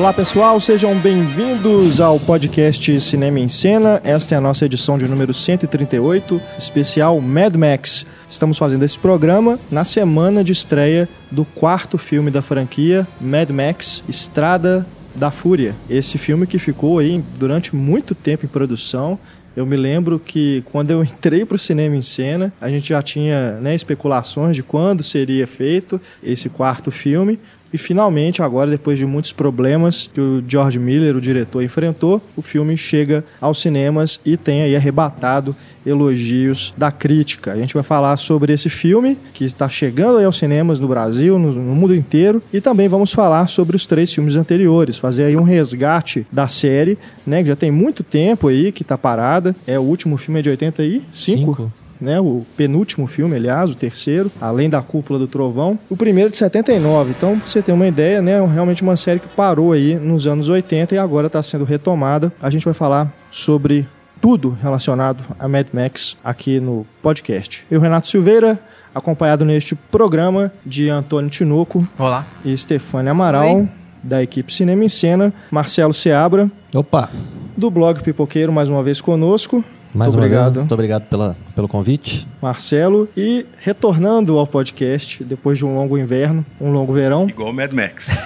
Olá 0.00 0.14
pessoal, 0.14 0.58
sejam 0.58 0.98
bem-vindos 0.98 2.00
ao 2.00 2.18
podcast 2.18 3.00
Cinema 3.00 3.38
em 3.38 3.48
Cena. 3.48 4.00
Esta 4.02 4.34
é 4.34 4.38
a 4.38 4.40
nossa 4.40 4.64
edição 4.64 4.96
de 4.96 5.06
número 5.06 5.34
138, 5.34 6.40
especial 6.56 7.20
Mad 7.20 7.54
Max. 7.54 8.06
Estamos 8.26 8.56
fazendo 8.56 8.82
esse 8.82 8.98
programa 8.98 9.60
na 9.70 9.84
semana 9.84 10.42
de 10.42 10.52
estreia 10.52 11.06
do 11.30 11.44
quarto 11.44 11.98
filme 11.98 12.30
da 12.30 12.40
franquia, 12.40 13.06
Mad 13.20 13.50
Max 13.50 14.02
Estrada 14.08 14.86
da 15.14 15.30
Fúria. 15.30 15.76
Esse 15.88 16.16
filme 16.16 16.46
que 16.46 16.58
ficou 16.58 16.98
aí 16.98 17.22
durante 17.38 17.76
muito 17.76 18.14
tempo 18.14 18.46
em 18.46 18.48
produção. 18.48 19.18
Eu 19.54 19.66
me 19.66 19.76
lembro 19.76 20.18
que 20.18 20.62
quando 20.72 20.92
eu 20.92 21.02
entrei 21.04 21.44
para 21.44 21.56
o 21.56 21.58
cinema 21.58 21.94
em 21.94 22.00
cena, 22.00 22.50
a 22.58 22.70
gente 22.70 22.88
já 22.88 23.02
tinha 23.02 23.58
né, 23.60 23.74
especulações 23.74 24.56
de 24.56 24.62
quando 24.62 25.02
seria 25.02 25.46
feito 25.46 26.00
esse 26.22 26.48
quarto 26.48 26.90
filme. 26.90 27.38
E 27.72 27.78
finalmente, 27.78 28.42
agora, 28.42 28.70
depois 28.70 28.98
de 28.98 29.06
muitos 29.06 29.32
problemas 29.32 30.10
que 30.12 30.20
o 30.20 30.42
George 30.46 30.78
Miller, 30.78 31.16
o 31.16 31.20
diretor, 31.20 31.62
enfrentou, 31.62 32.20
o 32.36 32.42
filme 32.42 32.76
chega 32.76 33.24
aos 33.40 33.60
cinemas 33.60 34.20
e 34.24 34.36
tem 34.36 34.62
aí 34.62 34.74
arrebatado 34.74 35.54
elogios 35.86 36.74
da 36.76 36.90
crítica. 36.90 37.52
A 37.52 37.56
gente 37.56 37.74
vai 37.74 37.82
falar 37.82 38.16
sobre 38.16 38.52
esse 38.52 38.68
filme 38.68 39.16
que 39.32 39.44
está 39.44 39.68
chegando 39.68 40.18
aí 40.18 40.24
aos 40.24 40.36
cinemas 40.36 40.78
no 40.78 40.88
Brasil, 40.88 41.38
no, 41.38 41.52
no, 41.52 41.74
mundo 41.74 41.94
inteiro, 41.94 42.42
e 42.52 42.60
também 42.60 42.88
vamos 42.88 43.12
falar 43.12 43.46
sobre 43.46 43.76
os 43.76 43.86
três 43.86 44.12
filmes 44.12 44.36
anteriores, 44.36 44.98
fazer 44.98 45.24
aí 45.24 45.36
um 45.36 45.42
resgate 45.42 46.26
da 46.30 46.48
série, 46.48 46.98
né, 47.26 47.40
que 47.42 47.48
já 47.48 47.56
tem 47.56 47.70
muito 47.70 48.02
tempo 48.02 48.48
aí 48.48 48.72
que 48.72 48.82
está 48.82 48.98
parada. 48.98 49.54
É 49.66 49.78
o 49.78 49.82
último 49.82 50.16
filme 50.16 50.40
é 50.40 50.42
de 50.42 50.50
85. 50.50 51.06
Cinco 51.12 51.72
né? 52.00 52.20
O 52.20 52.44
penúltimo 52.56 53.06
filme, 53.06 53.36
aliás, 53.36 53.70
o 53.70 53.74
terceiro, 53.74 54.30
além 54.40 54.70
da 54.70 54.80
Cúpula 54.80 55.18
do 55.18 55.26
Trovão. 55.26 55.78
O 55.88 55.96
primeiro 55.96 56.28
é 56.28 56.30
de 56.30 56.36
79. 56.36 57.10
Então, 57.16 57.38
pra 57.38 57.46
você 57.46 57.60
ter 57.62 57.72
uma 57.72 57.86
ideia, 57.86 58.22
né? 58.22 58.32
É 58.32 58.46
realmente 58.46 58.82
uma 58.82 58.96
série 58.96 59.20
que 59.20 59.28
parou 59.28 59.72
aí 59.72 59.94
nos 59.96 60.26
anos 60.26 60.48
80 60.48 60.94
e 60.94 60.98
agora 60.98 61.26
está 61.26 61.42
sendo 61.42 61.64
retomada. 61.64 62.32
A 62.40 62.50
gente 62.50 62.64
vai 62.64 62.74
falar 62.74 63.12
sobre 63.30 63.86
tudo 64.20 64.56
relacionado 64.60 65.24
a 65.38 65.48
Mad 65.48 65.66
Max 65.72 66.16
aqui 66.22 66.60
no 66.60 66.86
podcast. 67.02 67.64
Eu, 67.70 67.80
Renato 67.80 68.06
Silveira, 68.08 68.58
acompanhado 68.94 69.44
neste 69.44 69.74
programa 69.74 70.52
de 70.64 70.88
Antônio 70.88 71.30
Tinoco. 71.30 71.86
Olá. 71.98 72.26
E 72.44 72.56
Stefania 72.56 73.12
Amaral, 73.12 73.56
Oi. 73.56 73.68
da 74.02 74.22
equipe 74.22 74.52
Cinema 74.52 74.84
em 74.84 74.88
Cena. 74.88 75.32
Marcelo 75.50 75.94
Seabra. 75.94 76.50
Opa. 76.74 77.08
Do 77.56 77.70
blog 77.70 78.02
Pipoqueiro, 78.02 78.52
mais 78.52 78.68
uma 78.68 78.82
vez 78.82 79.00
conosco. 79.00 79.64
Mais 79.94 80.14
muito 80.14 80.24
obrigado. 80.24 80.44
Vez, 80.44 80.56
muito 80.58 80.74
obrigado 80.74 81.02
pela, 81.04 81.36
pelo 81.54 81.68
convite. 81.68 82.26
Marcelo. 82.40 83.08
E 83.16 83.44
retornando 83.58 84.38
ao 84.38 84.46
podcast, 84.46 85.22
depois 85.24 85.58
de 85.58 85.64
um 85.64 85.74
longo 85.74 85.98
inverno, 85.98 86.44
um 86.60 86.70
longo 86.70 86.92
verão. 86.92 87.28
Igual 87.28 87.50
o 87.50 87.52
Mad 87.52 87.72
Max. 87.72 88.16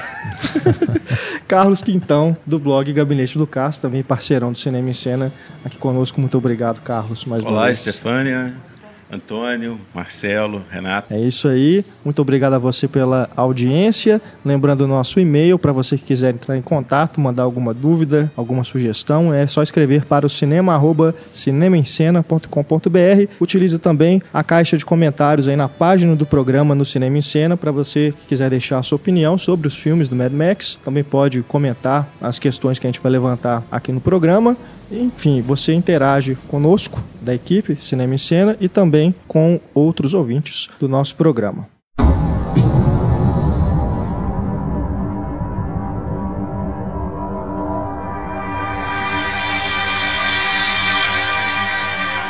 Carlos 1.48 1.82
Quintão, 1.82 2.36
do 2.46 2.58
blog 2.58 2.90
Gabinete 2.92 3.38
do 3.38 3.46
Castro, 3.46 3.88
também 3.88 4.02
parceirão 4.02 4.52
do 4.52 4.58
Cinema 4.58 4.88
em 4.88 4.92
Cena, 4.92 5.32
aqui 5.64 5.76
conosco. 5.76 6.20
Muito 6.20 6.36
obrigado, 6.38 6.80
Carlos, 6.80 7.24
mais 7.24 7.44
Olá, 7.44 7.52
uma 7.52 7.66
vez. 7.66 7.80
Olá, 7.82 7.90
Estefânia. 7.90 8.54
Antônio, 9.14 9.80
Marcelo, 9.94 10.62
Renato. 10.70 11.12
É 11.12 11.20
isso 11.20 11.48
aí. 11.48 11.84
Muito 12.04 12.20
obrigado 12.20 12.54
a 12.54 12.58
você 12.58 12.88
pela 12.88 13.30
audiência. 13.36 14.20
Lembrando 14.44 14.82
o 14.82 14.88
nosso 14.88 15.20
e-mail 15.20 15.58
para 15.58 15.72
você 15.72 15.96
que 15.96 16.04
quiser 16.04 16.34
entrar 16.34 16.56
em 16.56 16.62
contato, 16.62 17.20
mandar 17.20 17.44
alguma 17.44 17.72
dúvida, 17.72 18.30
alguma 18.36 18.64
sugestão, 18.64 19.32
é 19.32 19.46
só 19.46 19.62
escrever 19.62 20.04
para 20.04 20.26
o 20.26 20.28
cinema 20.28 20.80
cinemaencena.com.br. 21.32 23.28
Utilize 23.40 23.78
também 23.78 24.20
a 24.32 24.42
caixa 24.42 24.76
de 24.76 24.84
comentários 24.84 25.48
aí 25.48 25.56
na 25.56 25.68
página 25.68 26.16
do 26.16 26.26
programa 26.26 26.74
no 26.74 26.84
Cinema 26.84 27.16
em 27.16 27.22
Cena 27.22 27.56
para 27.56 27.70
você 27.70 28.12
que 28.18 28.26
quiser 28.26 28.50
deixar 28.50 28.78
a 28.78 28.82
sua 28.82 28.96
opinião 28.96 29.38
sobre 29.38 29.68
os 29.68 29.76
filmes 29.76 30.08
do 30.08 30.16
Mad 30.16 30.32
Max. 30.32 30.78
Também 30.84 31.04
pode 31.04 31.42
comentar 31.42 32.08
as 32.20 32.38
questões 32.38 32.78
que 32.78 32.86
a 32.86 32.88
gente 32.88 33.00
vai 33.00 33.12
levantar 33.12 33.62
aqui 33.70 33.92
no 33.92 34.00
programa. 34.00 34.56
Enfim, 34.94 35.42
você 35.42 35.74
interage 35.74 36.36
conosco, 36.48 37.02
da 37.20 37.34
equipe 37.34 37.76
Cinema 37.76 38.14
em 38.14 38.18
Cena, 38.18 38.56
e 38.60 38.68
também 38.68 39.14
com 39.26 39.60
outros 39.74 40.14
ouvintes 40.14 40.68
do 40.78 40.88
nosso 40.88 41.16
programa. 41.16 41.68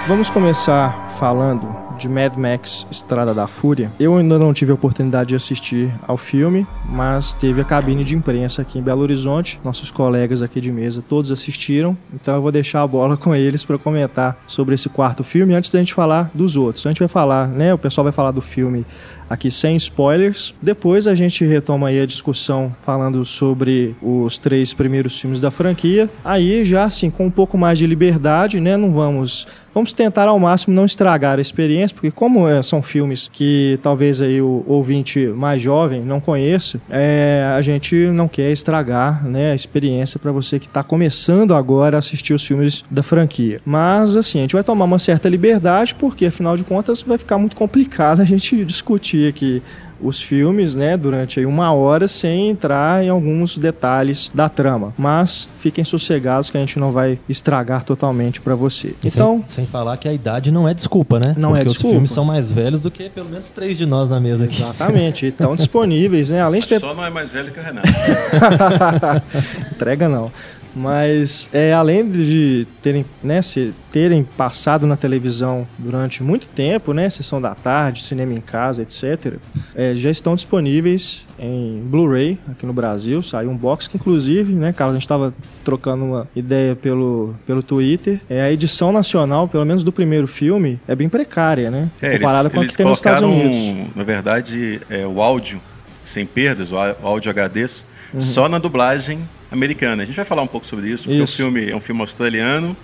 Vamos 0.07 0.29
começar 0.29 1.09
falando 1.19 1.84
de 1.99 2.09
Mad 2.09 2.37
Max 2.37 2.87
Estrada 2.91 3.33
da 3.35 3.47
Fúria. 3.47 3.93
Eu 3.99 4.17
ainda 4.17 4.39
não 4.39 4.53
tive 4.53 4.71
a 4.71 4.75
oportunidade 4.75 5.31
de 5.31 5.35
assistir 5.35 5.93
ao 6.07 6.17
filme, 6.17 6.67
mas 6.89 7.35
teve 7.35 7.61
a 7.61 7.65
cabine 7.65 8.05
de 8.05 8.17
imprensa 8.17 8.63
aqui 8.63 8.79
em 8.79 8.83
Belo 8.83 9.03
Horizonte. 9.03 9.61
Nossos 9.65 9.91
colegas 9.91 10.43
aqui 10.43 10.61
de 10.61 10.71
mesa 10.71 11.03
todos 11.03 11.31
assistiram, 11.31 11.97
então 12.13 12.35
eu 12.35 12.43
vou 12.43 12.53
deixar 12.53 12.83
a 12.83 12.87
bola 12.87 13.17
com 13.19 13.35
eles 13.35 13.65
para 13.65 13.79
comentar 13.79 14.37
sobre 14.47 14.75
esse 14.75 14.89
quarto 14.89 15.25
filme 15.25 15.55
antes 15.55 15.71
da 15.71 15.79
gente 15.79 15.95
falar 15.95 16.31
dos 16.35 16.57
outros. 16.57 16.85
A 16.87 16.91
gente 16.91 16.99
vai 16.99 17.09
falar, 17.09 17.49
né? 17.49 17.73
O 17.73 17.79
pessoal 17.79 18.05
vai 18.05 18.13
falar 18.13 18.31
do 18.31 18.41
filme 18.41 18.85
aqui 19.29 19.51
sem 19.51 19.77
spoilers. 19.77 20.55
Depois 20.61 21.07
a 21.07 21.15
gente 21.15 21.45
retoma 21.45 21.89
aí 21.89 22.01
a 22.01 22.07
discussão 22.07 22.75
falando 22.83 23.25
sobre 23.25 23.97
os 24.03 24.39
três 24.39 24.75
primeiros 24.75 25.21
filmes 25.21 25.41
da 25.41 25.51
franquia. 25.51 26.11
Aí 26.25 26.65
já 26.65 26.85
assim 26.85 27.11
com 27.11 27.27
um 27.27 27.31
pouco 27.31 27.57
mais 27.57 27.79
de 27.79 27.87
liberdade, 27.87 28.61
né? 28.61 28.77
Não 28.77 28.93
vamos 28.93 29.47
vamos 29.75 29.93
tentar 29.93 30.29
ao 30.29 30.39
máximo 30.39 30.75
não 30.75 30.85
estragar 30.85 31.39
a 31.39 31.43
experiência, 31.43 31.95
porque 31.95 32.11
como 32.11 32.49
é, 32.49 32.63
são 32.63 32.81
filmes 32.81 33.29
que 33.31 33.79
talvez 33.83 34.23
aí 34.23 34.41
o 34.41 34.65
ouvinte 34.67 35.27
mais 35.27 35.61
jovem 35.61 36.03
não 36.03 36.21
conheça, 36.21 36.81
é, 36.89 37.45
a 37.57 37.61
gente 37.61 37.95
não 38.07 38.29
quer 38.29 38.53
estragar 38.53 39.27
né, 39.27 39.51
a 39.53 39.55
experiência 39.55 40.21
para 40.21 40.31
você 40.31 40.59
que 40.59 40.67
está 40.67 40.83
começando 40.83 41.55
agora 41.55 41.97
a 41.97 41.99
assistir 41.99 42.33
os 42.33 42.47
filmes 42.47 42.85
da 42.91 43.03
franquia. 43.03 43.61
Mas 43.65 44.17
assim, 44.17 44.39
a 44.39 44.43
gente 44.43 44.55
vai 44.55 44.63
tomar 44.63 44.85
uma 44.85 44.99
certa 44.99 45.29
liberdade, 45.29 45.95
porque 45.95 46.27
afinal 46.27 46.57
de 46.57 46.65
contas 46.65 47.03
vai 47.03 47.19
ficar 47.19 47.39
muito 47.39 47.57
complicado 47.57 48.21
a 48.21 48.25
gente 48.25 48.65
discutir 48.65 49.29
aqui 49.29 49.63
os 50.05 50.21
filmes, 50.21 50.75
né, 50.75 50.97
durante 50.97 51.41
aí 51.41 51.47
uma 51.47 51.73
hora 51.73 52.07
sem 52.07 52.51
entrar 52.51 53.03
em 53.03 53.09
alguns 53.09 53.57
detalhes 53.57 54.31
da 54.33 54.49
trama. 54.49 54.93
Mas 54.97 55.49
fiquem 55.59 55.85
sossegados 55.85 56.51
que 56.51 56.57
a 56.57 56.61
gente 56.61 56.79
não 56.79 56.93
vai 56.93 57.19
estragar 57.29 57.83
totalmente 57.83 58.41
para 58.41 58.55
você. 58.55 58.89
E 59.03 59.09
então, 59.09 59.43
sem, 59.47 59.65
sem, 59.65 59.67
falar 59.67 59.97
que 59.97 60.07
a 60.07 60.13
idade 60.13 60.53
não 60.53 60.69
é 60.69 60.75
desculpa, 60.75 61.19
né? 61.19 61.35
Não 61.37 61.51
Porque 61.51 61.63
é 61.63 61.65
desculpa. 61.65 61.87
os 61.87 61.93
filmes 61.93 62.11
são 62.11 62.25
mais 62.25 62.53
velhos 62.53 62.81
do 62.81 62.91
que 62.91 63.09
pelo 63.09 63.29
menos 63.31 63.51
três 63.51 63.79
de 63.79 63.87
nós 63.87 64.11
na 64.11 64.21
mesa 64.21 64.45
aqui. 64.45 64.63
Exatamente, 64.63 65.27
estão 65.27 65.57
disponíveis, 65.57 66.31
né? 66.31 66.43
Além 66.43 66.61
de 66.61 66.69
ter... 66.69 66.81
Só 66.81 66.95
não 66.95 67.05
é 67.05 67.11
mais 67.11 67.31
velho 67.31 67.51
que 67.51 67.59
o 67.59 67.63
Renato. 67.63 67.89
Entrega 69.73 70.09
não. 70.09 70.31
Mas 70.75 71.49
é, 71.53 71.73
além 71.73 72.11
de 72.11 72.67
terem, 72.83 73.05
né, 73.23 73.41
se, 73.41 73.73
terem 73.93 74.25
passado 74.25 74.87
na 74.87 74.97
televisão 74.97 75.67
durante 75.79 76.23
muito 76.23 76.47
tempo, 76.49 76.93
né, 76.93 77.09
sessão 77.09 77.41
da 77.41 77.55
tarde, 77.55 78.03
cinema 78.03 78.33
em 78.33 78.41
casa, 78.41 78.83
etc., 78.83 79.35
é, 79.75 79.95
já 79.95 80.11
estão 80.11 80.35
disponíveis 80.35 81.25
em 81.39 81.83
Blu-ray 81.85 82.39
aqui 82.51 82.67
no 82.67 82.73
Brasil. 82.73 83.23
Saiu 83.23 83.51
um 83.51 83.57
box 83.57 83.89
que, 83.89 83.97
inclusive, 83.97 84.53
né, 84.53 84.73
Carlos, 84.73 84.95
a 84.95 84.97
gente 84.97 85.05
estava 85.05 85.35
trocando 85.65 86.05
uma 86.05 86.29
ideia 86.35 86.75
pelo, 86.75 87.35
pelo 87.47 87.63
Twitter. 87.63 88.21
É, 88.29 88.43
a 88.43 88.53
edição 88.53 88.93
nacional, 88.93 89.47
pelo 89.47 89.65
menos 89.65 89.83
do 89.83 89.93
primeiro 89.93 90.27
filme, 90.27 90.81
é 90.89 90.95
bem 90.95 91.09
precária, 91.09 91.71
né? 91.71 91.89
É, 92.03 92.19
comparada 92.19 92.49
eles, 92.49 92.55
com 92.55 92.61
a 92.61 92.67
que 92.67 92.77
tem 92.77 92.87
nos 92.87 92.99
Estados 92.99 93.23
Unidos. 93.23 93.95
Na 93.95 94.03
verdade, 94.03 94.81
é, 94.91 95.07
o 95.07 95.23
áudio 95.23 95.61
sem 96.05 96.27
perdas, 96.27 96.71
o 96.71 96.77
áudio 96.77 97.31
HD, 97.31 97.67
uhum. 98.13 98.21
só 98.21 98.49
na 98.49 98.59
dublagem 98.59 99.27
americana. 99.55 100.03
A 100.03 100.07
gente 100.07 100.17
vai 100.17 100.25
falar 100.25 100.43
um 100.43 100.47
pouco 100.47 100.67
sobre 100.67 100.91
isso, 100.91 101.05
porque 101.05 101.23
isso. 101.23 101.35
o 101.35 101.37
filme 101.37 101.71
é 101.71 101.77
um 101.77 101.81
filme 101.81 102.01
australiano. 102.01 102.77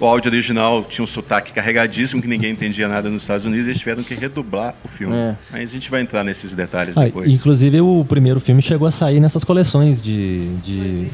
O 0.00 0.06
áudio 0.06 0.30
original 0.30 0.84
tinha 0.88 1.04
um 1.04 1.06
sotaque 1.06 1.52
carregadíssimo 1.52 2.20
que 2.20 2.26
ninguém 2.26 2.50
entendia 2.50 2.88
nada 2.88 3.08
nos 3.08 3.22
Estados 3.22 3.44
Unidos 3.44 3.66
e 3.66 3.70
eles 3.70 3.78
tiveram 3.78 4.02
que 4.02 4.14
redublar 4.14 4.74
o 4.84 4.88
filme. 4.88 5.14
É. 5.14 5.36
Mas 5.50 5.70
a 5.70 5.72
gente 5.72 5.90
vai 5.90 6.00
entrar 6.00 6.24
nesses 6.24 6.54
detalhes 6.54 6.96
ah, 6.96 7.04
depois. 7.04 7.28
Inclusive, 7.28 7.80
o 7.80 8.04
primeiro 8.04 8.40
filme 8.40 8.60
chegou 8.62 8.88
a 8.88 8.90
sair 8.90 9.20
nessas 9.20 9.44
coleções 9.44 10.02
de. 10.02 10.56
de, 10.56 11.08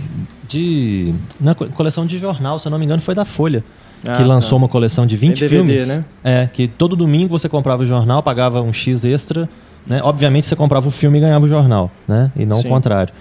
de 0.48 1.14
na 1.40 1.54
coleção 1.54 2.06
de 2.06 2.16
jornal, 2.18 2.58
se 2.58 2.66
eu 2.66 2.70
não 2.70 2.78
me 2.78 2.84
engano, 2.84 3.02
foi 3.02 3.14
da 3.14 3.24
Folha. 3.24 3.62
Ah, 4.06 4.16
que 4.16 4.22
lançou 4.22 4.50
tá. 4.50 4.56
uma 4.56 4.68
coleção 4.68 5.04
de 5.04 5.16
20 5.16 5.40
DVD, 5.40 5.56
filmes. 5.56 5.88
Né? 5.88 6.04
É, 6.22 6.48
que 6.50 6.68
todo 6.68 6.94
domingo 6.94 7.36
você 7.36 7.48
comprava 7.48 7.82
o 7.82 7.86
jornal, 7.86 8.22
pagava 8.22 8.62
um 8.62 8.72
X 8.72 9.04
extra. 9.04 9.48
Né? 9.86 10.00
Obviamente 10.02 10.46
você 10.46 10.54
comprava 10.54 10.88
o 10.88 10.90
filme 10.90 11.18
e 11.18 11.20
ganhava 11.20 11.44
o 11.44 11.48
jornal, 11.48 11.90
né? 12.06 12.30
E 12.36 12.46
não 12.46 12.58
Sim. 12.58 12.68
o 12.68 12.70
contrário. 12.70 13.12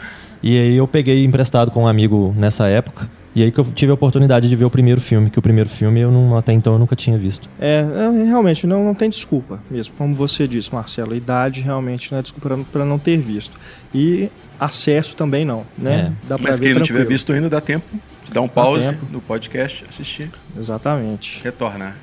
E 0.42 0.58
aí 0.58 0.78
eu 0.78 0.88
peguei 0.88 1.24
emprestado 1.24 1.72
com 1.72 1.84
um 1.84 1.88
amigo 1.88 2.34
nessa 2.38 2.68
época. 2.68 3.10
E 3.36 3.44
aí 3.44 3.52
que 3.52 3.60
eu 3.60 3.66
tive 3.66 3.92
a 3.92 3.94
oportunidade 3.94 4.50
de 4.50 4.56
ver 4.56 4.66
o 4.66 4.70
primeiro 4.70 5.00
filme, 5.00 5.30
que 5.30 5.38
o 5.38 5.42
primeiro 5.44 5.70
filme 5.70 6.00
eu 6.00 6.10
não, 6.10 6.36
até 6.36 6.54
então 6.54 6.74
eu 6.74 6.80
nunca 6.80 6.96
tinha 6.96 7.18
visto. 7.18 7.48
É, 7.60 7.82
é 7.82 8.26
realmente 8.26 8.66
não, 8.66 8.84
não 8.84 8.96
tem 8.96 9.10
desculpa 9.10 9.60
mesmo, 9.70 9.94
como 9.96 10.16
você 10.16 10.48
disse, 10.48 10.74
Marcelo. 10.74 11.14
A 11.14 11.16
idade 11.16 11.62
realmente 11.62 12.12
não 12.12 12.18
é 12.18 12.22
desculpa 12.24 12.58
para 12.72 12.84
não 12.84 12.98
ter 12.98 13.18
visto. 13.18 13.60
E 13.94 14.30
acesso 14.60 15.16
também 15.16 15.46
não, 15.46 15.64
né? 15.78 16.14
É. 16.30 16.38
Mas 16.40 16.60
quem 16.60 16.74
não 16.74 16.82
tiver 16.82 17.06
visto 17.06 17.32
ainda, 17.32 17.48
dá 17.48 17.62
tempo 17.62 17.86
de 18.26 18.32
dar 18.32 18.42
um 18.42 18.48
pause 18.48 18.98
no 19.12 19.22
podcast, 19.22 19.84
assistir. 19.88 20.32
Exatamente. 20.58 21.42
Retornar. 21.44 21.96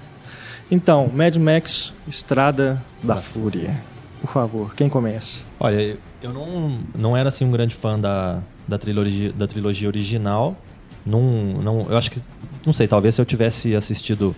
Então, 0.70 1.10
Mad 1.12 1.36
Max 1.36 1.92
Estrada 2.06 2.80
da 3.02 3.16
Fúria. 3.16 3.76
Por 4.20 4.30
favor, 4.30 4.74
quem 4.74 4.88
começa? 4.88 5.42
Olha, 5.60 5.80
eu 5.82 5.98
não, 6.32 6.78
não 6.94 7.16
era 7.16 7.28
assim 7.28 7.44
um 7.44 7.50
grande 7.50 7.74
fã 7.74 7.98
da, 7.98 8.40
da 8.66 8.78
trilogia, 8.78 9.32
da 9.32 9.46
trilogia 9.46 9.88
original. 9.88 10.56
Num, 11.04 11.60
não, 11.62 11.86
eu 11.88 11.96
acho 11.96 12.10
que, 12.10 12.20
não 12.64 12.72
sei, 12.72 12.88
talvez 12.88 13.14
se 13.14 13.20
eu 13.20 13.24
tivesse 13.24 13.74
assistido 13.74 14.34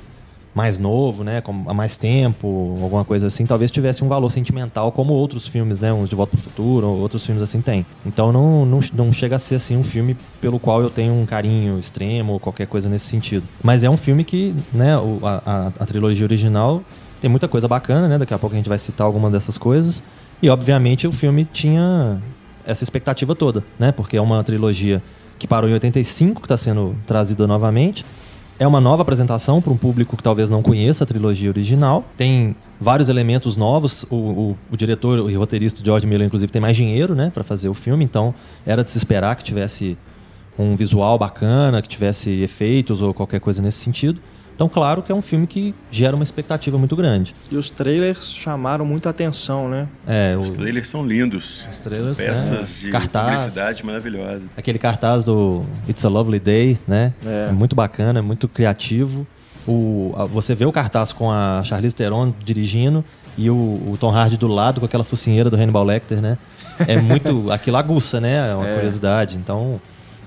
mais 0.56 0.78
novo, 0.78 1.22
né, 1.22 1.42
com, 1.42 1.64
há 1.68 1.74
mais 1.74 1.98
tempo, 1.98 2.78
alguma 2.80 3.04
coisa 3.04 3.26
assim, 3.26 3.44
talvez 3.44 3.70
tivesse 3.70 4.02
um 4.02 4.08
valor 4.08 4.30
sentimental 4.30 4.90
como 4.90 5.12
outros 5.12 5.46
filmes, 5.46 5.78
né, 5.78 5.92
uns 5.92 6.08
de 6.08 6.14
Volta 6.14 6.34
para 6.34 6.40
o 6.40 6.42
Futuro, 6.42 6.86
outros 6.86 7.26
filmes 7.26 7.42
assim 7.42 7.60
têm. 7.60 7.84
Então 8.06 8.32
não, 8.32 8.64
não, 8.64 8.80
não 8.94 9.12
chega 9.12 9.36
a 9.36 9.38
ser 9.38 9.56
assim 9.56 9.76
um 9.76 9.84
filme 9.84 10.16
pelo 10.40 10.58
qual 10.58 10.80
eu 10.80 10.88
tenho 10.88 11.12
um 11.12 11.26
carinho 11.26 11.78
extremo 11.78 12.32
ou 12.32 12.40
qualquer 12.40 12.66
coisa 12.66 12.88
nesse 12.88 13.04
sentido. 13.04 13.46
Mas 13.62 13.84
é 13.84 13.90
um 13.90 13.98
filme 13.98 14.24
que, 14.24 14.54
né, 14.72 14.94
a, 14.96 15.42
a, 15.44 15.66
a 15.78 15.86
trilogia 15.86 16.24
original 16.24 16.82
tem 17.20 17.28
muita 17.28 17.46
coisa 17.46 17.68
bacana, 17.68 18.08
né, 18.08 18.16
daqui 18.16 18.32
a 18.32 18.38
pouco 18.38 18.54
a 18.54 18.56
gente 18.56 18.68
vai 18.68 18.78
citar 18.78 19.06
alguma 19.06 19.30
dessas 19.30 19.58
coisas. 19.58 20.02
E 20.42 20.50
obviamente 20.50 21.06
o 21.06 21.12
filme 21.12 21.44
tinha 21.44 22.20
essa 22.64 22.84
expectativa 22.84 23.34
toda, 23.34 23.64
né, 23.78 23.92
porque 23.92 24.16
é 24.16 24.20
uma 24.20 24.42
trilogia 24.42 25.02
que 25.38 25.46
parou 25.46 25.68
em 25.68 25.72
85, 25.74 26.40
que 26.40 26.46
está 26.46 26.56
sendo 26.56 26.96
trazida 27.06 27.46
novamente 27.46 28.04
é 28.58 28.66
uma 28.66 28.80
nova 28.80 29.02
apresentação 29.02 29.60
para 29.60 29.72
um 29.72 29.76
público 29.76 30.16
que 30.16 30.22
talvez 30.22 30.48
não 30.48 30.62
conheça 30.62 31.04
a 31.04 31.06
trilogia 31.06 31.50
original. 31.50 32.04
Tem 32.16 32.56
vários 32.80 33.08
elementos 33.08 33.56
novos. 33.56 34.04
O, 34.08 34.16
o, 34.16 34.58
o 34.72 34.76
diretor 34.76 35.30
e 35.30 35.34
roteirista 35.34 35.84
George 35.84 36.06
Miller, 36.06 36.26
inclusive, 36.26 36.50
tem 36.50 36.60
mais 36.60 36.74
dinheiro 36.76 37.14
né, 37.14 37.30
para 37.32 37.44
fazer 37.44 37.68
o 37.68 37.74
filme, 37.74 38.04
então 38.04 38.34
era 38.64 38.82
de 38.82 38.90
se 38.90 38.98
esperar 38.98 39.36
que 39.36 39.44
tivesse 39.44 39.96
um 40.58 40.74
visual 40.74 41.18
bacana, 41.18 41.82
que 41.82 41.88
tivesse 41.88 42.30
efeitos 42.40 43.02
ou 43.02 43.12
qualquer 43.12 43.40
coisa 43.40 43.60
nesse 43.60 43.78
sentido. 43.78 44.20
Então, 44.56 44.70
claro 44.70 45.02
que 45.02 45.12
é 45.12 45.14
um 45.14 45.20
filme 45.20 45.46
que 45.46 45.74
gera 45.90 46.16
uma 46.16 46.24
expectativa 46.24 46.78
muito 46.78 46.96
grande. 46.96 47.36
E 47.52 47.56
os 47.56 47.68
trailers 47.68 48.32
chamaram 48.32 48.86
muita 48.86 49.10
atenção, 49.10 49.68
né? 49.68 49.86
É, 50.08 50.34
o... 50.34 50.40
Os 50.40 50.50
trailers 50.50 50.88
são 50.88 51.06
lindos. 51.06 51.66
Os 51.70 51.78
trailers, 51.78 52.16
Peças 52.16 52.78
é, 52.78 52.86
de 52.86 52.90
cartaz, 52.90 53.42
publicidade 53.42 53.84
maravilhosa. 53.84 54.44
Aquele 54.56 54.78
cartaz 54.78 55.24
do 55.24 55.62
It's 55.86 56.02
a 56.06 56.08
Lovely 56.08 56.40
Day, 56.40 56.78
né? 56.88 57.12
É, 57.24 57.48
é 57.50 57.52
muito 57.52 57.76
bacana, 57.76 58.20
é 58.20 58.22
muito 58.22 58.48
criativo. 58.48 59.26
O, 59.68 60.14
você 60.32 60.54
vê 60.54 60.64
o 60.64 60.72
cartaz 60.72 61.12
com 61.12 61.30
a 61.30 61.62
Charlize 61.62 61.94
Theron 61.94 62.32
dirigindo 62.42 63.04
e 63.36 63.50
o, 63.50 63.54
o, 63.54 63.98
Tom 64.00 64.10
Hardy 64.10 64.38
do 64.38 64.48
lado 64.48 64.80
com 64.80 64.86
aquela 64.86 65.04
focinheira 65.04 65.50
do 65.50 65.56
Hannibal 65.56 65.84
Lecter, 65.84 66.22
né? 66.22 66.38
É 66.88 66.98
muito... 66.98 67.50
aquilo 67.52 67.76
aguça, 67.76 68.22
né? 68.22 68.52
É 68.52 68.54
uma 68.54 68.66
é. 68.66 68.74
curiosidade. 68.74 69.36
Então, 69.36 69.78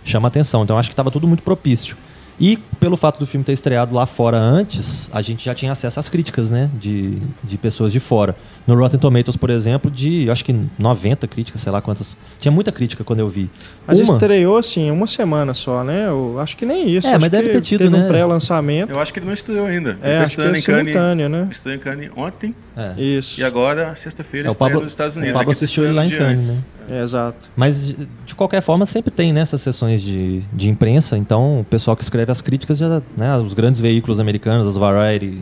chama 0.03 0.27
atenção. 0.27 0.61
Então, 0.61 0.77
acho 0.77 0.87
que 0.87 0.93
estava 0.93 1.09
tudo 1.09 1.27
muito 1.27 1.41
propício. 1.41 1.97
E 2.39 2.57
pelo 2.79 2.95
fato 2.95 3.19
do 3.19 3.25
filme 3.25 3.43
ter 3.43 3.51
estreado 3.51 3.93
lá 3.93 4.05
fora 4.05 4.37
antes, 4.37 5.09
a 5.11 5.21
gente 5.21 5.43
já 5.43 5.53
tinha 5.53 5.71
acesso 5.71 5.99
às 5.99 6.07
críticas, 6.07 6.49
né? 6.49 6.69
De, 6.79 7.17
de 7.43 7.57
pessoas 7.57 7.91
de 7.91 7.99
fora. 7.99 8.35
No 8.65 8.75
Rotten 8.75 8.99
Tomatoes, 8.99 9.35
por 9.35 9.49
exemplo, 9.49 9.91
de 9.91 10.29
acho 10.29 10.45
que 10.45 10.55
90 10.77 11.27
críticas, 11.27 11.61
sei 11.61 11.71
lá 11.71 11.81
quantas. 11.81 12.15
Tinha 12.39 12.51
muita 12.51 12.71
crítica 12.71 13.03
quando 13.03 13.19
eu 13.19 13.27
vi. 13.27 13.49
Mas 13.85 13.99
uma... 13.99 14.13
estreou 14.13 14.57
assim, 14.57 14.89
uma 14.89 15.07
semana 15.07 15.53
só, 15.53 15.83
né? 15.83 16.07
Eu 16.07 16.39
acho 16.39 16.55
que 16.55 16.65
nem 16.65 16.89
isso. 16.89 17.07
É, 17.07 17.11
acho 17.11 17.21
mas 17.21 17.29
deve 17.29 17.49
ter 17.49 17.61
tido, 17.61 17.79
teve 17.79 17.97
né? 17.97 18.05
um 18.05 18.07
pré-lançamento. 18.07 18.91
Eu 18.91 18.99
acho 19.01 19.11
que 19.11 19.19
ele 19.19 19.25
não 19.25 19.33
estreou 19.33 19.65
ainda. 19.65 19.97
É, 20.01 20.15
ele 20.15 20.23
acho 20.23 20.35
que 20.35 20.41
é 20.41 20.55
simultâneo, 20.55 21.27
né? 21.27 21.47
Estreou 21.51 21.75
em 21.75 21.79
Cannes 21.79 22.11
ontem. 22.15 22.55
É. 22.79 23.01
Isso. 23.01 23.41
E 23.41 23.43
agora, 23.43 23.93
sexta-feira, 23.95 24.47
é, 24.47 24.51
estreia 24.51 24.73
nos 24.75 24.91
Estados 24.91 25.15
Unidos. 25.17 25.35
O 25.35 25.37
Pablo 25.37 25.51
assistiu 25.51 25.83
ele 25.83 25.93
lá 25.93 26.05
em 26.05 26.09
Cannes, 26.09 26.47
né? 26.47 26.63
É, 26.89 27.01
exato. 27.01 27.51
Mas, 27.55 27.93
de 28.25 28.35
qualquer 28.35 28.61
forma, 28.61 28.85
sempre 28.85 29.11
tem 29.11 29.33
nessas 29.33 29.59
né, 29.59 29.63
sessões 29.65 30.01
de, 30.01 30.41
de 30.53 30.69
imprensa. 30.69 31.17
Então, 31.17 31.59
o 31.59 31.63
pessoal 31.63 31.95
que 31.95 32.03
escreve 32.03 32.31
as 32.31 32.41
críticas, 32.41 32.77
já, 32.77 33.01
né, 33.15 33.37
os 33.37 33.53
grandes 33.53 33.79
veículos 33.79 34.19
americanos, 34.19 34.65
as 34.65 34.75
Variety, 34.75 35.37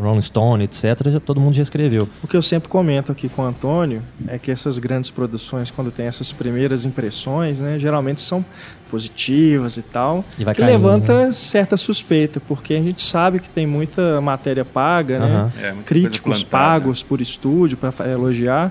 Rolling 0.00 0.20
Stone, 0.20 0.64
etc., 0.64 1.10
já, 1.10 1.20
todo 1.20 1.40
mundo 1.40 1.54
já 1.54 1.62
escreveu. 1.62 2.08
O 2.22 2.26
que 2.26 2.36
eu 2.36 2.42
sempre 2.42 2.68
comento 2.68 3.12
aqui 3.12 3.28
com 3.28 3.42
o 3.42 3.44
Antônio 3.44 4.02
é 4.26 4.38
que 4.38 4.50
essas 4.50 4.78
grandes 4.78 5.10
produções, 5.10 5.70
quando 5.70 5.90
tem 5.90 6.06
essas 6.06 6.32
primeiras 6.32 6.84
impressões, 6.84 7.60
né, 7.60 7.78
geralmente 7.78 8.20
são 8.20 8.44
positivas 8.92 9.78
e 9.78 9.82
tal, 9.82 10.22
e 10.38 10.44
que 10.44 10.44
caindo, 10.44 10.66
levanta 10.66 11.28
né? 11.28 11.32
certa 11.32 11.78
suspeita, 11.78 12.38
porque 12.46 12.74
a 12.74 12.82
gente 12.82 13.00
sabe 13.00 13.40
que 13.40 13.48
tem 13.48 13.66
muita 13.66 14.20
matéria 14.20 14.66
paga, 14.66 15.18
né? 15.18 15.52
É, 15.62 15.74
críticos 15.86 16.44
pagos 16.44 17.02
por 17.02 17.18
estúdio 17.18 17.78
para 17.78 17.90
elogiar. 18.10 18.70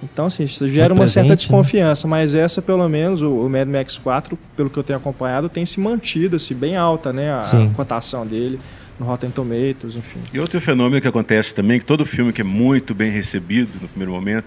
Então, 0.00 0.26
assim, 0.26 0.44
isso 0.44 0.68
gera 0.68 0.94
uma 0.94 1.08
certa 1.08 1.30
né? 1.30 1.34
desconfiança, 1.34 2.06
né? 2.06 2.10
mas 2.10 2.32
essa, 2.32 2.62
pelo 2.62 2.88
menos, 2.88 3.22
o, 3.22 3.44
o, 3.44 3.50
Mad 3.50 3.66
Max 3.66 3.98
4, 3.98 4.38
pelo 4.56 4.70
que 4.70 4.78
eu 4.78 4.84
tenho 4.84 5.00
acompanhado, 5.00 5.48
tem 5.48 5.66
se 5.66 5.80
mantido 5.80 6.36
assim, 6.36 6.54
bem 6.54 6.76
alta, 6.76 7.12
né? 7.12 7.32
A, 7.32 7.40
a 7.40 7.68
cotação 7.74 8.24
dele 8.24 8.60
no 9.00 9.04
Rotten 9.04 9.30
Tomatoes, 9.30 9.96
enfim. 9.96 10.20
E 10.32 10.38
outro 10.38 10.60
fenômeno 10.60 11.00
que 11.02 11.08
acontece 11.08 11.52
também, 11.52 11.80
que 11.80 11.84
todo 11.84 12.06
filme 12.06 12.32
que 12.32 12.40
é 12.40 12.44
muito 12.44 12.94
bem 12.94 13.10
recebido 13.10 13.70
no 13.82 13.88
primeiro 13.88 14.12
momento, 14.12 14.46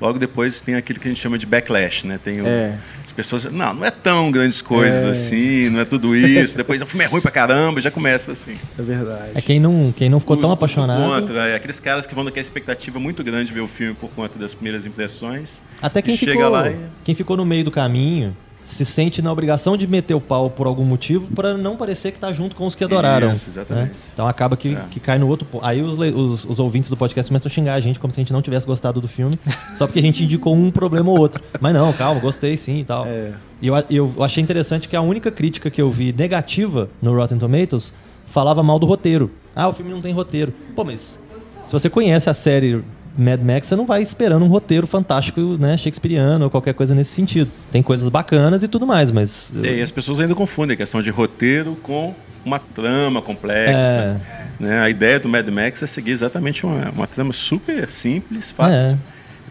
Logo 0.00 0.18
depois 0.18 0.60
tem 0.60 0.74
aquilo 0.74 1.00
que 1.00 1.08
a 1.08 1.10
gente 1.10 1.20
chama 1.20 1.38
de 1.38 1.46
backlash, 1.46 2.06
né? 2.06 2.18
Tem 2.22 2.40
o, 2.40 2.46
é. 2.46 2.78
As 3.20 3.30
pessoas, 3.30 3.44
não, 3.46 3.72
não 3.72 3.84
é 3.84 3.90
tão 3.90 4.30
grandes 4.30 4.60
coisas 4.60 5.04
é. 5.04 5.10
assim, 5.10 5.70
não 5.70 5.80
é 5.80 5.84
tudo 5.84 6.14
isso. 6.14 6.56
depois 6.56 6.82
o 6.82 6.86
filme 6.86 7.04
é 7.04 7.08
ruim 7.08 7.22
pra 7.22 7.30
caramba, 7.30 7.80
já 7.80 7.90
começa 7.90 8.32
assim. 8.32 8.56
É 8.78 8.82
verdade. 8.82 9.30
É 9.34 9.40
quem 9.40 9.58
não, 9.58 9.92
quem 9.96 10.10
não 10.10 10.20
ficou 10.20 10.36
Os, 10.36 10.42
tão 10.42 10.52
apaixonado. 10.52 11.02
Contra, 11.02 11.48
é, 11.48 11.56
aqueles 11.56 11.80
caras 11.80 12.06
que 12.06 12.14
vão 12.14 12.24
naquela 12.24 12.42
expectativa 12.42 12.98
muito 12.98 13.24
grande 13.24 13.46
de 13.46 13.52
ver 13.52 13.60
o 13.60 13.68
filme 13.68 13.94
por 13.94 14.10
conta 14.10 14.38
das 14.38 14.54
primeiras 14.54 14.84
impressões. 14.84 15.62
Até 15.80 16.02
quem 16.02 16.16
ficou, 16.16 16.34
chega 16.34 16.48
lá 16.48 16.68
e... 16.68 16.76
quem 17.04 17.14
ficou 17.14 17.36
no 17.36 17.44
meio 17.44 17.64
do 17.64 17.70
caminho 17.70 18.36
se 18.66 18.84
sente 18.84 19.22
na 19.22 19.30
obrigação 19.32 19.76
de 19.76 19.86
meter 19.86 20.14
o 20.14 20.20
pau 20.20 20.50
por 20.50 20.66
algum 20.66 20.84
motivo 20.84 21.32
para 21.34 21.56
não 21.56 21.76
parecer 21.76 22.10
que 22.10 22.16
está 22.16 22.32
junto 22.32 22.56
com 22.56 22.66
os 22.66 22.74
que 22.74 22.82
adoraram. 22.84 23.32
Isso, 23.32 23.48
exatamente. 23.48 23.90
Né? 23.90 23.94
Então 24.12 24.26
acaba 24.26 24.56
que, 24.56 24.74
é. 24.74 24.84
que 24.90 24.98
cai 24.98 25.18
no 25.18 25.28
outro 25.28 25.46
ponto. 25.46 25.64
Aí 25.64 25.82
os, 25.82 25.96
os, 25.98 26.44
os, 26.44 26.58
ouvintes 26.58 26.90
do 26.90 26.96
podcast 26.96 27.30
começam 27.30 27.48
a 27.48 27.52
xingar 27.52 27.74
a 27.74 27.80
gente 27.80 28.00
como 28.00 28.12
se 28.12 28.20
a 28.20 28.22
gente 28.22 28.32
não 28.32 28.42
tivesse 28.42 28.66
gostado 28.66 29.00
do 29.00 29.08
filme, 29.08 29.38
só 29.76 29.86
porque 29.86 30.00
a 30.00 30.02
gente 30.02 30.24
indicou 30.24 30.54
um 30.54 30.70
problema 30.70 31.10
ou 31.10 31.18
outro. 31.18 31.42
Mas 31.60 31.72
não, 31.72 31.92
calma, 31.92 32.20
gostei 32.20 32.56
sim 32.56 32.80
e 32.80 32.84
tal. 32.84 33.06
É. 33.06 33.32
E 33.62 33.68
eu, 33.68 33.84
eu 33.88 34.14
achei 34.22 34.42
interessante 34.42 34.88
que 34.88 34.96
a 34.96 35.00
única 35.00 35.30
crítica 35.30 35.70
que 35.70 35.80
eu 35.80 35.90
vi 35.90 36.12
negativa 36.12 36.90
no 37.00 37.14
Rotten 37.14 37.38
Tomatoes 37.38 37.92
falava 38.26 38.62
mal 38.62 38.78
do 38.78 38.86
roteiro. 38.86 39.30
Ah, 39.54 39.68
o 39.68 39.72
filme 39.72 39.90
não 39.90 40.02
tem 40.02 40.12
roteiro. 40.12 40.52
Pô, 40.74 40.84
mas 40.84 41.18
se 41.64 41.72
você 41.72 41.88
conhece 41.88 42.28
a 42.28 42.34
série 42.34 42.82
Mad 43.16 43.40
Max, 43.42 43.68
você 43.68 43.76
não 43.76 43.86
vai 43.86 44.02
esperando 44.02 44.44
um 44.44 44.48
roteiro 44.48 44.86
fantástico, 44.86 45.40
né, 45.58 45.76
shakespeariano 45.76 46.44
ou 46.44 46.50
qualquer 46.50 46.74
coisa 46.74 46.94
nesse 46.94 47.12
sentido. 47.12 47.50
Tem 47.72 47.82
coisas 47.82 48.08
bacanas 48.08 48.62
e 48.62 48.68
tudo 48.68 48.86
mais, 48.86 49.10
mas... 49.10 49.52
E 49.62 49.80
as 49.80 49.90
pessoas 49.90 50.20
ainda 50.20 50.34
confundem 50.34 50.74
a 50.74 50.76
questão 50.76 51.02
de 51.02 51.10
roteiro 51.10 51.76
com 51.82 52.14
uma 52.44 52.58
trama 52.58 53.20
complexa. 53.22 54.20
É. 54.60 54.62
Né? 54.62 54.80
A 54.80 54.88
ideia 54.88 55.18
do 55.20 55.28
Mad 55.28 55.46
Max 55.48 55.82
é 55.82 55.86
seguir 55.86 56.12
exatamente 56.12 56.64
uma, 56.64 56.90
uma 56.90 57.06
trama 57.06 57.32
super 57.32 57.88
simples, 57.90 58.50
fácil. 58.50 58.78
É 58.78 58.96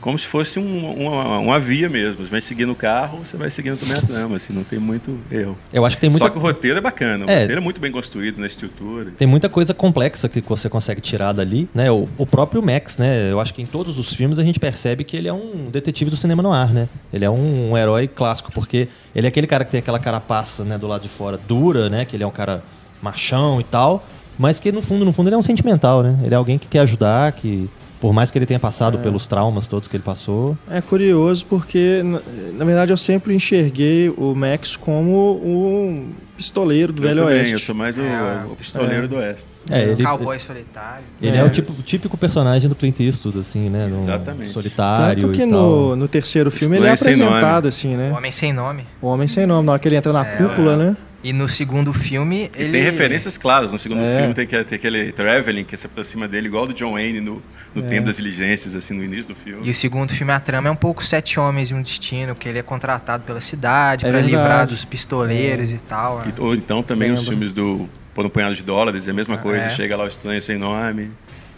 como 0.06 0.20
se 0.20 0.28
fosse 0.28 0.60
um, 0.60 1.08
uma, 1.08 1.40
uma 1.40 1.60
via 1.60 1.90
mesmo. 1.90 2.24
Você 2.24 2.30
vai 2.30 2.40
seguindo 2.40 2.72
o 2.72 2.76
carro, 2.76 3.26
você 3.26 3.36
vai 3.36 3.50
seguindo 3.50 3.76
também 3.76 3.98
a 3.98 4.02
trama, 4.04 4.36
assim, 4.36 4.54
não 4.54 4.64
tem 4.64 4.78
muito 4.78 5.18
erro. 5.32 5.58
Eu 5.74 5.84
acho 5.84 5.98
que 5.98 6.02
tem 6.02 6.12
muita... 6.12 6.24
Só 6.24 6.30
que 6.30 6.38
o 6.38 6.42
roteiro 6.42 6.78
é 6.78 6.82
bacana, 6.82 7.26
o 7.26 7.30
é, 7.30 7.40
roteiro 7.40 7.60
é 7.60 7.64
muito 7.64 7.82
bem 7.82 7.92
construído 7.92 8.38
na 8.38 8.46
estrutura. 8.46 9.10
Tem 9.18 9.26
muita 9.26 9.50
coisa 9.50 9.74
complexa 9.74 10.30
que 10.30 10.42
você 10.42 10.70
consegue 10.70 11.02
tirar 11.02 11.34
dali, 11.34 11.68
né? 11.74 11.90
O, 11.90 12.08
o, 12.20 12.26
próprio 12.28 12.62
Max, 12.62 13.00
né? 13.00 13.32
Eu 13.32 13.40
acho 13.40 13.52
que 13.52 13.64
em 13.64 13.66
todos 13.66 13.98
os 13.98 14.14
filmes 14.14 14.38
a 14.38 14.44
gente 14.44 14.60
percebe 14.60 15.04
que 15.04 15.18
ele 15.18 15.28
é 15.28 15.34
um 15.34 15.72
detetive 15.72 16.12
do 16.12 16.18
cinema 16.18 16.44
no 16.44 16.54
ar, 16.54 16.72
né? 16.72 16.88
Ele 17.12 17.26
é 17.26 17.30
um, 17.30 17.72
um 17.72 17.78
herói 17.78 18.08
clássico, 18.08 18.52
porque 18.54 18.88
ele 19.16 19.26
é 19.26 19.30
aquele 19.30 19.48
cara 19.48 19.66
que 19.66 19.72
tem 19.72 19.80
aquela 19.80 19.98
carapaça, 19.98 20.64
né, 20.64 20.78
do 20.78 20.86
lado 20.86 21.02
de 21.02 21.10
fora, 21.10 21.36
dura, 21.36 21.90
né? 21.90 22.06
Que 22.06 22.16
ele 22.16 22.24
é 22.24 22.28
um 22.28 22.32
cara 22.32 22.64
machão 23.02 23.60
e 23.60 23.64
tal, 23.64 24.06
mas 24.38 24.60
que 24.60 24.72
no 24.72 24.84
fundo, 24.84 25.04
no 25.04 25.12
fundo 25.12 25.30
ele 25.30 25.36
é 25.36 25.40
um 25.40 25.42
sentimental, 25.42 26.04
né? 26.04 26.20
Ele 26.24 26.36
é 26.36 26.38
alguém 26.38 26.60
que 26.60 26.68
quer 26.68 26.82
ajudar, 26.82 27.32
que 27.32 27.68
por 28.06 28.14
mais 28.14 28.30
que 28.30 28.38
ele 28.38 28.46
tenha 28.46 28.60
passado 28.60 29.00
é. 29.00 29.02
pelos 29.02 29.26
traumas 29.26 29.66
todos 29.66 29.88
que 29.88 29.98
ele 29.98 30.04
passou. 30.04 30.56
É 30.70 30.80
curioso 30.80 31.44
porque, 31.48 32.04
na, 32.04 32.22
na, 32.54 32.64
verdade, 32.64 32.94
eu 32.94 32.98
sempre 32.98 33.34
enxerguei 33.34 34.14
o 34.16 34.36
Max 34.36 34.78
como 34.78 35.42
um 35.44 36.12
pistoleiro 36.38 36.94
do 36.94 37.02
eu 37.02 37.08
Velho 37.08 37.22
também, 37.24 37.38
Oeste. 37.40 37.54
Eu 37.54 37.60
sou 37.60 37.74
mais 37.74 37.98
o, 37.98 38.02
é, 38.02 38.46
o 38.46 38.56
pistoleiro 38.56 39.06
é. 39.06 39.08
do 39.08 39.16
Oeste. 39.16 39.48
É, 39.72 39.84
ele, 39.86 40.04
cowboy 40.04 40.40
solitário. 40.40 41.04
Ele 41.20 41.36
é, 41.36 41.44
o 41.44 41.50
tipo, 41.50 41.74
típico 41.82 42.16
personagem 42.16 42.70
do 42.70 42.76
Clint 42.76 43.00
Eastwood, 43.00 43.40
assim, 43.40 43.72
né? 43.72 43.88
Exatamente. 43.90 44.52
Solitário 44.52 45.22
Tanto 45.24 45.34
que 45.34 45.44
no, 45.44 45.96
no 45.96 46.08
terceiro 46.08 46.52
filme 46.52 46.78
ele 46.78 46.86
é 46.86 46.92
apresentado 46.92 47.68
assim, 47.68 47.96
né? 47.96 48.12
O 48.12 48.18
Homem 48.18 48.32
Sem 48.32 48.54
Nome. 48.54 48.86
O 49.02 49.08
Homem 49.08 49.28
Sem 49.28 49.48
Nome, 49.48 49.66
na 49.66 49.72
hora 49.72 49.80
que 49.80 49.88
ele 49.88 49.96
entra 49.96 50.14
na 50.14 50.24
é, 50.24 50.38
cúpula, 50.38 50.78
né? 50.78 50.96
E 51.26 51.34
no 51.34 51.50
segundo 51.50 51.92
filme 51.92 52.52
ele... 52.56 52.72
tem 52.72 52.84
referências 52.84 53.36
claras. 53.36 53.72
No 53.72 53.80
segundo 53.80 54.02
é. 54.02 54.20
filme 54.20 54.34
tem, 54.36 54.46
que, 54.46 54.64
tem 54.64 54.76
aquele 54.76 55.12
traveling 55.12 55.64
que 55.64 55.76
se 55.76 55.88
aproxima 55.88 56.28
dele, 56.28 56.46
igual 56.46 56.68
do 56.68 56.74
John 56.76 56.92
Wayne 56.92 57.20
no, 57.20 57.42
no 57.74 57.84
é. 57.84 57.88
tempo 57.88 58.06
das 58.06 58.18
diligências, 58.18 58.76
assim, 58.76 58.94
no 58.94 59.04
início 59.04 59.30
do 59.30 59.36
filme. 59.36 59.68
E 59.68 59.72
o 59.72 59.74
segundo 59.74 60.14
filme, 60.14 60.32
a 60.32 60.40
trama 60.40 60.68
é 60.68 60.72
um 60.72 60.76
pouco 60.76 61.04
Sete 61.04 61.40
Homens 61.40 61.72
e 61.72 61.74
um 61.74 61.82
Destino, 61.82 62.36
que 62.36 62.48
ele 62.48 62.60
é 62.60 62.62
contratado 62.62 63.24
pela 63.24 63.42
cidade 63.42 64.06
é 64.06 64.12
para 64.12 64.22
livrar 64.22 64.68
dos 64.68 64.86
pistoleiros 64.86 65.72
é. 65.72 65.74
e 65.74 65.80
tal. 65.80 66.22
E, 66.28 66.40
ou 66.40 66.54
então 66.54 66.84
também 66.84 67.08
Lembra. 67.08 67.24
os 67.24 67.28
filmes 67.28 67.52
do 67.52 67.90
Por 68.14 68.24
um 68.24 68.30
Punhado 68.30 68.54
de 68.54 68.62
Dólares, 68.62 69.08
é 69.08 69.12
a 69.12 69.14
mesma 69.16 69.34
ah, 69.34 69.40
coisa. 69.40 69.66
É. 69.66 69.70
Chega 69.72 69.98
lá 69.98 70.04
o 70.04 70.08
estranho 70.08 70.40
sem 70.44 70.60
nome 70.60 71.10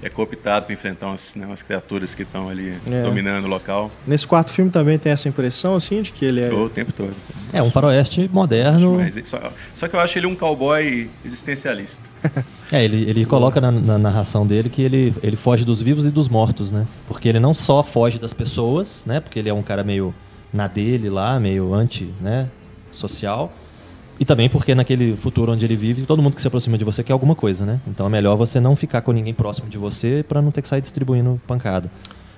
é 0.01 0.09
cooptado 0.09 0.65
para 0.65 0.73
enfrentar 0.73 1.07
umas, 1.07 1.35
né, 1.35 1.45
umas, 1.45 1.63
criaturas 1.63 2.13
que 2.13 2.23
estão 2.23 2.49
ali 2.49 2.77
é. 2.85 3.03
dominando 3.03 3.45
o 3.45 3.47
local. 3.47 3.91
Nesse 4.05 4.27
quarto 4.27 4.51
filme 4.51 4.69
também 4.69 4.97
tem 4.97 5.11
essa 5.11 5.27
impressão, 5.27 5.75
assim, 5.75 6.01
de 6.01 6.11
que 6.11 6.25
ele 6.25 6.41
é... 6.41 6.53
O 6.53 6.69
tempo 6.69 6.91
todo. 6.91 7.13
É, 7.51 7.61
um 7.61 7.71
faroeste 7.71 8.29
moderno. 8.31 8.99
Só, 9.25 9.51
só, 9.73 9.87
que 9.87 9.95
eu 9.95 9.99
acho 9.99 10.19
ele 10.19 10.27
um 10.27 10.35
cowboy 10.35 11.09
existencialista. 11.25 12.03
é, 12.71 12.83
ele, 12.83 13.09
ele 13.09 13.25
coloca 13.25 13.59
na, 13.59 13.71
na, 13.71 13.97
narração 13.97 14.45
dele 14.45 14.69
que 14.69 14.81
ele, 14.81 15.13
ele 15.23 15.35
foge 15.35 15.65
dos 15.65 15.81
vivos 15.81 16.05
e 16.05 16.11
dos 16.11 16.27
mortos, 16.27 16.71
né? 16.71 16.85
Porque 17.07 17.27
ele 17.27 17.39
não 17.39 17.53
só 17.53 17.81
foge 17.81 18.19
das 18.19 18.33
pessoas, 18.33 19.03
né? 19.05 19.19
Porque 19.19 19.39
ele 19.39 19.49
é 19.49 19.53
um 19.53 19.63
cara 19.63 19.83
meio 19.83 20.13
na 20.53 20.67
dele 20.67 21.09
lá, 21.09 21.39
meio 21.39 21.73
anti, 21.73 22.09
né? 22.21 22.47
social. 22.97 23.53
E 24.19 24.25
também 24.25 24.49
porque 24.49 24.73
naquele 24.73 25.15
futuro 25.15 25.51
onde 25.51 25.65
ele 25.65 25.75
vive, 25.75 26.01
todo 26.03 26.21
mundo 26.21 26.35
que 26.35 26.41
se 26.41 26.47
aproxima 26.47 26.77
de 26.77 26.83
você 26.83 27.03
quer 27.03 27.13
alguma 27.13 27.35
coisa, 27.35 27.65
né? 27.65 27.79
Então 27.87 28.05
é 28.07 28.09
melhor 28.09 28.35
você 28.35 28.59
não 28.59 28.75
ficar 28.75 29.01
com 29.01 29.11
ninguém 29.11 29.33
próximo 29.33 29.69
de 29.69 29.77
você 29.77 30.25
para 30.27 30.41
não 30.41 30.51
ter 30.51 30.61
que 30.61 30.67
sair 30.67 30.81
distribuindo 30.81 31.39
pancada. 31.45 31.89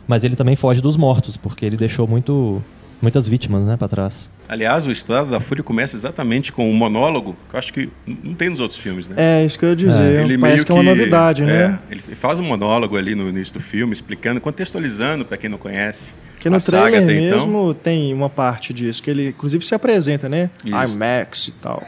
Mas 0.08 0.24
ele 0.24 0.36
também 0.36 0.56
foge 0.56 0.82
dos 0.82 0.98
mortos, 0.98 1.38
porque 1.38 1.66
ele 1.66 1.78
deixou 1.78 2.08
muito 2.08 2.62
muitas 3.02 3.28
vítimas, 3.28 3.66
né, 3.66 3.78
para 3.78 3.88
trás. 3.88 4.30
Aliás, 4.48 4.86
o 4.86 4.92
Estrada 4.92 5.30
da 5.30 5.40
Fúria 5.40 5.64
começa 5.64 5.96
exatamente 5.96 6.52
com 6.52 6.70
um 6.70 6.74
monólogo 6.74 7.36
que 7.50 7.56
eu 7.56 7.60
acho 7.60 7.72
que 7.72 7.90
não 8.06 8.34
tem 8.34 8.50
nos 8.50 8.60
outros 8.60 8.80
filmes, 8.80 9.08
né? 9.08 9.16
É, 9.18 9.46
isso 9.46 9.58
que 9.58 9.64
eu 9.64 9.70
ia 9.70 9.76
dizer. 9.76 10.18
É. 10.18 10.24
Ele 10.24 10.38
Parece 10.38 10.66
que 10.66 10.72
é 10.72 10.76
uma 10.76 10.84
novidade, 10.84 11.46
né? 11.46 11.80
É, 11.90 11.94
ele 11.94 12.02
faz 12.16 12.40
um 12.40 12.44
monólogo 12.44 12.98
ali 12.98 13.16
no 13.16 13.30
início 13.30 13.54
do 13.54 13.60
filme, 13.60 13.94
explicando, 13.94 14.42
contextualizando 14.42 15.24
para 15.24 15.38
quem 15.38 15.50
não 15.50 15.58
conhece. 15.58 16.14
Que 16.40 16.50
no 16.50 16.60
trailer 16.60 17.06
mesmo 17.06 17.72
então. 17.72 17.74
tem 17.74 18.14
uma 18.14 18.30
parte 18.30 18.74
disso, 18.74 19.04
que 19.04 19.12
ele 19.12 19.30
inclusive 19.30 19.66
se 19.66 19.76
apresenta, 19.76 20.30
né? 20.30 20.50
Isso. 20.64 20.96
IMAX 20.96 21.48
e 21.50 21.52
tal. 21.54 21.84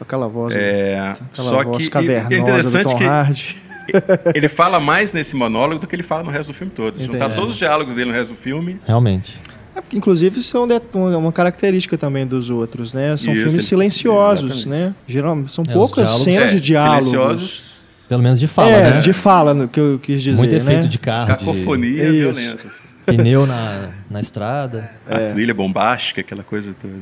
Aquela 0.00 0.26
voz, 0.26 0.54
é, 0.56 0.98
aquela 0.98 1.48
só 1.48 1.62
voz 1.62 1.84
que 1.84 1.90
cavernosa 1.90 2.34
é 2.34 2.38
interessante 2.38 2.84
do 2.84 2.90
Tom 2.90 2.98
que 2.98 3.04
Hardy. 3.04 3.62
ele 4.34 4.48
fala 4.48 4.80
mais 4.80 5.12
nesse 5.12 5.36
monólogo 5.36 5.80
do 5.80 5.86
que 5.86 5.94
ele 5.94 6.02
fala 6.02 6.24
no 6.24 6.30
resto 6.30 6.50
do 6.50 6.54
filme 6.54 6.72
todo. 6.74 6.98
Se 6.98 7.04
juntar 7.04 7.30
todos 7.30 7.50
os 7.50 7.56
diálogos 7.56 7.94
dele 7.94 8.10
no 8.10 8.16
resto 8.16 8.30
do 8.30 8.36
filme. 8.36 8.80
Realmente. 8.84 9.40
É 9.76 9.80
inclusive, 9.92 10.42
são 10.42 10.66
uma 10.92 11.32
característica 11.32 11.96
também 11.96 12.26
dos 12.26 12.50
outros, 12.50 12.92
né? 12.92 13.16
São 13.16 13.32
Isso, 13.32 13.44
filmes 13.44 13.64
silenciosos, 13.64 14.66
né? 14.66 14.92
Geralmente, 15.06 15.52
são 15.52 15.64
é, 15.66 15.72
poucas 15.72 16.08
cenas 16.08 16.50
de 16.50 16.56
é, 16.56 16.60
diálogos. 16.60 17.08
Silenciosos. 17.08 17.72
Pelo 18.08 18.22
menos 18.22 18.40
de 18.40 18.46
fala, 18.46 18.70
é, 18.70 18.90
né? 18.90 19.00
de 19.00 19.12
fala, 19.12 19.68
que 19.68 19.80
eu 19.80 19.98
quis 19.98 20.22
dizer, 20.22 20.36
Muito 20.36 20.54
efeito 20.54 20.82
né? 20.82 20.88
de 20.88 20.98
carro. 20.98 21.28
Cacofonia 21.28 22.12
de... 22.12 22.18
violenta. 22.18 22.81
Pneu 23.04 23.46
na, 23.46 23.90
na 24.10 24.20
estrada. 24.20 24.90
A 25.06 25.14
é. 25.14 25.26
trilha 25.28 25.54
bombástica, 25.54 26.20
aquela 26.20 26.42
coisa 26.42 26.74
toda. 26.80 26.94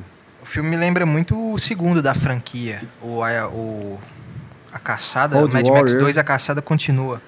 O 0.42 0.47
filme 0.47 0.71
me 0.71 0.76
lembra 0.76 1.04
muito 1.04 1.52
o 1.52 1.59
segundo 1.59 2.00
da 2.02 2.14
franquia. 2.14 2.83
O, 3.02 3.23
a, 3.23 3.49
o, 3.49 3.99
a 4.73 4.78
caçada, 4.78 5.37
Old 5.37 5.52
Mad 5.52 5.66
Warrior. 5.66 5.85
Max 5.85 5.95
2, 5.95 6.19
a 6.19 6.25
caçada 6.25 6.62
continua. 6.62 7.21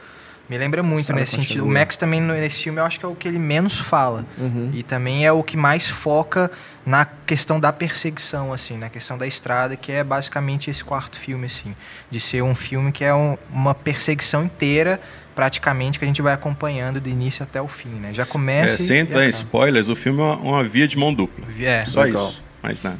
Me 0.48 0.58
lembra 0.58 0.82
muito 0.82 1.12
nesse 1.12 1.36
sentido. 1.36 1.64
O 1.64 1.70
Max 1.70 1.96
também, 1.96 2.20
nesse 2.20 2.64
filme, 2.64 2.78
eu 2.78 2.84
acho 2.84 2.98
que 2.98 3.06
é 3.06 3.08
o 3.08 3.14
que 3.14 3.26
ele 3.26 3.38
menos 3.38 3.78
fala. 3.78 4.26
Uhum. 4.36 4.70
E 4.74 4.82
também 4.82 5.24
é 5.24 5.32
o 5.32 5.42
que 5.42 5.56
mais 5.56 5.88
foca 5.88 6.50
na 6.84 7.06
questão 7.06 7.58
da 7.58 7.72
perseguição, 7.72 8.52
assim, 8.52 8.76
na 8.76 8.90
questão 8.90 9.16
da 9.16 9.26
estrada, 9.26 9.76
que 9.76 9.92
é 9.92 10.04
basicamente 10.04 10.68
esse 10.68 10.82
quarto 10.82 11.18
filme, 11.18 11.46
assim. 11.46 11.74
De 12.10 12.20
ser 12.20 12.42
um 12.42 12.54
filme 12.54 12.92
que 12.92 13.04
é 13.04 13.14
um, 13.14 13.38
uma 13.50 13.74
perseguição 13.74 14.44
inteira, 14.44 15.00
praticamente, 15.34 15.98
que 15.98 16.04
a 16.04 16.08
gente 16.08 16.22
vai 16.22 16.32
acompanhando 16.32 17.00
do 17.00 17.08
início 17.08 17.42
até 17.42 17.60
o 17.60 17.68
fim, 17.68 17.88
né? 17.88 18.12
Já 18.12 18.24
começa... 18.26 18.74
É, 18.74 18.78
sem 18.78 19.04
dar 19.04 19.26
spoilers, 19.28 19.88
o 19.88 19.96
filme 19.96 20.20
é 20.20 20.22
uma, 20.22 20.36
uma, 20.36 20.64
via 20.64 20.86
de 20.86 20.96
mão 20.96 21.12
dupla. 21.12 21.44
É. 21.60 21.84
Só 21.86 22.02
legal. 22.02 22.28
isso, 22.28 22.42
mais 22.62 22.82
nada. 22.82 22.98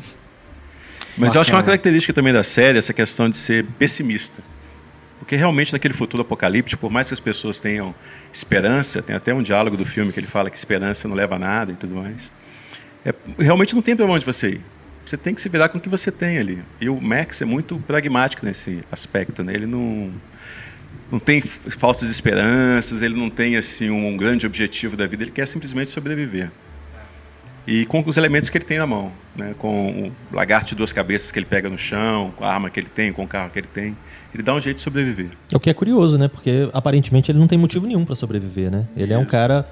Mas 1.16 1.28
Bacana. 1.28 1.34
eu 1.34 1.40
acho 1.40 1.50
que 1.50 1.54
é 1.54 1.58
uma 1.58 1.64
característica 1.64 2.12
também 2.12 2.32
da 2.32 2.42
série, 2.42 2.78
essa 2.78 2.92
questão 2.92 3.28
de 3.28 3.36
ser 3.36 3.64
pessimista. 3.78 4.42
Porque 5.18 5.36
realmente 5.36 5.72
naquele 5.72 5.94
futuro 5.94 6.22
apocalíptico, 6.22 6.80
por 6.80 6.90
mais 6.90 7.06
que 7.06 7.14
as 7.14 7.20
pessoas 7.20 7.60
tenham 7.60 7.94
esperança, 8.32 9.00
tem 9.00 9.14
até 9.14 9.32
um 9.32 9.42
diálogo 9.42 9.76
do 9.76 9.84
filme 9.84 10.12
que 10.12 10.18
ele 10.18 10.26
fala 10.26 10.50
que 10.50 10.56
esperança 10.56 11.06
não 11.06 11.14
leva 11.14 11.36
a 11.36 11.38
nada 11.38 11.72
e 11.72 11.76
tudo 11.76 11.94
mais. 11.94 12.32
É, 13.04 13.14
realmente 13.38 13.74
não 13.74 13.82
tem 13.82 13.94
para 13.94 14.06
onde 14.06 14.24
você 14.24 14.50
ir. 14.50 14.60
Você 15.04 15.16
tem 15.16 15.34
que 15.34 15.40
se 15.40 15.48
virar 15.48 15.68
com 15.68 15.78
o 15.78 15.80
que 15.80 15.88
você 15.88 16.10
tem 16.10 16.38
ali. 16.38 16.62
E 16.80 16.88
o 16.88 17.00
Max 17.00 17.42
é 17.42 17.44
muito 17.44 17.76
pragmático 17.86 18.46
nesse 18.46 18.82
aspecto. 18.90 19.42
Né? 19.42 19.54
Ele 19.54 19.66
não, 19.66 20.12
não 21.12 21.20
tem 21.20 21.40
falsas 21.40 22.10
esperanças, 22.10 23.02
ele 23.02 23.14
não 23.14 23.30
tem 23.30 23.56
assim 23.56 23.90
um 23.90 24.16
grande 24.16 24.46
objetivo 24.46 24.96
da 24.96 25.06
vida, 25.06 25.22
ele 25.22 25.30
quer 25.30 25.46
simplesmente 25.46 25.92
sobreviver 25.92 26.50
e 27.66 27.86
com 27.86 28.02
os 28.04 28.16
elementos 28.16 28.50
que 28.50 28.58
ele 28.58 28.64
tem 28.64 28.78
na 28.78 28.86
mão, 28.86 29.12
né? 29.36 29.54
com 29.58 30.08
o 30.08 30.34
lagarto 30.34 30.70
de 30.70 30.74
duas 30.74 30.92
cabeças 30.92 31.30
que 31.30 31.38
ele 31.38 31.46
pega 31.46 31.68
no 31.68 31.78
chão, 31.78 32.32
com 32.36 32.44
a 32.44 32.52
arma 32.52 32.68
que 32.68 32.80
ele 32.80 32.88
tem, 32.88 33.12
com 33.12 33.22
o 33.22 33.28
carro 33.28 33.50
que 33.50 33.58
ele 33.58 33.68
tem, 33.68 33.96
ele 34.34 34.42
dá 34.42 34.54
um 34.54 34.60
jeito 34.60 34.78
de 34.78 34.82
sobreviver. 34.82 35.30
É 35.52 35.56
o 35.56 35.60
que 35.60 35.70
é 35.70 35.74
curioso, 35.74 36.18
né? 36.18 36.26
Porque 36.26 36.68
aparentemente 36.72 37.30
ele 37.30 37.38
não 37.38 37.46
tem 37.46 37.58
motivo 37.58 37.86
nenhum 37.86 38.04
para 38.04 38.16
sobreviver, 38.16 38.70
né? 38.70 38.86
Ele 38.96 39.06
Isso. 39.06 39.14
é 39.14 39.18
um 39.18 39.24
cara 39.24 39.68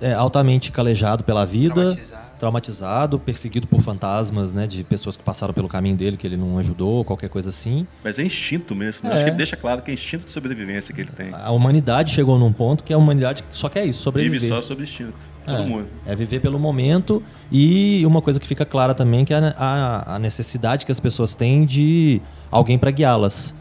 é, 0.00 0.12
altamente 0.12 0.70
calejado 0.70 1.24
pela 1.24 1.44
vida, 1.44 1.74
traumatizado. 1.74 2.25
Traumatizado. 2.38 3.18
perseguido 3.18 3.66
por 3.66 3.80
fantasmas, 3.82 4.52
né? 4.52 4.66
De 4.66 4.84
pessoas 4.84 5.16
que 5.16 5.22
passaram 5.22 5.52
pelo 5.52 5.68
caminho 5.68 5.96
dele 5.96 6.16
que 6.16 6.26
ele 6.26 6.36
não 6.36 6.58
ajudou, 6.58 7.04
qualquer 7.04 7.28
coisa 7.28 7.50
assim. 7.50 7.86
Mas 8.02 8.18
é 8.18 8.24
instinto 8.24 8.74
mesmo. 8.74 9.08
Né? 9.08 9.10
É. 9.10 9.14
Acho 9.14 9.24
que 9.24 9.30
ele 9.30 9.36
deixa 9.36 9.56
claro 9.56 9.82
que 9.82 9.90
é 9.90 9.94
instinto 9.94 10.24
de 10.24 10.30
sobrevivência 10.30 10.94
que 10.94 11.00
ele 11.00 11.10
tem. 11.10 11.30
A 11.32 11.50
humanidade 11.50 12.12
chegou 12.12 12.38
num 12.38 12.52
ponto 12.52 12.84
que 12.84 12.92
a 12.92 12.98
humanidade 12.98 13.44
só 13.50 13.68
quer 13.68 13.84
isso, 13.84 14.02
sobreviver. 14.02 14.40
Vive 14.40 14.52
só 14.52 14.62
sobre 14.62 14.84
instinto. 14.84 15.14
Todo 15.44 15.62
é, 15.62 15.66
mundo. 15.66 15.86
É 16.04 16.14
viver 16.14 16.40
pelo 16.40 16.58
momento 16.58 17.22
e 17.50 18.04
uma 18.04 18.20
coisa 18.20 18.40
que 18.40 18.46
fica 18.46 18.64
clara 18.64 18.94
também 18.94 19.24
que 19.24 19.32
é 19.32 19.54
a, 19.56 20.16
a 20.16 20.18
necessidade 20.18 20.84
que 20.84 20.90
as 20.90 20.98
pessoas 20.98 21.34
têm 21.34 21.64
de 21.64 22.20
alguém 22.50 22.76
para 22.76 22.90
guiá-las. 22.90 23.54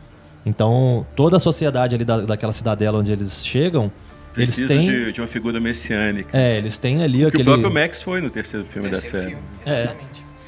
Então, 0.46 1.06
toda 1.16 1.38
a 1.38 1.40
sociedade 1.40 1.96
ali 1.96 2.06
da, 2.06 2.22
daquela 2.22 2.54
cidadela 2.54 3.00
onde 3.00 3.12
eles 3.12 3.44
chegam, 3.46 3.92
Preciso 4.36 4.74
eles 4.74 4.86
têm... 4.86 5.06
de, 5.06 5.12
de, 5.14 5.22
uma 5.22 5.28
figura 5.28 5.60
messiânica. 5.60 6.38
É, 6.38 6.58
eles 6.58 6.78
têm 6.78 7.02
ali 7.02 7.24
o 7.24 7.28
aquele... 7.28 7.44
Que 7.44 7.50
o 7.50 7.54
próprio 7.54 7.74
Max 7.74 8.02
foi 8.02 8.20
no 8.20 8.30
terceiro 8.30 8.66
filme 8.66 8.90
terceiro 8.90 9.14
da 9.14 9.20
série. 9.20 9.36
Filme, 9.36 9.44
é. 9.66 9.96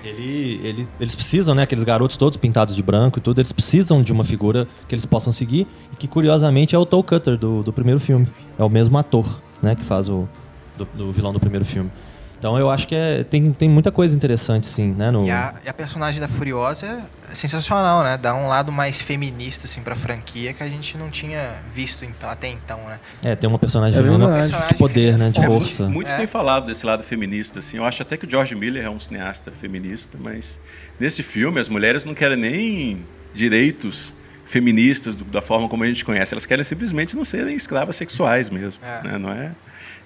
Ele, 0.04 0.60
ele, 0.64 0.88
eles 1.00 1.16
precisam, 1.16 1.56
né? 1.56 1.64
Aqueles 1.64 1.84
garotos 1.84 2.18
todos 2.18 2.38
pintados 2.38 2.76
de 2.76 2.84
branco 2.84 3.18
e 3.18 3.22
tudo, 3.22 3.40
eles 3.40 3.52
precisam 3.52 4.02
de 4.04 4.12
uma 4.12 4.24
figura 4.24 4.68
que 4.88 4.94
eles 4.94 5.06
possam 5.06 5.34
seguir 5.34 5.66
e 5.92 5.96
que, 5.96 6.08
curiosamente, 6.08 6.76
é 6.76 6.78
o 6.78 6.86
Toe 6.86 7.04
Cutter 7.04 7.38
do, 7.38 7.64
do 7.64 7.74
primeiro 7.74 8.00
filme. 8.00 8.28
É 8.60 8.64
o 8.64 8.70
mesmo 8.70 8.98
ator, 8.98 9.42
né? 9.62 9.76
Que 9.76 9.84
faz 9.84 10.08
o, 10.08 10.28
do, 10.78 10.86
do 10.94 11.12
vilão 11.12 11.34
do 11.34 11.40
primeiro 11.40 11.66
filme. 11.66 11.90
Então 12.38 12.58
eu 12.58 12.70
acho 12.70 12.88
que 12.88 12.96
é, 12.96 13.24
tem, 13.24 13.52
tem 13.52 13.68
muita 13.68 13.92
coisa 13.92 14.16
interessante, 14.16 14.68
sim, 14.68 14.94
né? 14.94 15.10
No... 15.10 15.26
E, 15.26 15.32
a, 15.32 15.56
e 15.66 15.70
a 15.70 15.74
personagem 15.74 16.22
da 16.22 16.28
Furiosa 16.28 17.04
é 17.32 17.36
sensacional, 17.36 18.04
né? 18.04 18.18
Dá 18.18 18.36
um 18.36 18.48
lado 18.48 18.72
mais 18.72 19.02
feminista, 19.02 19.66
assim, 19.66 19.82
pra 19.82 19.96
franquia 19.96 20.54
que 20.54 20.62
a 20.62 20.70
gente 20.70 20.98
não 20.98 21.10
tinha 21.10 21.56
visto 21.74 22.06
então, 22.06 22.30
até 22.30 22.48
então, 22.48 22.78
né? 22.86 23.00
É, 23.24 23.36
tem 23.36 23.50
uma 23.50 23.58
personagem, 23.58 24.00
é 24.00 24.68
de 24.68 24.76
poder, 24.76 25.18
né? 25.18 25.32
De 25.32 25.40
é, 25.40 25.46
força. 25.46 25.90
Muitos 25.90 26.14
é. 26.14 26.18
têm 26.18 26.28
falado 26.28 26.68
desse 26.68 26.86
lado 26.86 27.04
feminista, 27.04 27.60
assim. 27.60 27.78
Eu 27.78 27.86
acho 27.86 28.02
até 28.04 28.16
que 28.16 28.26
o 28.26 28.30
George 28.30 28.54
Miller 28.54 28.86
é 28.86 28.90
um 28.90 29.00
cineasta 29.00 29.52
feminista, 29.52 30.18
mas 30.22 30.60
nesse 31.00 31.24
filme 31.24 31.60
as 31.60 31.68
mulheres 31.68 32.06
não 32.06 32.14
querem 32.14 32.38
nem 32.38 33.06
direitos 33.34 34.14
feministas 34.46 35.16
do, 35.16 35.26
da 35.26 35.42
forma 35.42 35.68
como 35.68 35.84
a 35.84 35.88
gente 35.88 36.06
conhece. 36.06 36.36
Elas 36.36 36.46
querem 36.46 36.64
simplesmente 36.64 37.16
não 37.16 37.26
serem 37.26 37.56
escravas 37.56 37.96
sexuais 37.96 38.50
mesmo, 38.50 38.84
é. 38.86 39.08
Né? 39.08 39.18
Não 39.18 39.32
é 39.32 39.52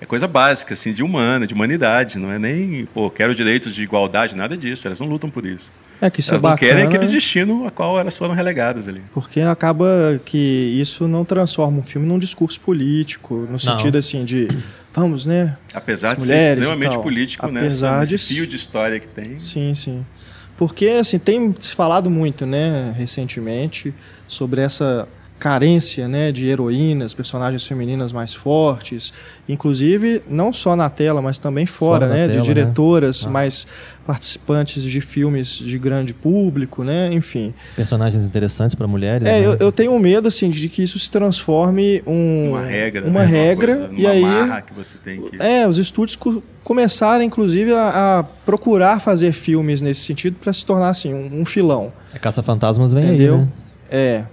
é 0.01 0.05
coisa 0.05 0.27
básica, 0.27 0.73
assim, 0.73 0.91
de 0.91 1.03
humana, 1.03 1.45
de 1.45 1.53
humanidade. 1.53 2.17
Não 2.17 2.31
é 2.31 2.39
nem, 2.39 2.87
pô, 2.87 3.07
quero 3.11 3.35
direitos 3.35 3.73
de 3.73 3.83
igualdade, 3.83 4.35
nada 4.35 4.57
disso. 4.57 4.87
Elas 4.87 4.99
não 4.99 5.07
lutam 5.07 5.29
por 5.29 5.45
isso. 5.45 5.71
É 6.01 6.09
que 6.09 6.21
isso 6.21 6.31
elas 6.31 6.43
é 6.43 6.47
não 6.47 6.57
querem 6.57 6.83
aquele 6.83 7.05
destino 7.05 7.67
a 7.67 7.71
qual 7.71 7.99
elas 7.99 8.17
foram 8.17 8.33
relegadas 8.33 8.87
ali. 8.87 9.03
Porque 9.13 9.39
acaba 9.41 10.19
que 10.25 10.37
isso 10.81 11.07
não 11.07 11.23
transforma 11.23 11.77
um 11.77 11.83
filme 11.83 12.07
num 12.07 12.17
discurso 12.17 12.59
político, 12.59 13.35
no 13.35 13.51
não. 13.51 13.59
sentido 13.59 13.99
assim 13.99 14.25
de 14.25 14.47
vamos, 14.91 15.27
né? 15.27 15.55
Apesar 15.71 16.15
de 16.15 16.23
ser 16.23 16.57
extremamente 16.57 16.97
político, 16.97 17.47
né? 17.47 17.59
Apesar 17.59 17.99
né? 17.99 18.05
De... 18.05 18.15
Esse 18.15 18.33
fio 18.33 18.47
de 18.47 18.55
história 18.55 18.99
que 18.99 19.07
tem. 19.07 19.39
Sim, 19.39 19.75
sim. 19.75 20.03
Porque 20.57 20.87
assim 20.87 21.19
tem 21.19 21.53
se 21.59 21.75
falado 21.75 22.09
muito, 22.09 22.43
né, 22.47 22.91
recentemente 22.97 23.93
sobre 24.27 24.61
essa 24.61 25.07
carência 25.41 26.07
né, 26.07 26.31
de 26.31 26.45
heroínas, 26.45 27.15
personagens 27.15 27.65
femininas 27.65 28.11
mais 28.11 28.31
fortes, 28.31 29.11
inclusive 29.49 30.21
não 30.29 30.53
só 30.53 30.75
na 30.75 30.87
tela, 30.87 31.19
mas 31.19 31.39
também 31.39 31.65
fora, 31.65 32.05
fora 32.05 32.13
né, 32.13 32.27
tela, 32.27 32.33
de 32.33 32.37
né? 32.37 32.43
diretoras 32.43 33.23
né? 33.23 33.27
ah. 33.27 33.31
mais 33.31 33.65
participantes 34.05 34.83
de 34.83 35.01
filmes 35.01 35.57
de 35.57 35.79
grande 35.79 36.13
público, 36.13 36.83
né, 36.83 37.11
enfim. 37.11 37.55
Personagens 37.75 38.23
interessantes 38.23 38.75
para 38.75 38.85
mulheres. 38.85 39.27
É, 39.27 39.39
né? 39.39 39.43
eu, 39.43 39.53
eu, 39.53 39.71
tenho 39.71 39.97
medo 39.97 40.27
assim 40.27 40.47
de 40.47 40.69
que 40.69 40.83
isso 40.83 40.99
se 40.99 41.09
transforme 41.09 42.03
um, 42.05 42.49
uma 42.51 42.61
regra, 42.61 43.07
uma 43.07 43.21
né? 43.21 43.25
regra 43.25 43.77
uma 43.77 43.87
coisa, 43.87 44.01
e 44.01 44.07
aí 44.07 44.61
que 44.67 44.73
você 44.75 44.97
tem 45.03 45.21
que... 45.21 45.41
é 45.41 45.67
os 45.67 45.79
estúdios 45.79 46.15
co 46.15 46.43
começarem 46.63 47.25
inclusive 47.25 47.73
a, 47.73 48.19
a, 48.19 48.23
procurar 48.23 48.99
fazer 48.99 49.31
filmes 49.31 49.81
nesse 49.81 50.01
sentido 50.01 50.35
para 50.39 50.53
se 50.53 50.63
tornar 50.63 50.89
assim 50.89 51.11
um, 51.11 51.41
um 51.41 51.45
filão. 51.45 51.91
A 52.13 52.19
caça 52.19 52.43
fantasmas 52.43 52.93
vem 52.93 53.03
Entendeu? 53.03 53.33
aí, 53.33 53.41
né? 53.41 53.49
É, 53.89 54.23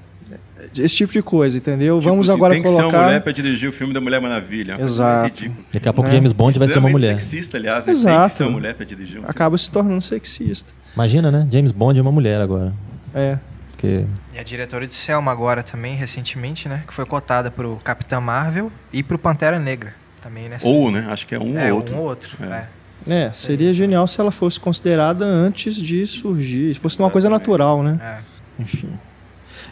esse 0.76 0.94
tipo 0.94 1.12
de 1.12 1.22
coisa, 1.22 1.58
entendeu? 1.58 1.98
Tipo, 1.98 2.10
Vamos 2.10 2.28
agora 2.28 2.54
tem 2.54 2.62
colocar. 2.62 2.82
Tem 2.82 2.90
que 2.90 2.92
ser 2.92 2.96
uma 2.96 3.06
mulher 3.06 3.20
para 3.22 3.32
dirigir 3.32 3.68
o 3.68 3.72
filme 3.72 3.94
da 3.94 4.00
Mulher 4.00 4.20
Maravilha. 4.20 4.76
Exato. 4.80 5.50
Daqui 5.72 5.88
a 5.88 5.92
pouco 5.92 6.08
é. 6.08 6.12
James 6.12 6.32
Bond 6.32 6.58
vai 6.58 6.68
ser 6.68 6.78
uma 6.78 6.88
mulher. 6.88 7.20
sexista, 7.20 7.56
aliás, 7.56 7.86
né? 7.86 7.92
Exato. 7.92 8.18
Tem 8.18 8.28
que 8.28 8.34
ser 8.34 8.42
uma 8.44 8.52
mulher 8.52 8.74
para 8.74 8.86
dirigir 8.86 9.20
um 9.20 9.24
Acaba 9.28 9.56
se 9.56 9.70
tornando 9.70 10.00
sexista. 10.00 10.72
Imagina, 10.94 11.30
né? 11.30 11.46
James 11.50 11.72
Bond 11.72 11.98
é 11.98 12.02
uma 12.02 12.12
mulher 12.12 12.40
agora. 12.40 12.72
É. 13.14 13.38
Porque... 13.70 14.04
E 14.34 14.38
a 14.38 14.42
diretora 14.42 14.86
de 14.86 14.94
Selma 14.94 15.30
agora 15.30 15.62
também, 15.62 15.94
recentemente, 15.94 16.68
né? 16.68 16.82
Que 16.86 16.92
foi 16.92 17.06
cotada 17.06 17.50
para 17.50 17.66
o 17.68 17.76
Capitão 17.76 18.20
Marvel 18.20 18.72
e 18.92 19.02
para 19.02 19.14
o 19.14 19.18
Pantera 19.18 19.58
Negra. 19.58 19.94
Também, 20.20 20.48
né? 20.48 20.58
Ou, 20.62 20.90
né? 20.90 21.06
Acho 21.08 21.26
que 21.26 21.34
é 21.34 21.38
um 21.38 21.56
é, 21.56 21.72
ou 21.72 21.78
outro. 21.78 21.94
um 21.94 21.98
ou 21.98 22.04
outro, 22.04 22.36
é. 22.42 22.46
é. 22.46 22.68
É, 23.08 23.32
seria 23.32 23.72
genial 23.72 24.06
se 24.06 24.20
ela 24.20 24.30
fosse 24.30 24.58
considerada 24.58 25.24
antes 25.24 25.76
de 25.76 26.06
surgir. 26.06 26.74
Se 26.74 26.80
fosse 26.80 26.98
uma 26.98 27.10
coisa 27.10 27.30
natural, 27.30 27.82
né? 27.82 27.98
É. 28.02 28.62
Enfim. 28.62 28.90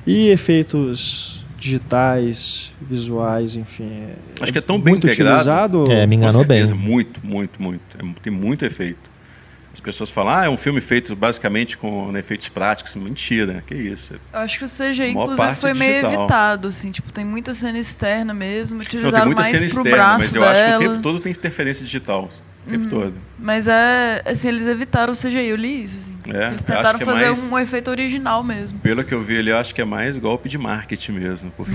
E 0.06 0.28
efeitos 0.28 1.44
digitais, 1.58 2.72
visuais, 2.80 3.56
enfim. 3.56 3.90
É 3.90 4.42
Acho 4.42 4.52
que 4.52 4.58
é 4.58 4.62
tão 4.62 4.80
bem 4.80 4.94
integrado. 4.94 5.34
Utilizado, 5.34 5.92
é, 5.92 6.06
me 6.06 6.16
enganou 6.16 6.44
bem. 6.44 6.64
Muito, 6.74 7.20
muito, 7.24 7.60
muito. 7.60 7.82
É, 7.98 8.20
tem 8.22 8.32
muito 8.32 8.64
efeito. 8.64 9.16
As 9.72 9.80
pessoas 9.80 10.08
falam, 10.08 10.32
ah, 10.32 10.44
é 10.46 10.48
um 10.48 10.56
filme 10.56 10.80
feito 10.80 11.14
basicamente 11.14 11.76
com 11.76 12.16
efeitos 12.16 12.48
práticos. 12.48 12.96
Mentira, 12.96 13.62
que 13.66 13.74
isso. 13.74 14.14
Eu 14.32 14.38
acho 14.40 14.58
que 14.58 14.64
o 14.64 14.68
CGI, 14.68 15.10
inclusive, 15.10 15.54
foi 15.56 15.74
meio 15.74 16.06
evitado, 16.06 16.68
assim. 16.68 16.90
Tipo, 16.90 17.12
tem 17.12 17.24
muita 17.26 17.52
cena 17.52 17.78
externa 17.78 18.32
mesmo. 18.32 18.80
Utilizaram 18.80 19.10
Não, 19.10 19.18
tem 19.18 19.26
muita 19.26 19.44
cena 19.44 19.66
externa, 19.66 20.18
mas 20.18 20.34
eu 20.34 20.40
dela. 20.40 20.52
acho 20.52 20.78
que 20.78 20.86
o 20.86 20.90
tempo 20.90 21.02
todo 21.02 21.20
tem 21.20 21.32
interferência 21.32 21.84
digital 21.84 22.30
o 22.66 22.70
tempo 22.70 22.84
uhum. 22.84 22.90
todo. 22.90 23.14
Mas 23.38 23.66
é, 23.66 24.22
assim, 24.24 24.48
eles 24.48 24.66
evitaram 24.66 25.12
o 25.12 25.16
CGI, 25.16 25.48
eu 25.48 25.56
li 25.56 25.84
isso, 25.84 25.96
assim. 25.96 26.16
É, 26.28 26.48
eles 26.48 26.62
tentaram 26.62 26.98
é 26.98 27.04
fazer 27.04 27.26
mais, 27.26 27.44
um 27.44 27.58
efeito 27.58 27.90
original 27.90 28.42
mesmo. 28.42 28.78
Pelo 28.80 29.04
que 29.04 29.14
eu 29.14 29.22
vi 29.22 29.38
ali, 29.38 29.50
eu 29.50 29.58
acho 29.58 29.74
que 29.74 29.80
é 29.80 29.84
mais 29.84 30.18
golpe 30.18 30.48
de 30.48 30.58
marketing 30.58 31.12
mesmo, 31.12 31.52
porque... 31.56 31.70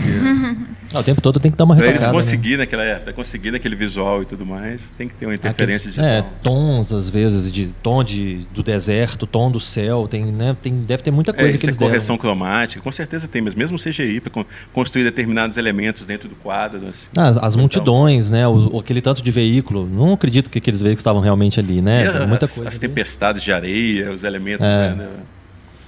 o 0.94 1.04
tempo 1.04 1.22
todo 1.22 1.40
tem 1.40 1.52
que 1.52 1.58
dar 1.58 1.64
uma 1.64 1.76
retocada, 1.76 2.00
Pra 2.00 2.08
eles 2.08 2.16
conseguirem 2.16 2.58
né? 2.58 2.64
naquela, 2.64 3.00
pra 3.00 3.14
conseguir 3.14 3.52
naquele 3.52 3.76
visual 3.76 4.24
e 4.24 4.26
tudo 4.26 4.46
mais, 4.46 4.92
tem 4.98 5.08
que 5.08 5.16
ter 5.16 5.26
uma 5.26 5.36
interferência 5.36 5.90
Aqueles, 5.90 5.96
digital. 5.96 6.06
É, 6.06 6.26
tons, 6.44 6.92
às 6.92 7.10
vezes, 7.10 7.52
de 7.52 7.68
tom 7.82 8.04
de, 8.04 8.40
do 8.54 8.64
deserto, 8.64 9.28
tom 9.28 9.52
do 9.52 9.60
céu, 9.60 10.08
tem, 10.10 10.26
né, 10.26 10.56
tem, 10.62 10.74
deve 10.74 11.04
ter 11.04 11.12
muita 11.12 11.32
coisa 11.32 11.56
é, 11.56 11.60
que 11.60 11.66
eles 11.66 11.76
é 11.76 11.80
correção 11.80 12.16
deram. 12.16 12.36
cromática, 12.36 12.82
com 12.82 12.92
certeza 12.92 13.28
tem, 13.28 13.42
mas 13.42 13.56
mesmo 13.56 13.78
o 13.78 13.80
CGI, 13.80 14.20
para 14.20 14.46
construir 14.74 15.04
determinados 15.04 15.58
elementos 15.58 16.06
dentro 16.06 16.28
do 16.28 16.36
quadro. 16.36 16.88
Assim, 16.88 17.08
ah, 17.16 17.28
as, 17.28 17.38
as 17.38 17.56
multidões, 17.56 18.30
né, 18.30 18.48
o, 18.48 18.80
aquele 18.80 19.02
tanto 19.02 19.22
de 19.22 19.32
veículo, 19.32 19.88
não 19.88 20.14
acredito 20.14 20.50
que 20.50 20.58
aqueles 20.58 20.82
veículos 20.82 21.02
estavam 21.02 21.22
realmente 21.22 21.51
ali, 21.60 21.82
né? 21.82 22.06
É, 22.06 22.26
muita 22.26 22.46
as, 22.46 22.56
coisa 22.56 22.70
as 22.70 22.78
tempestades 22.78 23.42
de 23.42 23.52
areia, 23.52 24.12
os 24.12 24.24
elementos. 24.24 24.66
É. 24.66 24.96
Né? 24.96 25.10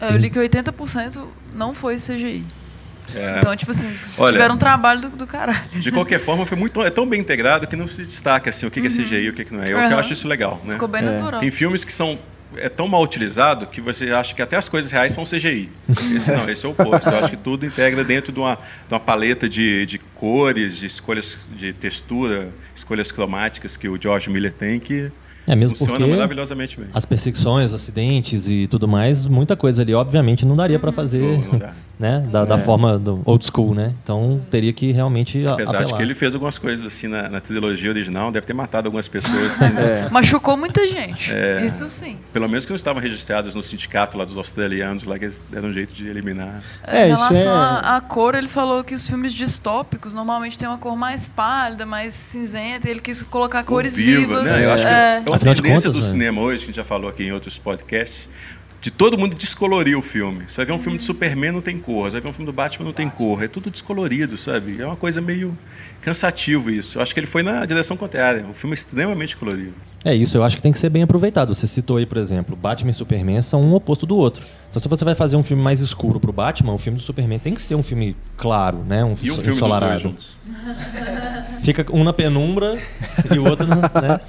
É, 0.02 0.14
eu 0.14 0.18
li 0.18 0.30
que 0.30 0.40
80% 0.40 1.26
não 1.56 1.74
foi 1.74 1.98
CGI. 1.98 2.44
É. 3.16 3.40
Então, 3.40 3.56
tipo 3.56 3.72
assim, 3.72 3.92
Olha, 4.18 4.34
tiveram 4.34 4.56
um 4.56 4.58
trabalho 4.58 5.02
do, 5.02 5.10
do 5.10 5.28
caralho. 5.28 5.68
De 5.74 5.92
qualquer 5.92 6.20
forma, 6.20 6.46
foi 6.46 6.58
muito, 6.58 6.82
é 6.82 6.90
tão 6.90 7.08
bem 7.08 7.20
integrado 7.20 7.68
que 7.68 7.76
não 7.76 7.88
se 7.88 8.02
destaca 8.02 8.50
assim, 8.50 8.66
o 8.66 8.72
que, 8.72 8.80
uhum. 8.80 8.88
que 8.88 8.94
é 8.94 8.98
uhum. 8.98 9.06
CGI 9.06 9.16
e 9.16 9.30
o 9.30 9.34
que, 9.34 9.46
que 9.46 9.54
não 9.54 9.64
é. 9.64 9.72
Eu, 9.72 9.78
uhum. 9.78 9.92
eu 9.92 10.00
acho 10.00 10.14
isso 10.14 10.28
legal. 10.28 10.62
Né? 10.64 10.74
Ficou 10.74 10.88
bem 10.88 11.02
é. 11.02 11.06
natural. 11.06 11.40
Tem 11.42 11.52
filmes 11.52 11.84
que 11.84 11.92
são 11.92 12.18
é 12.58 12.70
tão 12.70 12.88
mal 12.88 13.02
utilizado 13.02 13.66
que 13.66 13.82
você 13.82 14.12
acha 14.12 14.34
que 14.36 14.42
até 14.42 14.56
as 14.56 14.70
coisas 14.70 14.92
reais 14.92 15.12
são 15.12 15.24
CGI. 15.24 15.70
Esse 16.16 16.32
não, 16.32 16.48
esse 16.48 16.66
é 16.66 16.70
o 16.70 16.72
oposto. 16.72 17.10
Eu 17.10 17.18
acho 17.18 17.30
que 17.30 17.38
tudo 17.38 17.66
integra 17.66 18.04
dentro 18.04 18.32
de 18.32 18.40
uma, 18.40 18.56
de 18.56 18.94
uma 18.94 19.00
paleta 19.00 19.50
de, 19.50 19.86
de 19.86 19.98
cores, 19.98 20.78
de 20.78 20.86
escolhas 20.86 21.38
de 21.52 21.74
textura, 21.74 22.50
escolhas 22.76 23.12
cromáticas 23.12 23.76
que 23.76 23.88
o 23.88 24.00
George 24.00 24.30
Miller 24.30 24.54
tem 24.54 24.80
que 24.80 25.12
é 25.48 25.56
mesmo 25.56 25.76
Funciona 25.76 26.00
porque 26.00 26.14
maravilhosamente 26.14 26.80
bem. 26.80 26.88
As 26.94 27.06
perseguições, 27.06 27.74
acidentes 27.74 28.48
e 28.48 28.68
tudo 28.68 28.88
mais, 28.88 29.26
muita 29.26 29.56
coisa 29.56 29.82
ali, 29.82 29.94
obviamente, 29.94 30.46
não 30.46 30.56
daria 30.56 30.80
para 30.80 30.90
uhum. 30.90 30.96
fazer 30.96 31.44
né, 32.00 32.26
da, 32.32 32.44
da 32.44 32.56
é. 32.56 32.58
forma 32.58 32.98
do 32.98 33.22
old 33.24 33.46
school, 33.46 33.74
né? 33.74 33.94
Então 34.04 34.42
teria 34.50 34.74
que 34.74 34.92
realmente 34.92 35.46
Apesar 35.46 35.78
apelar. 35.78 35.86
de 35.86 35.94
que 35.94 36.02
ele 36.02 36.16
fez 36.16 36.34
algumas 36.34 36.58
coisas 36.58 36.86
assim 36.86 37.08
na, 37.08 37.30
na 37.30 37.40
trilogia 37.40 37.90
original, 37.90 38.32
deve 38.32 38.46
ter 38.46 38.54
matado 38.54 38.88
algumas 38.88 39.08
pessoas. 39.08 39.58
Que, 39.58 39.64
é. 39.80 40.10
Machucou 40.10 40.58
muita 40.58 40.88
gente. 40.88 41.32
É, 41.34 41.66
Isso 41.66 41.90
sim. 41.90 42.18
Pelo 42.32 42.50
menos 42.50 42.66
que 42.66 42.72
não 42.72 42.76
estavam 42.76 43.02
registrados 43.02 43.56
no 43.56 43.62
sindicato 43.62 44.18
lá 44.18 44.26
dos 44.26 44.36
australianos, 44.38 45.04
lá 45.04 45.18
que 45.18 45.26
eles 45.26 45.44
deram 45.50 45.70
um 45.70 45.74
jeito 45.74 45.94
de 45.94 46.08
eliminar. 46.08 46.62
É, 46.86 47.04
em 47.04 47.06
relação 47.08 47.38
é... 47.38 47.48
à 47.48 48.02
cor, 48.02 48.36
ele 48.36 48.48
falou 48.48 48.84
que 48.84 48.96
os 48.96 49.08
filmes 49.08 49.34
distópicos 49.34 50.14
normalmente 50.14 50.58
têm 50.58 50.68
uma 50.68 50.78
cor 50.78 50.96
mais 50.96 51.30
pálida, 51.30 51.86
mais 51.86 52.14
cinzenta, 52.14 52.88
e 52.88 52.92
ele 52.92 53.02
quis 53.02 53.22
colocar 53.24 53.64
cores 53.64 53.96
viva, 53.96 54.20
vivas. 54.20 54.44
Né? 54.44 54.66
Eu 54.66 54.74
acho 54.74 54.84
que 54.84 55.33
é 55.36 55.50
uma 55.50 55.56
tendência 55.56 55.90
do 55.90 56.00
né? 56.00 56.06
cinema 56.06 56.42
hoje, 56.42 56.60
que 56.60 56.64
a 56.64 56.68
gente 56.68 56.76
já 56.76 56.84
falou 56.84 57.10
aqui 57.10 57.24
em 57.24 57.32
outros 57.32 57.58
podcasts, 57.58 58.30
de 58.82 58.92
todo 58.92 59.18
mundo 59.18 59.34
descolorir 59.34 59.98
o 59.98 60.02
filme. 60.02 60.44
Você 60.48 60.58
vai 60.58 60.66
ver 60.66 60.74
um 60.74 60.80
filme 60.80 60.98
do 60.98 61.04
Superman, 61.06 61.54
não 61.54 61.62
tem 61.62 61.80
cor. 61.80 62.06
Você 62.06 62.12
vai 62.12 62.22
ver 62.22 62.28
um 62.28 62.34
filme 62.34 62.46
do 62.46 62.54
Batman, 62.54 62.86
não 62.86 62.94
tem 62.94 63.10
cor. 63.10 63.42
É 63.42 63.48
tudo 63.48 63.70
descolorido, 63.70 64.38
sabe? 64.38 64.82
É 64.82 64.86
uma 64.86 64.98
coisa 64.98 65.22
meio 65.22 65.58
cansativo 66.02 66.70
isso. 66.70 66.98
Eu 66.98 67.02
acho 67.02 67.14
que 67.14 67.20
ele 67.20 67.28
foi 67.28 67.44
na 67.44 67.66
direção 67.66 67.96
contrária. 67.96 68.46
O 68.46 68.54
filme 68.54 68.74
é 68.74 68.76
extremamente 68.76 69.38
colorido. 69.38 69.74
É 70.06 70.14
isso, 70.14 70.36
eu 70.36 70.44
acho 70.44 70.58
que 70.58 70.62
tem 70.62 70.72
que 70.72 70.80
ser 70.80 70.90
bem 70.90 71.04
aproveitado. 71.04 71.56
Você 71.56 71.66
citou 71.66 71.98
aí, 71.98 72.06
por 72.06 72.18
exemplo, 72.18 72.56
Batman 72.56 72.92
e 72.92 72.94
Superman 72.94 73.42
são 73.42 73.62
um 73.62 73.74
oposto 73.74 74.06
do 74.06 74.18
outro. 74.18 74.44
Então, 74.70 74.82
se 74.82 74.90
você 74.90 75.06
vai 75.06 75.14
fazer 75.14 75.36
um 75.36 75.44
filme 75.44 75.62
mais 75.62 75.82
escuro 75.82 76.20
pro 76.20 76.34
Batman, 76.34 76.74
o 76.74 76.78
filme 76.80 76.98
do 76.98 77.04
Superman 77.04 77.38
tem 77.40 77.54
que 77.54 77.62
ser 77.62 77.76
um 77.76 77.84
filme 77.84 78.16
claro, 78.36 78.80
né? 78.80 79.06
Um, 79.06 79.16
e 79.22 79.32
um 79.32 79.36
filme 79.36 79.52
ensolarado. 79.52 80.16
Fica 81.62 81.86
um 81.96 82.04
na 82.04 82.12
penumbra 82.12 82.78
e 83.32 83.38
o 83.38 83.48
outro, 83.48 83.68
né? 83.68 84.20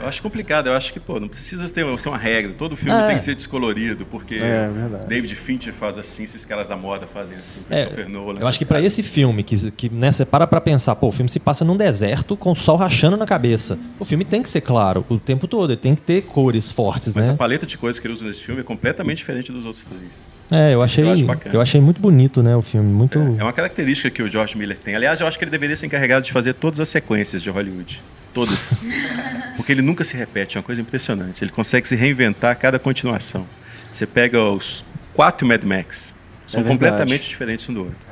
Eu 0.00 0.06
acho 0.06 0.22
complicado, 0.22 0.68
eu 0.68 0.74
acho 0.74 0.92
que, 0.92 1.00
pô, 1.00 1.18
não 1.18 1.28
precisa 1.28 1.68
ter 1.68 1.84
uma, 1.84 1.96
ter 1.96 2.08
uma 2.08 2.18
regra. 2.18 2.52
Todo 2.56 2.76
filme 2.76 2.98
é. 2.98 3.06
tem 3.08 3.16
que 3.16 3.22
ser 3.22 3.34
descolorido, 3.34 4.06
porque 4.06 4.36
é, 4.36 4.70
David 5.08 5.34
Fincher 5.34 5.74
faz 5.74 5.98
assim, 5.98 6.24
esses 6.24 6.44
caras 6.44 6.68
da 6.68 6.76
moda 6.76 7.06
fazem 7.06 7.36
assim, 7.36 7.60
é, 7.68 7.84
Christopher 7.84 8.08
Nolan. 8.08 8.40
Eu 8.40 8.48
acho 8.48 8.58
que 8.58 8.64
para 8.64 8.80
esse 8.80 9.02
filme, 9.02 9.42
que, 9.42 9.70
que 9.72 9.88
né, 9.90 10.12
você 10.12 10.24
para 10.24 10.46
pra 10.46 10.60
pensar, 10.60 10.94
pô, 10.96 11.08
o 11.08 11.12
filme 11.12 11.28
se 11.28 11.40
passa 11.40 11.64
num 11.64 11.76
deserto 11.76 12.36
com 12.36 12.52
o 12.52 12.56
sol 12.56 12.76
rachando 12.76 13.16
na 13.16 13.26
cabeça. 13.26 13.78
O 13.98 14.04
filme 14.04 14.24
tem 14.24 14.42
que 14.42 14.48
ser 14.48 14.60
claro 14.60 14.99
o 15.08 15.18
tempo 15.18 15.46
todo, 15.46 15.72
ele 15.72 15.80
tem 15.80 15.94
que 15.94 16.02
ter 16.02 16.22
cores 16.22 16.70
fortes, 16.70 17.14
Mas 17.14 17.26
né? 17.26 17.32
a 17.34 17.36
paleta 17.36 17.66
de 17.66 17.76
cores 17.78 17.98
que 17.98 18.06
ele 18.06 18.14
usa 18.14 18.24
nesse 18.24 18.42
filme 18.42 18.60
é 18.60 18.64
completamente 18.64 19.18
diferente 19.18 19.52
dos 19.52 19.64
outros 19.64 19.84
três. 19.84 20.12
É, 20.50 20.74
eu 20.74 20.82
achei, 20.82 21.04
eu, 21.04 21.16
eu, 21.52 21.60
achei 21.60 21.80
muito 21.80 22.00
bonito, 22.00 22.42
né, 22.42 22.56
o 22.56 22.62
filme, 22.62 22.88
muito... 22.92 23.18
É, 23.18 23.40
é 23.40 23.42
uma 23.42 23.52
característica 23.52 24.10
que 24.10 24.22
o 24.22 24.28
George 24.28 24.58
Miller 24.58 24.76
tem. 24.76 24.96
Aliás, 24.96 25.20
eu 25.20 25.26
acho 25.26 25.38
que 25.38 25.44
ele 25.44 25.50
deveria 25.50 25.76
ser 25.76 25.86
encarregado 25.86 26.24
de 26.24 26.32
fazer 26.32 26.54
todas 26.54 26.80
as 26.80 26.88
sequências 26.88 27.40
de 27.42 27.48
Hollywood. 27.50 28.00
Todas. 28.34 28.80
Porque 29.56 29.72
ele 29.72 29.82
nunca 29.82 30.02
se 30.02 30.16
repete, 30.16 30.56
é 30.56 30.58
uma 30.58 30.64
coisa 30.64 30.80
impressionante. 30.80 31.44
Ele 31.44 31.52
consegue 31.52 31.86
se 31.86 31.94
reinventar 31.94 32.50
a 32.50 32.54
cada 32.54 32.78
continuação. 32.78 33.46
Você 33.92 34.06
pega 34.06 34.42
os 34.42 34.84
quatro 35.14 35.46
Mad 35.46 35.62
Max, 35.62 36.12
são 36.46 36.62
é 36.62 36.64
completamente 36.64 37.28
diferentes 37.28 37.68
um 37.68 37.74
do 37.74 37.80
outro. 37.84 38.09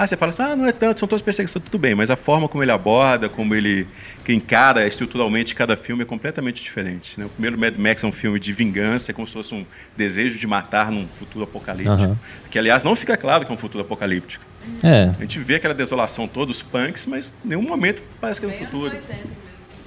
Ah, 0.00 0.06
você 0.06 0.16
fala 0.16 0.30
assim, 0.30 0.42
ah, 0.42 0.56
não 0.56 0.66
é 0.66 0.72
tanto, 0.72 0.98
são 0.98 1.06
todas 1.06 1.20
perseguições, 1.20 1.62
tudo 1.62 1.78
bem, 1.78 1.94
mas 1.94 2.08
a 2.08 2.16
forma 2.16 2.48
como 2.48 2.64
ele 2.64 2.72
aborda, 2.72 3.28
como 3.28 3.54
ele 3.54 3.86
encara 4.26 4.86
estruturalmente 4.86 5.54
cada 5.54 5.76
filme 5.76 6.04
é 6.04 6.06
completamente 6.06 6.62
diferente. 6.62 7.20
Né? 7.20 7.26
O 7.26 7.28
primeiro 7.28 7.58
Mad 7.58 7.76
Max 7.76 8.02
é 8.02 8.06
um 8.06 8.12
filme 8.12 8.40
de 8.40 8.50
vingança, 8.50 9.10
é 9.10 9.14
como 9.14 9.26
se 9.26 9.34
fosse 9.34 9.54
um 9.54 9.66
desejo 9.94 10.38
de 10.38 10.46
matar 10.46 10.90
num 10.90 11.06
futuro 11.18 11.44
apocalíptico. 11.44 12.02
Uhum. 12.02 12.16
Que, 12.50 12.58
aliás, 12.58 12.82
não 12.82 12.96
fica 12.96 13.14
claro 13.14 13.44
que 13.44 13.52
é 13.52 13.54
um 13.54 13.58
futuro 13.58 13.84
apocalíptico. 13.84 14.42
É. 14.82 15.10
A 15.18 15.20
gente 15.20 15.38
vê 15.38 15.56
aquela 15.56 15.74
desolação 15.74 16.26
toda, 16.26 16.50
os 16.50 16.62
punks, 16.62 17.04
mas 17.04 17.30
em 17.44 17.48
nenhum 17.48 17.62
momento 17.62 18.02
parece 18.18 18.40
que 18.40 18.46
é 18.46 18.48
um 18.48 18.52
futuro. 18.54 18.96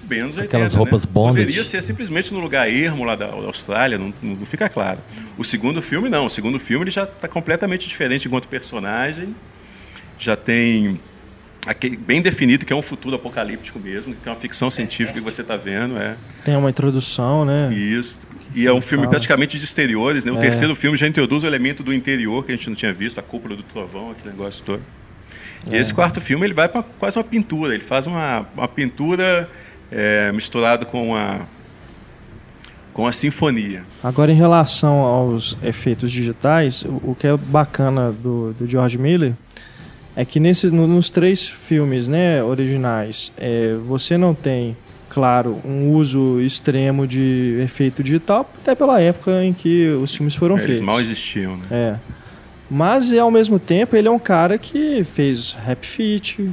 Bem 0.04 0.20
anos 0.20 0.36
80, 0.36 0.46
Aquelas 0.46 0.76
roupas 0.76 1.06
né? 1.08 1.12
bondage. 1.12 1.46
Poderia 1.46 1.64
ser 1.64 1.82
simplesmente 1.82 2.32
no 2.32 2.40
lugar 2.40 2.70
ermo 2.70 3.04
lá 3.04 3.16
da 3.16 3.32
Austrália, 3.32 3.98
não, 3.98 4.14
não, 4.22 4.46
fica 4.46 4.70
claro. 4.70 5.00
O 5.40 5.44
segundo 5.44 5.82
filme, 5.82 6.08
não. 6.08 6.28
O 6.28 6.30
segundo 6.30 6.60
filme 6.60 6.84
ele 6.84 6.92
já 6.92 7.06
está 7.06 7.28
completamente 7.28 7.90
diferente 7.90 8.28
enquanto 8.28 8.48
personagem 8.48 9.34
já 10.18 10.36
tem 10.36 11.00
bem 12.00 12.22
definido 12.22 12.66
que 12.66 12.74
é 12.74 12.76
um 12.76 12.82
futuro 12.82 13.16
apocalíptico 13.16 13.80
mesmo, 13.80 14.14
que 14.16 14.28
é 14.28 14.32
uma 14.32 14.40
ficção 14.40 14.70
científica 14.70 15.14
que 15.14 15.22
você 15.22 15.42
está 15.42 15.56
vendo. 15.56 15.98
É. 15.98 16.16
Tem 16.44 16.56
uma 16.56 16.70
introdução, 16.70 17.46
né? 17.46 17.74
Isso. 17.74 18.20
E 18.54 18.68
é 18.68 18.74
um 18.74 18.82
filme 18.82 19.08
praticamente 19.08 19.58
de 19.58 19.64
exteriores. 19.64 20.24
Né? 20.24 20.32
O 20.32 20.38
é. 20.38 20.42
terceiro 20.42 20.76
filme 20.76 20.98
já 20.98 21.08
introduz 21.08 21.44
o 21.44 21.48
elemento 21.48 21.82
do 21.82 21.94
interior 21.94 22.46
que 22.46 22.52
a 22.52 22.56
gente 22.56 22.70
não 22.70 22.76
tinha 22.76 22.94
visto, 22.94 23.20
a 23.20 23.24
cúpula 23.24 23.56
do 23.56 23.64
trovão, 23.64 24.12
aquele 24.12 24.30
negócio 24.30 24.64
todo. 24.64 24.82
E 25.72 25.76
é. 25.76 25.80
esse 25.80 25.94
quarto 25.94 26.20
filme 26.20 26.46
ele 26.46 26.54
vai 26.54 26.68
para 26.68 26.84
quase 26.84 27.18
uma 27.18 27.24
pintura. 27.24 27.74
Ele 27.74 27.84
faz 27.84 28.08
uma, 28.08 28.46
uma 28.56 28.68
pintura 28.68 29.50
é, 29.92 30.32
misturado 30.32 30.86
com 30.86 31.10
uma 31.10 31.48
com 32.94 33.08
a 33.08 33.12
sinfonia. 33.12 33.84
Agora, 34.04 34.32
em 34.32 34.36
relação 34.36 35.00
aos 35.00 35.58
efeitos 35.64 36.12
digitais, 36.12 36.84
o, 36.84 37.12
o 37.12 37.18
que 37.20 37.26
é 37.26 37.36
bacana 37.36 38.12
do, 38.12 38.54
do 38.54 38.68
George 38.68 39.00
Miller 39.00 39.34
é 40.16 40.24
que 40.24 40.40
nesses, 40.40 40.72
nos 40.72 41.10
três 41.10 41.48
filmes 41.48 42.08
né, 42.08 42.44
originais, 42.44 43.32
é, 43.38 43.76
você 43.88 44.18
não 44.18 44.34
tem, 44.34 44.78
claro, 45.10 45.60
um 45.66 45.92
uso 45.92 46.40
extremo 46.40 47.08
de 47.08 47.60
efeito 47.64 48.04
digital, 48.04 48.50
até 48.62 48.76
pela 48.76 49.02
época 49.02 49.44
em 49.44 49.54
que 49.54 49.88
os 49.90 50.16
filmes 50.16 50.36
foram 50.36 50.56
é, 50.56 50.60
feitos. 50.60 50.78
Eles 50.78 50.86
mal 50.86 51.02
existiam, 51.02 51.58
né? 51.58 51.66
É. 51.72 51.96
Mas, 52.70 53.14
ao 53.14 53.30
mesmo 53.30 53.60
tempo, 53.60 53.96
ele 53.96 54.08
é 54.08 54.12
um 54.12 54.20
cara 54.20 54.58
que 54.58 55.04
fez 55.04 55.54
Rap 55.54 55.86
Fit, 55.86 56.50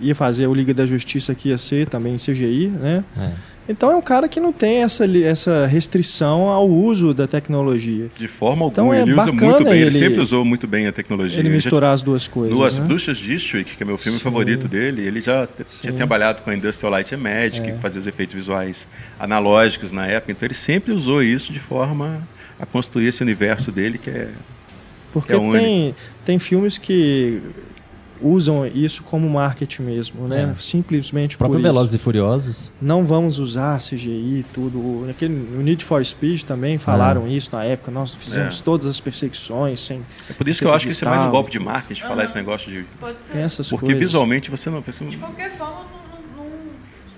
ia 0.00 0.14
fazer 0.14 0.46
o 0.46 0.54
Liga 0.54 0.74
da 0.74 0.84
Justiça 0.84 1.34
que 1.34 1.48
ia 1.48 1.58
ser 1.58 1.86
também 1.86 2.14
em 2.14 2.18
CGI, 2.18 2.68
né? 2.68 3.04
É. 3.16 3.30
Então 3.68 3.92
é 3.92 3.96
um 3.96 4.02
cara 4.02 4.26
que 4.28 4.40
não 4.40 4.50
tem 4.50 4.82
essa, 4.82 5.04
essa 5.18 5.66
restrição 5.66 6.48
ao 6.48 6.68
uso 6.68 7.12
da 7.12 7.26
tecnologia. 7.26 8.10
De 8.16 8.26
forma 8.26 8.66
então, 8.66 8.86
alguma, 8.86 8.98
é 8.98 9.02
ele 9.02 9.12
usa 9.12 9.30
muito 9.30 9.64
bem, 9.64 9.72
ele, 9.72 9.82
ele, 9.82 9.90
sempre 9.92 10.20
usou 10.20 10.44
muito 10.44 10.66
bem 10.66 10.86
a 10.86 10.92
tecnologia. 10.92 11.38
Ele 11.38 11.50
misturar 11.50 11.92
as 11.92 12.00
duas 12.00 12.26
coisas. 12.26 12.56
No 12.56 12.64
As 12.64 12.78
né? 12.78 12.86
Bruxas 12.86 13.18
District, 13.18 13.76
que 13.76 13.82
é 13.82 13.86
meu 13.86 13.98
filme 13.98 14.16
Sim. 14.16 14.24
favorito 14.24 14.66
dele, 14.66 15.06
ele 15.06 15.20
já 15.20 15.46
Sim. 15.66 15.82
tinha 15.82 15.92
trabalhado 15.92 16.40
com 16.40 16.48
a 16.48 16.54
Industrial 16.54 16.90
Light 16.90 17.14
and 17.14 17.18
Magic, 17.18 17.68
é. 17.68 17.72
que 17.72 17.78
fazia 17.78 18.00
os 18.00 18.06
efeitos 18.06 18.34
visuais 18.34 18.88
analógicos 19.20 19.92
na 19.92 20.06
época, 20.06 20.32
então 20.32 20.46
ele 20.46 20.54
sempre 20.54 20.92
usou 20.92 21.22
isso 21.22 21.52
de 21.52 21.60
forma 21.60 22.26
a 22.58 22.64
construir 22.64 23.08
esse 23.08 23.22
universo 23.22 23.70
dele 23.70 23.98
que 23.98 24.08
é. 24.08 24.28
Porque 25.12 25.34
que 25.34 25.38
é 25.38 25.50
tem, 25.50 25.94
tem 26.24 26.38
filmes 26.38 26.78
que 26.78 27.40
usam 28.20 28.66
isso 28.66 29.02
como 29.02 29.28
marketing 29.28 29.82
mesmo, 29.82 30.26
né? 30.26 30.54
É. 30.56 30.60
Simplesmente 30.60 31.36
o 31.36 31.38
próprio 31.38 31.60
Velozes 31.60 31.94
e 31.94 31.98
Furiosos. 31.98 32.72
Não 32.80 33.04
vamos 33.04 33.38
usar 33.38 33.78
CGI 33.78 34.44
tudo. 34.52 35.04
Naquele, 35.06 35.34
no 35.34 35.62
Need 35.62 35.84
for 35.84 36.04
Speed 36.04 36.42
também 36.42 36.78
falaram 36.78 37.26
é. 37.26 37.30
isso 37.30 37.54
na 37.54 37.64
época. 37.64 37.90
Nós 37.90 38.14
fizemos 38.14 38.60
é. 38.60 38.62
todas 38.62 38.86
as 38.86 39.00
perseguições 39.00 39.80
sem. 39.80 40.04
É 40.28 40.32
por 40.32 40.48
isso 40.48 40.60
que 40.60 40.66
eu 40.66 40.72
acho 40.72 40.86
que 40.86 40.92
isso 40.92 41.04
é 41.04 41.08
mais 41.08 41.22
um 41.22 41.30
golpe 41.30 41.50
de 41.50 41.58
marketing, 41.58 42.02
falar 42.02 42.24
esse 42.24 42.36
negócio 42.36 42.70
de. 42.70 42.84
Pode 42.98 43.12
ser. 43.24 43.32
Tem 43.32 43.42
essas 43.42 43.68
Porque 43.68 43.86
coisas. 43.86 44.02
visualmente 44.02 44.50
você 44.50 44.70
não. 44.70 44.80
Você... 44.80 45.04
De 45.04 45.16
qualquer 45.16 45.56
forma, 45.56 45.84
não 45.92 45.97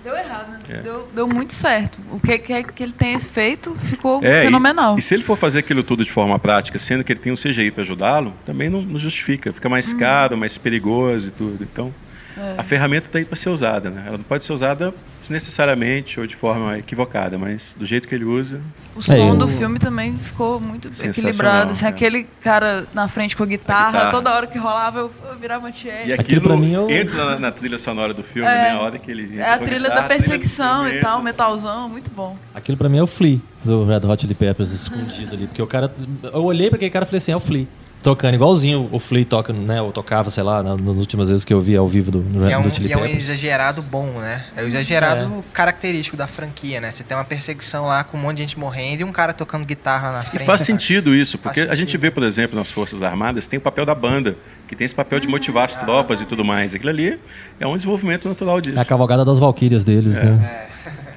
deu 0.03 0.15
errado, 0.15 0.51
né? 0.51 0.59
É. 0.69 0.81
Deu, 0.81 1.09
deu, 1.13 1.27
muito 1.27 1.53
certo. 1.53 1.99
O 2.11 2.19
que, 2.19 2.37
que, 2.37 2.63
que 2.63 2.83
ele 2.83 2.93
tem 2.93 3.19
feito 3.19 3.75
ficou 3.83 4.23
é, 4.23 4.43
fenomenal. 4.43 4.95
E, 4.95 4.99
e, 4.99 5.01
se 5.01 5.13
ele 5.13 5.23
for 5.23 5.37
fazer 5.37 5.59
aquilo 5.59 5.83
tudo 5.83 6.03
de 6.03 6.11
forma 6.11 6.37
prática, 6.39 6.77
sendo 6.79 7.03
que 7.03 7.11
ele 7.11 7.19
tem 7.19 7.31
um 7.31 7.35
CGI 7.35 7.71
para 7.71 7.83
ajudá-lo, 7.83 8.33
também 8.45 8.69
não, 8.69 8.81
não, 8.81 8.99
justifica. 8.99 9.53
Fica 9.53 9.69
mais 9.69 9.93
hum. 9.93 9.97
caro, 9.97 10.37
mais 10.37 10.57
perigoso 10.57 11.29
e 11.29 11.31
tudo. 11.31 11.63
Então, 11.63 11.93
é. 12.41 12.55
A 12.57 12.63
ferramenta 12.63 13.07
está 13.07 13.19
aí 13.19 13.25
para 13.25 13.35
ser 13.35 13.49
usada, 13.49 13.91
né? 13.91 14.03
Ela 14.07 14.17
não 14.17 14.23
pode 14.23 14.43
ser 14.43 14.51
usada 14.51 14.91
desnecessariamente 15.19 16.19
ou 16.19 16.25
de 16.25 16.35
forma 16.35 16.79
equivocada, 16.79 17.37
mas 17.37 17.75
do 17.77 17.85
jeito 17.85 18.07
que 18.07 18.15
ele 18.15 18.25
usa. 18.25 18.59
O 18.95 19.01
som 19.01 19.33
é, 19.33 19.35
do 19.35 19.47
filme 19.47 19.77
também 19.77 20.17
ficou 20.17 20.59
muito 20.59 20.87
equilibrado. 20.87 21.71
Assim, 21.71 21.85
é. 21.85 21.87
Aquele 21.87 22.23
cara 22.41 22.87
na 22.95 23.07
frente 23.07 23.37
com 23.37 23.43
a 23.43 23.45
guitarra, 23.45 23.87
a 23.87 23.91
guitarra. 23.91 24.11
toda 24.11 24.33
hora 24.33 24.47
que 24.47 24.57
rolava 24.57 25.01
eu, 25.01 25.11
eu 25.29 25.35
virava 25.37 25.71
tiete. 25.71 26.09
E 26.09 26.13
aquilo, 26.13 26.39
aquilo 26.39 26.57
mim, 26.57 26.73
eu... 26.73 26.89
entra 26.89 27.25
na, 27.25 27.39
na, 27.39 27.51
trilha 27.51 27.77
sonora 27.77 28.13
do 28.13 28.23
filme, 28.23 28.49
né? 28.49 28.71
A 28.71 28.79
hora 28.79 28.97
que 28.97 29.11
ele. 29.11 29.39
É 29.39 29.53
a 29.53 29.59
trilha 29.59 29.79
guitarra, 29.79 30.01
da 30.01 30.07
perseguição 30.07 30.83
trilha 30.85 30.97
e 30.97 31.01
tal, 31.01 31.21
metalzão, 31.21 31.87
muito 31.87 32.09
bom. 32.09 32.35
Aquilo 32.55 32.75
para 32.75 32.89
mim 32.89 32.97
é 32.97 33.03
o 33.03 33.07
Flea 33.07 33.39
do 33.63 33.85
Red 33.85 34.07
Hot 34.07 34.21
Chili 34.21 34.33
Peppers 34.33 34.71
escondido 34.71 35.35
ali, 35.35 35.45
porque 35.45 35.61
o 35.61 35.67
cara. 35.67 35.93
Eu 36.23 36.43
olhei 36.43 36.69
para 36.69 36.77
aquele 36.77 36.91
cara 36.91 37.05
e 37.05 37.07
falei 37.07 37.19
assim: 37.19 37.31
é 37.31 37.37
o 37.37 37.39
Flea 37.39 37.67
tocando 38.01 38.35
igualzinho 38.35 38.89
o 38.91 38.99
Flea 38.99 39.25
toca, 39.25 39.53
né? 39.53 39.81
Ou 39.81 39.91
tocava, 39.91 40.29
sei 40.29 40.43
lá, 40.43 40.63
nas 40.63 40.97
últimas 40.97 41.29
vezes 41.29 41.45
que 41.45 41.53
eu 41.53 41.61
vi 41.61 41.75
ao 41.75 41.87
vivo 41.87 42.11
do, 42.11 42.21
do, 42.21 42.49
é 42.49 42.57
um, 42.57 42.63
do 42.63 42.73
Chili 42.73 42.89
E 42.89 42.93
é 42.93 42.97
um 42.97 43.05
exagerado 43.05 43.81
bom, 43.81 44.07
né? 44.19 44.45
É 44.55 44.63
o 44.63 44.67
exagerado 44.67 45.25
é. 45.25 45.43
característico 45.53 46.17
da 46.17 46.27
franquia, 46.27 46.81
né? 46.81 46.91
Você 46.91 47.03
tem 47.03 47.15
uma 47.15 47.23
perseguição 47.23 47.85
lá 47.85 48.03
com 48.03 48.17
um 48.17 48.21
monte 48.21 48.37
de 48.37 48.43
gente 48.43 48.59
morrendo 48.59 49.01
e 49.01 49.03
um 49.03 49.11
cara 49.11 49.33
tocando 49.33 49.65
guitarra 49.65 50.11
na 50.11 50.21
frente. 50.21 50.43
E 50.43 50.45
faz 50.45 50.61
sentido 50.61 51.13
isso, 51.13 51.37
porque 51.37 51.61
sentido. 51.61 51.71
a 51.71 51.75
gente 51.75 51.95
vê, 51.97 52.09
por 52.09 52.23
exemplo, 52.23 52.57
nas 52.57 52.71
Forças 52.71 53.03
Armadas, 53.03 53.47
tem 53.47 53.59
o 53.59 53.61
papel 53.61 53.85
da 53.85 53.95
banda, 53.95 54.35
que 54.67 54.75
tem 54.75 54.85
esse 54.85 54.95
papel 54.95 55.19
de 55.19 55.27
motivar 55.27 55.65
as 55.65 55.75
tropas 55.75 56.21
e 56.21 56.25
tudo 56.25 56.43
mais. 56.43 56.73
Aquilo 56.73 56.89
ali 56.89 57.19
é 57.59 57.67
um 57.67 57.75
desenvolvimento 57.75 58.27
natural 58.27 58.59
disso. 58.59 58.77
É 58.77 58.81
a 58.81 58.85
cavalgada 58.85 59.23
das 59.23 59.39
valquírias 59.39 59.83
deles, 59.83 60.17
é. 60.17 60.25
né? 60.25 60.67
É. 60.67 60.71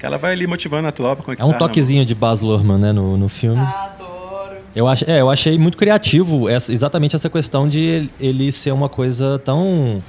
Ela 0.05 0.19
vai 0.19 0.33
ali 0.33 0.47
motivando 0.47 0.87
a 0.87 0.93
tropa 0.93 1.23
com 1.23 1.31
a 1.31 1.35
É 1.39 1.45
um 1.45 1.55
toquezinho 1.55 2.05
de 2.05 2.15
Baz 2.15 2.43
Luhrmann, 2.43 2.79
né, 2.79 2.93
no, 2.93 3.17
no 3.17 3.27
filme. 3.27 3.63
Ah, 3.63 3.91
eu, 4.75 4.89
ach, 4.89 5.03
é, 5.07 5.21
eu 5.21 5.31
achei 5.31 5.59
muito 5.59 5.77
criativo 5.77 6.49
essa, 6.49 6.73
exatamente 6.73 7.15
essa 7.15 7.31
questão 7.31 7.69
de 7.69 8.09
ele 8.21 8.51
ser 8.51 8.73
uma 8.73 8.89
coisa 8.89 9.39
tão 9.39 10.03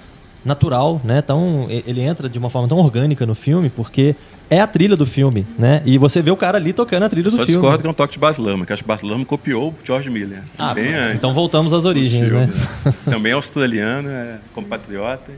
natural, 0.43 1.01
né? 1.03 1.21
Tão, 1.21 1.67
ele 1.69 2.01
entra 2.01 2.29
de 2.29 2.37
uma 2.37 2.49
forma 2.49 2.67
tão 2.67 2.77
orgânica 2.77 3.25
no 3.25 3.33
filme, 3.33 3.69
porque 3.69 4.15
é 4.49 4.59
a 4.59 4.67
trilha 4.67 4.95
do 4.95 5.05
filme, 5.05 5.45
né? 5.57 5.81
E 5.85 5.97
você 5.97 6.21
vê 6.21 6.29
o 6.29 6.37
cara 6.37 6.57
ali 6.57 6.71
tocando 6.71 7.03
a 7.03 7.09
trilha 7.09 7.23
do 7.23 7.31
Só 7.31 7.37
filme. 7.37 7.53
Só 7.53 7.59
discordo 7.59 7.81
que 7.81 7.87
é 7.87 7.89
um 7.89 7.93
toque 7.93 8.13
de 8.13 8.19
Baz 8.19 8.37
Luhrmann, 8.37 8.65
que 8.65 8.73
acho 8.73 8.83
que 8.83 8.87
Baz 8.87 9.01
Luhrmann 9.01 9.25
copiou 9.25 9.69
o 9.69 9.75
George 9.83 10.09
Miller. 10.09 10.43
Ah, 10.57 10.73
bem 10.73 10.93
antes. 10.93 11.15
Então 11.15 11.33
voltamos 11.33 11.73
às 11.73 11.85
origens, 11.85 12.31
né? 12.31 12.47
né? 12.47 12.93
Também 13.05 13.31
é 13.31 13.35
australiano, 13.35 14.09
é 14.09 14.37
compatriota. 14.53 15.31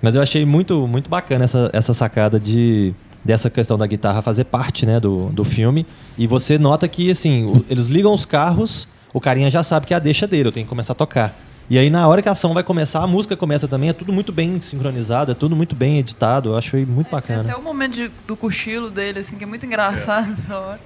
Mas 0.00 0.14
eu 0.14 0.22
achei 0.22 0.46
muito, 0.46 0.86
muito 0.88 1.10
bacana 1.10 1.44
essa, 1.44 1.68
essa 1.74 1.92
sacada 1.92 2.40
de 2.40 2.94
dessa 3.24 3.50
questão 3.50 3.76
da 3.76 3.86
guitarra 3.86 4.22
fazer 4.22 4.44
parte 4.44 4.86
né, 4.86 4.98
do, 4.98 5.26
do 5.26 5.44
filme. 5.44 5.86
E 6.16 6.26
você 6.26 6.58
nota 6.58 6.88
que, 6.88 7.10
assim, 7.10 7.64
eles 7.68 7.86
ligam 7.86 8.12
os 8.12 8.24
carros, 8.24 8.88
o 9.12 9.20
carinha 9.20 9.50
já 9.50 9.62
sabe 9.62 9.86
que 9.86 9.94
é 9.94 9.96
a 9.96 10.00
deixa 10.00 10.26
dele, 10.26 10.48
eu 10.48 10.52
tenho 10.52 10.66
que 10.66 10.70
começar 10.70 10.92
a 10.92 10.96
tocar. 10.96 11.34
E 11.68 11.78
aí, 11.78 11.88
na 11.88 12.08
hora 12.08 12.20
que 12.20 12.28
a 12.28 12.32
ação 12.32 12.52
vai 12.52 12.64
começar, 12.64 13.00
a 13.00 13.06
música 13.06 13.36
começa 13.36 13.68
também, 13.68 13.90
é 13.90 13.92
tudo 13.92 14.12
muito 14.12 14.32
bem 14.32 14.60
sincronizado, 14.60 15.30
é 15.30 15.34
tudo 15.34 15.54
muito 15.54 15.76
bem 15.76 15.98
editado, 15.98 16.50
eu 16.50 16.56
achei 16.56 16.84
muito 16.84 17.06
é, 17.06 17.10
bacana. 17.10 17.52
Até 17.52 17.56
o 17.56 17.62
momento 17.62 17.94
de, 17.94 18.10
do 18.26 18.36
cochilo 18.36 18.90
dele, 18.90 19.20
assim, 19.20 19.36
que 19.36 19.44
é 19.44 19.46
muito 19.46 19.64
engraçado 19.64 20.30
é. 20.30 20.32
essa 20.38 20.58
hora. 20.58 20.80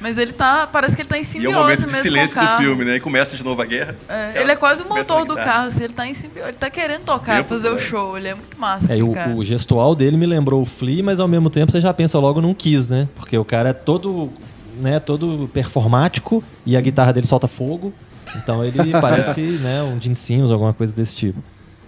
Mas 0.00 0.18
ele 0.18 0.32
tá. 0.32 0.66
Parece 0.66 0.94
que 0.94 1.02
ele 1.02 1.08
tá 1.08 1.18
em 1.18 1.24
simbiose. 1.24 1.54
E 1.54 1.56
é 1.56 1.58
o 1.58 1.62
momento 1.62 1.86
de 1.86 1.92
silêncio 1.92 2.40
do 2.40 2.48
filme, 2.58 2.84
né? 2.84 2.96
E 2.96 3.00
começa 3.00 3.36
de 3.36 3.42
novo 3.42 3.62
a 3.62 3.64
guerra. 3.64 3.96
É, 4.08 4.42
ele 4.42 4.52
é 4.52 4.56
quase 4.56 4.82
o 4.82 4.88
motor 4.88 5.24
do 5.24 5.34
carro, 5.34 5.68
assim, 5.68 5.84
ele 5.84 5.92
tá 5.92 6.06
em 6.06 6.14
simbiose. 6.14 6.48
Ele 6.48 6.56
tá 6.56 6.68
querendo 6.68 7.04
tocar, 7.04 7.36
tempo, 7.36 7.48
fazer 7.48 7.70
o 7.70 7.78
show. 7.78 8.16
Ele 8.16 8.28
é 8.28 8.34
muito 8.34 8.58
massa. 8.58 8.92
É, 8.92 9.02
o, 9.02 9.36
o, 9.36 9.44
gestual 9.44 9.94
dele 9.94 10.16
me 10.16 10.26
lembrou 10.26 10.60
o 10.60 10.66
Flea, 10.66 11.02
mas 11.02 11.18
ao 11.18 11.28
mesmo 11.28 11.48
tempo 11.48 11.72
você 11.72 11.80
já 11.80 11.92
pensa 11.94 12.18
logo 12.18 12.40
num 12.40 12.52
Kiss, 12.52 12.90
né? 12.90 13.08
Porque 13.16 13.36
o 13.36 13.44
cara 13.44 13.70
é 13.70 13.72
todo. 13.72 14.30
Né, 14.78 15.00
todo 15.00 15.48
performático 15.54 16.44
e 16.66 16.76
a 16.76 16.80
guitarra 16.82 17.10
dele 17.10 17.26
solta 17.26 17.48
fogo. 17.48 17.94
Então 18.36 18.62
ele 18.62 18.92
parece 19.00 19.40
né, 19.40 19.82
um 19.82 19.98
Gene 19.98 20.14
Simmons, 20.14 20.50
alguma 20.50 20.74
coisa 20.74 20.94
desse 20.94 21.16
tipo. 21.16 21.42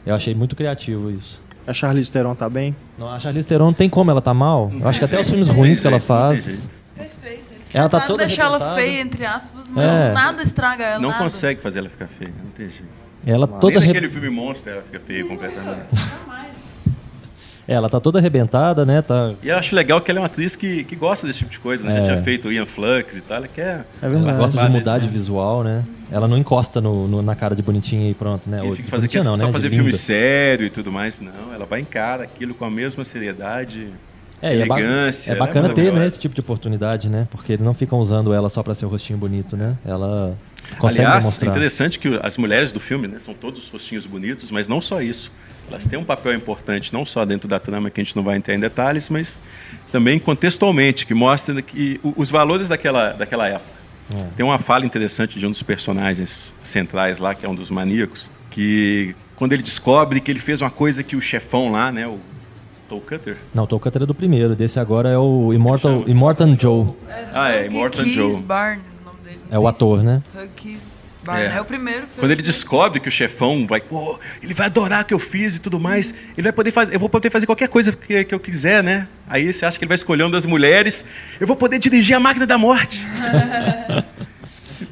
Eu 0.07 0.15
achei 0.15 0.35
muito 0.35 0.57
criativo 0.57 1.11
isso. 1.11 1.39
A 1.67 1.75
Charlize 1.75 2.11
Theron 2.11 2.35
tá 2.35 2.49
bem? 2.49 2.75
Não, 2.99 3.11
a 3.11 3.21
Charlize 3.21 3.47
Theron 3.47 3.75
tem 3.75 3.91
como 3.91 4.11
ela 4.11 4.23
tá 4.23 4.33
mal. 4.33 4.73
Eu 4.81 4.89
acho 4.89 5.01
que 5.01 5.05
até 5.05 5.21
os 5.21 5.29
filmes 5.29 5.49
ruins 5.49 5.81
que 5.81 5.87
ela 5.87 6.01
faz 6.01 6.67
ela 7.73 7.89
tá 7.89 8.01
toda 8.01 8.27
deixar 8.27 8.45
ela 8.45 8.75
feia, 8.75 9.01
entre 9.01 9.27
aspas, 9.27 9.69
mas 9.71 9.85
é. 9.85 10.13
nada 10.13 10.43
estraga 10.43 10.85
ela. 10.85 10.99
Não 10.99 11.11
nada. 11.11 11.23
consegue 11.23 11.61
fazer 11.61 11.81
ela 11.81 11.89
ficar 11.89 12.07
feia, 12.07 12.33
não 12.43 12.51
tem 12.51 12.69
jeito. 12.69 12.99
Ela 13.27 13.47
Mas 13.47 13.61
toda 13.61 13.79
Nem 13.81 13.89
naquele 13.89 14.09
filme 14.09 14.31
Monster 14.31 14.75
ela 14.75 14.83
fica 14.83 15.01
feia 15.01 15.25
completamente. 15.25 15.87
É, 17.69 17.75
ela 17.75 17.91
tá 17.91 18.01
toda 18.01 18.19
arrebentada, 18.19 18.87
né? 18.87 19.03
Tá... 19.03 19.35
E 19.43 19.51
eu 19.51 19.57
acho 19.59 19.77
legal 19.77 20.01
que 20.01 20.11
ela 20.11 20.21
é 20.21 20.23
uma 20.23 20.27
atriz 20.27 20.57
que, 20.57 20.85
que 20.85 20.97
gosta 20.97 21.27
desse 21.27 21.41
tipo 21.41 21.51
de 21.51 21.59
coisa, 21.59 21.85
né? 21.85 21.93
É. 21.93 22.01
Já 22.01 22.05
tinha 22.13 22.23
feito 22.23 22.51
Ian 22.51 22.65
Flux 22.65 23.19
e 23.19 23.21
tal, 23.21 23.37
ela 23.37 23.49
quer... 23.49 23.85
É 24.01 24.09
verdade. 24.09 24.31
Ela 24.31 24.39
gosta 24.39 24.65
de 24.65 24.71
mudar 24.71 24.99
de 24.99 25.09
visual, 25.09 25.63
né? 25.63 25.85
Ela 26.11 26.27
não 26.27 26.39
encosta 26.39 26.81
no, 26.81 27.07
no, 27.07 27.21
na 27.21 27.35
cara 27.35 27.55
de 27.55 27.63
bonitinha 27.63 28.11
e 28.11 28.15
pronto, 28.15 28.49
né? 28.49 28.63
Fica 28.75 28.89
fazer 28.89 29.23
não, 29.23 29.37
só 29.37 29.47
né? 29.47 29.53
fazer 29.53 29.69
filme 29.69 29.93
sério 29.93 30.67
e 30.67 30.71
tudo 30.71 30.91
mais, 30.91 31.21
não. 31.21 31.53
Ela 31.55 31.67
vai 31.67 31.81
encarar 31.81 32.25
aquilo 32.25 32.55
com 32.55 32.65
a 32.65 32.71
mesma 32.71 33.05
seriedade 33.05 33.89
é, 34.41 34.55
elegância. 34.55 35.33
É, 35.33 35.35
ba 35.35 35.45
é 35.45 35.47
bacana 35.47 35.69
ter 35.71 35.93
né, 35.93 36.07
esse 36.07 36.19
tipo 36.19 36.35
de 36.35 36.41
oportunidade, 36.41 37.09
né? 37.09 37.27
Porque 37.31 37.55
eles 37.55 37.65
não 37.65 37.75
ficam 37.75 37.99
usando 37.99 38.33
ela 38.33 38.49
só 38.49 38.63
para 38.63 38.75
ser 38.75 38.87
o 38.87 38.89
rostinho 38.89 39.19
bonito, 39.19 39.57
né? 39.57 39.77
Ela 39.85 40.37
consegue 40.79 41.07
Aliás, 41.07 41.25
demonstrar. 41.25 41.49
é 41.49 41.51
interessante 41.51 41.99
que 41.99 42.21
as 42.23 42.37
mulheres 42.37 42.73
do 42.73 42.81
filme 42.81 43.09
né, 43.09 43.19
são 43.19 43.35
todos 43.35 43.69
rostinhos 43.69 44.07
bonitos, 44.07 44.51
mas 44.51 44.69
não 44.69 44.81
só 44.81 45.01
isso. 45.01 45.31
Elas 45.69 45.85
têm 45.85 45.99
um 45.99 46.05
papel 46.05 46.35
importante, 46.35 46.93
não 46.93 47.05
só 47.05 47.25
dentro 47.25 47.47
da 47.47 47.59
trama, 47.59 47.91
que 47.91 48.01
a 48.01 48.05
gente 48.05 48.17
não 48.17 48.23
vai 48.23 48.37
entrar 48.37 48.55
em 48.55 48.61
detalhes, 48.61 49.11
mas 49.11 49.41
também 49.93 50.19
contextualmente, 50.19 51.05
que 51.05 51.13
mostra 51.13 51.61
que 51.61 52.01
os 52.03 52.31
valores 52.31 52.69
daquela, 52.69 53.13
daquela 53.13 53.49
época. 53.49 53.79
É. 54.15 54.27
Tem 54.37 54.47
uma 54.47 54.59
fala 54.59 54.87
interessante 54.87 55.39
de 55.39 55.47
um 55.47 55.51
dos 55.51 55.63
personagens 55.63 56.55
centrais 56.63 57.19
lá, 57.19 57.35
que 57.35 57.45
é 57.45 57.49
um 57.49 57.55
dos 57.55 57.69
maníacos, 57.69 58.31
que 58.51 59.15
quando 59.37 59.53
ele 59.53 59.63
descobre 59.63 60.21
que 60.21 60.31
ele 60.31 60.39
fez 60.39 60.63
uma 60.63 60.71
coisa 60.71 61.03
que 61.03 61.15
o 61.15 61.21
chefão 61.21 61.71
lá, 61.71 61.93
né, 61.93 62.07
o 62.07 62.19
Toe 62.89 63.01
Cutter? 63.01 63.37
Não, 63.55 63.67
Toe 63.67 63.79
Cutter 63.79 64.03
é 64.03 64.07
do 64.07 64.15
primeiro. 64.15 64.57
Desse 64.57 64.81
agora 64.81 65.11
é 65.11 65.19
o 65.19 65.53
Immortal, 65.53 66.05
Immortan 66.07 66.57
Joe. 66.59 66.87
ah, 67.35 67.53
é, 67.53 67.67
Immortan 67.67 68.07
Joe. 68.07 68.41
Barn, 68.41 68.81
o 69.03 69.05
nome 69.05 69.19
dele. 69.23 69.41
É 69.51 69.59
o 69.59 69.69
ator, 69.69 70.03
né? 70.03 70.23
É. 71.29 71.57
é. 71.57 71.61
o 71.61 71.65
primeiro. 71.65 72.07
Quando 72.19 72.31
ele 72.31 72.41
descobre 72.41 72.99
que 73.01 73.09
o 73.09 73.13
chefão 73.13 73.67
vai, 73.67 73.81
pô, 73.81 74.19
ele 74.43 74.55
vai 74.55 74.67
adorar 74.67 75.03
o 75.03 75.05
que 75.05 75.13
eu 75.13 75.19
fiz 75.19 75.57
e 75.57 75.59
tudo 75.59 75.79
mais, 75.79 76.15
ele 76.33 76.43
vai 76.45 76.53
poder 76.53 76.71
fazer, 76.71 76.95
eu 76.95 77.01
vou 77.01 77.09
poder 77.09 77.31
fazer 77.31 77.45
qualquer 77.45 77.69
coisa 77.69 77.93
que, 77.93 78.25
que 78.25 78.35
eu 78.35 78.41
quiser, 78.41 78.83
né? 78.83 79.07
Aí 79.29 79.53
você 79.53 79.67
acha 79.67 79.79
que 79.79 79.85
ele 79.85 79.89
vai 79.91 79.97
escolher 79.97 80.23
uma 80.23 80.33
das 80.33 80.47
mulheres, 80.47 81.05
eu 81.39 81.47
vou 81.47 81.57
poder 81.57 81.79
dirigir 81.79 82.17
a 82.17 82.21
máquina 82.21 82.47
da 82.47 82.57
morte. 82.57 83.07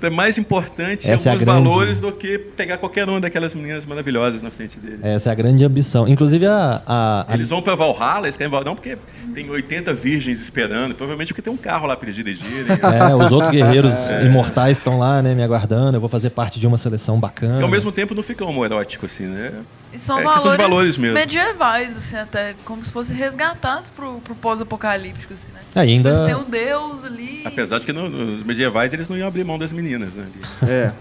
é 0.02 0.10
mais 0.10 0.38
importante 0.38 1.10
Essa 1.10 1.30
alguns 1.30 1.42
é 1.42 1.44
grande... 1.44 1.64
valores 1.64 2.00
do 2.00 2.12
que 2.12 2.38
pegar 2.38 2.78
qualquer 2.78 3.08
uma 3.08 3.20
daquelas 3.20 3.54
meninas 3.54 3.84
maravilhosas 3.84 4.42
na 4.42 4.50
frente 4.50 4.78
dele. 4.78 4.98
Essa 5.02 5.30
é 5.30 5.32
a 5.32 5.34
grande 5.34 5.64
ambição. 5.64 6.08
Inclusive 6.08 6.46
a. 6.46 6.82
a, 6.86 7.26
a... 7.28 7.34
Eles 7.34 7.48
vão 7.48 7.62
para 7.62 7.74
Valhalla, 7.74 8.26
eles 8.26 8.36
querem 8.36 8.50
Valhalla, 8.50 8.70
não 8.70 8.74
porque 8.74 8.98
tem 9.34 9.48
80 9.48 9.92
virgens 9.94 10.40
esperando, 10.40 10.94
provavelmente 10.94 11.28
porque 11.28 11.42
tem 11.42 11.52
um 11.52 11.56
carro 11.56 11.86
lá 11.86 11.96
para 11.96 12.06
eles 12.06 12.16
dirigirem. 12.16 12.76
É, 12.96 13.14
os 13.14 13.32
outros 13.32 13.50
guerreiros 13.50 14.10
é. 14.10 14.24
imortais 14.24 14.78
estão 14.78 14.98
lá, 14.98 15.20
né, 15.20 15.34
me 15.34 15.42
aguardando. 15.42 15.96
Eu 15.96 16.00
vou 16.00 16.08
fazer 16.08 16.30
parte 16.30 16.58
de 16.60 16.66
uma 16.66 16.78
seleção 16.78 17.18
bacana. 17.18 17.60
E 17.60 17.62
ao 17.62 17.68
mesmo 17.68 17.90
tempo 17.90 18.14
não 18.14 18.22
fica 18.22 18.44
homoerótico 18.44 19.06
assim, 19.06 19.24
né? 19.24 19.52
E 19.92 19.98
são 19.98 20.18
é 20.18 20.22
valores, 20.22 20.42
de 20.42 20.56
valores 20.56 20.98
mesmo. 20.98 21.14
medievais, 21.14 21.96
assim, 21.96 22.16
até 22.16 22.54
como 22.64 22.84
se 22.84 22.92
fossem 22.92 23.16
resgatados 23.16 23.88
pro, 23.88 24.20
pro 24.20 24.34
pós-apocalíptico, 24.34 25.34
assim, 25.34 25.50
né? 25.52 25.60
É, 25.74 25.80
ainda... 25.80 26.10
Eles 26.10 26.26
têm 26.26 26.34
um 26.34 26.50
deus 26.50 27.04
ali. 27.04 27.42
Apesar 27.44 27.78
de 27.78 27.86
que 27.86 27.92
no, 27.92 28.08
nos 28.08 28.42
medievais 28.42 28.92
eles 28.92 29.08
não 29.08 29.16
iam 29.16 29.28
abrir 29.28 29.44
mão 29.44 29.58
das 29.58 29.72
meninas, 29.72 30.14
né? 30.14 30.26
É. 30.62 30.92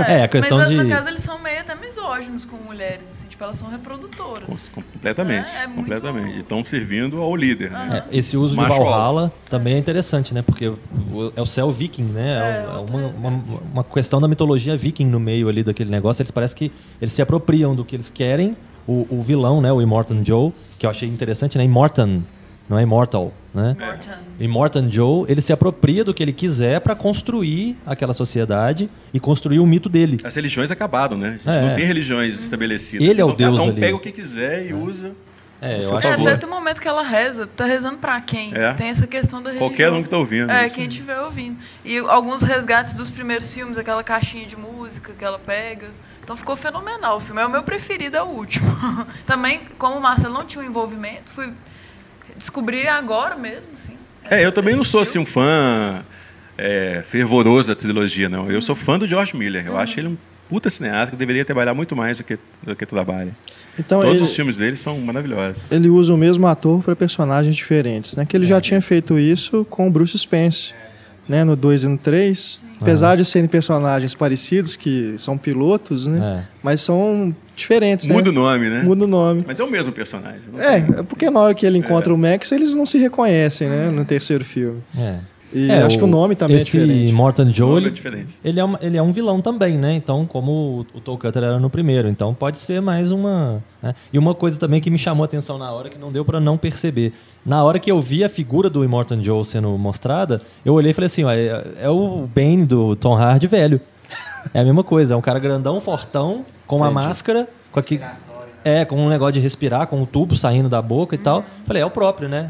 é. 0.00 0.18
é, 0.18 0.22
a 0.24 0.28
questão 0.28 0.58
mas, 0.58 0.68
de... 0.68 0.76
no 0.76 0.88
caso 0.88 1.08
eles 1.08 1.22
são 1.22 1.38
meio 1.38 1.60
até 1.60 1.74
misóginos 1.74 2.44
com 2.44 2.56
mulheres, 2.56 3.06
assim, 3.10 3.28
tipo, 3.32 3.44
elas 3.44 3.56
são 3.56 3.68
reprodutoras. 3.68 4.68
Com, 4.68 4.82
completamente, 4.82 5.50
é, 5.50 5.64
é 5.64 5.66
completamente. 5.68 6.24
Muito... 6.24 6.36
E 6.36 6.40
estão 6.40 6.64
servindo 6.64 7.20
ao 7.20 7.34
líder, 7.34 7.70
né? 7.70 8.04
É, 8.10 8.16
esse 8.16 8.36
uso 8.36 8.54
Macho 8.54 8.72
de 8.72 8.78
Valhalla 8.78 9.22
alto. 9.22 9.34
também 9.50 9.74
é 9.74 9.78
interessante, 9.78 10.32
né? 10.32 10.42
Porque 10.42 10.72
é 11.36 11.40
o 11.40 11.46
céu 11.46 11.70
viking, 11.70 12.04
né? 12.04 12.38
É, 12.38 12.64
é 12.64 12.78
uma, 12.78 13.06
uma, 13.08 13.42
uma 13.72 13.84
questão 13.84 14.20
da 14.20 14.28
mitologia 14.28 14.76
viking 14.76 15.06
no 15.06 15.18
meio 15.18 15.48
ali 15.48 15.62
daquele 15.62 15.90
negócio. 15.90 16.22
Eles 16.22 16.30
parecem 16.30 16.56
que 16.56 16.72
eles 17.00 17.12
se 17.12 17.22
apropriam 17.22 17.74
do 17.74 17.84
que 17.84 17.96
eles 17.96 18.08
querem 18.08 18.56
o, 18.86 19.06
o 19.10 19.22
vilão, 19.22 19.60
né, 19.60 19.72
o 19.72 19.80
Immortan 19.80 20.24
Joe, 20.24 20.52
que 20.78 20.86
eu 20.86 20.90
achei 20.90 21.08
interessante, 21.08 21.56
né? 21.56 21.64
Immortan, 21.64 22.20
não 22.68 22.78
é 22.78 22.82
Immortal, 22.82 23.32
né? 23.54 23.76
Immortan. 23.78 24.18
Immortan 24.40 24.90
Joe, 24.90 25.26
ele 25.28 25.40
se 25.40 25.52
apropria 25.52 26.04
do 26.04 26.14
que 26.14 26.22
ele 26.22 26.32
quiser 26.32 26.80
para 26.80 26.94
construir 26.94 27.76
aquela 27.84 28.14
sociedade 28.14 28.88
e 29.12 29.20
construir 29.20 29.58
o 29.60 29.66
mito 29.66 29.88
dele. 29.88 30.18
As 30.24 30.34
religiões 30.34 30.70
acabaram, 30.70 31.16
né? 31.16 31.38
É. 31.44 31.68
Não 31.68 31.74
tem 31.76 31.84
religiões 31.84 32.40
estabelecidas. 32.40 33.06
Ele 33.06 33.20
é 33.20 33.24
o 33.24 33.28
então, 33.28 33.36
Deus 33.36 33.58
cada 33.58 33.68
um 33.68 33.72
ali. 33.72 33.80
pega 33.80 33.96
o 33.96 34.00
que 34.00 34.12
quiser 34.12 34.66
e 34.66 34.70
é. 34.70 34.74
usa. 34.74 35.12
É, 35.60 35.76
eu 35.76 35.96
acho 35.96 36.08
que... 36.08 36.28
Até 36.28 36.44
o 36.44 36.50
momento 36.50 36.80
que 36.80 36.88
ela 36.88 37.04
reza, 37.04 37.46
tá 37.46 37.64
rezando 37.64 37.98
para 37.98 38.20
quem? 38.20 38.52
É. 38.52 38.72
Tem 38.72 38.88
essa 38.88 39.06
questão 39.06 39.40
da 39.40 39.50
religião. 39.50 39.70
Qualquer 39.70 39.92
um 39.92 40.02
que 40.02 40.08
tá 40.08 40.18
ouvindo. 40.18 40.50
É, 40.50 40.66
isso. 40.66 40.74
quem 40.74 40.88
estiver 40.88 41.20
ouvindo. 41.20 41.56
E 41.84 41.98
alguns 41.98 42.42
resgates 42.42 42.94
dos 42.94 43.10
primeiros 43.10 43.52
filmes, 43.52 43.78
aquela 43.78 44.02
caixinha 44.02 44.44
de 44.44 44.56
música 44.56 45.12
que 45.16 45.24
ela 45.24 45.38
pega. 45.38 45.86
Então 46.24 46.36
ficou 46.36 46.56
fenomenal 46.56 47.18
o 47.18 47.20
filme. 47.20 47.40
É 47.40 47.46
o 47.46 47.50
meu 47.50 47.62
preferido, 47.62 48.16
é 48.16 48.22
o 48.22 48.26
último. 48.26 48.66
Também, 49.24 49.60
como 49.78 49.96
o 49.96 50.00
Marcelo 50.00 50.34
não 50.34 50.44
tinha 50.44 50.64
um 50.64 50.66
envolvimento, 50.66 51.30
fui 51.32 51.52
descobri 52.42 52.88
agora 52.88 53.36
mesmo, 53.36 53.70
sim. 53.76 53.96
É, 54.28 54.44
eu 54.44 54.52
também 54.52 54.74
não 54.74 54.84
sou 54.84 55.00
assim 55.00 55.18
um 55.18 55.26
fã 55.26 56.02
é, 56.58 57.02
fervoroso 57.06 57.68
da 57.68 57.74
trilogia, 57.74 58.28
não. 58.28 58.50
Eu 58.50 58.60
sou 58.60 58.74
fã 58.74 58.98
do 58.98 59.06
George 59.06 59.36
Miller. 59.36 59.66
Eu 59.66 59.72
uhum. 59.72 59.78
acho 59.78 59.98
ele 59.98 60.08
um 60.08 60.18
puta 60.48 60.68
cineasta 60.68 61.12
que 61.12 61.16
deveria 61.16 61.44
trabalhar 61.44 61.72
muito 61.72 61.96
mais 61.96 62.18
do 62.18 62.24
que, 62.24 62.38
do 62.62 62.76
que 62.76 62.84
trabalha. 62.84 63.34
Então, 63.78 64.02
Todos 64.02 64.16
ele, 64.16 64.24
os 64.24 64.34
filmes 64.34 64.56
dele 64.56 64.76
são 64.76 64.98
maravilhosos. 65.00 65.62
Ele 65.70 65.88
usa 65.88 66.12
o 66.12 66.16
mesmo 66.16 66.46
ator 66.46 66.82
para 66.82 66.94
personagens 66.94 67.56
diferentes, 67.56 68.14
né? 68.16 68.26
Que 68.26 68.36
ele 68.36 68.44
é. 68.44 68.48
já 68.48 68.60
tinha 68.60 68.80
feito 68.82 69.18
isso 69.18 69.64
com 69.70 69.88
o 69.88 69.90
Bruce 69.90 70.18
Spence, 70.18 70.74
né? 71.32 71.44
No 71.44 71.56
2 71.56 71.84
e 71.84 71.88
no 71.88 71.96
3. 71.96 72.60
Apesar 72.78 73.16
de 73.16 73.24
serem 73.24 73.48
personagens 73.48 74.14
parecidos, 74.14 74.76
que 74.76 75.14
são 75.16 75.38
pilotos, 75.38 76.06
né? 76.06 76.18
É. 76.20 76.48
Mas 76.62 76.82
são 76.82 77.34
diferentes, 77.56 78.06
Muda 78.06 78.24
né? 78.24 78.28
o 78.28 78.32
nome, 78.32 78.68
né? 78.68 78.82
Muda 78.82 79.04
o 79.04 79.08
nome. 79.08 79.44
Mas 79.46 79.58
é 79.58 79.64
o 79.64 79.70
mesmo 79.70 79.92
personagem. 79.92 80.40
É, 80.58 80.76
é, 80.76 81.02
porque 81.02 81.30
na 81.30 81.40
hora 81.40 81.54
que 81.54 81.64
ele 81.64 81.78
encontra 81.78 82.12
é. 82.12 82.14
o 82.14 82.18
Max, 82.18 82.52
eles 82.52 82.74
não 82.74 82.84
se 82.84 82.98
reconhecem, 82.98 83.68
né? 83.68 83.88
No 83.90 84.04
terceiro 84.04 84.44
filme. 84.44 84.82
É. 84.98 85.16
E 85.52 85.70
é, 85.70 85.82
acho 85.82 85.96
o, 85.96 85.98
que 85.98 86.04
o 86.04 86.08
nome 86.08 86.34
também 86.34 86.56
é 86.56 86.60
diferente. 86.60 87.04
Esse 87.04 87.12
Morton 87.12 87.52
Joe, 87.52 87.86
é 87.86 88.24
ele, 88.42 88.58
é, 88.58 88.64
uma, 88.64 88.78
ele 88.80 88.96
é 88.96 89.02
um 89.02 89.12
vilão 89.12 89.40
também, 89.40 89.76
né? 89.76 89.92
Então, 89.94 90.24
como 90.24 90.86
o, 90.94 91.00
o 91.10 91.18
Cutter 91.18 91.42
era 91.42 91.58
no 91.58 91.68
primeiro. 91.68 92.08
Então, 92.08 92.32
pode 92.32 92.58
ser 92.58 92.80
mais 92.80 93.10
uma... 93.10 93.62
Né? 93.82 93.94
E 94.12 94.18
uma 94.18 94.34
coisa 94.34 94.58
também 94.58 94.80
que 94.80 94.90
me 94.90 94.96
chamou 94.96 95.22
a 95.22 95.26
atenção 95.26 95.58
na 95.58 95.70
hora, 95.70 95.90
que 95.90 95.98
não 95.98 96.10
deu 96.10 96.24
para 96.24 96.40
não 96.40 96.56
perceber. 96.56 97.12
Na 97.44 97.62
hora 97.62 97.78
que 97.78 97.90
eu 97.90 98.00
vi 98.00 98.24
a 98.24 98.28
figura 98.28 98.70
do 98.70 98.82
Immortan 98.84 99.22
Joe 99.22 99.44
sendo 99.44 99.68
mostrada, 99.76 100.40
eu 100.64 100.74
olhei 100.74 100.92
e 100.92 100.94
falei 100.94 101.06
assim, 101.06 101.24
ó, 101.24 101.30
é, 101.30 101.64
é 101.80 101.90
o 101.90 102.26
Bane 102.34 102.64
do 102.64 102.96
Tom 102.96 103.14
Hardy 103.14 103.46
velho. 103.46 103.80
É 104.54 104.60
a 104.60 104.64
mesma 104.64 104.82
coisa, 104.82 105.14
é 105.14 105.16
um 105.16 105.20
cara 105.20 105.38
grandão, 105.38 105.80
fortão, 105.80 106.44
com 106.66 106.76
uma 106.76 106.90
Entendi. 106.90 107.06
máscara, 107.06 107.48
com 107.70 107.78
aqui... 107.78 108.00
É, 108.64 108.84
com 108.84 108.94
um 108.94 109.08
negócio 109.08 109.32
de 109.32 109.40
respirar, 109.40 109.88
com 109.88 110.00
um 110.00 110.06
tubo 110.06 110.36
saindo 110.36 110.68
da 110.68 110.80
boca 110.80 111.16
e 111.16 111.18
tal. 111.18 111.44
Falei, 111.66 111.82
é 111.82 111.84
o 111.84 111.90
próprio, 111.90 112.28
né? 112.28 112.48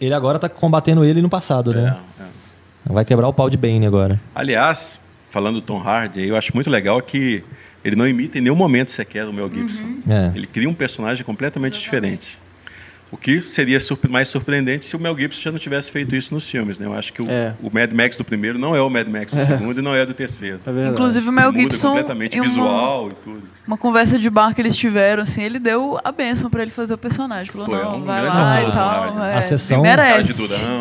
Ele 0.00 0.12
agora 0.12 0.36
tá 0.36 0.48
combatendo 0.48 1.04
ele 1.04 1.22
no 1.22 1.28
passado, 1.28 1.72
né? 1.72 1.96
É, 2.18 2.22
é. 2.22 2.26
Vai 2.84 3.04
quebrar 3.04 3.28
o 3.28 3.32
pau 3.32 3.48
de 3.48 3.56
Bane 3.56 3.86
agora. 3.86 4.20
Aliás, 4.34 5.00
falando 5.30 5.56
do 5.56 5.62
Tom 5.62 5.78
Hardy, 5.78 6.26
eu 6.26 6.36
acho 6.36 6.52
muito 6.54 6.68
legal 6.68 7.00
que 7.00 7.42
ele 7.84 7.96
não 7.96 8.06
imita 8.06 8.38
em 8.38 8.42
nenhum 8.42 8.54
momento 8.54 8.90
sequer 8.90 9.26
o 9.26 9.32
Mel 9.32 9.50
Gibson. 9.52 9.82
Uhum. 9.82 10.02
É. 10.08 10.32
Ele 10.34 10.46
cria 10.46 10.68
um 10.68 10.74
personagem 10.74 11.24
completamente 11.24 11.78
diferente. 11.78 12.38
O 13.12 13.16
que 13.18 13.42
seria 13.42 13.78
mais 14.08 14.28
surpreendente 14.28 14.86
se 14.86 14.96
o 14.96 14.98
Mel 14.98 15.14
Gibson 15.16 15.42
já 15.42 15.52
não 15.52 15.58
tivesse 15.58 15.90
feito 15.90 16.16
isso 16.16 16.32
nos 16.32 16.48
filmes, 16.48 16.78
né? 16.78 16.86
Eu 16.86 16.94
acho 16.94 17.12
que 17.12 17.20
o, 17.20 17.30
é. 17.30 17.54
o 17.62 17.70
Mad 17.70 17.92
Max 17.92 18.16
do 18.16 18.24
primeiro 18.24 18.58
não 18.58 18.74
é 18.74 18.80
o 18.80 18.88
Mad 18.88 19.06
Max 19.06 19.34
do 19.34 19.40
é. 19.40 19.44
segundo 19.44 19.78
e 19.78 19.82
não 19.82 19.94
é 19.94 20.06
do 20.06 20.14
terceiro. 20.14 20.58
É 20.66 20.88
Inclusive 20.88 21.28
o 21.28 21.32
Mel 21.32 21.52
Gibson 21.52 21.88
muda 21.88 22.00
completamente 22.00 22.40
visual 22.40 23.02
uma, 23.02 23.12
e 23.12 23.14
tudo. 23.16 23.42
Uma 23.66 23.76
conversa 23.76 24.18
de 24.18 24.30
bar 24.30 24.54
que 24.54 24.62
eles 24.62 24.74
tiveram, 24.74 25.24
assim, 25.24 25.42
ele 25.42 25.58
deu 25.58 26.00
a 26.02 26.10
benção 26.10 26.48
para 26.48 26.62
ele 26.62 26.70
fazer 26.70 26.94
o 26.94 26.98
personagem. 26.98 27.52
Falou, 27.52 27.66
Pô, 27.66 27.76
é 27.76 27.82
não, 27.82 27.92
é 27.92 27.96
um 27.96 28.02
vai 28.02 28.26
lá 28.26 28.62
e 28.62 28.72
tal. 28.72 29.24
É, 29.26 29.34
a 29.34 29.42
sessão, 29.42 29.82
merece. 29.82 30.32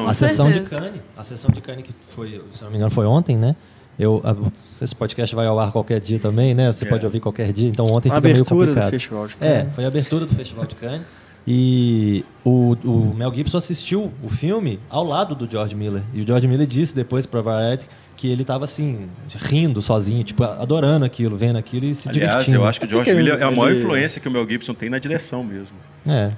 a 0.07 0.13
sessão 0.13 0.49
de 0.49 0.61
Cannes, 0.61 1.01
a 1.17 1.23
sessão 1.25 1.51
de 1.51 1.59
Cannes 1.59 1.83
que 1.83 1.93
foi, 2.15 2.41
se 2.53 2.63
não 2.63 2.71
me 2.71 2.77
engano, 2.77 2.91
foi 2.91 3.05
ontem, 3.05 3.35
né? 3.35 3.57
Eu, 3.99 4.21
a, 4.23 4.33
esse 4.81 4.95
podcast 4.95 5.35
vai 5.35 5.47
ao 5.47 5.59
ar 5.59 5.73
qualquer 5.73 5.99
dia 5.99 6.17
também, 6.17 6.55
né? 6.55 6.71
Você 6.71 6.85
é. 6.85 6.87
pode 6.87 7.05
ouvir 7.05 7.19
qualquer 7.19 7.51
dia, 7.51 7.67
então 7.67 7.85
ontem 7.91 8.09
a 8.09 8.15
fica 8.15 8.21
meio 8.21 8.45
complicado. 8.45 8.85
Do 8.85 8.89
Festival 8.89 9.27
de 9.27 9.35
Cannes. 9.35 9.53
É, 9.53 9.65
foi 9.75 9.83
a 9.83 9.87
abertura 9.89 10.25
do 10.25 10.33
Festival 10.33 10.65
de 10.65 10.75
Cannes. 10.75 11.01
E 11.47 12.23
o, 12.45 12.75
o, 12.83 13.15
Mel 13.15 13.33
Gibson 13.33 13.57
assistiu 13.57 14.11
o 14.23 14.29
filme 14.29 14.79
ao 14.89 15.03
lado 15.03 15.33
do 15.35 15.49
George 15.49 15.75
Miller. 15.75 16.03
E 16.13 16.21
o 16.21 16.27
George 16.27 16.47
Miller 16.47 16.67
disse 16.67 16.95
depois 16.95 17.25
para 17.25 17.41
Variety 17.41 17.87
que 18.15 18.27
ele 18.27 18.43
estava 18.43 18.65
assim, 18.65 19.09
rindo 19.35 19.81
sozinho, 19.81 20.23
tipo, 20.23 20.43
adorando 20.43 21.03
aquilo, 21.03 21.35
vendo 21.35 21.57
aquilo 21.57 21.87
e 21.87 21.95
se 21.95 22.07
Aliás, 22.07 22.29
divertindo. 22.29 22.57
eu 22.57 22.65
acho 22.67 22.79
que 22.79 22.85
o 22.85 22.89
George 22.89 23.11
Miller 23.15 23.39
é 23.39 23.43
a 23.43 23.49
maior 23.49 23.75
influência 23.75 24.21
que 24.21 24.27
o 24.27 24.31
Mel 24.31 24.47
Gibson 24.47 24.75
tem 24.75 24.91
na 24.91 24.99
direção 24.99 25.43
mesmo. 25.43 25.75
É. 26.07 26.31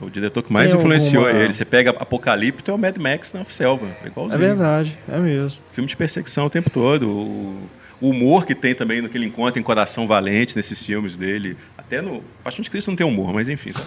O 0.00 0.08
diretor 0.08 0.40
que 0.42 0.52
mais 0.52 0.70
tem 0.70 0.78
influenciou 0.78 1.26
alguma... 1.26 1.42
ele. 1.42 1.52
Você 1.52 1.64
pega 1.64 1.90
Apocalipto 1.90 2.70
é 2.70 2.74
o 2.74 2.78
Mad 2.78 2.96
Max 2.98 3.32
na 3.32 3.44
selva. 3.46 3.88
É 4.04 4.06
igualzinho. 4.06 4.40
É 4.40 4.46
verdade, 4.46 4.96
é 5.08 5.18
mesmo. 5.18 5.58
Filme 5.72 5.88
de 5.88 5.96
perseguição 5.96 6.46
o 6.46 6.50
tempo 6.50 6.70
todo. 6.70 7.08
O, 7.08 7.68
o 8.00 8.10
humor 8.10 8.46
que 8.46 8.54
tem 8.54 8.74
também 8.74 9.00
no 9.00 9.08
que 9.08 9.16
ele 9.16 9.26
encontra 9.26 9.58
em 9.58 9.62
Coração 9.62 10.06
Valente, 10.06 10.54
nesses 10.54 10.84
filmes 10.84 11.16
dele. 11.16 11.56
Até 11.86 12.02
no. 12.02 12.22
Paixão 12.42 12.62
de 12.62 12.70
Cristo 12.70 12.88
não 12.90 12.96
tem 12.96 13.06
humor, 13.06 13.32
mas 13.32 13.48
enfim, 13.48 13.72
só, 13.72 13.82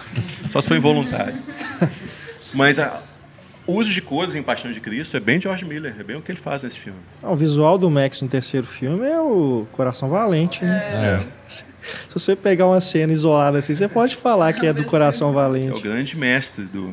só 0.50 0.60
se 0.60 0.68
foi 0.68 0.78
involuntário. 0.78 1.34
Mas 2.52 2.78
a, 2.78 3.02
o 3.66 3.74
uso 3.74 3.90
de 3.92 4.00
cores 4.02 4.34
em 4.34 4.42
Paixão 4.42 4.72
de 4.72 4.80
Cristo 4.80 5.16
é 5.16 5.20
bem 5.20 5.40
George 5.40 5.64
Miller, 5.64 5.94
é 5.98 6.02
bem 6.02 6.16
o 6.16 6.22
que 6.22 6.32
ele 6.32 6.40
faz 6.40 6.62
nesse 6.62 6.80
filme. 6.80 6.98
O 7.22 7.36
visual 7.36 7.78
do 7.78 7.88
Max 7.90 8.20
no 8.20 8.28
terceiro 8.28 8.66
filme 8.66 9.06
é 9.06 9.20
o 9.20 9.66
Coração 9.70 10.08
Valente, 10.08 10.64
né? 10.64 11.22
É. 11.22 11.26
Se 11.48 11.64
você 12.12 12.34
pegar 12.34 12.66
uma 12.66 12.80
cena 12.80 13.12
isolada 13.12 13.58
assim, 13.58 13.74
você 13.74 13.86
pode 13.86 14.16
falar 14.16 14.52
que 14.52 14.66
é 14.66 14.72
do 14.72 14.84
Coração 14.84 15.32
Valente. 15.32 15.68
É 15.68 15.74
o 15.74 15.80
grande 15.80 16.16
mestre 16.16 16.64
do 16.64 16.92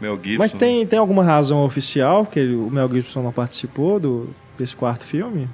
Mel 0.00 0.16
Gibson. 0.22 0.38
Mas 0.38 0.52
tem, 0.52 0.86
tem 0.86 0.98
alguma 0.98 1.22
razão 1.22 1.64
oficial 1.64 2.24
que 2.24 2.38
ele, 2.38 2.54
o 2.54 2.70
Mel 2.70 2.88
Gibson 2.90 3.22
não 3.22 3.32
participou 3.32 4.00
do, 4.00 4.34
desse 4.56 4.74
quarto 4.74 5.04
filme? 5.04 5.48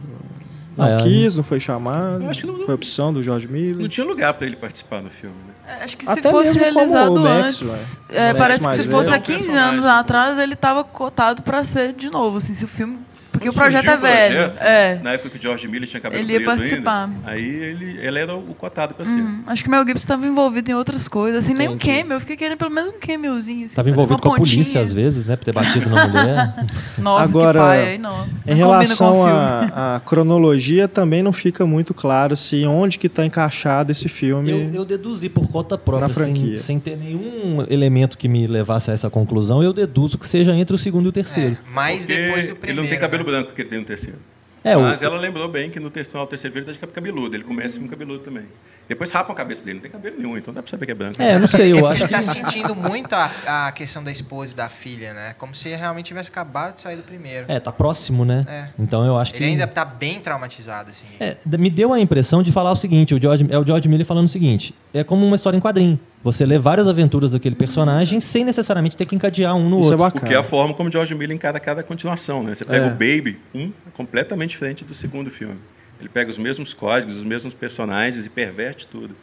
Não 0.77 0.87
é, 0.87 1.03
quis, 1.03 1.37
não 1.37 1.43
foi 1.43 1.61
chamado. 1.61 2.29
Acho 2.29 2.41
que 2.43 2.47
não, 2.47 2.65
foi 2.65 2.75
opção 2.75 3.13
do 3.13 3.23
George 3.23 3.49
Miller. 3.49 3.77
Não 3.77 3.89
tinha 3.89 4.07
lugar 4.07 4.35
para 4.35 4.47
ele 4.47 4.57
participar 4.57 5.03
no 5.03 5.11
filme. 5.11 5.37
Né? 5.47 5.79
É, 5.81 5.85
acho 5.85 5.97
que 5.97 6.05
se 6.05 6.11
Até 6.11 6.31
fosse 6.31 6.59
realizado 6.59 7.21
Max, 7.21 7.63
antes. 7.63 8.01
É, 8.09 8.35
parece 8.35 8.61
que 8.61 8.77
se 8.77 8.89
fosse 8.89 9.11
há 9.11 9.19
15 9.19 9.51
anos 9.51 9.85
atrás, 9.85 10.39
ele 10.39 10.55
estava 10.55 10.83
cotado 10.85 11.43
para 11.43 11.65
ser 11.65 11.93
de 11.93 12.11
novo. 12.11 12.39
Assim, 12.39 12.55
se 12.55 12.65
o 12.65 12.69
filme 12.69 12.99
porque 13.41 13.49
o 13.49 13.53
projeto 13.55 13.89
é 13.89 13.97
velho. 13.97 14.35
Projeto, 14.35 14.63
é. 14.63 15.01
Na 15.03 15.13
época 15.13 15.31
que 15.31 15.39
o 15.39 15.41
George 15.41 15.67
Miller 15.67 15.89
tinha 15.89 15.99
cabelo 15.99 16.23
Ele 16.23 16.35
ia 16.35 16.45
participar. 16.45 17.05
Ainda, 17.05 17.31
aí 17.31 17.43
ele, 17.43 17.99
ele 17.99 18.19
era 18.19 18.37
o 18.37 18.55
cotado 18.55 18.93
para 18.93 19.05
ser. 19.07 19.17
Uhum. 19.17 19.43
Acho 19.47 19.63
que 19.63 19.69
o 19.69 19.71
Mel 19.71 19.81
Gibson 19.87 20.03
estava 20.03 20.27
envolvido 20.27 20.71
em 20.71 20.75
outras 20.75 21.09
coisas. 21.09 21.45
Assim, 21.45 21.55
nem 21.55 21.69
um 21.69 21.79
cameo. 21.79 22.13
Eu 22.13 22.21
fiquei 22.21 22.37
querendo 22.37 22.59
pelo 22.59 22.71
menos 22.71 22.91
um 22.91 23.01
cameozinho. 23.01 23.65
Estava 23.65 23.89
assim, 23.89 23.95
envolvido 23.95 24.21
com 24.21 24.35
a 24.35 24.37
polícia 24.37 24.79
às 24.79 24.93
vezes, 24.93 25.25
né? 25.25 25.37
Por 25.37 25.45
ter 25.45 25.53
batido 25.53 25.89
na 25.89 26.07
mulher. 26.07 26.55
Nossa, 26.99 27.25
Agora, 27.25 27.61
que 27.61 27.67
pai, 27.67 27.89
aí 27.93 27.99
não. 27.99 28.29
Em 28.47 28.55
relação 28.55 29.25
à 29.25 30.03
cronologia, 30.05 30.87
também 30.87 31.23
não 31.23 31.33
fica 31.33 31.65
muito 31.65 31.95
claro 31.95 32.37
se 32.37 32.67
onde 32.67 32.99
que 32.99 33.07
está 33.07 33.25
encaixado 33.25 33.91
esse 33.91 34.09
filme. 34.09 34.51
Eu, 34.51 34.75
eu, 34.75 34.85
deduzi 34.85 35.31
por 35.31 35.49
conta 35.49 35.79
própria, 35.79 36.09
na 36.09 36.13
franquia. 36.13 36.59
Sem, 36.59 36.79
sem 36.79 36.81
ter 36.81 36.97
nenhum 36.97 37.65
elemento 37.71 38.19
que 38.19 38.29
me 38.29 38.47
levasse 38.47 38.91
a 38.91 38.95
essa 38.95 39.09
conclusão, 39.09 39.63
eu 39.63 39.73
deduzo 39.73 40.19
que 40.19 40.29
seja 40.29 40.55
entre 40.55 40.77
o 40.77 40.79
segundo 40.79 41.07
e 41.07 41.09
o 41.09 41.13
terceiro. 41.13 41.57
É, 41.67 41.73
mais 41.73 42.05
depois 42.05 42.49
do 42.49 42.57
primeiro. 42.57 42.81
Ele 42.81 42.83
não 42.83 42.89
tem 42.89 42.99
cabelo 42.99 43.25
né? 43.25 43.30
Branco 43.31 43.53
que 43.53 43.63
ele 43.63 43.69
tem 43.69 43.79
no 43.79 43.85
terceiro. 43.85 44.19
É, 44.63 44.77
Mas 44.77 45.01
o... 45.01 45.05
ela 45.05 45.19
lembrou 45.19 45.49
bem 45.49 45.71
que 45.71 45.81
no 45.81 45.91
terceiro, 45.91 46.27
terceiro 46.27 46.55
vídeo 46.55 46.71
está 46.71 46.87
de 46.87 46.93
cabeludo. 46.93 47.35
Ele 47.35 47.45
começa 47.45 47.79
com 47.79 47.89
cabeludo 47.89 48.23
também. 48.23 48.45
Depois 48.91 49.13
rapam 49.13 49.33
a 49.33 49.37
cabeça 49.37 49.63
dele, 49.65 49.75
não 49.75 49.83
tem 49.83 49.91
cabelo 49.93 50.17
nenhum, 50.19 50.37
então 50.37 50.53
dá 50.53 50.61
pra 50.61 50.69
saber 50.69 50.85
que 50.85 50.91
é 50.91 50.95
branco. 50.97 51.23
É, 51.23 51.39
não 51.39 51.47
sei, 51.47 51.71
eu 51.71 51.87
acho 51.87 51.99
que. 52.09 52.13
Ele 52.13 52.13
tá 52.13 52.23
sentindo 52.25 52.75
muito 52.75 53.13
a, 53.13 53.69
a 53.69 53.71
questão 53.71 54.03
da 54.03 54.11
esposa 54.11 54.53
e 54.53 54.57
da 54.57 54.69
filha, 54.69 55.15
né? 55.15 55.33
Como 55.39 55.55
se 55.55 55.69
realmente 55.69 56.07
tivesse 56.07 56.29
acabado 56.29 56.75
de 56.75 56.81
sair 56.81 56.97
do 56.97 57.05
primeiro. 57.05 57.45
É, 57.47 57.61
tá 57.61 57.71
próximo, 57.71 58.25
né? 58.25 58.45
É. 58.49 58.65
Então 58.77 59.07
eu 59.07 59.17
acho 59.17 59.31
ele 59.31 59.39
que. 59.39 59.45
Ele 59.45 59.53
ainda 59.53 59.69
tá 59.69 59.85
bem 59.85 60.19
traumatizado, 60.19 60.91
assim. 60.91 61.07
É, 61.21 61.37
me 61.57 61.71
deu 61.71 61.93
a 61.93 62.01
impressão 62.01 62.43
de 62.43 62.51
falar 62.51 62.73
o 62.73 62.77
seguinte: 62.77 63.15
o 63.15 63.23
George, 63.23 63.47
é 63.49 63.57
o 63.57 63.65
George 63.65 63.89
Miller 63.89 64.05
falando 64.05 64.25
o 64.25 64.29
seguinte: 64.29 64.75
é 64.93 65.05
como 65.05 65.25
uma 65.25 65.37
história 65.37 65.57
em 65.57 65.61
quadrinho. 65.61 65.97
Você 66.25 66.45
lê 66.45 66.59
várias 66.59 66.89
aventuras 66.89 67.31
daquele 67.31 67.55
personagem 67.55 68.19
sem 68.19 68.45
necessariamente 68.45 68.97
ter 68.97 69.07
que 69.07 69.15
encadear 69.15 69.55
um 69.55 69.69
no 69.69 69.79
Isso 69.79 69.93
é 69.93 69.93
outro. 69.93 69.95
É 69.95 69.97
bacana. 69.99 70.21
Porque 70.21 70.35
é 70.35 70.39
a 70.39 70.43
forma 70.43 70.75
como 70.75 70.91
George 70.91 71.15
Miller 71.15 71.37
encara 71.37 71.61
cada 71.61 71.85
continuação, 71.85 72.43
né? 72.43 72.57
Você 72.57 72.65
pega 72.65 72.87
é. 72.87 72.89
o 72.89 72.91
Baby, 72.91 73.39
um 73.55 73.71
é 73.87 73.91
completamente 73.95 74.51
diferente 74.51 74.85
do 74.85 74.95
segundo 74.95 75.31
filme. 75.31 75.57
Ele 76.01 76.09
pega 76.09 76.31
os 76.31 76.39
mesmos 76.39 76.73
códigos, 76.73 77.17
os 77.17 77.25
mesmos 77.25 77.55
personagens 77.55 78.25
e 78.25 78.31
perverte 78.31 78.87
tudo. 78.87 79.15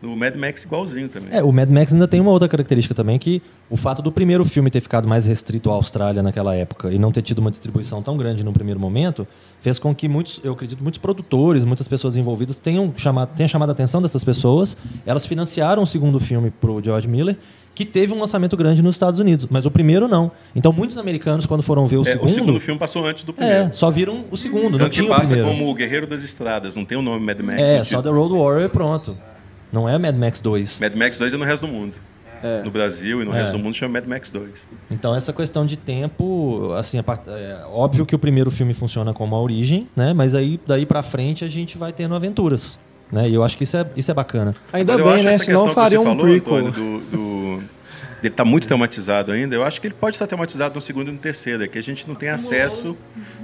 No 0.00 0.16
Mad 0.16 0.36
Max 0.36 0.62
igualzinho 0.62 1.08
também. 1.08 1.30
É, 1.32 1.42
o 1.42 1.50
Mad 1.50 1.68
Max 1.68 1.92
ainda 1.92 2.06
tem 2.06 2.20
uma 2.20 2.30
outra 2.30 2.48
característica 2.48 2.94
também, 2.94 3.18
que 3.18 3.42
o 3.68 3.76
fato 3.76 4.00
do 4.00 4.12
primeiro 4.12 4.44
filme 4.44 4.70
ter 4.70 4.80
ficado 4.80 5.08
mais 5.08 5.26
restrito 5.26 5.70
à 5.70 5.74
Austrália 5.74 6.22
naquela 6.22 6.54
época 6.54 6.92
e 6.92 6.98
não 7.00 7.10
ter 7.10 7.22
tido 7.22 7.40
uma 7.40 7.50
distribuição 7.50 8.00
tão 8.00 8.16
grande 8.16 8.44
no 8.44 8.52
primeiro 8.52 8.78
momento, 8.78 9.26
fez 9.60 9.76
com 9.76 9.92
que 9.92 10.08
muitos, 10.08 10.40
eu 10.44 10.52
acredito, 10.52 10.80
muitos 10.80 10.98
produtores, 10.98 11.64
muitas 11.64 11.88
pessoas 11.88 12.16
envolvidas 12.16 12.60
tenham 12.60 12.94
chamado, 12.96 13.30
tenham 13.34 13.48
chamado 13.48 13.70
a 13.70 13.72
atenção 13.72 14.00
dessas 14.00 14.22
pessoas. 14.22 14.76
Elas 15.04 15.26
financiaram 15.26 15.82
o 15.82 15.86
segundo 15.86 16.20
filme 16.20 16.52
para 16.52 16.70
o 16.70 16.80
George 16.82 17.08
Miller, 17.08 17.36
que 17.78 17.84
teve 17.84 18.12
um 18.12 18.18
lançamento 18.18 18.56
grande 18.56 18.82
nos 18.82 18.96
Estados 18.96 19.20
Unidos, 19.20 19.46
mas 19.48 19.64
o 19.64 19.70
primeiro 19.70 20.08
não. 20.08 20.32
Então 20.52 20.72
muitos 20.72 20.98
americanos, 20.98 21.46
quando 21.46 21.62
foram 21.62 21.86
ver 21.86 21.98
o 21.98 22.02
é, 22.02 22.10
segundo... 22.10 22.26
O 22.26 22.34
segundo 22.34 22.60
filme 22.60 22.76
passou 22.76 23.06
antes 23.06 23.22
do 23.22 23.32
primeiro. 23.32 23.68
É, 23.68 23.72
só 23.72 23.88
viram 23.88 24.24
o 24.32 24.36
segundo, 24.36 24.72
Tanto 24.72 24.82
não 24.82 24.88
tinha 24.88 25.04
que 25.04 25.08
passa 25.08 25.26
o 25.26 25.36
primeiro. 25.36 25.48
como 25.56 25.70
o 25.70 25.74
Guerreiro 25.74 26.04
das 26.04 26.24
Estradas, 26.24 26.74
não 26.74 26.84
tem 26.84 26.98
o 26.98 27.02
nome 27.02 27.24
Mad 27.24 27.38
Max. 27.38 27.60
É, 27.60 27.84
só 27.84 28.02
The 28.02 28.08
Road 28.08 28.34
Warrior 28.34 28.64
e 28.64 28.68
pronto. 28.68 29.16
Não 29.72 29.88
é 29.88 29.96
Mad 29.96 30.16
Max 30.16 30.40
2. 30.40 30.80
Mad 30.80 30.94
Max 30.94 31.18
2 31.18 31.34
é 31.34 31.36
no 31.36 31.44
resto 31.44 31.66
do 31.68 31.72
mundo. 31.72 31.94
É. 32.42 32.62
No 32.64 32.70
Brasil 32.72 33.22
e 33.22 33.24
no 33.24 33.32
é. 33.32 33.42
resto 33.42 33.52
do 33.52 33.60
mundo 33.60 33.74
chama 33.74 34.00
Mad 34.00 34.08
Max 34.08 34.28
2. 34.28 34.50
Então 34.90 35.14
essa 35.14 35.32
questão 35.32 35.64
de 35.64 35.76
tempo, 35.76 36.72
assim, 36.76 36.98
é 36.98 37.64
óbvio 37.72 38.04
que 38.04 38.14
o 38.16 38.18
primeiro 38.18 38.50
filme 38.50 38.74
funciona 38.74 39.14
como 39.14 39.36
a 39.36 39.40
origem, 39.40 39.86
né? 39.94 40.12
Mas 40.12 40.34
aí 40.34 40.58
daí 40.66 40.84
para 40.84 41.04
frente 41.04 41.44
a 41.44 41.48
gente 41.48 41.78
vai 41.78 41.92
tendo 41.92 42.16
aventuras, 42.16 42.76
né? 43.10 43.28
E 43.28 43.34
eu 43.34 43.42
acho 43.42 43.56
que 43.56 43.64
isso 43.64 43.76
é 43.76 43.86
isso 43.96 44.10
é 44.10 44.14
bacana. 44.14 44.54
Ainda 44.72 44.94
Agora, 44.94 45.16
bem, 45.16 45.24
né? 45.24 45.38
Senão 45.38 45.68
faria 45.68 46.00
um 46.00 46.04
falou, 46.04 46.24
prequel. 46.24 46.56
Antônio, 46.56 46.72
do, 46.72 47.00
do, 47.10 47.62
ele 48.22 48.32
está 48.32 48.44
muito 48.44 48.66
tematizado 48.66 49.30
ainda, 49.30 49.54
eu 49.54 49.62
acho 49.62 49.80
que 49.80 49.86
ele 49.86 49.94
pode 49.94 50.16
estar 50.16 50.26
tematizado 50.26 50.74
no 50.74 50.80
segundo 50.80 51.08
e 51.08 51.12
no 51.12 51.18
terceiro, 51.18 51.62
é 51.62 51.68
que 51.68 51.78
a 51.78 51.82
gente 51.82 52.08
não 52.08 52.14
tem 52.14 52.28
acesso, 52.28 52.96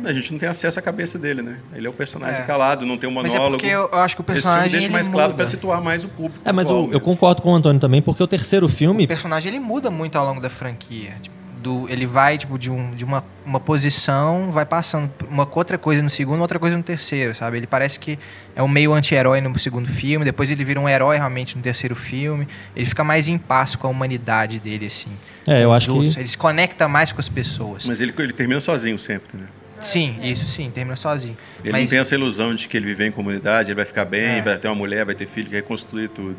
a 0.04 0.12
gente 0.12 0.32
não 0.32 0.38
tem 0.38 0.48
acesso 0.48 0.78
à 0.78 0.82
cabeça 0.82 1.18
dele, 1.18 1.42
né? 1.42 1.58
Ele 1.74 1.86
é 1.86 1.90
o 1.90 1.92
personagem 1.92 2.42
é. 2.42 2.44
calado, 2.44 2.84
não 2.84 2.98
tem 2.98 3.08
um 3.08 3.12
monólogo. 3.12 3.38
Mas 3.38 3.44
é 3.46 3.50
porque 3.50 3.94
eu, 3.94 4.00
acho 4.00 4.16
que 4.16 4.20
o 4.20 4.24
personagem 4.24 4.72
deixa 4.72 4.88
mais 4.88 5.08
claro 5.08 5.34
para 5.34 5.46
situar 5.46 5.80
mais 5.80 6.02
o 6.02 6.08
público. 6.08 6.38
É, 6.44 6.50
mas 6.50 6.68
eu, 6.68 6.88
eu, 6.90 7.00
concordo 7.00 7.40
com 7.40 7.52
o 7.52 7.54
Antônio 7.54 7.80
também, 7.80 8.02
porque 8.02 8.22
o 8.22 8.26
terceiro 8.26 8.68
filme, 8.68 9.04
o 9.04 9.08
personagem 9.08 9.52
ele 9.52 9.60
muda 9.60 9.90
muito 9.90 10.16
ao 10.16 10.26
longo 10.26 10.40
da 10.40 10.50
franquia. 10.50 11.14
Tipo, 11.22 11.36
do, 11.64 11.88
ele 11.88 12.04
vai 12.04 12.36
tipo 12.36 12.58
de, 12.58 12.70
um, 12.70 12.94
de 12.94 13.04
uma, 13.04 13.24
uma 13.44 13.58
posição, 13.58 14.52
vai 14.52 14.66
passando 14.66 15.10
uma 15.30 15.48
outra 15.50 15.78
coisa 15.78 16.02
no 16.02 16.10
segundo, 16.10 16.42
outra 16.42 16.58
coisa 16.58 16.76
no 16.76 16.82
terceiro, 16.82 17.34
sabe? 17.34 17.56
Ele 17.56 17.66
parece 17.66 17.98
que 17.98 18.18
é 18.54 18.62
um 18.62 18.68
meio 18.68 18.92
anti-herói 18.92 19.40
no 19.40 19.58
segundo 19.58 19.88
filme, 19.88 20.26
depois 20.26 20.50
ele 20.50 20.62
vira 20.62 20.78
um 20.78 20.86
herói 20.86 21.16
realmente 21.16 21.56
no 21.56 21.62
terceiro 21.62 21.96
filme. 21.96 22.46
Ele 22.76 22.84
fica 22.84 23.02
mais 23.02 23.28
em 23.28 23.38
paz 23.38 23.74
com 23.74 23.86
a 23.86 23.90
humanidade 23.90 24.60
dele 24.60 24.86
assim. 24.86 25.10
É, 25.46 25.64
eu 25.64 25.72
acho 25.72 25.90
outros. 25.90 26.14
que 26.14 26.20
ele 26.20 26.28
se 26.28 26.36
conecta 26.36 26.86
mais 26.86 27.12
com 27.12 27.20
as 27.20 27.30
pessoas. 27.30 27.86
Mas 27.86 28.00
ele 28.02 28.12
ele 28.18 28.32
termina 28.34 28.60
sozinho 28.60 28.98
sempre, 28.98 29.38
né? 29.38 29.46
Sim, 29.80 30.18
isso 30.22 30.46
sim, 30.46 30.70
termina 30.70 30.96
sozinho. 30.96 31.36
Ele 31.62 31.72
Mas... 31.72 31.82
não 31.82 31.88
tem 31.88 31.98
essa 31.98 32.14
ilusão 32.14 32.54
de 32.54 32.68
que 32.68 32.76
ele 32.76 32.86
vive 32.86 33.06
em 33.06 33.12
comunidade, 33.12 33.70
ele 33.70 33.76
vai 33.76 33.84
ficar 33.84 34.04
bem, 34.04 34.38
é. 34.38 34.42
vai 34.42 34.58
ter 34.58 34.68
uma 34.68 34.74
mulher, 34.74 35.04
vai 35.04 35.14
ter 35.14 35.26
filho, 35.26 35.48
quer 35.48 35.56
reconstruir 35.56 36.08
tudo. 36.08 36.36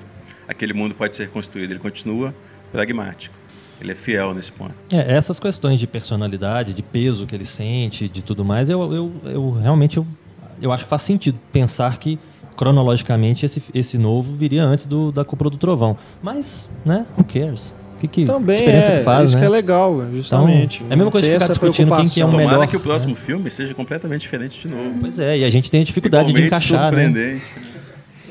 Aquele 0.48 0.74
mundo 0.74 0.94
pode 0.94 1.16
ser 1.16 1.24
reconstruído. 1.24 1.74
Ele 1.74 1.80
continua 1.80 2.34
pragmático. 2.72 3.35
Ele 3.80 3.92
é 3.92 3.96
fiel 3.96 4.34
nesse 4.34 4.52
ponto. 4.52 4.74
É, 4.92 5.16
essas 5.16 5.40
questões 5.40 5.80
de 5.80 5.88
personalidade, 5.88 6.74
de 6.74 6.82
peso 6.82 7.26
que 7.26 7.36
ele 7.36 7.46
sente, 7.46 8.08
de 8.08 8.24
tudo 8.24 8.46
mais, 8.46 8.70
eu, 8.70 8.94
eu, 8.94 9.12
eu 9.26 9.52
realmente 9.52 9.98
eu, 9.98 10.08
eu 10.62 10.72
acho 10.72 10.86
que 10.86 10.90
faz 10.90 11.02
sentido 11.02 11.38
pensar 11.52 11.98
que 11.98 12.18
cronologicamente 12.56 13.46
esse, 13.46 13.62
esse 13.74 13.98
novo 13.98 14.36
viria 14.36 14.64
antes 14.64 14.86
do, 14.86 15.12
da 15.12 15.26
Cúpula 15.26 15.50
do 15.50 15.58
Trovão. 15.58 15.98
Mas, 16.22 16.70
né, 16.86 17.06
who 17.18 17.24
cares? 17.24 17.74
Que, 18.00 18.08
que 18.08 18.26
Também 18.26 18.66
é, 18.68 19.02
faz, 19.04 19.30
isso 19.30 19.38
né? 19.38 19.42
que 19.42 19.48
é 19.48 19.50
legal, 19.50 20.06
justamente. 20.14 20.78
Então, 20.78 20.90
é 20.90 20.94
a 20.94 20.98
mesma 20.98 21.12
coisa 21.12 21.28
que 21.28 21.34
ficar 21.34 21.48
discutindo 21.48 21.96
quem 21.96 22.06
que 22.06 22.22
é 22.22 22.26
o 22.26 22.32
melhor. 22.32 22.52
Tomara 22.52 22.68
que 22.68 22.76
o 22.76 22.80
próximo 22.80 23.14
né? 23.14 23.20
filme 23.26 23.50
seja 23.50 23.74
completamente 23.74 24.22
diferente 24.22 24.60
de 24.60 24.68
novo. 24.68 24.98
Pois 25.00 25.18
é, 25.18 25.40
e 25.40 25.46
a 25.46 25.50
gente 25.50 25.72
tem 25.72 25.82
a 25.82 25.84
dificuldade 25.84 26.34
de 26.34 26.46
encaixar, 26.46 26.92
né? 26.92 27.06
surpreendente. 27.06 27.54
Né? 27.56 27.75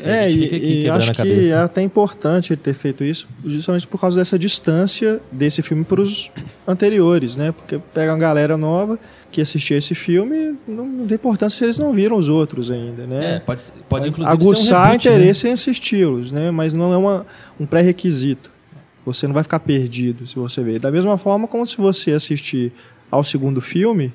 É, 0.04 0.30
e, 0.30 0.82
e 0.82 0.90
acho 0.90 1.12
que 1.14 1.48
era 1.48 1.64
até 1.64 1.82
importante 1.82 2.52
ele 2.52 2.60
ter 2.60 2.74
feito 2.74 3.02
isso, 3.02 3.26
justamente 3.44 3.86
por 3.86 4.00
causa 4.00 4.18
dessa 4.18 4.38
distância 4.38 5.20
desse 5.30 5.62
filme 5.62 5.84
para 5.84 6.00
os 6.00 6.30
anteriores, 6.66 7.36
né? 7.36 7.52
Porque 7.52 7.78
pega 7.92 8.12
uma 8.12 8.18
galera 8.18 8.56
nova 8.56 8.98
que 9.30 9.40
assistia 9.40 9.76
esse 9.76 9.94
filme, 9.94 10.56
não 10.66 11.06
tem 11.06 11.16
importância 11.16 11.58
se 11.58 11.64
eles 11.64 11.78
não 11.78 11.92
viram 11.92 12.16
os 12.16 12.28
outros 12.28 12.70
ainda, 12.70 13.06
né? 13.06 13.36
É, 13.36 13.38
pode, 13.40 13.64
pode 13.88 14.08
inclusive 14.08 14.32
aguçar 14.32 14.80
um 14.80 14.84
reboot, 14.92 15.08
interesse 15.08 15.44
né? 15.44 15.50
em 15.50 15.52
assisti-los, 15.54 16.30
né? 16.30 16.50
Mas 16.50 16.72
não 16.72 16.92
é 16.92 16.96
uma, 16.96 17.26
um 17.58 17.66
pré-requisito. 17.66 18.50
Você 19.04 19.26
não 19.26 19.34
vai 19.34 19.42
ficar 19.42 19.60
perdido 19.60 20.26
se 20.26 20.36
você 20.36 20.62
ver. 20.62 20.78
Da 20.78 20.90
mesma 20.90 21.18
forma 21.18 21.48
como 21.48 21.66
se 21.66 21.76
você 21.76 22.12
assistir 22.12 22.72
ao 23.10 23.24
segundo 23.24 23.60
filme, 23.60 24.12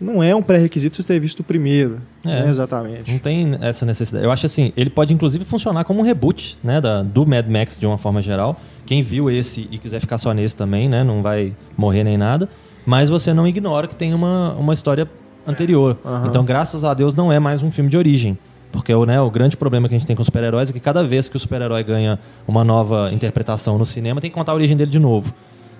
não 0.00 0.22
é 0.22 0.34
um 0.34 0.42
pré-requisito 0.42 0.96
você 0.96 1.02
ter 1.02 1.20
visto 1.20 1.40
o 1.40 1.44
primeiro. 1.44 2.00
É, 2.24 2.42
né, 2.42 2.48
exatamente. 2.48 3.12
Não 3.12 3.18
tem 3.18 3.58
essa 3.60 3.84
necessidade. 3.84 4.24
Eu 4.24 4.32
acho 4.32 4.46
assim, 4.46 4.72
ele 4.76 4.88
pode 4.88 5.12
inclusive 5.12 5.44
funcionar 5.44 5.84
como 5.84 6.00
um 6.00 6.02
reboot 6.02 6.56
né, 6.64 6.80
da, 6.80 7.02
do 7.02 7.26
Mad 7.26 7.46
Max 7.46 7.78
de 7.78 7.86
uma 7.86 7.98
forma 7.98 8.22
geral. 8.22 8.58
Quem 8.86 9.02
viu 9.02 9.30
esse 9.30 9.68
e 9.70 9.78
quiser 9.78 10.00
ficar 10.00 10.18
só 10.18 10.32
nesse 10.32 10.56
também, 10.56 10.88
né, 10.88 11.04
não 11.04 11.22
vai 11.22 11.52
morrer 11.76 12.02
nem 12.02 12.16
nada. 12.16 12.48
Mas 12.86 13.08
você 13.10 13.34
não 13.34 13.46
ignora 13.46 13.86
que 13.86 13.94
tem 13.94 14.14
uma, 14.14 14.52
uma 14.54 14.72
história 14.72 15.06
anterior. 15.46 15.98
Uhum. 16.04 16.26
Então, 16.26 16.44
graças 16.44 16.84
a 16.84 16.94
Deus, 16.94 17.14
não 17.14 17.30
é 17.30 17.38
mais 17.38 17.62
um 17.62 17.70
filme 17.70 17.90
de 17.90 17.96
origem. 17.96 18.38
Porque 18.72 18.94
né, 19.04 19.20
o 19.20 19.30
grande 19.30 19.56
problema 19.56 19.88
que 19.88 19.94
a 19.94 19.98
gente 19.98 20.06
tem 20.06 20.16
com 20.16 20.24
super-heróis 20.24 20.70
é 20.70 20.72
que 20.72 20.80
cada 20.80 21.02
vez 21.02 21.28
que 21.28 21.36
o 21.36 21.40
super-herói 21.40 21.82
ganha 21.82 22.18
uma 22.46 22.64
nova 22.64 23.10
interpretação 23.12 23.76
no 23.76 23.84
cinema, 23.84 24.20
tem 24.20 24.30
que 24.30 24.34
contar 24.34 24.52
a 24.52 24.54
origem 24.54 24.76
dele 24.76 24.90
de 24.90 24.98
novo. 24.98 25.34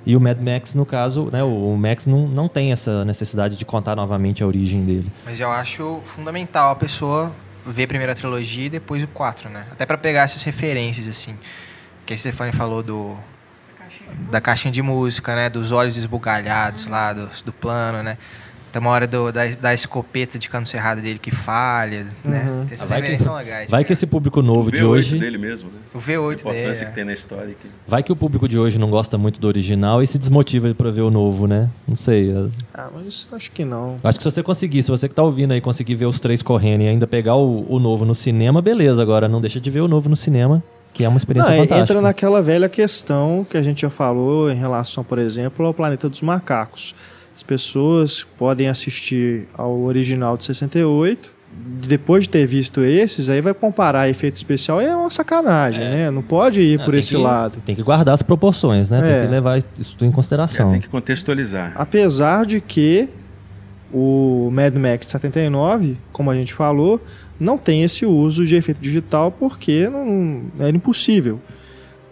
E 0.04 0.16
o 0.16 0.20
Mad 0.20 0.38
Max, 0.40 0.74
no 0.74 0.86
caso, 0.86 1.28
né, 1.30 1.42
o 1.42 1.76
Max 1.76 2.06
não, 2.06 2.26
não 2.26 2.48
tem 2.48 2.72
essa 2.72 3.04
necessidade 3.04 3.56
de 3.56 3.64
contar 3.64 3.94
novamente 3.94 4.42
a 4.42 4.46
origem 4.46 4.84
dele. 4.84 5.10
Mas 5.24 5.38
eu 5.38 5.50
acho 5.50 6.00
fundamental 6.06 6.70
a 6.70 6.76
pessoa 6.76 7.32
ver 7.66 7.84
a 7.84 7.88
primeira 7.88 8.14
trilogia 8.14 8.66
e 8.66 8.70
depois 8.70 9.02
o 9.02 9.08
4, 9.08 9.50
né? 9.50 9.66
Até 9.70 9.84
para 9.84 9.98
pegar 9.98 10.22
essas 10.22 10.42
referências, 10.42 11.06
assim. 11.06 11.36
Que 12.06 12.14
a 12.14 12.16
Stefani 12.16 12.52
falou 12.52 12.82
do... 12.82 13.16
Da 14.30 14.40
caixinha 14.40 14.72
de 14.72 14.82
música, 14.82 15.36
né? 15.36 15.48
Dos 15.48 15.70
olhos 15.70 15.96
esbugalhados 15.96 16.86
lá, 16.86 17.12
do, 17.12 17.28
do 17.44 17.52
plano, 17.52 18.02
né? 18.02 18.16
Tem 18.72 18.80
uma 18.80 18.90
hora 18.90 19.06
do, 19.06 19.32
da, 19.32 19.46
da 19.46 19.74
escopeta 19.74 20.38
de 20.38 20.48
cano 20.48 20.64
cerrado 20.64 21.00
dele 21.00 21.18
que 21.18 21.30
falha, 21.30 22.04
né? 22.04 22.10
uhum. 22.24 22.30
né? 22.60 22.66
Essas 22.70 22.88
vai 22.88 23.02
que, 23.02 23.18
são 23.18 23.34
legais. 23.34 23.70
Vai 23.70 23.84
que 23.84 23.92
esse 23.92 24.06
público 24.06 24.42
novo 24.42 24.70
de 24.70 24.84
hoje... 24.84 25.18
dele 25.18 25.38
mesmo, 25.38 25.68
né? 25.70 25.78
O 25.92 25.98
V8 25.98 26.10
a 26.10 26.34
importância 26.34 26.52
dele, 26.52 26.74
que 26.76 26.84
é. 26.84 26.90
tem 26.90 27.04
na 27.04 27.12
história. 27.12 27.50
Aqui. 27.50 27.68
Vai 27.86 28.02
que 28.02 28.12
o 28.12 28.16
público 28.16 28.48
de 28.48 28.58
hoje 28.58 28.78
não 28.78 28.90
gosta 28.90 29.18
muito 29.18 29.40
do 29.40 29.48
original 29.48 30.02
e 30.02 30.06
se 30.06 30.18
desmotiva 30.18 30.72
para 30.74 30.90
ver 30.90 31.00
o 31.00 31.10
novo, 31.10 31.46
né? 31.46 31.68
Não 31.86 31.96
sei. 31.96 32.32
Ah, 32.72 32.88
mas 32.94 33.28
acho 33.32 33.50
que 33.50 33.64
não. 33.64 33.96
Acho 34.04 34.18
que 34.18 34.22
se 34.22 34.30
você 34.30 34.42
conseguir, 34.42 34.82
se 34.82 34.90
você 34.90 35.08
que 35.08 35.14
tá 35.14 35.22
ouvindo 35.22 35.52
aí 35.52 35.60
conseguir 35.60 35.96
ver 35.96 36.06
os 36.06 36.20
três 36.20 36.42
correndo 36.42 36.82
e 36.82 36.88
ainda 36.88 37.06
pegar 37.06 37.34
o, 37.34 37.66
o 37.68 37.80
novo 37.80 38.04
no 38.04 38.14
cinema, 38.14 38.62
beleza. 38.62 39.02
Agora, 39.02 39.28
não 39.28 39.40
deixa 39.40 39.60
de 39.60 39.70
ver 39.70 39.80
o 39.80 39.88
novo 39.88 40.08
no 40.08 40.16
cinema 40.16 40.62
que 40.92 41.04
é 41.04 41.08
uma 41.08 41.18
experiência 41.18 41.50
não, 41.50 41.58
fantástica. 41.62 41.92
Entra 41.92 42.02
naquela 42.02 42.42
velha 42.42 42.68
questão 42.68 43.46
que 43.48 43.56
a 43.56 43.62
gente 43.62 43.82
já 43.82 43.90
falou 43.90 44.50
em 44.50 44.56
relação, 44.56 45.04
por 45.04 45.18
exemplo, 45.18 45.64
ao 45.64 45.72
Planeta 45.72 46.08
dos 46.08 46.20
Macacos. 46.20 46.94
As 47.40 47.42
pessoas 47.42 48.22
podem 48.36 48.68
assistir 48.68 49.48
ao 49.56 49.80
original 49.80 50.36
de 50.36 50.44
68, 50.44 51.30
depois 51.88 52.24
de 52.24 52.28
ter 52.28 52.46
visto 52.46 52.82
esses, 52.82 53.30
aí 53.30 53.40
vai 53.40 53.54
comparar 53.54 54.10
efeito 54.10 54.34
especial 54.34 54.78
é 54.78 54.94
uma 54.94 55.08
sacanagem, 55.08 55.82
é. 55.82 55.90
né? 55.90 56.10
Não 56.10 56.20
pode 56.20 56.60
ir 56.60 56.76
Não, 56.76 56.84
por 56.84 56.92
esse 56.92 57.16
que, 57.16 57.22
lado. 57.22 57.58
Tem 57.64 57.74
que 57.74 57.82
guardar 57.82 58.14
as 58.14 58.22
proporções, 58.22 58.90
né? 58.90 58.98
É. 58.98 59.20
Tem 59.20 59.26
que 59.26 59.32
levar 59.32 59.58
isso 59.78 59.96
tudo 59.96 60.06
em 60.06 60.12
consideração. 60.12 60.68
É, 60.68 60.72
tem 60.72 60.80
que 60.82 60.88
contextualizar. 60.90 61.72
Apesar 61.76 62.44
de 62.44 62.60
que 62.60 63.08
o 63.90 64.50
Mad 64.52 64.76
Max 64.76 65.06
79, 65.06 65.96
como 66.12 66.30
a 66.30 66.34
gente 66.34 66.52
falou, 66.52 67.00
não 67.40 67.56
tem 67.56 67.82
esse 67.82 68.04
uso 68.04 68.44
de 68.44 68.54
efeito 68.54 68.82
digital 68.82 69.32
porque 69.32 69.88
não, 69.88 70.42
era 70.58 70.76
impossível. 70.76 71.40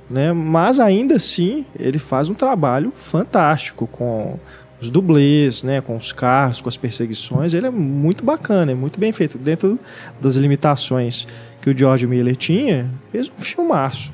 Né? 0.08 0.32
Mas 0.32 0.80
ainda 0.80 1.16
assim, 1.16 1.66
ele 1.78 1.98
faz 1.98 2.30
um 2.30 2.34
trabalho 2.34 2.90
fantástico 2.96 3.86
com 3.86 4.38
os 4.80 4.90
dublês, 4.90 5.62
né, 5.62 5.80
com 5.80 5.96
os 5.96 6.12
carros, 6.12 6.60
com 6.60 6.68
as 6.68 6.76
perseguições, 6.76 7.54
ele 7.54 7.66
é 7.66 7.70
muito 7.70 8.24
bacana, 8.24 8.72
é 8.72 8.74
muito 8.74 8.98
bem 9.00 9.12
feito. 9.12 9.36
Dentro 9.36 9.78
das 10.20 10.36
limitações 10.36 11.26
que 11.60 11.70
o 11.70 11.76
George 11.76 12.06
Miller 12.06 12.36
tinha, 12.36 12.88
fez 13.10 13.28
um 13.28 13.42
filmaço. 13.42 14.12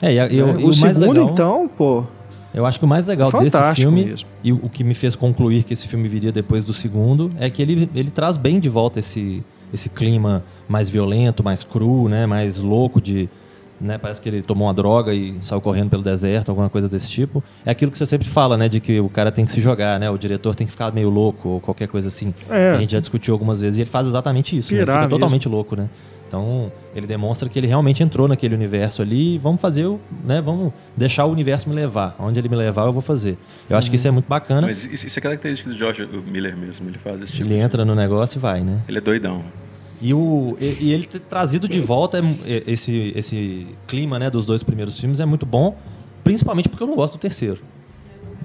É, 0.00 0.14
é 0.14 0.32
e, 0.32 0.36
e, 0.36 0.42
o, 0.42 0.66
o, 0.68 0.72
segundo, 0.72 1.12
legal, 1.12 1.30
então, 1.30 1.70
pô. 1.76 2.04
Eu 2.52 2.66
acho 2.66 2.78
que 2.78 2.84
o 2.84 2.88
mais 2.88 3.06
legal 3.06 3.30
desse 3.32 3.74
filme, 3.74 4.06
mesmo. 4.06 4.28
e 4.42 4.52
o 4.52 4.68
que 4.68 4.82
me 4.82 4.94
fez 4.94 5.14
concluir 5.14 5.62
que 5.62 5.72
esse 5.72 5.86
filme 5.86 6.08
viria 6.08 6.32
depois 6.32 6.64
do 6.64 6.74
segundo, 6.74 7.30
é 7.38 7.48
que 7.48 7.62
ele, 7.62 7.88
ele 7.94 8.10
traz 8.10 8.36
bem 8.36 8.58
de 8.58 8.68
volta 8.68 8.98
esse, 8.98 9.42
esse 9.72 9.88
clima 9.88 10.44
mais 10.68 10.88
violento, 10.88 11.44
mais 11.44 11.62
cru, 11.62 12.08
né, 12.08 12.26
mais 12.26 12.58
louco 12.58 13.00
de, 13.00 13.28
né? 13.80 13.98
Parece 13.98 14.20
que 14.20 14.28
ele 14.28 14.42
tomou 14.42 14.68
uma 14.68 14.74
droga 14.74 15.14
e 15.14 15.34
saiu 15.42 15.60
correndo 15.60 15.90
pelo 15.90 16.02
deserto, 16.02 16.50
alguma 16.50 16.68
coisa 16.68 16.88
desse 16.88 17.08
tipo. 17.08 17.42
É 17.64 17.70
aquilo 17.70 17.90
que 17.90 17.98
você 17.98 18.06
sempre 18.06 18.28
fala, 18.28 18.56
né? 18.56 18.68
De 18.68 18.80
que 18.80 19.00
o 19.00 19.08
cara 19.08 19.32
tem 19.32 19.44
que 19.44 19.52
se 19.52 19.60
jogar, 19.60 19.98
né? 19.98 20.10
O 20.10 20.18
diretor 20.18 20.54
tem 20.54 20.66
que 20.66 20.72
ficar 20.72 20.92
meio 20.92 21.08
louco 21.08 21.48
ou 21.48 21.60
qualquer 21.60 21.88
coisa 21.88 22.08
assim. 22.08 22.34
É. 22.48 22.72
A 22.72 22.78
gente 22.78 22.92
já 22.92 23.00
discutiu 23.00 23.32
algumas 23.32 23.60
vezes 23.60 23.78
e 23.78 23.82
ele 23.82 23.90
faz 23.90 24.06
exatamente 24.06 24.56
isso. 24.56 24.74
Né? 24.74 24.82
Ele 24.82 24.92
fica 24.92 25.08
totalmente 25.08 25.48
louco, 25.48 25.74
né? 25.76 25.88
Então, 26.30 26.70
ele 26.94 27.08
demonstra 27.08 27.48
que 27.48 27.58
ele 27.58 27.66
realmente 27.66 28.04
entrou 28.04 28.28
naquele 28.28 28.54
universo 28.54 29.02
ali 29.02 29.34
e 29.34 29.38
vamos 29.38 29.60
fazer, 29.60 29.86
o, 29.86 29.98
né, 30.24 30.40
vamos 30.40 30.72
deixar 30.96 31.24
o 31.24 31.32
universo 31.32 31.68
me 31.68 31.74
levar. 31.74 32.14
Onde 32.20 32.38
ele 32.38 32.48
me 32.48 32.54
levar, 32.54 32.86
eu 32.86 32.92
vou 32.92 33.02
fazer. 33.02 33.30
Eu 33.68 33.72
uhum. 33.72 33.76
acho 33.78 33.90
que 33.90 33.96
isso 33.96 34.06
é 34.06 34.12
muito 34.12 34.28
bacana. 34.28 34.68
Mas 34.68 34.84
isso 34.84 35.18
é 35.18 35.20
característica 35.20 35.68
do 35.68 35.76
George 35.76 36.08
Miller 36.30 36.56
mesmo, 36.56 36.88
ele 36.88 36.98
faz 36.98 37.20
esse 37.20 37.32
tipo 37.32 37.48
Ele 37.48 37.56
de... 37.56 37.60
entra 37.60 37.84
no 37.84 37.96
negócio 37.96 38.38
e 38.38 38.40
vai, 38.40 38.60
né? 38.60 38.80
Ele 38.88 38.98
é 38.98 39.00
doidão. 39.00 39.42
E, 40.00 40.14
o, 40.14 40.56
e, 40.60 40.84
e, 40.84 40.92
ele 40.92 41.04
ter 41.04 41.20
trazido 41.20 41.68
de 41.68 41.80
volta 41.80 42.22
é, 42.46 42.62
esse, 42.66 43.12
esse 43.14 43.66
clima 43.86 44.18
né, 44.18 44.30
dos 44.30 44.46
dois 44.46 44.62
primeiros 44.62 44.98
filmes 44.98 45.20
é 45.20 45.26
muito 45.26 45.44
bom, 45.44 45.76
principalmente 46.24 46.68
porque 46.68 46.82
eu 46.82 46.86
não 46.86 46.96
gosto 46.96 47.14
do 47.14 47.18
terceiro. 47.18 47.58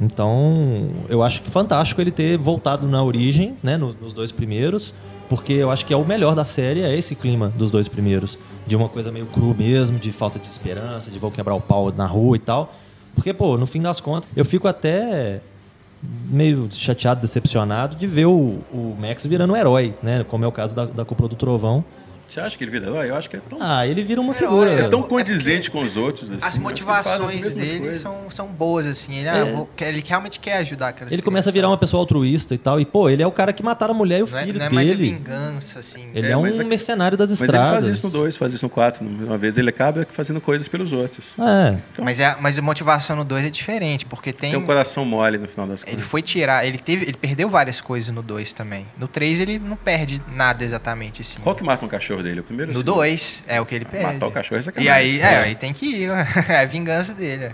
Então, 0.01 0.89
eu 1.07 1.23
acho 1.23 1.41
que 1.41 1.49
fantástico 1.49 2.01
ele 2.01 2.11
ter 2.11 2.38
voltado 2.38 2.88
na 2.88 3.01
origem, 3.01 3.55
né, 3.63 3.77
nos, 3.77 3.95
nos 3.99 4.11
dois 4.11 4.32
primeiros, 4.32 4.93
porque 5.30 5.53
eu 5.53 5.71
acho 5.71 5.86
que 5.86 5.93
é 5.93 5.97
o 5.97 6.05
melhor 6.05 6.36
da 6.36 6.43
série, 6.43 6.82
é 6.82 6.95
esse 6.95 7.15
clima 7.15 7.49
dos 7.55 7.71
dois 7.71 7.88
primeiros. 7.88 8.38
De 8.67 8.75
uma 8.75 8.89
coisa 8.89 9.11
meio 9.11 9.25
cru 9.27 9.55
mesmo, 9.57 9.97
de 9.97 10.11
falta 10.11 10.38
de 10.38 10.49
esperança, 10.49 11.09
de 11.09 11.17
vou 11.17 11.32
quebrar 11.32 11.55
o 11.55 11.61
pau 11.61 11.91
na 11.91 12.05
rua 12.05 12.36
e 12.36 12.39
tal. 12.39 12.73
Porque, 13.15 13.34
pô, 13.34 13.57
no 13.57 13.65
fim 13.65 13.82
das 13.82 14.01
contas, 14.01 14.30
eu 14.36 14.43
fico 14.43 14.67
até 14.67 15.39
meio 16.30 16.68
chateado, 16.72 17.22
decepcionado 17.22 17.95
de 17.95 18.08
ver 18.08 18.26
o, 18.26 18.60
o 18.72 18.95
Max 18.99 19.26
virando 19.26 19.53
um 19.53 19.56
herói, 19.56 19.93
né? 20.01 20.24
Como 20.24 20.43
é 20.43 20.47
o 20.47 20.51
caso 20.51 20.76
da, 20.76 20.86
da 20.86 21.06
Cúpula 21.06 21.30
do 21.30 21.36
Trovão, 21.36 21.84
Você 22.28 22.39
acha 22.39 22.57
que 22.57 22.63
ele 22.63 22.71
vira 22.71 22.88
herói? 22.88 23.09
Eu 23.09 23.15
acho 23.15 23.30
que 23.30 23.38
é 23.38 23.39
tão. 23.39 23.57
Ah, 23.61 23.86
ele 23.88 24.03
vira 24.03 24.19
uma 24.19 24.34
figura. 24.34 24.71
É 24.71 24.89
tão 24.89 25.03
condizente 25.03 25.69
é 25.69 25.71
com 25.71 25.84
os 25.84 25.95
outros. 25.95 26.32
Assim, 26.32 26.45
as 26.45 26.57
motivações 26.57 27.53
dele 27.53 27.93
são, 27.95 28.30
são 28.30 28.47
boas, 28.47 28.86
assim. 28.86 29.17
Ele, 29.17 29.30
ah, 29.30 29.38
é. 29.38 29.45
vou, 29.45 29.69
ele 29.80 30.03
realmente 30.05 30.39
quer 30.39 30.57
ajudar 30.57 30.89
aquelas 30.89 31.11
Ele 31.11 31.21
começa 31.21 31.49
a 31.49 31.53
virar 31.53 31.69
uma 31.69 31.78
pessoa 31.78 32.01
altruísta 32.01 32.53
e 32.53 32.57
tal. 32.57 32.80
E, 32.80 32.86
pô, 32.86 33.09
ele 33.09 33.21
é 33.21 33.28
o 33.28 33.32
cara 33.32 33.53
que 33.53 33.63
mataram 33.63 33.93
a 33.93 33.97
mulher 33.97 34.19
e 34.19 34.23
o 34.23 34.28
não 34.28 34.39
filho 34.39 34.61
é, 34.61 34.69
não 34.69 34.80
é 34.80 34.84
dele. 34.84 35.09
vingança, 35.11 35.80
assim. 35.80 36.07
Ele 36.13 36.28
é, 36.28 36.32
é 36.32 36.38
um 36.38 36.43
mercenário 36.65 37.17
das 37.17 37.32
estradas. 37.32 37.53
Mas 37.53 37.88
ele 37.88 37.95
faz 37.95 37.97
isso 37.97 38.07
no 38.07 38.13
2, 38.13 38.38
faz 38.38 38.53
isso 38.53 38.65
no 38.65 38.69
4. 38.69 39.05
Uma 39.05 39.38
vez 39.38 39.57
ele 39.57 39.69
acaba 39.69 40.05
fazendo 40.11 40.41
coisas 40.41 40.67
pelos 40.67 40.91
outros. 40.91 41.26
É. 41.39 41.78
Então, 41.91 42.03
mas, 42.03 42.19
é, 42.19 42.36
mas 42.39 42.57
a 42.57 42.61
motivação 42.61 43.15
no 43.15 43.23
2 43.23 43.45
é 43.45 43.49
diferente, 43.49 44.05
porque 44.05 44.34
tem. 44.34 44.51
Tem 44.51 44.59
um 44.59 44.65
coração 44.65 45.05
mole 45.05 45.38
no 45.38 45.47
final 45.47 45.67
das 45.67 45.84
contas. 45.84 45.93
Ele 45.93 46.01
foi 46.01 46.21
tirar. 46.21 46.65
Ele, 46.65 46.78
teve, 46.78 47.05
ele 47.05 47.17
perdeu 47.17 47.49
várias 47.49 47.80
coisas 47.80 48.13
no 48.13 48.21
2 48.21 48.53
também. 48.53 48.86
No 48.97 49.07
3 49.07 49.41
ele 49.41 49.59
não 49.59 49.76
perde 49.76 50.21
nada 50.34 50.63
exatamente, 50.63 51.21
assim. 51.21 51.39
Qual 51.41 51.55
que 51.55 51.63
mata 51.63 51.86
um 51.86 51.88
cachorro 51.88 52.14
dele? 52.24 52.39
O 52.39 52.43
primeiro 52.43 52.74
No 52.74 52.84
2, 52.84 53.43
é 53.47 53.59
o 53.61 53.66
que 53.66 53.76
ele 53.76 53.86
perde. 53.86 54.13
Matar 54.13 54.28
o 54.28 54.32
cachorro 54.32 54.59
é 54.59 54.61
sacanagem. 54.61 54.88
E 54.88 54.91
aí, 54.91 55.22
é, 55.22 55.38
aí 55.43 55.55
tem 55.55 55.74
que 55.74 55.86
ir. 55.86 56.09
é 56.49 56.61
a 56.61 56.66
vingança 56.66 57.13
dele. 57.13 57.51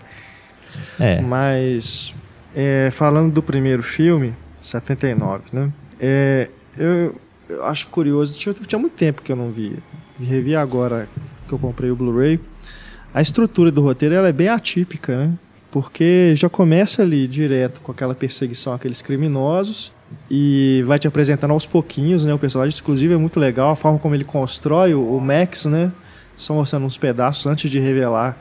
É. 1.00 1.22
Mas, 1.22 2.14
é, 2.56 2.90
falando 2.92 3.34
do 3.34 3.44
primeiro 3.44 3.84
filme, 3.84 4.34
79, 4.62 5.44
né? 5.52 5.72
É, 6.00 6.50
eu, 6.78 7.16
eu 7.50 7.66
acho 7.66 7.88
curioso, 7.88 8.38
tinha, 8.38 8.54
tinha 8.54 8.80
muito 8.80 8.94
tempo 8.94 9.22
que 9.22 9.32
eu 9.32 9.36
não 9.36 9.52
via. 9.52 9.78
Revi 10.20 10.56
agora 10.56 11.08
que 11.48 11.54
eu 11.54 11.60
comprei 11.60 11.92
o 11.92 11.96
Blu-ray. 11.96 12.40
A 13.14 13.22
estrutura 13.22 13.72
do 13.72 13.82
roteiro 13.82 14.16
ela 14.16 14.30
é 14.30 14.34
bem 14.34 14.48
atípica, 14.48 15.16
né? 15.18 15.34
Porque 15.70 16.34
já 16.36 16.50
começa 16.50 17.02
ali 17.02 17.28
direto 17.28 17.82
com 17.82 17.92
aquela 17.92 18.14
perseguição 18.14 18.74
àqueles 18.74 19.02
criminosos 19.02 19.92
e 20.30 20.84
vai 20.86 20.98
te 20.98 21.08
apresentando 21.08 21.52
aos 21.52 21.66
pouquinhos, 21.66 22.26
né? 22.26 22.34
O 22.34 22.40
personagem, 22.40 22.78
inclusive, 22.80 23.14
é 23.14 23.18
muito 23.18 23.40
legal 23.40 23.72
a 23.72 23.76
forma 23.76 24.00
como 24.00 24.16
ele 24.16 24.24
constrói 24.24 24.94
o, 24.94 25.18
o 25.18 25.22
Max, 25.22 25.66
né? 25.66 25.92
Só 26.36 26.54
mostrando 26.54 26.86
uns 26.86 26.98
pedaços 26.98 27.46
antes 27.46 27.70
de 27.70 27.80
revelar 27.80 28.38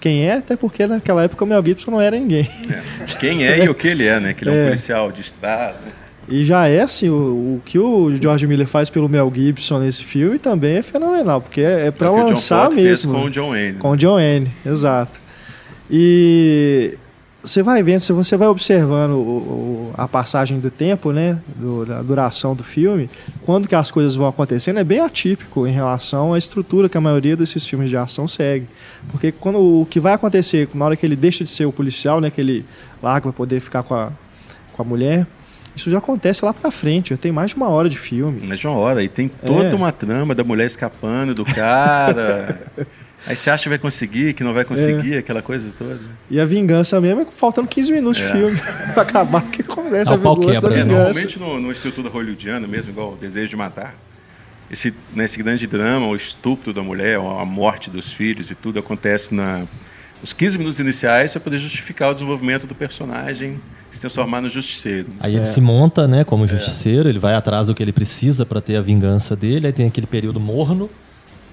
quem 0.00 0.24
é, 0.28 0.34
até 0.34 0.56
porque 0.56 0.86
naquela 0.86 1.24
época 1.24 1.44
o 1.44 1.46
Mel 1.46 1.64
Gibson 1.64 1.90
não 1.90 2.00
era 2.00 2.18
ninguém. 2.18 2.48
É. 2.70 2.82
Quem 3.18 3.46
é 3.46 3.64
e 3.64 3.68
o 3.68 3.74
que 3.74 3.88
ele 3.88 4.06
é, 4.06 4.20
né? 4.20 4.34
Que 4.34 4.44
ele 4.44 4.50
é, 4.50 4.54
é 4.60 4.62
um 4.62 4.66
policial 4.66 5.10
de 5.10 5.20
estrada. 5.20 6.06
E 6.28 6.44
já 6.44 6.66
é 6.68 6.80
assim, 6.80 7.08
o, 7.08 7.14
o, 7.14 7.62
que 7.64 7.78
o 7.78 8.10
George 8.20 8.46
Miller 8.46 8.66
faz 8.66 8.90
pelo 8.90 9.08
Mel 9.08 9.30
Gibson 9.34 9.78
nesse 9.78 10.02
filme 10.02 10.38
também 10.38 10.76
é 10.76 10.82
fenomenal, 10.82 11.40
porque 11.40 11.60
é, 11.60 11.86
é 11.86 11.90
para 11.90 12.08
é 12.08 12.10
lançar 12.10 12.70
mesmo. 12.70 13.14
com 13.14 13.24
o 13.24 13.30
John 13.30 13.50
Wayne. 13.50 13.78
Com 13.78 13.90
o 13.90 13.96
John 13.96 14.16
Wayne, 14.16 14.50
exato. 14.64 15.20
E 15.88 16.98
você 17.46 17.62
vai 17.62 17.82
vendo, 17.82 18.00
se 18.00 18.12
você 18.12 18.36
vai 18.36 18.48
observando 18.48 19.12
o, 19.12 19.16
o, 19.16 19.94
a 19.96 20.08
passagem 20.08 20.58
do 20.58 20.70
tempo, 20.70 21.12
né, 21.12 21.38
do, 21.54 21.86
da 21.86 22.02
duração 22.02 22.56
do 22.56 22.64
filme, 22.64 23.08
quando 23.42 23.68
que 23.68 23.74
as 23.74 23.90
coisas 23.90 24.16
vão 24.16 24.26
acontecendo 24.26 24.80
é 24.80 24.84
bem 24.84 24.98
atípico 24.98 25.66
em 25.66 25.70
relação 25.70 26.34
à 26.34 26.38
estrutura 26.38 26.88
que 26.88 26.98
a 26.98 27.00
maioria 27.00 27.36
desses 27.36 27.66
filmes 27.66 27.88
de 27.88 27.96
ação 27.96 28.26
segue. 28.26 28.66
Porque 29.10 29.30
quando 29.30 29.58
o 29.58 29.86
que 29.86 30.00
vai 30.00 30.12
acontecer 30.12 30.68
na 30.74 30.84
hora 30.84 30.96
que 30.96 31.06
ele 31.06 31.14
deixa 31.14 31.44
de 31.44 31.50
ser 31.50 31.66
o 31.66 31.72
policial, 31.72 32.20
né, 32.20 32.30
que 32.30 32.40
ele 32.40 32.64
larga 33.00 33.22
para 33.22 33.32
poder 33.32 33.60
ficar 33.60 33.84
com 33.84 33.94
a, 33.94 34.10
com 34.72 34.82
a 34.82 34.84
mulher, 34.84 35.24
isso 35.76 35.88
já 35.88 35.98
acontece 35.98 36.44
lá 36.44 36.52
pra 36.52 36.70
frente, 36.72 37.10
já 37.10 37.16
tem 37.16 37.30
mais 37.30 37.50
de 37.50 37.56
uma 37.56 37.68
hora 37.68 37.88
de 37.88 37.98
filme. 37.98 38.44
Mais 38.44 38.58
de 38.58 38.66
uma 38.66 38.76
hora, 38.76 39.04
e 39.04 39.08
tem 39.08 39.28
toda 39.28 39.68
é. 39.68 39.74
uma 39.74 39.92
trama 39.92 40.34
da 40.34 40.42
mulher 40.42 40.66
escapando 40.66 41.32
do 41.32 41.44
cara. 41.44 42.60
Aí 43.26 43.34
você 43.34 43.50
acha 43.50 43.64
que 43.64 43.68
vai 43.68 43.78
conseguir, 43.78 44.34
que 44.34 44.44
não 44.44 44.54
vai 44.54 44.64
conseguir, 44.64 45.14
é. 45.14 45.18
aquela 45.18 45.42
coisa 45.42 45.68
toda. 45.76 45.98
E 46.30 46.38
a 46.38 46.44
vingança 46.44 47.00
mesmo 47.00 47.22
é 47.22 47.26
faltando 47.26 47.66
15 47.66 47.92
minutos 47.92 48.22
é. 48.22 48.26
de 48.26 48.32
filme 48.32 48.60
pra 48.94 49.02
acabar, 49.02 49.42
que 49.42 49.62
começa 49.62 50.14
a 50.14 50.16
vingança 50.16 50.60
da 50.60 50.68
vingança. 50.68 50.80
É, 50.80 50.84
normalmente 50.84 51.38
no, 51.38 51.60
no 51.60 51.72
estrutura 51.72 52.08
hollywoodiana 52.08 52.66
mesmo, 52.66 52.92
igual 52.92 53.14
o 53.14 53.16
Desejo 53.16 53.50
de 53.50 53.56
Matar, 53.56 53.94
esse, 54.70 54.94
nesse 55.12 55.42
grande 55.42 55.66
drama, 55.66 56.06
o 56.06 56.14
estupro 56.14 56.72
da 56.72 56.82
mulher, 56.82 57.18
a 57.18 57.44
morte 57.44 57.90
dos 57.90 58.12
filhos 58.12 58.50
e 58.50 58.54
tudo 58.54 58.78
acontece 58.78 59.34
na, 59.34 59.64
nos 60.20 60.32
15 60.32 60.58
minutos 60.58 60.78
iniciais 60.78 61.32
para 61.32 61.40
poder 61.40 61.58
justificar 61.58 62.10
o 62.10 62.12
desenvolvimento 62.14 62.66
do 62.66 62.74
personagem 62.74 63.60
se 63.96 64.00
transformar 64.00 64.40
no 64.40 64.50
justiceiro. 64.50 65.08
Aí 65.20 65.34
ele 65.34 65.42
é. 65.42 65.46
se 65.46 65.60
monta 65.60 66.06
né, 66.06 66.22
como 66.22 66.44
é. 66.44 66.48
justiceiro, 66.48 67.08
ele 67.08 67.18
vai 67.18 67.34
atrás 67.34 67.66
do 67.66 67.74
que 67.74 67.82
ele 67.82 67.92
precisa 67.92 68.44
para 68.44 68.60
ter 68.60 68.76
a 68.76 68.82
vingança 68.82 69.34
dele, 69.34 69.66
aí 69.66 69.72
tem 69.72 69.86
aquele 69.86 70.06
período 70.06 70.38
morno, 70.38 70.90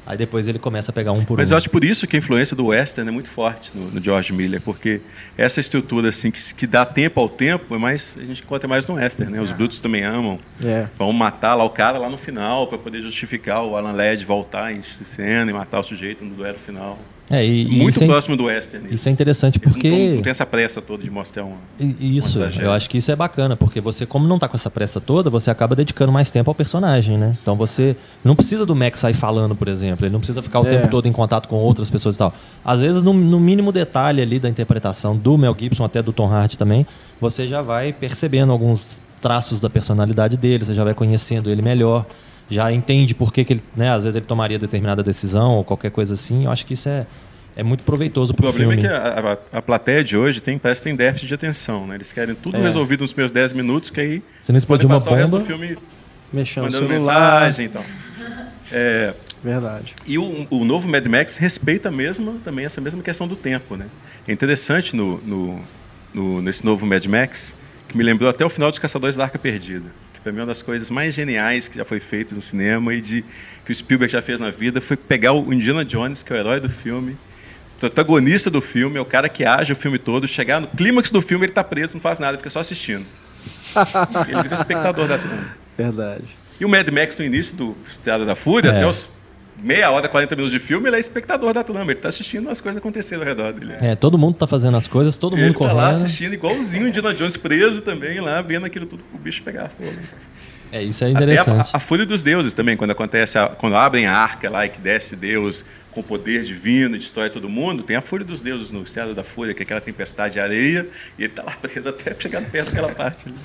Aí 0.06 0.18
depois 0.18 0.48
ele 0.48 0.60
começa 0.60 0.92
a 0.92 0.94
pegar 0.94 1.14
um 1.14 1.24
por 1.24 1.38
Mas 1.38 1.50
um. 1.50 1.54
eu 1.54 1.58
acho 1.58 1.70
por 1.70 1.84
isso 1.84 2.06
que 2.06 2.16
a 2.16 2.20
influência 2.20 2.56
do 2.56 2.68
western 2.68 3.10
é 3.10 3.12
muito 3.12 3.30
forte 3.30 3.72
no, 3.74 3.90
no 3.90 4.04
George 4.04 4.34
Miller, 4.34 4.62
porque 4.62 5.00
essa 5.38 5.60
estrutura 5.60 6.10
assim 6.10 6.30
que, 6.30 6.54
que, 6.54 6.68
dá 6.68 6.86
tempo 6.86 7.20
ao 7.20 7.30
tempo, 7.30 7.74
é 7.74 7.78
mais 7.78 8.18
a 8.20 8.26
gente 8.26 8.44
encontra 8.44 8.68
mais 8.68 8.86
no 8.86 8.96
western, 8.96 9.32
né? 9.32 9.42
Os 9.42 9.52
é. 9.52 9.54
brutos 9.54 9.80
também 9.80 10.04
amam. 10.04 10.40
É. 10.64 10.86
Vão 10.98 11.14
matar 11.14 11.56
lá 11.56 11.64
o 11.64 11.70
cara 11.70 11.98
lá 11.98 12.10
no 12.10 12.18
final 12.18 12.68
para 12.68 12.78
poder 12.78 13.02
justificar 13.02 13.64
o 13.64 13.78
Alan 13.78 13.94
Led 13.94 14.26
voltar 14.26 14.74
em 14.74 14.82
cena 14.84 15.50
e 15.50 15.54
matar 15.54 15.80
o 15.80 15.84
sujeito 15.84 16.24
no 16.26 16.36
duelo 16.36 16.60
final. 16.60 17.00
É, 17.34 17.44
e, 17.44 17.66
muito 17.66 18.04
é 18.04 18.06
próximo 18.06 18.38
do 18.38 18.44
western. 18.44 18.94
Isso 18.94 19.10
é 19.10 19.12
interessante 19.12 19.60
porque 19.60 19.90
não, 19.90 20.16
não, 20.18 20.22
tem 20.22 20.30
essa 20.30 20.46
pressa 20.46 20.80
toda 20.80 21.04
de 21.04 21.10
mostrar 21.10 21.44
uma. 21.44 21.58
Isso, 22.00 22.38
uma 22.38 22.48
eu 22.62 22.72
acho 22.72 22.88
que 22.88 23.00
isso 23.00 23.12
é 23.12 23.16
bacana 23.16 23.56
porque 23.56 23.82
você, 23.82 24.06
como 24.06 24.28
não 24.28 24.36
está 24.36 24.48
com 24.48 24.56
essa 24.56 24.70
pressa 24.70 25.02
toda, 25.02 25.32
você 25.32 25.50
acaba 25.50 25.76
dedicando 25.76 26.12
mais 26.12 26.30
tempo 26.30 26.52
ao 26.52 26.54
personagem, 26.54 27.18
né? 27.18 27.36
Então 27.42 27.56
você 27.56 27.96
não 28.24 28.36
precisa 28.36 28.68
do 28.68 28.76
Max 28.76 29.00
sair 29.00 29.16
falando, 29.16 29.56
por 29.56 29.68
exemplo. 29.68 30.06
Ele 30.06 30.14
não 30.14 30.20
precisa 30.20 30.44
ficar 30.44 30.60
o 30.60 30.68
é. 30.68 30.78
tempo 30.78 30.92
todo 30.92 31.08
em 31.08 31.12
contato 31.12 31.48
com 31.48 31.56
outras 31.56 31.90
pessoas 31.90 32.14
e 32.14 32.20
tal. 32.20 32.32
Às 32.64 32.82
vezes, 32.82 33.02
no, 33.02 33.14
no 33.14 33.40
mínimo 33.40 33.72
detalhe 33.72 34.22
ali 34.22 34.38
da 34.38 34.48
interpretação 34.48 35.18
do 35.18 35.36
Mel 35.36 35.56
Gibson, 35.60 35.86
até 35.86 36.04
do 36.04 36.14
Tom 36.14 36.28
Hardy 36.28 36.56
também, 36.56 36.86
você 37.20 37.48
já 37.48 37.64
vai 37.64 37.92
percebendo 37.92 38.52
alguns 38.52 39.02
traços 39.20 39.60
da 39.60 39.72
personalidade 39.72 40.38
dele, 40.38 40.66
você 40.66 40.74
já 40.76 40.84
vai 40.84 40.94
conhecendo 40.94 41.50
ele 41.50 41.64
melhor 41.64 42.06
já 42.50 42.72
entende 42.72 43.16
por 43.16 43.32
que, 43.32 43.44
que 43.44 43.54
ele, 43.54 43.64
né, 43.76 43.92
às 43.92 44.04
vezes 44.04 44.16
ele 44.16 44.26
tomaria 44.26 44.60
determinada 44.60 45.02
decisão 45.02 45.56
ou 45.56 45.64
qualquer 45.64 45.92
coisa 45.92 46.14
assim. 46.14 46.46
Eu 46.46 46.52
acho 46.52 46.66
que 46.66 46.74
isso 46.74 46.90
é, 46.90 47.06
é 47.56 47.64
muito 47.64 47.84
proveitoso 47.84 48.34
para 48.34 48.50
o 48.50 48.54
filme. 48.54 48.76
O 48.76 48.80
problema 48.80 48.96
é 48.96 49.12
que 49.12 49.20
a, 49.20 49.32
a, 49.54 49.58
a, 49.60 49.62
plateia 49.62 50.04
de 50.04 50.18
hoje 50.18 50.42
tem, 50.42 50.58
parece 50.58 50.82
que 50.82 50.86
tem 50.86 50.96
déficit 50.96 51.28
de 51.28 51.34
atenção. 51.34 51.88
Né? 51.88 51.96
Eles 51.96 52.12
querem 52.12 52.36
tudo 52.36 52.58
é. 52.58 52.62
resolvido 52.62 53.02
nos 53.02 53.12
primeiros 53.12 53.32
10 53.32 53.54
minutos, 53.54 53.90
que 53.90 54.00
aí 54.00 54.24
você 54.42 54.52
não 54.52 54.58
explodiu 54.58 54.88
uma 54.88 55.00
bomba, 55.00 55.12
o 55.12 55.16
resto 55.16 55.40
do 55.40 55.46
filme 55.46 55.78
mexendo 56.32 56.66
mandando 56.66 56.88
celular. 56.88 57.42
mensagem 57.46 57.66
então. 57.66 57.84
É, 58.72 59.14
Verdade. 59.44 59.94
E 60.08 60.18
o, 60.18 60.48
o, 60.50 60.64
novo 60.64 60.88
Mad 60.88 61.06
Max 61.06 61.36
respeita 61.36 61.92
mesmo, 61.92 62.40
também 62.46 62.66
essa 62.66 62.80
mesma 62.80 63.04
questão 63.04 63.28
do 63.28 63.36
tempo. 63.36 63.76
Né? 63.76 63.88
É 64.26 64.32
interessante 64.32 64.96
no, 64.96 65.18
no, 65.18 65.62
no, 66.14 66.42
nesse 66.42 66.66
novo 66.66 66.86
Mad 66.86 67.06
Max, 67.06 67.54
que 67.90 67.98
me 67.98 68.04
lembrou 68.04 68.30
até 68.30 68.46
o 68.46 68.50
final 68.50 68.70
dos 68.70 68.80
Caçadores 68.80 69.18
da 69.18 69.26
Arca 69.26 69.38
Perdida 69.38 70.03
para 70.24 70.32
mim, 70.32 70.40
uma 70.40 70.46
das 70.46 70.62
coisas 70.62 70.90
mais 70.90 71.14
geniais 71.14 71.68
que 71.68 71.78
já 71.78 71.84
foi 71.84 72.00
feito 72.00 72.34
no 72.34 72.42
cinema 72.42 72.94
e 72.94 73.02
de 73.02 73.26
que 73.66 73.72
o 73.72 73.76
Spielberg 73.76 74.12
já 74.12 74.22
fez 74.22 74.40
na 74.40 74.50
vida 74.50 74.80
foi 74.80 74.96
pegar 74.96 75.34
o 75.34 75.54
Indiana 75.54 75.84
Jones, 75.84 76.24
que 76.24 76.32
é 76.32 76.38
o 76.38 76.40
herói 76.40 76.60
do 76.62 76.70
filme, 76.70 77.18
protagonista 77.80 78.50
do 78.50 78.62
filme, 78.62 78.98
é 78.98 79.02
o 79.02 79.06
cara 79.06 79.28
que 79.28 79.44
age 79.44 79.74
o 79.74 79.76
filme 79.76 80.00
todo, 80.00 80.28
chegar 80.28 80.62
no 80.62 80.68
clímax 80.68 81.12
do 81.12 81.22
filme, 81.22 81.46
ele 81.46 81.52
está 81.52 81.64
preso, 81.64 81.96
não 81.96 82.02
faz 82.02 82.20
nada, 82.20 82.38
fica 82.38 82.50
só 82.50 82.60
assistindo. 82.60 83.06
ele 84.28 84.42
vira 84.44 84.56
espectador 84.56 85.08
da 85.08 85.18
trama. 85.18 85.56
Verdade. 85.78 86.24
E 86.60 86.64
o 86.64 86.70
Mad 86.70 86.88
Max 86.90 87.18
no 87.18 87.26
início 87.26 87.56
do 87.56 87.76
Estrada 87.90 88.26
da 88.26 88.36
Fúria, 88.36 88.70
é. 88.70 88.76
até 88.76 88.88
os 88.88 89.10
meia 89.62 89.92
hora, 89.92 90.08
40 90.08 90.36
minutos 90.36 90.52
de 90.52 90.60
filme, 90.60 90.88
ele 90.90 90.96
é 90.96 91.00
espectador 91.00 91.54
da 91.54 91.64
trama, 91.64 91.92
ele 91.92 91.94
está 91.94 92.10
assistindo 92.10 92.50
as 92.50 92.60
coisas 92.60 92.80
acontecendo 92.80 93.22
ao 93.22 93.28
redor 93.28 93.54
dele. 93.54 93.74
É, 93.80 93.96
todo 93.96 94.18
mundo 94.18 94.34
está 94.34 94.48
fazendo 94.48 94.78
as 94.78 94.88
coisas, 94.88 95.18
todo 95.18 95.38
mundo 95.38 95.54
correndo. 95.54 95.78
Ele 95.78 95.82
tá 95.82 95.86
lá 95.86 95.90
assistindo 95.90 96.34
igualzinho 96.34 96.86
o 96.86 96.88
Indiana 96.88 97.14
Jones 97.14 97.38
preso 97.38 97.82
também, 97.82 98.20
lá 98.20 98.42
vendo 98.42 98.66
aquilo 98.66 98.86
tudo 98.86 99.04
o 99.14 99.18
bicho 99.18 99.44
pegar 99.44 99.70
fogo. 99.70 99.94
É, 100.72 100.82
isso 100.82 101.04
é 101.04 101.10
interessante. 101.12 101.70
A, 101.72 101.78
a, 101.78 101.80
Fúria 101.80 102.04
dos 102.04 102.24
Deuses 102.24 102.52
também, 102.52 102.76
quando 102.76 102.90
acontece, 102.90 103.38
a, 103.38 103.48
quando 103.48 103.76
abrem 103.76 104.08
a 104.08 104.18
arca 104.18 104.50
lá 104.50 104.66
e 104.66 104.70
que 104.70 104.82
desce 104.82 105.16
Deus 105.16 105.64
com 105.92 106.02
poder 106.02 106.44
divino 106.44 106.96
e 106.96 107.00
destrói 107.00 107.30
todo 107.30 107.48
mundo, 107.48 107.84
tem 107.84 107.96
a 107.96 108.02
Fúria 108.02 108.26
dos 108.26 108.42
Deuses 108.42 108.72
no 108.72 108.82
Estrada 108.82 109.14
da 109.14 109.24
Fúria, 109.24 109.54
que 109.54 109.62
é 109.62 109.66
aquela 109.66 109.80
tempestade 109.80 110.34
de 110.34 110.40
areia, 110.40 110.88
e 111.18 111.24
ele 111.24 111.32
está 111.32 111.44
lá 111.44 111.52
preso 111.62 111.90
até 111.90 112.16
chegar 112.18 112.42
perto 112.42 112.72
daquela 112.72 112.92
parte. 112.92 113.30
Né? 113.30 113.36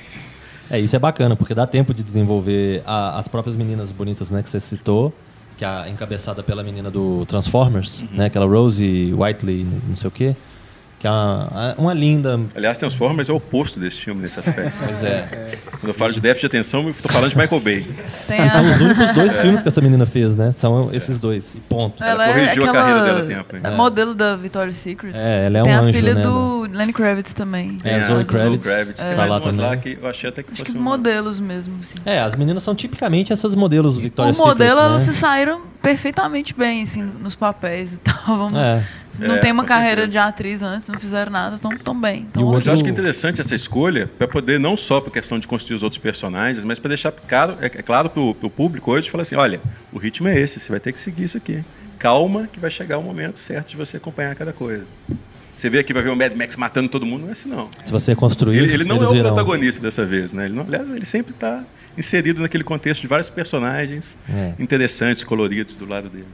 É, 0.70 0.80
isso 0.80 0.96
é 0.96 0.98
bacana, 0.98 1.36
porque 1.36 1.54
dá 1.54 1.66
tempo 1.66 1.92
de 1.92 2.02
desenvolver 2.02 2.82
a, 2.86 3.18
as 3.18 3.28
próprias 3.28 3.56
meninas 3.56 3.92
bonitas 3.92 4.30
né, 4.30 4.42
que 4.42 4.48
você 4.48 4.58
citou, 4.58 5.12
que 5.58 5.64
é 5.64 5.90
encabeçada 5.90 6.42
pela 6.42 6.62
menina 6.62 6.90
do 6.90 7.26
Transformers, 7.26 8.00
uhum. 8.00 8.08
né, 8.12 8.26
aquela 8.26 8.46
Rosie 8.46 9.12
Whiteley, 9.12 9.66
não 9.88 9.96
sei 9.96 10.08
o 10.08 10.10
quê 10.10 10.36
que 10.98 11.06
é 11.06 11.10
uma, 11.10 11.74
uma 11.78 11.94
linda. 11.94 12.40
Aliás, 12.54 12.76
Transformers 12.76 13.28
é 13.28 13.32
o 13.32 13.36
oposto 13.36 13.78
desse 13.78 14.00
filme 14.00 14.20
nesse 14.20 14.40
aspecto. 14.40 14.72
Pois 14.88 15.04
é. 15.04 15.58
Quando 15.70 15.88
eu 15.88 15.94
falo 15.94 16.12
de 16.12 16.20
déficit 16.20 16.48
de 16.48 16.56
atenção, 16.56 16.84
eu 16.84 16.90
estou 16.90 17.10
falando 17.10 17.30
de 17.30 17.36
Michael 17.36 17.60
Bay. 17.60 17.86
A... 18.28 18.48
São 18.48 18.68
os 18.68 18.80
únicos 18.80 19.12
dois 19.12 19.36
é. 19.36 19.40
filmes 19.40 19.62
que 19.62 19.68
essa 19.68 19.80
menina 19.80 20.06
fez, 20.06 20.36
né? 20.36 20.52
São 20.52 20.92
esses 20.92 21.20
dois. 21.20 21.54
E 21.54 21.60
ponto. 21.60 22.02
Ela, 22.02 22.24
ela 22.24 22.34
corrigiu 22.34 22.66
é 22.66 22.68
a 22.68 22.72
carreira 22.72 23.02
dela 23.02 23.20
a 23.20 23.24
tempo. 23.24 23.56
Hein? 23.56 23.62
É 23.64 23.70
modelo 23.70 24.14
da 24.14 24.34
Victoria's 24.34 24.76
Secret. 24.76 25.12
É, 25.14 25.46
ela 25.46 25.58
é 25.58 25.62
Tem 25.62 25.72
um 25.72 25.78
anjo, 25.78 25.88
a 25.88 25.92
filha 25.92 26.14
né, 26.14 26.22
do 26.22 26.68
Lenny 26.72 26.92
Kravitz 26.92 27.34
também. 27.34 27.78
É, 27.84 27.96
a 27.96 28.06
Zoe 28.06 28.24
Kravitz. 28.24 28.66
Zoe 28.66 28.74
Kravitz. 28.74 29.04
Tem 29.04 29.16
tá 29.16 29.24
lá 29.26 29.40
também. 29.40 29.60
Lá 29.60 29.76
que 29.76 29.98
eu 30.00 30.08
achei 30.08 30.30
até 30.30 30.42
que 30.42 30.52
Acho 30.52 30.64
fosse 30.64 30.72
que 30.72 30.78
modelos 30.78 31.38
mesmo. 31.38 31.74
Assim. 31.80 31.94
É, 32.04 32.20
as 32.20 32.34
meninas 32.34 32.62
são 32.62 32.74
tipicamente 32.74 33.32
essas 33.32 33.54
modelos 33.54 33.98
Victoria's 33.98 34.36
Secret. 34.36 34.50
O 34.50 34.54
modelo, 34.54 34.80
né? 34.80 34.86
elas 34.86 35.02
se 35.02 35.12
saíram 35.12 35.60
perfeitamente 35.82 36.54
bem, 36.54 36.82
assim, 36.82 37.02
nos 37.02 37.36
papéis 37.36 37.92
e 37.92 37.96
tal. 37.98 38.14
Vamos... 38.26 38.54
É 38.54 38.82
não 39.18 39.36
é, 39.36 39.38
tem 39.38 39.52
uma 39.52 39.64
carreira 39.64 40.02
certeza. 40.02 40.12
de 40.12 40.18
atriz 40.18 40.62
antes, 40.62 40.88
não 40.88 40.98
fizeram 40.98 41.32
nada, 41.32 41.56
estão 41.56 41.76
tão 41.76 41.98
bem. 41.98 42.26
Tão 42.32 42.42
e 42.42 42.44
o 42.44 42.48
outro, 42.48 42.68
eu 42.68 42.72
acho 42.72 42.82
que 42.82 42.88
é 42.88 42.92
interessante 42.92 43.40
essa 43.40 43.54
escolha 43.54 44.10
para 44.18 44.28
poder 44.28 44.58
não 44.58 44.76
só 44.76 45.00
por 45.00 45.12
questão 45.12 45.38
de 45.38 45.46
construir 45.46 45.76
os 45.76 45.82
outros 45.82 46.00
personagens, 46.00 46.64
mas 46.64 46.78
para 46.78 46.88
deixar 46.88 47.12
claro, 47.12 47.56
é, 47.60 47.66
é 47.66 47.82
claro 47.82 48.10
para 48.10 48.20
o 48.20 48.50
público 48.50 48.92
hoje, 48.92 49.10
falar 49.10 49.22
assim, 49.22 49.36
olha, 49.36 49.60
o 49.92 49.98
ritmo 49.98 50.28
é 50.28 50.38
esse, 50.38 50.60
você 50.60 50.70
vai 50.70 50.80
ter 50.80 50.92
que 50.92 51.00
seguir 51.00 51.24
isso 51.24 51.36
aqui. 51.36 51.64
Calma, 51.98 52.48
que 52.52 52.60
vai 52.60 52.70
chegar 52.70 52.98
o 52.98 53.02
momento 53.02 53.38
certo 53.38 53.70
de 53.70 53.76
você 53.76 53.96
acompanhar 53.96 54.34
cada 54.34 54.52
coisa. 54.52 54.84
Você 55.56 55.68
vê 55.68 55.80
aqui, 55.80 55.92
vai 55.92 56.04
ver 56.04 56.10
o 56.10 56.16
Mad 56.16 56.32
Max 56.34 56.54
matando 56.56 56.88
todo 56.88 57.04
mundo, 57.04 57.22
não 57.22 57.30
é 57.30 57.32
assim 57.32 57.48
não. 57.48 57.68
Se 57.84 57.90
você 57.90 58.14
construir, 58.14 58.58
ele, 58.58 58.72
ele 58.72 58.84
não 58.84 59.02
é 59.02 59.06
o 59.06 59.10
virão. 59.10 59.34
protagonista 59.34 59.82
dessa 59.82 60.04
vez, 60.04 60.32
né? 60.32 60.44
Ele 60.44 60.54
não, 60.54 60.62
aliás, 60.62 60.88
ele 60.88 61.04
sempre 61.04 61.32
está 61.32 61.64
inserido 61.96 62.40
naquele 62.40 62.62
contexto 62.62 63.00
de 63.00 63.08
vários 63.08 63.28
personagens 63.28 64.16
é. 64.32 64.52
interessantes, 64.56 65.24
coloridos 65.24 65.74
do 65.74 65.84
lado 65.84 66.08
dele. 66.08 66.28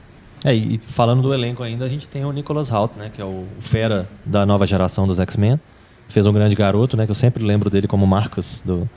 É, 0.45 0.53
e 0.53 0.77
falando 0.77 1.23
do 1.23 1.33
elenco 1.33 1.63
ainda, 1.63 1.85
a 1.85 1.89
gente 1.89 2.07
tem 2.07 2.23
o 2.23 2.31
Nicholas 2.31 2.69
Hoult, 2.69 2.97
né, 2.97 3.11
que 3.13 3.19
é 3.21 3.25
o 3.25 3.45
fera 3.61 4.07
da 4.23 4.45
nova 4.45 4.67
geração 4.67 5.07
dos 5.07 5.19
X-Men. 5.19 5.59
Fez 6.07 6.25
um 6.27 6.31
grande 6.31 6.55
garoto, 6.55 6.95
né, 6.95 7.05
que 7.05 7.11
eu 7.11 7.15
sempre 7.15 7.43
lembro 7.43 7.67
dele 7.67 7.87
como 7.87 8.05
Marcos 8.05 8.61
do, 8.63 8.87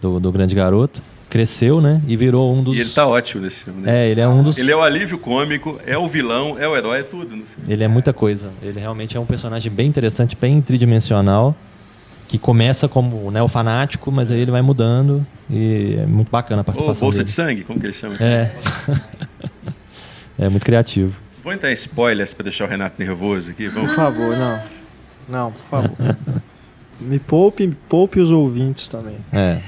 do, 0.00 0.18
do 0.18 0.32
grande 0.32 0.54
garoto 0.54 1.02
cresceu, 1.28 1.80
né? 1.80 2.00
E 2.08 2.16
virou 2.16 2.54
um 2.54 2.62
dos. 2.62 2.76
E 2.76 2.80
ele 2.80 2.90
tá 2.90 3.06
ótimo 3.06 3.42
nesse 3.42 3.64
filme. 3.64 3.82
Né? 3.82 4.06
É, 4.06 4.10
ele 4.10 4.20
é 4.20 4.28
um 4.28 4.42
dos. 4.42 4.56
Ele 4.56 4.72
é 4.72 4.76
o 4.76 4.82
alívio 4.82 5.18
cômico, 5.18 5.78
é 5.86 5.96
o 5.96 6.08
vilão, 6.08 6.56
é 6.58 6.66
o 6.66 6.76
herói, 6.76 7.00
é 7.00 7.02
tudo 7.02 7.36
no 7.36 7.44
filme. 7.44 7.70
Ele 7.70 7.84
é 7.84 7.88
muita 7.88 8.12
coisa. 8.12 8.50
Ele 8.62 8.80
realmente 8.80 9.16
é 9.16 9.20
um 9.20 9.26
personagem 9.26 9.70
bem 9.70 9.86
interessante, 9.86 10.36
bem 10.36 10.60
tridimensional, 10.60 11.54
que 12.26 12.38
começa 12.38 12.88
como 12.88 13.30
né, 13.30 13.42
o 13.42 13.48
fanático, 13.48 14.10
mas 14.10 14.30
aí 14.30 14.40
ele 14.40 14.50
vai 14.50 14.62
mudando 14.62 15.26
e 15.50 15.96
é 15.98 16.06
muito 16.06 16.30
bacana 16.30 16.62
a 16.62 16.64
participação. 16.64 17.06
Ou 17.06 17.12
bolsa 17.12 17.18
dele. 17.18 17.24
de 17.24 17.30
sangue, 17.30 17.64
como 17.64 17.78
que 17.78 17.86
ele 17.86 17.92
chama? 17.92 18.16
É. 18.20 18.50
é 20.38 20.48
muito 20.48 20.64
criativo. 20.64 21.18
Vou 21.42 21.52
entrar 21.52 21.70
em 21.70 21.74
spoilers 21.74 22.34
para 22.34 22.44
deixar 22.44 22.64
o 22.64 22.68
Renato 22.68 22.96
nervoso 22.98 23.50
aqui. 23.50 23.68
Vamos. 23.68 23.90
Por 23.90 23.96
favor, 23.96 24.36
não. 24.36 24.60
Não, 25.28 25.52
por 25.52 25.62
favor. 25.62 25.96
me 27.00 27.18
poupe, 27.18 27.66
me 27.66 27.76
poupe 27.88 28.20
os 28.20 28.30
ouvintes 28.30 28.88
também. 28.88 29.16
É. 29.32 29.58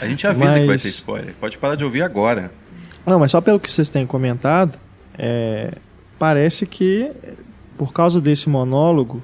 A 0.00 0.06
gente 0.06 0.26
avisa 0.26 0.46
mas... 0.46 0.60
que 0.60 0.66
vai 0.66 0.78
ter 0.78 0.88
spoiler. 0.88 1.34
Pode 1.40 1.58
parar 1.58 1.74
de 1.74 1.84
ouvir 1.84 2.02
agora. 2.02 2.50
Não, 3.06 3.18
mas 3.18 3.30
só 3.30 3.40
pelo 3.40 3.60
que 3.60 3.70
vocês 3.70 3.88
têm 3.88 4.06
comentado, 4.06 4.78
é... 5.18 5.72
parece 6.18 6.66
que 6.66 7.10
por 7.76 7.92
causa 7.92 8.20
desse 8.20 8.48
monólogo, 8.48 9.22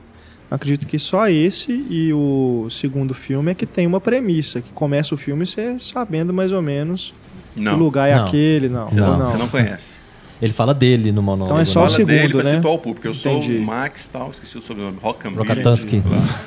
acredito 0.50 0.86
que 0.86 0.98
só 0.98 1.28
esse 1.28 1.72
e 1.88 2.12
o 2.12 2.68
segundo 2.70 3.14
filme 3.14 3.52
é 3.52 3.54
que 3.54 3.66
tem 3.66 3.86
uma 3.86 4.00
premissa, 4.00 4.60
que 4.60 4.70
começa 4.72 5.14
o 5.14 5.18
filme 5.18 5.46
você 5.46 5.76
sabendo 5.78 6.32
mais 6.32 6.52
ou 6.52 6.60
menos 6.60 7.14
não. 7.54 7.72
que 7.72 7.78
lugar 7.78 8.08
é 8.08 8.16
não. 8.16 8.24
aquele, 8.24 8.68
não. 8.68 8.86
Não, 8.92 9.18
não. 9.18 9.30
Você 9.30 9.38
não 9.38 9.48
conhece. 9.48 9.99
Ele 10.40 10.52
fala 10.52 10.72
dele 10.72 11.12
no 11.12 11.22
monólogo. 11.22 11.50
Então 11.50 11.60
é 11.60 11.64
só 11.64 11.80
né? 11.80 11.86
o 11.86 11.88
segundo, 11.88 12.08
dele, 12.08 12.42
né? 12.42 12.60
Pra 12.60 12.70
o 12.70 12.78
público. 12.78 13.06
Eu 13.06 13.12
Entendi. 13.12 13.52
sou 13.52 13.56
o 13.56 13.62
Max, 13.62 14.08
tal, 14.08 14.30
esqueci 14.30 14.58
o 14.58 14.62
sobrenome, 14.62 14.98
Rockatansky. 15.00 16.02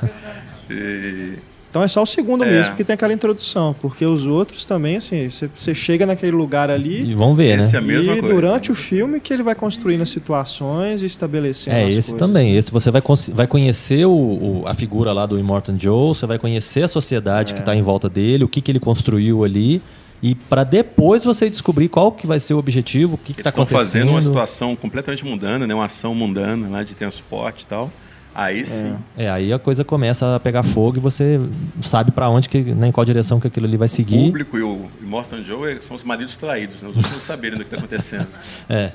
e 0.70 1.34
então 1.74 1.82
é 1.82 1.88
só 1.88 2.04
o 2.04 2.06
segundo 2.06 2.44
é. 2.44 2.52
mesmo 2.52 2.76
que 2.76 2.84
tem 2.84 2.94
aquela 2.94 3.12
introdução, 3.12 3.76
porque 3.82 4.06
os 4.06 4.28
outros 4.28 4.64
também, 4.64 4.98
assim, 4.98 5.28
você 5.28 5.74
chega 5.74 6.06
naquele 6.06 6.32
lugar 6.32 6.70
ali. 6.70 7.10
E 7.10 7.16
vão 7.16 7.34
ver, 7.34 7.58
esse 7.58 7.74
né? 7.74 7.80
É 7.80 7.82
a 7.82 7.82
mesma 7.82 8.14
e 8.14 8.20
coisa. 8.20 8.36
durante 8.36 8.72
o 8.72 8.76
filme 8.76 9.20
que 9.20 9.34
ele 9.34 9.41
vai 9.41 9.56
construindo 9.56 10.02
as 10.02 10.10
situações 10.10 11.02
e 11.02 11.08
estabelecendo 11.08 11.76
é, 11.76 11.86
as 11.86 11.96
esse 11.96 12.12
coisas. 12.12 12.28
também. 12.28 12.56
Esse 12.56 12.72
você 12.72 12.91
vai, 12.91 13.02
vai 13.34 13.48
conhecer 13.48 14.06
o, 14.06 14.12
o, 14.12 14.64
a 14.68 14.76
figura 14.76 15.12
lá 15.14 15.26
do 15.26 15.39
Immortan 15.39 15.76
Joe, 15.80 16.10
você 16.10 16.28
vai 16.28 16.38
conhecer 16.38 16.84
a 16.84 16.88
sociedade 16.88 17.54
é. 17.54 17.56
que 17.56 17.62
está 17.64 17.76
em 17.76 17.82
volta 17.82 18.08
dele, 18.08 18.44
o 18.44 18.48
que, 18.48 18.62
que 18.62 18.72
ele 18.72 18.80
construiu 18.80 19.44
ali. 19.44 19.82
E 20.24 20.34
para 20.34 20.64
depois 20.64 21.26
você 21.26 21.50
descobrir 21.50 21.90
qual 21.90 22.10
que 22.10 22.26
vai 22.26 22.40
ser 22.40 22.54
o 22.54 22.58
objetivo, 22.58 23.16
o 23.16 23.18
que 23.18 23.34
está 23.34 23.50
acontecendo. 23.50 23.84
Estão 23.84 23.86
fazendo 23.86 24.10
uma 24.12 24.22
situação 24.22 24.74
completamente 24.74 25.26
mundana, 25.26 25.68
né? 25.68 25.76
uma 25.76 25.86
ação 25.86 26.16
mundana 26.16 26.70
lá 26.70 26.82
de 26.82 26.96
transporte 26.96 27.64
e 27.64 27.66
tal. 27.66 27.92
Aí 28.34 28.62
é. 28.62 28.66
sim. 28.66 28.96
É. 29.18 29.26
é, 29.26 29.30
aí 29.30 29.52
a 29.52 29.60
coisa 29.60 29.84
começa 29.84 30.34
a 30.34 30.40
pegar 30.40 30.64
fogo 30.64 30.96
e 30.96 31.00
você 31.02 31.42
sabe 31.84 32.12
para 32.12 32.30
onde, 32.30 32.48
que, 32.48 32.62
né, 32.62 32.88
em 32.88 32.92
qual 32.92 33.04
direção 33.06 33.38
que 33.38 33.48
aquilo 33.48 33.66
ali 33.66 33.76
vai 33.76 33.90
seguir. 33.90 34.18
O 34.18 34.26
público 34.28 34.58
e 34.58 34.64
o 34.64 34.90
Morton 35.02 35.44
Joe 35.44 35.78
são 35.82 35.96
os 35.96 36.04
maridos 36.04 36.38
traídos, 36.38 36.82
né? 36.82 36.90
Os 36.90 36.96
últimos 36.96 37.22
saberem 37.22 37.58
do 37.58 37.66
que 37.66 37.76
está 37.76 37.78
acontecendo. 37.78 38.28
é. 38.70 38.92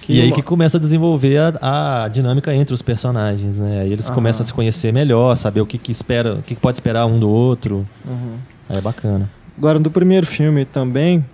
Que 0.00 0.14
e 0.14 0.18
uma... 0.18 0.24
aí 0.24 0.32
que 0.32 0.42
começa 0.42 0.78
a 0.78 0.80
desenvolver 0.80 1.38
a, 1.60 2.04
a, 2.04 2.08
dinâmica 2.08 2.52
entre 2.54 2.74
os 2.74 2.80
personagens, 2.80 3.58
né? 3.58 3.82
Aí 3.82 3.92
eles 3.92 4.06
Aham. 4.06 4.14
começam 4.14 4.42
a 4.42 4.44
se 4.44 4.52
conhecer 4.52 4.92
melhor, 4.92 5.36
saber 5.36 5.60
o 5.60 5.66
que, 5.66 5.76
que 5.76 5.92
espera, 5.92 6.36
o 6.36 6.42
que, 6.42 6.54
que 6.54 6.60
pode 6.60 6.78
esperar 6.78 7.04
um 7.06 7.20
do 7.20 7.30
outro. 7.30 7.86
Uhum. 8.04 8.38
Aí 8.68 8.78
é 8.78 8.80
bacana. 8.80 9.30
Agora, 9.56 9.78
do 9.78 9.90
primeiro 9.90 10.26
filme 10.26 10.64
também, 10.64 11.24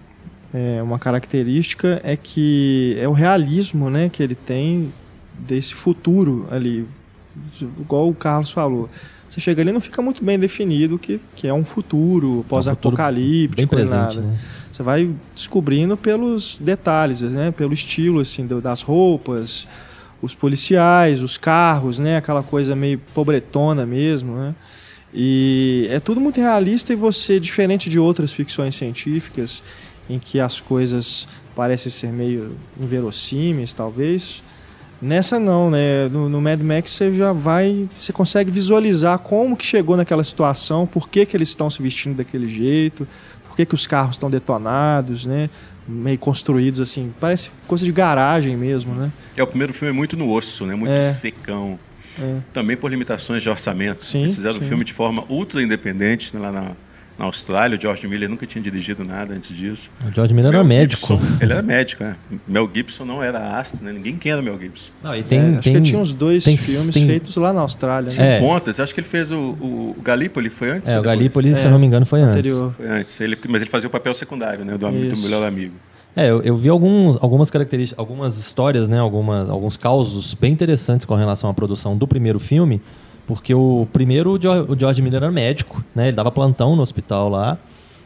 é, 0.52 0.82
uma 0.82 0.98
característica 0.98 2.00
é 2.02 2.16
que 2.16 2.96
é 3.00 3.08
o 3.08 3.12
realismo, 3.12 3.90
né, 3.90 4.08
que 4.08 4.22
ele 4.22 4.34
tem 4.34 4.92
desse 5.38 5.74
futuro 5.74 6.46
ali 6.50 6.86
igual 7.60 8.08
o 8.08 8.14
Carlos 8.14 8.50
falou. 8.50 8.88
Você 9.28 9.40
chega 9.40 9.62
ali 9.62 9.72
não 9.72 9.80
fica 9.80 10.00
muito 10.00 10.24
bem 10.24 10.38
definido 10.38 10.98
que, 10.98 11.20
que 11.36 11.46
é 11.46 11.52
um 11.52 11.64
futuro 11.64 12.44
pós-apocalíptico. 12.48 13.56
Bem 13.56 13.66
presente, 13.66 14.20
né? 14.20 14.36
Você 14.72 14.82
vai 14.82 15.10
descobrindo 15.34 15.96
pelos 15.96 16.56
detalhes, 16.60 17.22
né? 17.22 17.50
pelo 17.50 17.72
estilo 17.72 18.20
assim 18.20 18.46
das 18.46 18.80
roupas, 18.80 19.66
os 20.22 20.34
policiais, 20.34 21.20
os 21.20 21.36
carros, 21.36 21.98
né? 21.98 22.16
aquela 22.16 22.42
coisa 22.42 22.76
meio 22.76 22.98
pobretona 23.12 23.84
mesmo. 23.84 24.36
Né? 24.36 24.54
E 25.12 25.88
é 25.90 25.98
tudo 26.00 26.20
muito 26.20 26.40
realista 26.40 26.92
e 26.92 26.96
você, 26.96 27.40
diferente 27.40 27.88
de 27.88 27.98
outras 27.98 28.32
ficções 28.32 28.74
científicas, 28.74 29.62
em 30.08 30.18
que 30.18 30.38
as 30.38 30.60
coisas 30.60 31.26
parecem 31.56 31.90
ser 31.90 32.12
meio 32.12 32.56
inverossímeis, 32.78 33.72
talvez, 33.72 34.42
Nessa 35.00 35.38
não, 35.38 35.70
né? 35.70 36.08
No, 36.08 36.28
no, 36.28 36.40
Mad 36.40 36.60
Max 36.60 36.90
você 36.90 37.12
já 37.12 37.32
vai, 37.32 37.88
você 37.96 38.12
consegue 38.12 38.50
visualizar 38.50 39.16
como 39.20 39.56
que 39.56 39.64
chegou 39.64 39.96
naquela 39.96 40.24
situação, 40.24 40.88
por 40.88 41.08
que, 41.08 41.24
que 41.24 41.36
eles 41.36 41.50
estão 41.50 41.70
se 41.70 41.80
vestindo 41.80 42.16
daquele 42.16 42.48
jeito, 42.48 43.06
por 43.44 43.54
que, 43.54 43.64
que 43.64 43.76
os 43.76 43.86
carros 43.86 44.16
estão 44.16 44.28
detonados, 44.28 45.24
né? 45.24 45.48
Meio 45.86 46.18
construídos 46.18 46.80
assim, 46.80 47.14
parece 47.20 47.50
coisa 47.68 47.84
de 47.84 47.92
garagem 47.92 48.56
mesmo, 48.56 48.92
né? 48.92 49.12
É 49.36 49.42
o 49.42 49.46
primeiro 49.46 49.72
filme 49.72 49.90
é 49.90 49.96
muito 49.96 50.16
no 50.16 50.32
osso, 50.32 50.66
né? 50.66 50.74
Muito 50.74 50.90
é. 50.90 51.02
secão. 51.02 51.78
É. 52.20 52.38
Também 52.52 52.76
por 52.76 52.90
limitações 52.90 53.42
de 53.42 53.48
orçamento. 53.48 54.04
Sim, 54.04 54.20
Eles 54.20 54.34
fizeram 54.34 54.56
sim. 54.56 54.64
o 54.64 54.68
filme 54.68 54.84
de 54.84 54.92
forma 54.92 55.24
ultra 55.28 55.62
independente 55.62 56.34
né, 56.34 56.40
lá 56.40 56.52
na 56.52 56.72
na 57.18 57.24
Austrália. 57.24 57.76
O 57.76 57.80
George 57.80 58.06
Miller 58.06 58.28
nunca 58.28 58.46
tinha 58.46 58.62
dirigido 58.62 59.04
nada 59.04 59.34
antes 59.34 59.54
disso. 59.54 59.90
O 60.06 60.14
George 60.14 60.32
Miller 60.32 60.52
Mel 60.52 60.60
era 60.60 60.68
médico. 60.68 61.14
Gibson, 61.14 61.36
ele 61.40 61.52
era 61.52 61.62
médico, 61.62 62.04
né? 62.04 62.16
Mel 62.46 62.70
Gibson 62.72 63.04
não 63.04 63.22
era 63.22 63.58
astro, 63.58 63.78
né? 63.82 63.92
Ninguém 63.92 64.16
quem 64.16 64.30
era 64.30 64.40
Mel 64.40 64.58
Gibson. 64.58 64.92
Não, 65.02 65.14
e 65.14 65.22
tem, 65.22 65.38
é, 65.38 65.48
acho 65.58 65.62
tem, 65.62 65.74
que 65.74 65.80
tinha 65.82 66.00
uns 66.00 66.12
dois 66.12 66.44
tem, 66.44 66.56
filmes 66.56 66.90
tem, 66.90 67.06
feitos 67.06 67.36
lá 67.36 67.52
na 67.52 67.60
Austrália. 67.62 68.12
Né? 68.12 68.36
É. 68.36 68.38
Pontas. 68.38 68.78
Acho 68.78 68.94
que 68.94 69.00
ele 69.00 69.08
fez 69.08 69.32
o, 69.32 69.36
o 69.36 69.96
Gallipoli, 70.02 70.48
foi 70.48 70.70
antes? 70.70 70.88
É, 70.88 70.98
o 70.98 71.02
Gallipoli, 71.02 71.56
se 71.56 71.64
eu 71.64 71.70
não 71.70 71.78
me 71.78 71.86
engano, 71.86 72.06
foi 72.06 72.20
anterior. 72.20 72.66
antes. 72.68 72.76
Foi 72.76 72.88
antes. 72.88 73.20
Ele, 73.20 73.38
mas 73.48 73.60
ele 73.60 73.70
fazia 73.70 73.88
o 73.88 73.90
papel 73.90 74.14
secundário, 74.14 74.64
né? 74.64 74.78
Do, 74.78 74.86
amigo, 74.86 75.16
do 75.16 75.22
melhor 75.22 75.44
amigo. 75.44 75.74
É, 76.18 76.28
eu, 76.28 76.42
eu, 76.42 76.56
vi 76.56 76.68
alguns, 76.68 77.16
algumas 77.22 77.48
características, 77.48 77.96
algumas 77.96 78.36
histórias, 78.40 78.88
né? 78.88 78.98
Algumas, 78.98 79.48
alguns 79.48 79.76
causos 79.76 80.34
bem 80.34 80.52
interessantes 80.52 81.06
com 81.06 81.14
relação 81.14 81.48
à 81.48 81.54
produção 81.54 81.96
do 81.96 82.08
primeiro 82.08 82.40
filme, 82.40 82.82
porque 83.24 83.54
o 83.54 83.86
primeiro, 83.92 84.32
o 84.32 84.76
George 84.76 85.00
Miller 85.00 85.22
era 85.22 85.30
médico, 85.30 85.80
né? 85.94 86.08
Ele 86.08 86.16
dava 86.16 86.32
plantão 86.32 86.74
no 86.74 86.82
hospital 86.82 87.28
lá 87.28 87.56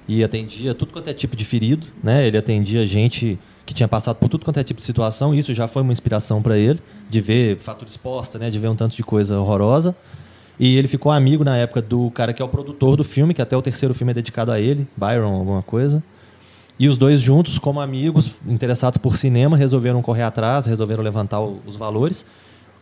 e 0.06 0.22
atendia 0.22 0.74
tudo 0.74 0.92
quanto 0.92 1.08
é 1.08 1.14
tipo 1.14 1.34
de 1.34 1.46
ferido, 1.46 1.86
né? 2.04 2.26
Ele 2.26 2.36
atendia 2.36 2.84
gente 2.84 3.38
que 3.64 3.72
tinha 3.72 3.88
passado 3.88 4.16
por 4.16 4.28
tudo 4.28 4.44
quanto 4.44 4.60
é 4.60 4.62
tipo 4.62 4.80
de 4.80 4.84
situação. 4.84 5.34
Isso 5.34 5.54
já 5.54 5.66
foi 5.66 5.80
uma 5.80 5.90
inspiração 5.90 6.42
para 6.42 6.58
ele, 6.58 6.80
de 7.08 7.18
ver 7.22 7.56
fatura 7.60 7.88
exposta, 7.88 8.38
né? 8.38 8.50
De 8.50 8.58
ver 8.58 8.68
um 8.68 8.76
tanto 8.76 8.94
de 8.94 9.02
coisa 9.02 9.40
horrorosa. 9.40 9.96
E 10.60 10.76
ele 10.76 10.86
ficou 10.86 11.10
amigo 11.10 11.44
na 11.44 11.56
época 11.56 11.80
do 11.80 12.10
cara 12.10 12.34
que 12.34 12.42
é 12.42 12.44
o 12.44 12.48
produtor 12.48 12.94
do 12.94 13.04
filme, 13.04 13.32
que 13.32 13.40
até 13.40 13.56
o 13.56 13.62
terceiro 13.62 13.94
filme 13.94 14.10
é 14.10 14.14
dedicado 14.14 14.52
a 14.52 14.60
ele, 14.60 14.86
Byron, 14.98 15.34
alguma 15.34 15.62
coisa. 15.62 16.02
E 16.82 16.88
os 16.88 16.98
dois 16.98 17.20
juntos, 17.20 17.60
como 17.60 17.80
amigos, 17.80 18.32
interessados 18.44 18.98
por 18.98 19.16
cinema, 19.16 19.56
resolveram 19.56 20.02
correr 20.02 20.24
atrás, 20.24 20.66
resolveram 20.66 21.00
levantar 21.00 21.40
os 21.40 21.76
valores, 21.76 22.26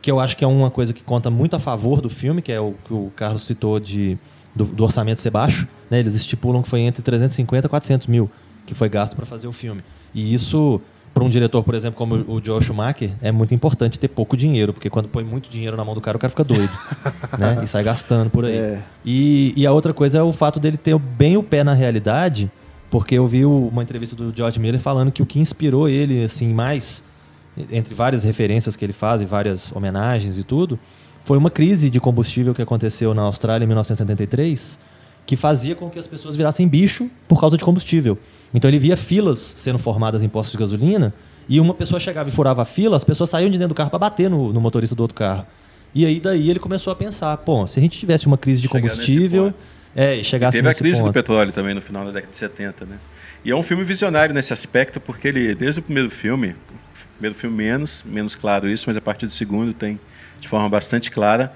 que 0.01 0.11
eu 0.11 0.19
acho 0.19 0.39
que 0.39 0.43
é 0.43 0.49
uma 0.49 0.71
coisa 0.71 0.95
que 0.95 1.03
conta 1.03 1.29
muito 1.29 1.55
a 1.55 1.59
favor 1.59 2.01
do 2.01 2.09
filme, 2.09 2.41
que 2.41 2.51
é 2.51 2.59
o 2.59 2.75
que 2.83 2.95
o 2.95 3.13
Carlos 3.15 3.43
citou 3.43 3.79
de 3.79 4.17
do, 4.57 4.65
do, 4.65 4.85
orçamento 4.85 5.21
ser 5.21 5.29
baixo, 5.29 5.69
né, 5.91 5.99
eles 6.01 6.15
estipulam 6.15 6.63
que 6.63 6.69
foi 6.71 6.81
entre 6.81 7.03
350 7.03 7.67
e 7.67 7.69
400 7.69 8.07
mil 8.07 8.31
que 8.67 8.73
foi 8.73 8.89
gasto 8.89 9.15
para 9.15 9.27
fazer 9.27 9.47
o 9.47 9.53
filme. 9.53 9.83
E 10.15 10.33
isso, 10.33 10.81
para 11.13 11.23
um 11.23 11.29
diretor, 11.29 11.63
por 11.63 11.75
exemplo, 11.75 11.99
como 11.99 12.15
o 12.27 12.43
Joel 12.43 12.63
Schumacher, 12.63 13.11
é 13.21 13.31
muito 13.31 13.53
importante 13.53 14.01
ter 14.01 14.09
pouco 14.09 14.35
dinheiro, 14.35 14.73
porque 14.73 14.89
quando 14.89 15.11
põe 15.11 15.25
muito 15.25 15.51
dinheiro 15.51 15.77
na 15.77 15.85
mão 15.85 15.95
do 15.95 16.01
cara, 16.01 16.17
o 16.17 16.21
cara 16.21 16.31
fica 16.31 16.43
doido 16.43 16.73
né, 17.39 17.61
e 17.63 17.67
sai 17.67 17.85
gastando 17.85 18.31
por 18.31 18.47
aí. 18.47 18.57
É. 18.57 18.83
E, 19.05 19.53
e 19.55 19.67
a 19.67 19.73
outra 19.73 19.93
coisa 19.93 20.21
é 20.21 20.23
o 20.23 20.33
fato 20.33 20.59
dele 20.59 20.79
ter 20.79 20.99
bem 20.99 21.37
o 21.37 21.43
pé 21.43 21.63
na 21.63 21.75
realidade, 21.75 22.51
porque 22.91 23.15
eu 23.15 23.27
vi 23.27 23.45
uma 23.45 23.83
entrevista 23.83 24.17
do 24.17 24.37
George 24.37 24.59
Miller 24.59 24.81
falando 24.81 25.13
que 25.13 25.23
o 25.23 25.27
que 25.27 25.39
inspirou 25.39 25.89
ele 25.89 26.25
assim 26.25 26.53
mais, 26.53 27.05
entre 27.71 27.95
várias 27.95 28.25
referências 28.25 28.75
que 28.75 28.85
ele 28.85 28.93
faz 28.93 29.23
e 29.23 29.25
várias 29.25 29.71
homenagens 29.75 30.37
e 30.37 30.43
tudo, 30.43 30.79
foi 31.25 31.39
uma 31.39 31.51
crise 31.51 31.89
de 31.89 32.01
combustível 32.01 32.53
que 32.53 32.61
aconteceu 32.61 33.15
na 33.15 33.23
Austrália 33.23 33.65
em 33.65 33.69
1973, 33.69 34.79
que 35.25 35.37
fazia 35.37 35.77
com 35.77 35.89
que 35.89 35.99
as 35.99 36.07
pessoas 36.07 36.35
virassem 36.35 36.67
bicho 36.67 37.09
por 37.29 37.39
causa 37.41 37.57
de 37.57 37.65
combustível. 37.65 38.19
Então 38.53 38.69
ele 38.69 38.79
via 38.79 38.97
filas 38.97 39.39
sendo 39.39 39.79
formadas 39.79 40.23
em 40.23 40.29
postos 40.29 40.53
de 40.53 40.59
gasolina 40.59 41.15
e 41.49 41.61
uma 41.61 41.75
pessoa 41.75 42.01
chegava 42.01 42.29
e 42.29 42.33
furava 42.33 42.63
a 42.63 42.65
fila, 42.65 42.97
as 42.97 43.05
pessoas 43.05 43.31
saíam 43.31 43.49
de 43.49 43.59
dentro 43.59 43.75
do 43.75 43.77
carro 43.77 43.91
para 43.91 43.99
bater 43.99 44.29
no, 44.29 44.53
no, 44.53 44.61
motorista 44.61 44.97
do 44.97 45.03
outro 45.03 45.15
carro. 45.15 45.47
E 45.95 46.05
aí 46.05 46.19
daí 46.19 46.51
ele 46.51 46.59
começou 46.59 46.93
a 46.93 46.97
pensar, 46.97 47.37
pô, 47.39 47.67
se 47.67 47.79
a 47.79 47.83
gente 47.83 47.99
tivesse 47.99 48.27
uma 48.27 48.39
crise 48.39 48.61
de 48.61 48.69
Chegar 48.69 48.81
combustível, 48.81 49.55
é, 49.95 50.17
e 50.17 50.25
chegasse 50.25 50.57
e 50.57 50.61
teve 50.61 50.71
a 50.71 50.75
crise 50.75 51.01
ponto. 51.01 51.11
do 51.11 51.13
petróleo 51.13 51.53
também 51.53 51.75
no 51.75 51.81
final 51.81 52.05
da 52.05 52.13
década 52.13 52.31
de 52.31 52.39
70, 52.39 52.87
né? 52.87 52.97
E 53.45 53.51
é 53.51 53.57
um 53.57 53.63
filme 53.63 53.85
visionário 53.85 54.35
nesse 54.35 54.53
aspecto, 54.53 55.01
porque 55.01 55.29
ele, 55.29 55.55
desde 55.55 55.81
o 55.81 55.83
primeiro 55.83 56.11
filme, 56.11 56.55
primeiro 57.17 57.35
filme 57.35 57.57
menos, 57.57 58.03
menos 58.05 58.35
claro 58.35 58.69
isso, 58.69 58.85
mas 58.87 58.97
a 58.97 59.01
partir 59.01 59.27
do 59.27 59.33
segundo 59.33 59.73
tem 59.73 59.99
de 60.41 60.49
forma 60.49 60.69
bastante 60.69 61.11
clara 61.11 61.53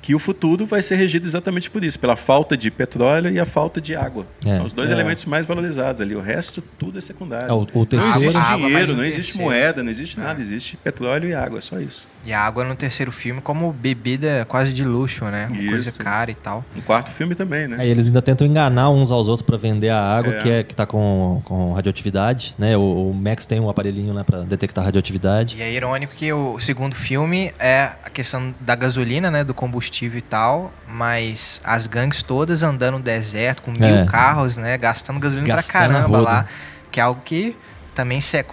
que 0.00 0.14
o 0.14 0.18
futuro 0.18 0.66
vai 0.66 0.82
ser 0.82 0.96
regido 0.96 1.26
exatamente 1.26 1.70
por 1.70 1.84
isso, 1.84 1.98
pela 1.98 2.16
falta 2.16 2.56
de 2.56 2.70
petróleo 2.70 3.30
e 3.30 3.38
a 3.38 3.46
falta 3.46 3.80
de 3.80 3.94
água. 3.94 4.26
É, 4.44 4.56
São 4.56 4.66
os 4.66 4.72
dois 4.72 4.90
é. 4.90 4.94
elementos 4.94 5.24
mais 5.24 5.46
valorizados 5.46 6.00
ali. 6.00 6.14
O 6.14 6.20
resto, 6.20 6.62
tudo 6.78 6.98
é 6.98 7.00
secundário. 7.00 7.48
É, 7.48 7.52
o, 7.52 7.66
o 7.72 7.86
terceiro... 7.86 8.18
Não 8.18 8.24
existe 8.26 8.56
dinheiro, 8.56 8.96
não 8.96 9.04
existe 9.04 9.38
moeda, 9.38 9.82
não 9.82 9.90
existe 9.90 10.18
nada. 10.18 10.40
Existe 10.40 10.76
petróleo 10.76 11.28
e 11.28 11.34
água, 11.34 11.58
é 11.58 11.62
só 11.62 11.78
isso. 11.80 12.06
E 12.24 12.32
a 12.32 12.40
água 12.40 12.64
no 12.64 12.74
terceiro 12.74 13.10
filme 13.10 13.40
como 13.40 13.72
bebida 13.72 14.44
quase 14.48 14.72
de 14.72 14.84
luxo, 14.84 15.24
né? 15.26 15.46
Uma 15.46 15.58
Isso. 15.58 15.70
coisa 15.70 15.92
cara 15.92 16.30
e 16.30 16.34
tal. 16.34 16.64
No 16.74 16.82
quarto 16.82 17.10
filme 17.10 17.34
também, 17.34 17.66
né? 17.66 17.76
Aí 17.78 17.88
eles 17.88 18.06
ainda 18.06 18.20
tentam 18.20 18.46
enganar 18.46 18.90
uns 18.90 19.10
aos 19.10 19.28
outros 19.28 19.42
para 19.46 19.56
vender 19.56 19.88
a 19.88 20.00
água 20.00 20.34
é. 20.34 20.42
que 20.42 20.50
é 20.50 20.62
que 20.62 20.74
tá 20.74 20.84
com, 20.84 21.40
com 21.44 21.72
radioatividade, 21.72 22.54
né? 22.58 22.76
O, 22.76 23.10
o 23.10 23.14
Max 23.14 23.46
tem 23.46 23.60
um 23.60 23.70
aparelhinho 23.70 24.12
lá 24.12 24.24
para 24.24 24.40
detectar 24.42 24.84
radioatividade. 24.84 25.56
E 25.56 25.62
é 25.62 25.72
irônico 25.72 26.14
que 26.14 26.32
o 26.32 26.58
segundo 26.58 26.94
filme 26.94 27.52
é 27.58 27.92
a 28.04 28.10
questão 28.10 28.54
da 28.60 28.74
gasolina, 28.74 29.30
né, 29.30 29.42
do 29.44 29.54
combustível 29.54 29.97
e 30.06 30.20
tal, 30.20 30.72
mas 30.88 31.60
as 31.64 31.86
gangues 31.86 32.22
todas 32.22 32.62
andando 32.62 32.98
no 32.98 33.02
deserto 33.02 33.62
com 33.62 33.72
mil 33.72 33.96
é. 33.96 34.06
carros, 34.06 34.56
né, 34.56 34.76
gastando 34.78 35.18
gasolina 35.18 35.48
gastando 35.48 35.72
pra 35.72 35.80
caramba 35.80 36.20
lá, 36.20 36.46
que 36.90 37.00
é 37.00 37.02
algo 37.02 37.20
que 37.24 37.56
também 37.94 38.20
se 38.20 38.36
é 38.36 38.44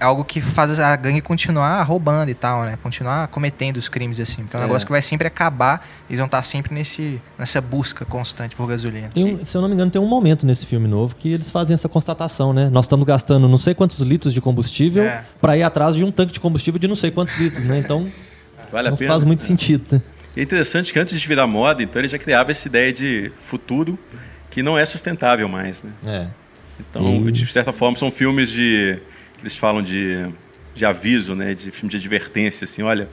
é 0.00 0.04
algo 0.04 0.24
que 0.24 0.40
faz 0.40 0.78
a 0.78 0.94
gangue 0.94 1.20
continuar 1.20 1.82
roubando 1.82 2.30
e 2.30 2.34
tal, 2.34 2.62
né? 2.62 2.78
Continuar 2.82 3.26
cometendo 3.28 3.76
os 3.76 3.88
crimes 3.88 4.20
assim. 4.20 4.42
Então 4.42 4.60
é 4.60 4.62
um 4.62 4.64
é. 4.64 4.68
negócio 4.68 4.86
que 4.86 4.92
vai 4.92 5.02
sempre 5.02 5.26
acabar, 5.26 5.86
eles 6.08 6.18
vão 6.18 6.26
estar 6.26 6.42
sempre 6.42 6.74
nesse, 6.74 7.20
nessa 7.38 7.60
busca 7.60 8.04
constante 8.04 8.54
por 8.54 8.66
gasolina. 8.66 9.08
Um, 9.16 9.44
se 9.44 9.56
eu 9.56 9.60
não 9.60 9.68
me 9.68 9.74
engano, 9.74 9.90
tem 9.90 10.00
um 10.00 10.06
momento 10.06 10.46
nesse 10.46 10.66
filme 10.66 10.86
novo 10.86 11.16
que 11.16 11.32
eles 11.32 11.50
fazem 11.50 11.74
essa 11.74 11.88
constatação, 11.88 12.52
né? 12.52 12.70
Nós 12.70 12.84
estamos 12.84 13.04
gastando 13.04 13.48
não 13.48 13.58
sei 13.58 13.74
quantos 13.74 14.00
litros 14.00 14.32
de 14.32 14.40
combustível 14.40 15.02
é. 15.02 15.24
para 15.40 15.56
ir 15.56 15.62
atrás 15.62 15.96
de 15.96 16.04
um 16.04 16.12
tanque 16.12 16.32
de 16.32 16.40
combustível 16.40 16.78
de 16.78 16.86
não 16.86 16.96
sei 16.96 17.10
quantos 17.10 17.36
litros, 17.36 17.64
né? 17.64 17.78
Então 17.78 18.06
vale 18.70 18.90
não 18.90 18.96
pena, 18.96 19.10
faz 19.10 19.24
muito 19.24 19.42
sentido, 19.42 19.84
né? 19.90 20.02
É 20.36 20.42
interessante 20.42 20.92
que 20.92 20.98
antes 20.98 21.20
de 21.20 21.26
virar 21.26 21.46
moda, 21.46 21.82
então 21.82 22.00
ele 22.00 22.08
já 22.08 22.18
criava 22.18 22.50
essa 22.50 22.68
ideia 22.68 22.92
de 22.92 23.32
futuro 23.40 23.98
que 24.50 24.62
não 24.62 24.78
é 24.78 24.84
sustentável 24.84 25.48
mais, 25.48 25.82
né? 25.82 25.90
É. 26.06 26.26
Então, 26.80 27.28
e... 27.28 27.32
de 27.32 27.46
certa 27.46 27.72
forma, 27.72 27.96
são 27.96 28.10
filmes 28.10 28.50
de 28.50 28.98
eles 29.40 29.56
falam 29.56 29.82
de, 29.82 30.26
de 30.74 30.84
aviso, 30.84 31.34
né, 31.34 31.54
de 31.54 31.70
filme 31.70 31.90
de 31.90 31.96
advertência, 31.96 32.64
assim, 32.64 32.82
olha, 32.82 33.08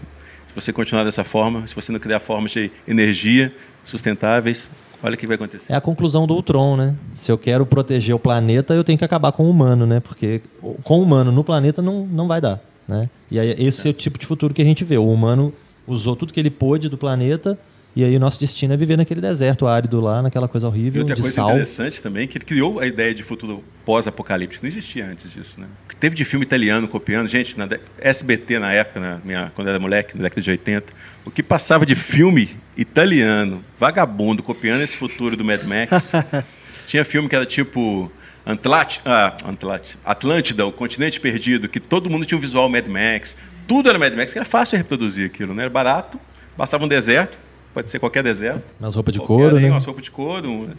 se 0.47 0.55
você 0.55 0.73
continuar 0.73 1.03
dessa 1.03 1.23
forma, 1.23 1.67
se 1.67 1.75
você 1.75 1.91
não 1.91 1.99
criar 1.99 2.19
formas 2.19 2.51
de 2.51 2.71
energia 2.87 3.53
sustentáveis, 3.83 4.69
olha 5.03 5.13
o 5.13 5.17
que 5.17 5.27
vai 5.27 5.35
acontecer. 5.35 5.71
É 5.71 5.75
a 5.75 5.81
conclusão 5.81 6.25
do 6.25 6.33
Ultron, 6.33 6.77
né? 6.77 6.95
Se 7.13 7.31
eu 7.31 7.37
quero 7.37 7.65
proteger 7.65 8.15
o 8.15 8.19
planeta, 8.19 8.73
eu 8.73 8.83
tenho 8.83 8.97
que 8.97 9.05
acabar 9.05 9.31
com 9.31 9.43
o 9.43 9.49
humano, 9.49 9.85
né? 9.85 9.99
Porque 9.99 10.41
com 10.83 10.99
o 10.99 11.03
humano 11.03 11.31
no 11.31 11.43
planeta 11.43 11.81
não, 11.81 12.05
não 12.05 12.27
vai 12.27 12.41
dar, 12.41 12.59
né? 12.87 13.09
E 13.29 13.39
aí, 13.39 13.55
esse 13.59 13.87
é. 13.87 13.89
é 13.89 13.91
o 13.91 13.93
tipo 13.93 14.17
de 14.17 14.25
futuro 14.25 14.53
que 14.53 14.61
a 14.61 14.65
gente 14.65 14.83
vê. 14.83 14.97
O 14.97 15.11
humano 15.11 15.53
usou 15.87 16.15
tudo 16.15 16.33
que 16.33 16.39
ele 16.39 16.49
pôde 16.49 16.89
do 16.89 16.97
planeta 16.97 17.57
e 17.95 18.03
aí 18.03 18.13
o 18.17 18.19
nosso 18.19 18.37
destino 18.37 18.73
é 18.73 18.77
viver 18.77 18.97
naquele 18.97 19.21
deserto 19.21 19.65
árido 19.65 20.01
lá, 20.01 20.21
naquela 20.21 20.49
coisa 20.49 20.67
horrível, 20.67 20.99
e 20.99 21.03
outra 21.03 21.15
de 21.15 21.21
coisa 21.21 21.35
sal. 21.35 21.51
interessante 21.51 22.01
também, 22.01 22.27
que 22.27 22.37
ele 22.37 22.43
criou 22.43 22.77
a 22.77 22.85
ideia 22.85 23.13
de 23.13 23.23
futuro 23.23 23.63
pós-apocalíptico. 23.85 24.65
Não 24.65 24.69
existia 24.69 25.05
antes 25.05 25.31
disso, 25.31 25.61
né? 25.61 25.65
Teve 25.97 26.13
de 26.13 26.25
filme 26.25 26.45
italiano 26.45 26.89
copiando, 26.89 27.29
gente, 27.29 27.57
na 27.57 27.69
SBT 27.97 28.59
na 28.59 28.73
época, 28.73 28.99
na 28.99 29.21
minha, 29.23 29.49
quando 29.55 29.67
eu 29.67 29.71
era 29.71 29.79
moleque, 29.79 30.17
na 30.17 30.23
década 30.23 30.41
de 30.41 30.51
80, 30.51 30.93
o 31.23 31.31
que 31.31 31.41
passava 31.41 31.85
de 31.85 31.95
filme 31.95 32.49
italiano, 32.75 33.63
vagabundo, 33.79 34.43
copiando 34.43 34.81
esse 34.81 34.97
futuro 34.97 35.37
do 35.37 35.45
Mad 35.45 35.63
Max. 35.63 36.11
Tinha 36.85 37.05
filme 37.05 37.29
que 37.29 37.35
era 37.35 37.45
tipo 37.45 38.11
Antlat, 38.45 38.99
ah, 39.03 39.35
Antlat, 39.47 39.95
Atlântida, 40.05 40.65
o 40.65 40.71
continente 40.71 41.19
perdido, 41.19 41.67
que 41.67 41.79
todo 41.79 42.09
mundo 42.09 42.25
tinha 42.25 42.37
um 42.37 42.41
visual 42.41 42.69
Mad 42.69 42.85
Max. 42.87 43.35
Tudo 43.67 43.89
era 43.89 43.97
Mad 43.97 44.13
Max, 44.13 44.31
que 44.31 44.37
era 44.37 44.45
fácil 44.45 44.77
reproduzir 44.77 45.25
aquilo, 45.25 45.53
né? 45.53 45.63
Era 45.63 45.69
barato, 45.71 46.19
bastava 46.55 46.85
um 46.85 46.87
deserto, 46.87 47.37
pode 47.73 47.89
ser 47.89 47.97
qualquer 47.97 48.21
deserto. 48.21 48.63
Umas 48.79 48.93
roupas 48.93 49.13
de 49.13 49.19
couro, 49.19 49.59
né? 49.59 49.69
Umas 49.69 49.83
roupas 49.83 50.03
de 50.03 50.11
couro, 50.11 50.69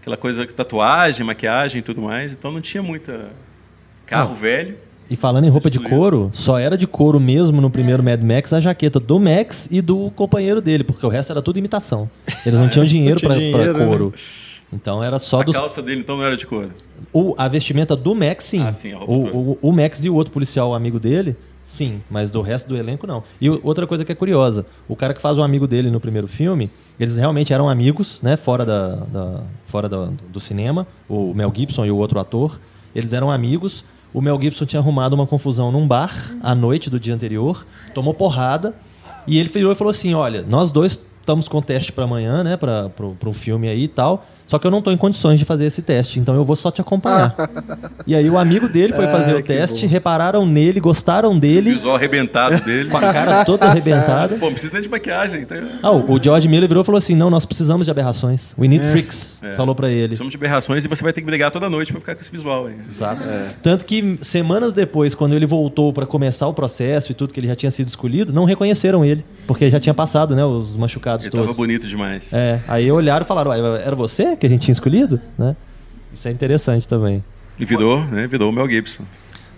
aquela 0.00 0.16
coisa, 0.16 0.46
tatuagem, 0.46 1.24
maquiagem 1.24 1.78
e 1.78 1.82
tudo 1.82 2.02
mais. 2.02 2.32
Então 2.32 2.52
não 2.52 2.60
tinha 2.60 2.82
muita 2.82 3.30
carro 4.04 4.34
velho. 4.34 4.76
E 5.08 5.16
falando 5.16 5.44
em 5.44 5.50
roupa 5.50 5.70
de 5.70 5.80
couro, 5.80 6.30
só 6.32 6.58
era 6.58 6.78
de 6.78 6.86
couro 6.86 7.18
mesmo 7.18 7.60
no 7.60 7.68
primeiro 7.68 8.02
Mad 8.02 8.22
Max 8.22 8.52
a 8.52 8.60
jaqueta 8.60 9.00
do 9.00 9.18
Max 9.18 9.68
e 9.70 9.80
do 9.80 10.10
companheiro 10.12 10.60
dele, 10.60 10.84
porque 10.84 11.04
o 11.04 11.08
resto 11.08 11.32
era 11.32 11.42
tudo 11.42 11.58
imitação. 11.58 12.08
Eles 12.46 12.58
não 12.58 12.68
tinham 12.70 12.84
dinheiro 12.84 13.18
para 13.18 13.34
né? 13.34 13.72
couro. 13.72 14.14
Né? 14.14 14.22
Então 14.72 15.02
era 15.02 15.18
só 15.18 15.40
a 15.40 15.42
dos. 15.42 15.56
A 15.56 15.60
calça 15.60 15.82
dele 15.82 16.00
então 16.00 16.16
não 16.16 16.24
era 16.24 16.36
de 16.36 16.46
couro. 16.46 16.70
O, 17.12 17.34
a 17.38 17.48
vestimenta 17.48 17.96
do 17.96 18.14
Max, 18.14 18.44
sim. 18.44 18.62
Ah, 18.62 18.72
sim 18.72 18.94
o, 18.94 18.98
o, 18.98 19.58
o, 19.62 19.72
Max 19.72 20.04
e 20.04 20.10
o 20.10 20.14
outro 20.14 20.32
policial 20.32 20.74
amigo 20.74 20.98
dele 20.98 21.36
Sim, 21.70 22.02
mas 22.10 22.32
do 22.32 22.40
resto 22.40 22.68
do 22.68 22.76
elenco 22.76 23.06
não. 23.06 23.22
E 23.40 23.48
outra 23.48 23.86
coisa 23.86 24.04
que 24.04 24.10
é 24.10 24.14
curiosa, 24.14 24.66
o 24.88 24.96
cara 24.96 25.14
que 25.14 25.20
faz 25.20 25.38
o 25.38 25.42
amigo 25.42 25.68
dele 25.68 25.88
no 25.88 26.00
primeiro 26.00 26.26
filme, 26.26 26.68
eles 26.98 27.16
realmente 27.16 27.52
eram 27.52 27.68
amigos, 27.68 28.20
né, 28.22 28.36
fora, 28.36 28.66
da, 28.66 28.96
da 28.96 29.40
fora 29.68 29.88
da, 29.88 30.08
do 30.30 30.40
cinema, 30.40 30.84
o 31.08 31.32
Mel 31.32 31.52
Gibson 31.54 31.86
e 31.86 31.90
o 31.92 31.96
outro 31.96 32.18
ator, 32.18 32.58
eles 32.92 33.12
eram 33.12 33.30
amigos. 33.30 33.84
O 34.12 34.20
Mel 34.20 34.36
Gibson 34.42 34.66
tinha 34.66 34.80
arrumado 34.80 35.14
uma 35.14 35.28
confusão 35.28 35.70
num 35.70 35.86
bar 35.86 36.34
à 36.42 36.56
noite 36.56 36.90
do 36.90 36.98
dia 36.98 37.14
anterior, 37.14 37.64
tomou 37.94 38.12
porrada, 38.12 38.74
e 39.24 39.38
ele 39.38 39.48
virou 39.48 39.70
e 39.70 39.76
falou 39.76 39.92
assim: 39.92 40.12
Olha, 40.12 40.42
nós 40.42 40.72
dois 40.72 41.00
estamos 41.20 41.46
com 41.46 41.62
teste 41.62 41.92
para 41.92 42.02
amanhã, 42.02 42.42
né, 42.42 42.56
para 42.56 42.90
o 43.06 43.32
filme 43.32 43.68
aí 43.68 43.84
e 43.84 43.88
tal. 43.88 44.26
Só 44.50 44.58
que 44.58 44.66
eu 44.66 44.70
não 44.72 44.78
estou 44.78 44.92
em 44.92 44.96
condições 44.96 45.38
de 45.38 45.44
fazer 45.44 45.64
esse 45.64 45.80
teste, 45.80 46.18
então 46.18 46.34
eu 46.34 46.44
vou 46.44 46.56
só 46.56 46.72
te 46.72 46.80
acompanhar. 46.80 47.36
e 48.04 48.16
aí 48.16 48.28
o 48.28 48.36
amigo 48.36 48.68
dele 48.68 48.92
foi 48.92 49.06
fazer 49.06 49.32
o 49.36 49.40
teste, 49.40 49.86
bom. 49.86 49.92
repararam 49.92 50.44
nele, 50.44 50.80
gostaram 50.80 51.38
dele. 51.38 51.70
O 51.70 51.74
visual 51.74 51.94
arrebentado 51.94 52.60
dele. 52.64 52.90
Com 52.90 52.96
a 52.96 53.12
cara 53.12 53.44
toda 53.44 53.66
arrebentada. 53.70 54.34
Pô, 54.34 54.46
não 54.46 54.52
precisa 54.54 54.72
nem 54.72 54.82
de 54.82 54.88
maquiagem. 54.88 55.42
Então... 55.42 55.56
Ah, 55.80 55.92
o 55.92 56.20
George 56.20 56.48
Miller 56.48 56.68
virou 56.68 56.82
e 56.82 56.84
falou 56.84 56.98
assim: 56.98 57.14
não, 57.14 57.30
nós 57.30 57.46
precisamos 57.46 57.86
de 57.86 57.92
aberrações. 57.92 58.52
We 58.58 58.66
need 58.66 58.84
é. 58.84 58.90
freaks. 58.90 59.40
É. 59.40 59.52
Falou 59.52 59.72
para 59.72 59.88
ele. 59.88 60.08
Precisamos 60.08 60.32
de 60.32 60.36
aberrações 60.36 60.84
e 60.84 60.88
você 60.88 61.04
vai 61.04 61.12
ter 61.12 61.20
que 61.20 61.26
brigar 61.28 61.52
toda 61.52 61.70
noite 61.70 61.92
para 61.92 62.00
ficar 62.00 62.16
com 62.16 62.20
esse 62.20 62.30
visual 62.32 62.66
aí. 62.66 62.74
Exato. 62.88 63.22
É. 63.22 63.46
Tanto 63.62 63.84
que 63.84 64.18
semanas 64.20 64.72
depois, 64.72 65.14
quando 65.14 65.36
ele 65.36 65.46
voltou 65.46 65.92
para 65.92 66.06
começar 66.06 66.48
o 66.48 66.52
processo 66.52 67.12
e 67.12 67.14
tudo, 67.14 67.32
que 67.32 67.38
ele 67.38 67.46
já 67.46 67.54
tinha 67.54 67.70
sido 67.70 67.86
escolhido, 67.86 68.32
não 68.32 68.44
reconheceram 68.44 69.04
ele. 69.04 69.24
Porque 69.46 69.68
já 69.68 69.80
tinha 69.80 69.94
passado, 69.94 70.36
né, 70.36 70.44
os 70.44 70.76
machucados 70.76 71.24
ele 71.24 71.30
todos. 71.30 71.46
Ele 71.46 71.54
tava 71.54 71.66
bonito 71.66 71.86
demais. 71.86 72.32
É. 72.32 72.60
Aí 72.68 72.90
olharam 72.90 73.24
e 73.24 73.26
falaram: 73.26 73.52
era 73.52 73.96
você 73.96 74.36
que 74.36 74.46
a 74.46 74.48
gente 74.48 74.62
tinha 74.62 74.72
escolhido? 74.72 75.20
né? 75.36 75.56
Isso 76.12 76.26
é 76.28 76.30
interessante 76.30 76.86
também. 76.86 77.22
E 77.58 77.64
virou, 77.64 78.04
né? 78.06 78.26
Virou 78.26 78.50
o 78.50 78.52
Mel 78.52 78.68
Gibson. 78.68 79.04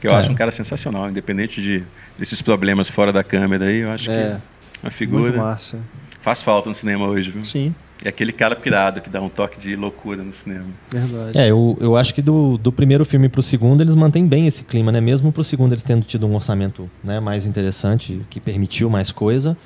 Que 0.00 0.08
eu 0.08 0.12
é. 0.12 0.16
acho 0.16 0.30
um 0.30 0.34
cara 0.34 0.50
sensacional, 0.50 1.08
independente 1.08 1.62
de, 1.62 1.84
desses 2.18 2.42
problemas 2.42 2.88
fora 2.88 3.12
da 3.12 3.22
câmera 3.22 3.66
aí, 3.66 3.78
eu 3.78 3.90
acho 3.90 4.10
é. 4.10 4.14
que 4.14 4.20
é 4.20 4.40
uma 4.82 4.90
figura. 4.90 5.22
Muito 5.22 5.38
massa. 5.38 5.78
Faz 6.20 6.42
falta 6.42 6.68
no 6.68 6.74
cinema 6.74 7.06
hoje, 7.06 7.30
viu? 7.30 7.44
Sim. 7.44 7.74
É 8.04 8.08
aquele 8.08 8.32
cara 8.32 8.56
pirado 8.56 9.00
que 9.00 9.08
dá 9.08 9.20
um 9.20 9.28
toque 9.28 9.58
de 9.60 9.76
loucura 9.76 10.22
no 10.22 10.32
cinema. 10.32 10.66
Verdade. 10.90 11.38
É, 11.38 11.50
eu, 11.50 11.78
eu 11.80 11.96
acho 11.96 12.12
que 12.12 12.20
do, 12.20 12.58
do 12.58 12.72
primeiro 12.72 13.04
filme 13.04 13.28
pro 13.28 13.42
segundo 13.42 13.80
eles 13.80 13.94
mantêm 13.94 14.26
bem 14.26 14.46
esse 14.46 14.64
clima, 14.64 14.90
né? 14.90 15.00
Mesmo 15.00 15.30
pro 15.30 15.44
segundo 15.44 15.72
eles 15.72 15.84
tendo 15.84 16.04
tido 16.04 16.26
um 16.26 16.34
orçamento 16.34 16.90
né, 17.02 17.20
mais 17.20 17.46
interessante, 17.46 18.20
que 18.28 18.40
permitiu 18.40 18.90
mais 18.90 19.12
coisa. 19.12 19.56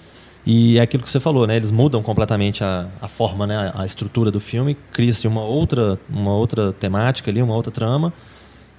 E 0.46 0.78
é 0.78 0.80
aquilo 0.80 1.02
que 1.02 1.10
você 1.10 1.18
falou, 1.18 1.44
né? 1.44 1.56
Eles 1.56 1.72
mudam 1.72 2.00
completamente 2.02 2.62
a, 2.62 2.86
a 3.02 3.08
forma, 3.08 3.46
né? 3.48 3.72
A, 3.74 3.84
estrutura 3.84 4.30
do 4.30 4.38
filme, 4.38 4.76
cria-se 4.92 5.26
uma 5.26 5.42
outra, 5.42 5.98
uma 6.08 6.32
outra 6.32 6.72
temática 6.72 7.30
ali, 7.30 7.42
uma 7.42 7.54
outra 7.54 7.72
trama. 7.72 8.12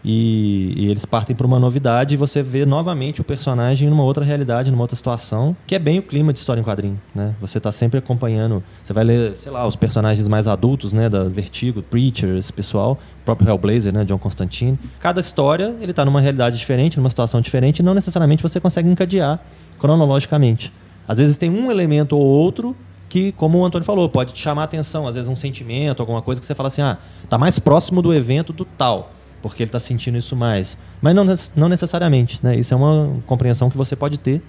E, 0.06 0.74
e 0.78 0.90
eles 0.90 1.04
partem 1.04 1.36
para 1.36 1.46
uma 1.46 1.60
novidade 1.60 2.14
e 2.14 2.18
você 2.18 2.42
vê 2.42 2.66
novamente 2.66 3.20
o 3.20 3.24
personagem 3.24 3.90
numa 3.90 4.04
outra 4.04 4.24
realidade, 4.24 4.72
numa 4.72 4.84
outra 4.84 4.96
situação, 4.96 5.58
que 5.66 5.76
é 5.76 5.80
bem 5.80 6.00
o 6.00 6.02
clima 6.02 6.32
de 6.32 6.40
história 6.40 6.62
em 6.62 6.64
quadrinho, 6.64 7.02
né? 7.14 7.36
Você 7.42 7.58
está 7.58 7.72
sempre 7.74 7.98
acompanhando, 7.98 8.64
você 8.82 8.94
vai 8.94 9.04
ler, 9.04 9.36
sei 9.36 9.52
lá, 9.52 9.68
os 9.68 9.76
personagens 9.76 10.26
mais 10.30 10.48
adultos, 10.48 10.94
né, 10.94 11.10
da 11.10 11.26
Vertigo, 11.26 11.82
Preacher, 11.82 12.38
esse 12.38 12.54
pessoal, 12.54 12.98
próprio 13.26 13.50
Hellblazer, 13.50 13.92
né, 13.92 14.06
John 14.06 14.20
Constantine. 14.20 14.80
Cada 15.02 15.20
história, 15.20 15.76
ele 15.82 15.92
está 15.92 16.06
numa 16.06 16.22
realidade 16.22 16.58
diferente, 16.58 16.96
numa 16.96 17.10
situação 17.10 17.42
diferente, 17.42 17.80
e 17.80 17.84
não 17.84 17.94
necessariamente 17.94 18.42
você 18.42 18.62
consegue 18.62 18.88
encadear 18.88 19.42
cronologicamente. 19.78 20.72
Às 21.08 21.18
vezes 21.18 21.38
tem 21.38 21.50
um 21.50 21.72
elemento 21.72 22.18
ou 22.18 22.22
outro 22.22 22.76
que, 23.10 23.32
como 23.34 23.60
o 23.60 23.66
Antônio 23.66 23.86
falou, 23.86 24.10
pode 24.10 24.34
te 24.34 24.42
chamar 24.42 24.64
a 24.64 24.66
atenção, 24.66 25.08
às 25.08 25.16
vezes 25.16 25.30
um 25.30 25.36
sentimento, 25.36 26.02
alguma 26.02 26.22
coisa 26.22 26.42
que 26.42 26.46
você 26.46 26.54
fala 26.54 26.68
assim, 26.68 26.82
ah, 26.82 26.98
tá 27.30 27.38
mais 27.38 27.58
próximo 27.58 28.02
do 28.02 28.14
evento 28.14 28.52
do 28.52 28.66
tal, 28.66 29.12
porque 29.42 29.64
ele 29.64 29.70
está 29.70 29.80
sentindo 29.80 30.18
isso 30.18 30.36
mais. 30.36 30.78
Mas 31.02 31.16
não, 31.16 31.26
não 31.56 31.70
necessariamente, 31.70 32.40
né? 32.44 32.56
Isso 32.58 32.74
é 32.74 32.78
uma 32.78 33.18
compreensão 33.26 33.70
que 33.70 33.78
você 33.78 33.96
pode 33.96 34.18
ter 34.18 34.42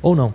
ou 0.00 0.16
não. 0.16 0.32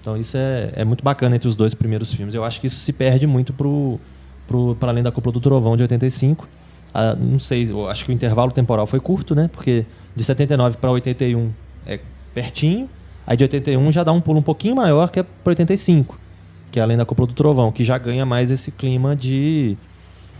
Então 0.00 0.16
isso 0.18 0.36
é, 0.36 0.70
é 0.76 0.84
muito 0.84 1.02
bacana 1.02 1.36
entre 1.36 1.48
os 1.48 1.56
dois 1.56 1.72
primeiros 1.72 2.12
filmes. 2.12 2.34
Eu 2.34 2.44
acho 2.44 2.60
que 2.60 2.66
isso 2.66 2.76
se 2.76 2.92
perde 2.92 3.26
muito 3.26 3.54
pro, 3.54 3.98
pro, 4.46 4.76
para 4.78 4.90
além 4.90 5.02
da 5.02 5.10
Cúpula 5.10 5.32
do 5.32 5.40
Trovão 5.40 5.76
de 5.76 5.82
85. 5.82 6.46
Ah, 6.92 7.16
não 7.18 7.38
sei, 7.38 7.66
acho 7.88 8.04
que 8.04 8.10
o 8.10 8.14
intervalo 8.14 8.52
temporal 8.52 8.86
foi 8.86 9.00
curto, 9.00 9.34
né? 9.34 9.48
Porque 9.50 9.86
de 10.14 10.22
79 10.22 10.76
para 10.76 10.90
81 10.90 11.50
é 11.86 11.98
pertinho. 12.34 12.88
Aí 13.26 13.36
de 13.36 13.44
81 13.44 13.92
já 13.92 14.04
dá 14.04 14.12
um 14.12 14.20
pulo 14.20 14.38
um 14.38 14.42
pouquinho 14.42 14.76
maior, 14.76 15.10
que 15.10 15.20
é 15.20 15.22
para 15.22 15.50
85, 15.50 16.18
que 16.70 16.78
é 16.78 16.82
além 16.82 16.96
da 16.96 17.04
Cúpula 17.04 17.28
do 17.28 17.34
Trovão, 17.34 17.72
que 17.72 17.84
já 17.84 17.96
ganha 17.96 18.26
mais 18.26 18.50
esse 18.50 18.70
clima 18.70 19.16
de. 19.16 19.76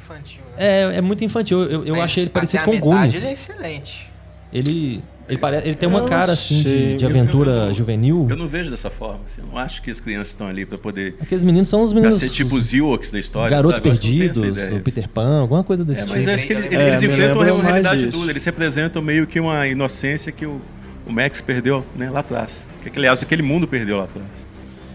Infantil, 0.03 0.43
né? 0.57 0.65
É, 0.67 0.97
é 0.97 1.01
muito 1.01 1.25
infantil. 1.25 1.63
Eu, 1.63 1.85
eu 1.85 2.03
achei 2.03 2.25
ele 2.25 2.31
parecido 2.31 2.65
com 2.65 2.79
Goonies. 2.79 3.17
Ele 3.17 3.27
é 3.27 3.33
excelente. 3.33 4.11
Ele 4.53 5.03
ele, 5.29 5.39
pare... 5.39 5.57
ele 5.57 5.75
tem 5.75 5.89
uma 5.89 6.01
eu 6.01 6.05
cara 6.05 6.33
assim 6.33 6.63
de, 6.63 6.97
de, 6.97 7.07
aventura 7.07 7.51
eu, 7.51 7.69
eu, 7.69 7.75
juvenil. 7.75 8.27
Eu 8.29 8.37
não 8.37 8.47
vejo 8.47 8.71
dessa 8.71 8.91
forma. 8.91 9.21
Assim, 9.25 9.41
eu 9.41 9.47
não 9.47 9.57
acho 9.57 9.81
que 9.81 9.91
as 9.91 9.99
crianças 9.99 10.29
estão 10.29 10.47
ali 10.47 10.67
para 10.67 10.77
poder. 10.77 11.17
Aqueles 11.21 11.43
meninos 11.43 11.69
são 11.69 11.83
os 11.83 11.93
meninos. 11.93 12.19
Pra 12.19 12.29
ser 12.29 12.35
tipo 12.35 12.57
os 12.57 12.73
Ewoks 12.73 13.11
da 13.11 13.19
história. 13.19 13.57
Garotos 13.57 13.79
sabe? 13.79 13.89
perdidos, 13.89 14.41
do 14.43 14.81
Peter 14.81 15.09
Pan, 15.09 15.41
alguma 15.41 15.65
coisa 15.65 15.85
desse 15.85 16.03
é, 16.03 16.05
tipo. 16.05 16.17
Mas 16.17 16.29
acho 16.29 16.47
que 16.47 16.53
ele, 16.53 16.77
é, 16.77 16.89
eles 16.89 17.03
enfrentam 17.03 17.41
uma 17.41 17.63
realidade 17.63 18.07
dura. 18.07 18.31
Eles 18.31 18.45
representam 18.45 19.01
meio 19.01 19.27
que 19.27 19.41
uma 19.41 19.67
inocência 19.67 20.31
que 20.31 20.45
o, 20.45 20.61
o 21.07 21.13
Max 21.13 21.41
perdeu 21.41 21.85
né, 21.95 22.11
lá 22.11 22.21
atrás. 22.21 22.67
Que, 22.83 22.91
aliás, 22.99 23.23
aquele 23.23 23.43
mundo 23.43 23.67
perdeu 23.67 23.97
lá 23.97 24.05
atrás. 24.05 24.55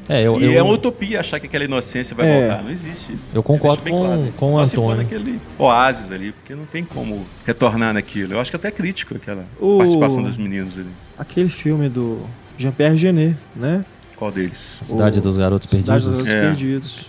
É, 0.10 0.24
eu, 0.24 0.42
e 0.42 0.46
eu, 0.46 0.54
é 0.54 0.64
uma 0.64 0.74
utopia 0.74 1.20
achar 1.20 1.40
que 1.40 1.46
aquela 1.46 1.64
inocência 1.64 2.16
vai 2.16 2.28
é, 2.28 2.40
voltar. 2.40 2.64
Não 2.64 2.72
existe 2.72 3.14
isso. 3.14 3.30
Eu 3.32 3.44
concordo 3.44 3.84
com, 3.84 3.90
claro. 3.90 4.34
com 4.36 4.52
Só 4.54 4.58
o 4.58 4.60
Antônio. 4.60 4.90
Só 4.90 4.96
naquele 4.96 5.40
oásis 5.58 6.12
ali, 6.12 6.32
porque 6.32 6.56
não 6.56 6.66
tem 6.66 6.84
como 6.84 7.28
retornar 7.46 7.94
naquilo. 7.94 8.34
Eu 8.34 8.40
acho 8.40 8.50
que 8.50 8.56
até 8.56 8.70
é 8.70 8.72
crítico 8.72 9.16
aquela 9.16 9.46
o... 9.60 9.78
participação 9.78 10.24
dos 10.24 10.36
meninos 10.36 10.80
ali. 10.80 10.90
Aquele 11.16 11.50
filme 11.50 11.90
do 11.90 12.26
Jean-Pierre 12.58 12.98
Genet, 12.98 13.38
né? 13.56 13.86
Qual 14.16 14.32
deles? 14.32 14.80
A 14.82 14.84
Cidade 14.84 15.20
o... 15.20 15.22
dos 15.22 15.38
Garotos 15.38 15.68
Perdidos. 15.68 16.02
Cidade 16.02 16.18
dos 16.18 16.26
Garotos 16.26 16.36
é. 16.36 16.48
Perdidos. 16.48 17.06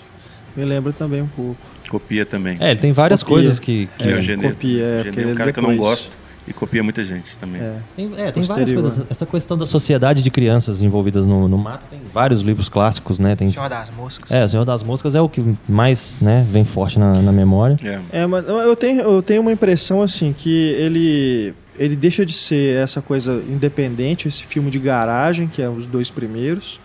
Me 0.55 0.65
lembra 0.67 0.93
também 0.93 1.23
um 1.23 1.29
pouco. 1.29 1.57
Copia 1.89 2.27
também. 2.27 2.59
É, 2.61 2.71
ele 2.71 2.81
tem 2.81 2.93
várias 2.93 3.23
copia. 3.23 3.37
coisas 3.37 3.59
que... 3.59 3.89
que... 3.97 4.09
É, 4.09 4.13
é, 4.13 4.37
copia, 4.37 4.85
é, 4.85 5.05
Genet 5.05 5.23
é 5.23 5.27
um 5.27 5.35
cara 5.35 5.53
que 5.55 5.59
eu 5.59 5.63
não 5.63 5.77
gosto. 5.77 6.13
E 6.49 6.53
copia 6.53 6.83
muita 6.83 7.05
gente 7.05 7.37
também. 7.39 7.61
É, 7.61 7.77
tem, 7.95 8.11
é, 8.17 8.33
tem 8.33 8.43
várias 8.43 8.73
coisas. 8.73 9.07
Essa 9.11 9.27
questão 9.27 9.57
da 9.57 9.67
sociedade 9.67 10.23
de 10.23 10.31
crianças 10.31 10.83
envolvidas 10.83 11.27
no, 11.27 11.47
no 11.47 11.59
mato 11.59 11.87
tem 11.91 12.01
vários 12.13 12.41
livros 12.41 12.69
clássicos, 12.69 13.19
né? 13.19 13.37
Tem, 13.37 13.53
Senhor 13.53 13.69
das 13.69 13.91
Moscas. 13.91 14.31
É, 14.31 14.45
o 14.45 14.49
Senhor 14.49 14.65
das 14.65 14.83
Moscas 14.83 15.15
é 15.15 15.21
o 15.21 15.29
que 15.29 15.45
mais 15.69 16.21
né, 16.21 16.45
vem 16.49 16.65
forte 16.65 16.99
na, 16.99 17.21
na 17.21 17.33
memória. 17.33 17.77
É. 17.85 18.23
é, 18.23 18.27
mas 18.27 18.49
eu 18.49 18.75
tenho, 18.75 19.01
eu 19.03 19.23
tenho 19.23 19.43
uma 19.43 19.53
impressão 19.53 20.03
assim 20.03 20.33
que 20.33 20.51
ele 20.51 21.55
ele 21.79 21.97
deixa 21.97 22.27
de 22.27 22.35
ser 22.35 22.77
essa 22.77 23.01
coisa 23.01 23.43
independente, 23.49 24.29
esse 24.29 24.45
filme 24.45 24.71
de 24.71 24.79
garagem, 24.79 25.47
que 25.47 25.63
é 25.63 25.69
os 25.69 25.87
dois 25.87 26.11
primeiros, 26.11 26.79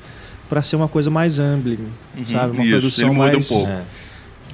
para 0.47 0.61
ser 0.61 0.77
uma 0.77 0.87
coisa 0.87 1.09
mais 1.09 1.37
Amblin, 1.37 1.79
uhum, 2.15 2.23
sabe? 2.23 2.55
Uma 2.55 2.63
isso, 2.63 2.71
produção 2.71 3.09
ele 3.09 3.17
muda 3.17 3.31
mais. 3.33 3.51
Um 3.51 3.55
pouco. 3.55 3.71
É 3.71 3.81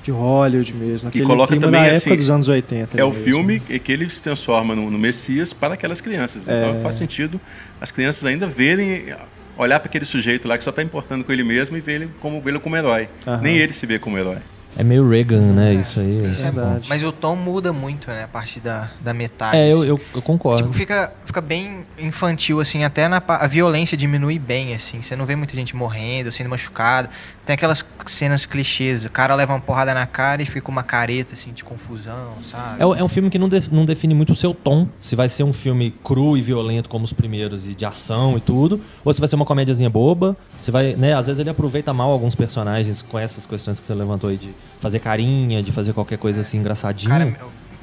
de 0.03 0.11
Hollywood 0.11 0.73
mesmo. 0.73 1.11
Que 1.11 1.21
coloca 1.21 1.55
também 1.55 1.71
da 1.71 1.87
época 1.87 1.97
assim, 1.97 2.15
dos 2.15 2.29
anos 2.29 2.49
80. 2.49 2.99
É 2.99 3.03
o 3.03 3.09
mesmo. 3.09 3.23
filme 3.23 3.59
que 3.59 3.91
ele 3.91 4.09
se 4.09 4.21
transforma 4.21 4.75
no, 4.75 4.89
no 4.89 4.97
Messias 4.97 5.53
para 5.53 5.75
aquelas 5.75 6.01
crianças. 6.01 6.47
É. 6.47 6.69
Então 6.69 6.81
faz 6.81 6.95
sentido 6.95 7.39
as 7.79 7.91
crianças 7.91 8.25
ainda 8.25 8.47
verem, 8.47 9.13
olhar 9.57 9.79
para 9.79 9.89
aquele 9.89 10.05
sujeito 10.05 10.47
lá 10.47 10.57
que 10.57 10.63
só 10.63 10.69
está 10.69 10.83
importando 10.83 11.23
com 11.23 11.31
ele 11.31 11.43
mesmo 11.43 11.77
e 11.77 11.81
ver 11.81 11.93
ele 11.93 12.09
como, 12.19 12.41
vê-lo 12.41 12.59
como 12.59 12.75
herói. 12.75 13.07
Aham. 13.25 13.41
Nem 13.41 13.57
ele 13.57 13.73
se 13.73 13.85
vê 13.85 13.99
como 13.99 14.17
herói. 14.17 14.37
É 14.77 14.83
meio 14.83 15.07
Reagan, 15.07 15.51
né? 15.53 15.73
Isso 15.73 15.99
aí. 15.99 16.23
É 16.25 16.29
verdade. 16.29 16.87
Mas 16.87 17.03
o 17.03 17.11
tom 17.11 17.35
muda 17.35 17.73
muito, 17.73 18.09
né? 18.09 18.23
A 18.23 18.27
partir 18.27 18.61
da, 18.61 18.89
da 19.01 19.13
metade. 19.13 19.57
É, 19.57 19.71
eu, 19.71 19.83
eu, 19.83 19.99
eu 20.15 20.21
concordo. 20.21 20.63
Tipo, 20.63 20.73
fica, 20.73 21.11
fica 21.25 21.41
bem 21.41 21.83
infantil, 21.99 22.59
assim, 22.61 22.83
até 22.83 23.07
na, 23.07 23.21
a 23.27 23.47
violência 23.47 23.97
diminui 23.97 24.39
bem, 24.39 24.73
assim. 24.73 25.01
Você 25.01 25.15
não 25.15 25.25
vê 25.25 25.35
muita 25.35 25.53
gente 25.53 25.75
morrendo, 25.75 26.31
sendo 26.31 26.49
machucada. 26.49 27.09
Tem 27.51 27.55
aquelas 27.55 27.83
cenas 28.05 28.45
clichês. 28.45 29.03
O 29.03 29.09
cara 29.09 29.35
leva 29.35 29.51
uma 29.51 29.59
porrada 29.59 29.93
na 29.93 30.07
cara 30.07 30.41
e 30.41 30.45
fica 30.45 30.71
uma 30.71 30.83
careta, 30.83 31.33
assim, 31.33 31.51
de 31.51 31.65
confusão, 31.65 32.31
sabe? 32.43 32.81
É, 32.81 32.83
é 32.83 33.03
um 33.03 33.09
filme 33.09 33.29
que 33.29 33.37
não, 33.37 33.49
de, 33.49 33.69
não 33.69 33.83
define 33.83 34.13
muito 34.13 34.31
o 34.31 34.35
seu 34.35 34.53
tom. 34.53 34.87
Se 35.01 35.17
vai 35.17 35.27
ser 35.27 35.43
um 35.43 35.51
filme 35.51 35.91
cru 36.01 36.37
e 36.37 36.41
violento 36.41 36.87
como 36.87 37.03
os 37.03 37.11
primeiros 37.11 37.67
e 37.67 37.75
de 37.75 37.83
ação 37.83 38.37
e 38.37 38.39
tudo. 38.39 38.79
Ou 39.03 39.13
se 39.13 39.19
vai 39.19 39.27
ser 39.27 39.35
uma 39.35 39.43
comédiazinha 39.43 39.89
boba. 39.89 40.37
Você 40.61 40.71
vai, 40.71 40.95
né? 40.95 41.13
Às 41.13 41.27
vezes 41.27 41.41
ele 41.41 41.49
aproveita 41.49 41.91
mal 41.91 42.09
alguns 42.09 42.35
personagens 42.35 43.01
com 43.01 43.19
essas 43.19 43.45
questões 43.45 43.81
que 43.81 43.85
você 43.85 43.93
levantou 43.93 44.29
aí 44.29 44.37
de 44.37 44.51
fazer 44.79 44.99
carinha, 44.99 45.61
de 45.61 45.73
fazer 45.73 45.91
qualquer 45.91 46.17
coisa 46.17 46.39
assim 46.39 46.57
engraçadinha. 46.57 47.09
Cara, 47.09 47.37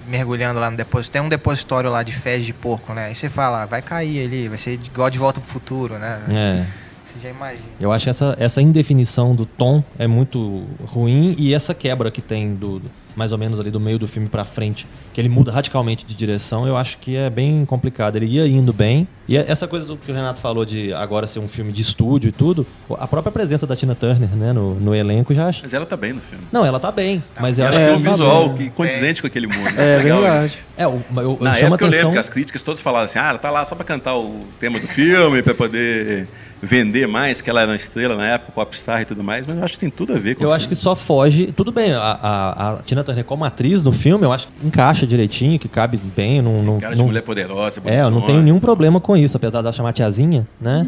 mergulhando 0.06 0.58
lá 0.58 0.70
no 0.70 0.78
depósito, 0.78 1.12
tem 1.12 1.20
um 1.20 1.28
depositório 1.28 1.90
lá 1.90 2.02
de 2.02 2.14
fezes 2.14 2.46
de 2.46 2.54
porco, 2.54 2.94
né? 2.94 3.08
Aí 3.08 3.14
você 3.14 3.28
fala, 3.28 3.66
vai 3.66 3.82
cair 3.82 4.24
ali, 4.24 4.48
vai 4.48 4.56
ser 4.56 4.80
igual 4.82 5.10
de 5.10 5.18
volta 5.18 5.42
pro 5.42 5.50
futuro, 5.50 5.98
né? 5.98 6.18
É. 6.32 6.87
Você 7.08 7.18
já 7.20 7.30
imagina. 7.30 7.64
Eu 7.80 7.90
acho 7.90 8.10
essa, 8.10 8.36
essa 8.38 8.60
indefinição 8.60 9.34
do 9.34 9.46
tom 9.46 9.82
é 9.98 10.06
muito 10.06 10.66
ruim 10.84 11.34
e 11.38 11.54
essa 11.54 11.74
quebra 11.74 12.10
que 12.10 12.20
tem 12.20 12.54
do, 12.54 12.82
mais 13.16 13.32
ou 13.32 13.38
menos 13.38 13.58
ali 13.58 13.70
do 13.70 13.80
meio 13.80 13.98
do 13.98 14.06
filme 14.06 14.28
para 14.28 14.44
frente, 14.44 14.86
que 15.18 15.22
ele 15.22 15.28
muda 15.28 15.50
radicalmente 15.50 16.06
de 16.06 16.14
direção, 16.14 16.64
eu 16.64 16.76
acho 16.76 16.96
que 16.98 17.16
é 17.16 17.28
bem 17.28 17.64
complicado. 17.64 18.14
Ele 18.14 18.26
ia 18.26 18.46
indo 18.46 18.72
bem. 18.72 19.08
E 19.26 19.36
é 19.36 19.44
essa 19.48 19.66
coisa 19.66 19.84
do 19.84 19.96
que 19.96 20.12
o 20.12 20.14
Renato 20.14 20.38
falou 20.38 20.64
de 20.64 20.94
agora 20.94 21.26
ser 21.26 21.40
um 21.40 21.48
filme 21.48 21.72
de 21.72 21.82
estúdio 21.82 22.28
e 22.28 22.32
tudo, 22.32 22.64
a 22.96 23.06
própria 23.06 23.32
presença 23.32 23.66
da 23.66 23.74
Tina 23.74 23.96
Turner, 23.96 24.28
né, 24.28 24.52
no, 24.52 24.76
no 24.76 24.94
elenco 24.94 25.34
já. 25.34 25.46
Mas 25.60 25.74
ela 25.74 25.84
tá 25.84 25.96
bem 25.96 26.12
no 26.12 26.20
filme. 26.20 26.44
Não, 26.52 26.64
ela 26.64 26.78
tá 26.78 26.92
bem. 26.92 27.22
Mas 27.38 27.58
eu 27.58 27.66
acho 27.66 27.76
que 27.76 27.82
é 27.82 27.96
um 27.96 28.00
visual 28.00 28.54
que 28.54 28.70
condizente 28.70 29.18
é. 29.18 29.22
com 29.22 29.26
aquele 29.26 29.48
mundo. 29.48 29.68
É, 29.76 29.98
verdade. 29.98 30.58
É, 30.76 30.84
eu, 30.84 31.02
eu, 31.16 31.38
Na 31.40 31.58
eu 31.58 31.66
época 31.66 31.74
atenção... 31.74 31.86
eu 31.86 31.90
lembro 31.90 32.12
que 32.12 32.18
as 32.18 32.28
críticas 32.28 32.62
todas 32.62 32.80
falavam 32.80 33.06
assim, 33.06 33.18
ah, 33.18 33.30
ela 33.30 33.38
tá 33.38 33.50
lá 33.50 33.64
só 33.64 33.74
para 33.74 33.84
cantar 33.84 34.16
o 34.16 34.46
tema 34.60 34.78
do 34.78 34.86
filme, 34.86 35.42
para 35.42 35.52
poder 35.52 36.28
vender 36.62 37.06
mais, 37.06 37.40
que 37.40 37.48
ela 37.48 37.60
era 37.62 37.70
uma 37.70 37.76
estrela 37.76 38.16
na 38.16 38.26
época, 38.26 38.52
popstar 38.52 39.02
e 39.02 39.04
tudo 39.04 39.22
mais, 39.22 39.46
mas 39.46 39.56
eu 39.56 39.64
acho 39.64 39.74
que 39.74 39.80
tem 39.80 39.90
tudo 39.90 40.14
a 40.14 40.18
ver 40.18 40.34
com 40.34 40.44
Eu 40.44 40.52
acho 40.52 40.68
que 40.68 40.74
só 40.74 40.96
foge. 40.96 41.52
Tudo 41.52 41.70
bem, 41.70 41.92
a, 41.92 42.00
a, 42.00 42.72
a, 42.72 42.82
Tina 42.82 43.04
Turner 43.04 43.24
como 43.24 43.44
atriz 43.44 43.84
no 43.84 43.92
filme, 43.92 44.24
eu 44.24 44.32
acho 44.32 44.48
que 44.48 44.66
encaixa 44.66 45.06
direitinho, 45.08 45.58
que 45.58 45.68
cabe 45.68 45.98
bem. 46.16 46.40
Não, 46.40 46.62
não, 46.62 46.78
cara 46.78 46.94
não, 46.94 47.04
de 47.04 47.08
mulher 47.08 47.22
poderosa. 47.22 47.80
É, 47.84 48.02
eu 48.02 48.10
não 48.10 48.20
tenho 48.20 48.40
nenhum 48.40 48.60
problema 48.60 49.00
com 49.00 49.16
isso, 49.16 49.36
apesar 49.36 49.60
de 49.60 49.66
ela 49.66 49.72
chamar 49.72 49.92
tiazinha, 49.92 50.46
né? 50.60 50.86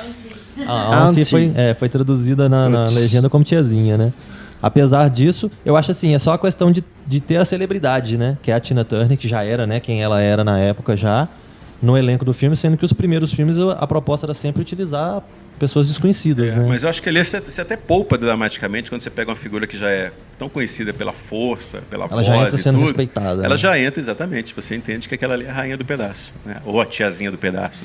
a 0.66 1.04
Auntie 1.04 1.24
foi, 1.24 1.52
é, 1.54 1.74
foi 1.74 1.88
traduzida 1.88 2.48
na, 2.48 2.68
na 2.68 2.84
legenda 2.84 3.28
como 3.28 3.44
tiazinha, 3.44 3.96
né? 3.96 4.12
Apesar 4.62 5.08
disso, 5.10 5.50
eu 5.64 5.76
acho 5.76 5.90
assim, 5.90 6.14
é 6.14 6.18
só 6.18 6.32
a 6.32 6.38
questão 6.38 6.72
de, 6.72 6.82
de 7.06 7.20
ter 7.20 7.36
a 7.36 7.44
celebridade, 7.44 8.16
né? 8.16 8.38
Que 8.42 8.50
é 8.50 8.54
a 8.54 8.60
Tina 8.60 8.84
Turner, 8.84 9.16
que 9.16 9.28
já 9.28 9.44
era, 9.44 9.66
né? 9.66 9.80
Quem 9.80 10.02
ela 10.02 10.20
era 10.20 10.42
na 10.42 10.58
época 10.58 10.96
já 10.96 11.28
no 11.80 11.96
elenco 11.96 12.24
do 12.24 12.32
filme, 12.32 12.56
sendo 12.56 12.76
que 12.76 12.84
os 12.84 12.92
primeiros 12.92 13.32
filmes 13.32 13.58
a 13.58 13.86
proposta 13.86 14.26
era 14.26 14.34
sempre 14.34 14.62
utilizar 14.62 15.22
pessoas 15.58 15.88
desconhecidas. 15.88 16.50
É, 16.50 16.56
né? 16.56 16.66
Mas 16.68 16.82
eu 16.82 16.88
acho 16.88 17.02
que 17.02 17.08
ali 17.08 17.22
você 17.24 17.60
até 17.60 17.76
poupa 17.76 18.16
dramaticamente 18.16 18.90
quando 18.90 19.00
você 19.00 19.10
pega 19.10 19.30
uma 19.30 19.36
figura 19.36 19.66
que 19.66 19.76
já 19.76 19.90
é 19.90 20.12
tão 20.38 20.48
conhecida 20.48 20.92
pela 20.92 21.12
força, 21.12 21.82
pela 21.90 22.06
Ela 22.10 22.24
já 22.24 22.36
entra 22.36 22.58
sendo 22.58 22.76
tudo, 22.76 22.86
respeitada. 22.86 23.44
Ela 23.44 23.54
né? 23.54 23.56
já 23.56 23.78
entra, 23.78 24.00
exatamente. 24.00 24.54
Você 24.54 24.74
entende 24.74 25.08
que 25.08 25.14
aquela 25.14 25.34
ali 25.34 25.46
é 25.46 25.50
a 25.50 25.52
rainha 25.52 25.76
do 25.76 25.84
pedaço, 25.84 26.32
né? 26.44 26.60
ou 26.64 26.80
a 26.80 26.86
tiazinha 26.86 27.30
do 27.30 27.38
pedaço. 27.38 27.80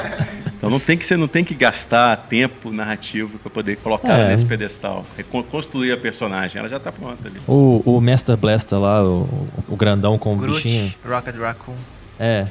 então 0.56 0.68
não 0.68 0.80
tem 0.80 0.98
que 0.98 1.06
você 1.06 1.16
não 1.16 1.28
tem 1.28 1.44
que 1.44 1.54
gastar 1.54 2.16
tempo 2.28 2.70
narrativo 2.70 3.38
para 3.38 3.50
poder 3.50 3.76
colocar 3.76 4.18
é. 4.18 4.28
nesse 4.28 4.44
pedestal, 4.44 5.06
construir 5.50 5.92
a 5.92 5.96
personagem. 5.96 6.58
Ela 6.58 6.68
já 6.68 6.76
está 6.76 6.90
pronta 6.90 7.28
ali. 7.28 7.38
O, 7.46 7.82
o 7.84 8.00
Master 8.00 8.36
Blaster 8.36 8.78
lá, 8.78 9.04
o, 9.04 9.48
o 9.68 9.76
grandão 9.76 10.18
com 10.18 10.34
o 10.34 10.36
bichinho. 10.36 10.92
Rocket 11.04 11.36
Raccoon. 11.36 11.74
É. 12.18 12.46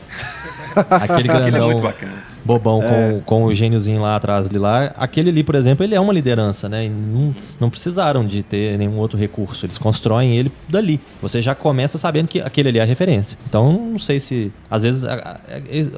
Aquele 0.90 1.28
grandão. 1.28 1.48
Aquele 1.48 1.58
é 1.58 1.62
muito 1.62 1.82
bacana 1.82 2.32
bobão 2.44 2.82
é. 2.84 2.88
com, 2.90 3.22
com 3.22 3.44
o 3.46 3.54
gêniozinho 3.54 4.02
lá 4.02 4.16
atrás 4.16 4.50
de 4.50 4.58
lá. 4.58 4.86
Aquele 4.98 5.30
ali, 5.30 5.44
por 5.44 5.56
exemplo, 5.56 5.84
ele 5.84 5.96
é 5.96 6.00
uma 6.00 6.14
liderança, 6.14 6.68
né? 6.68 6.90
Não, 6.90 7.36
não 7.60 7.70
precisaram 7.70 8.26
de 8.26 8.44
ter 8.44 8.78
nenhum 8.78 8.98
outro 8.98 9.18
recurso. 9.18 9.66
Eles 9.66 9.78
constroem 9.78 10.36
ele 10.36 10.52
dali. 10.68 11.00
Você 11.22 11.42
já 11.42 11.56
começa 11.56 11.98
sabendo 11.98 12.28
que 12.28 12.42
aquele 12.42 12.70
ali 12.70 12.80
é 12.80 12.82
a 12.82 12.86
referência. 12.86 13.38
Então, 13.48 13.72
não 13.72 14.00
sei 14.00 14.20
se. 14.20 14.52
Às 14.70 14.84
vezes 14.84 15.04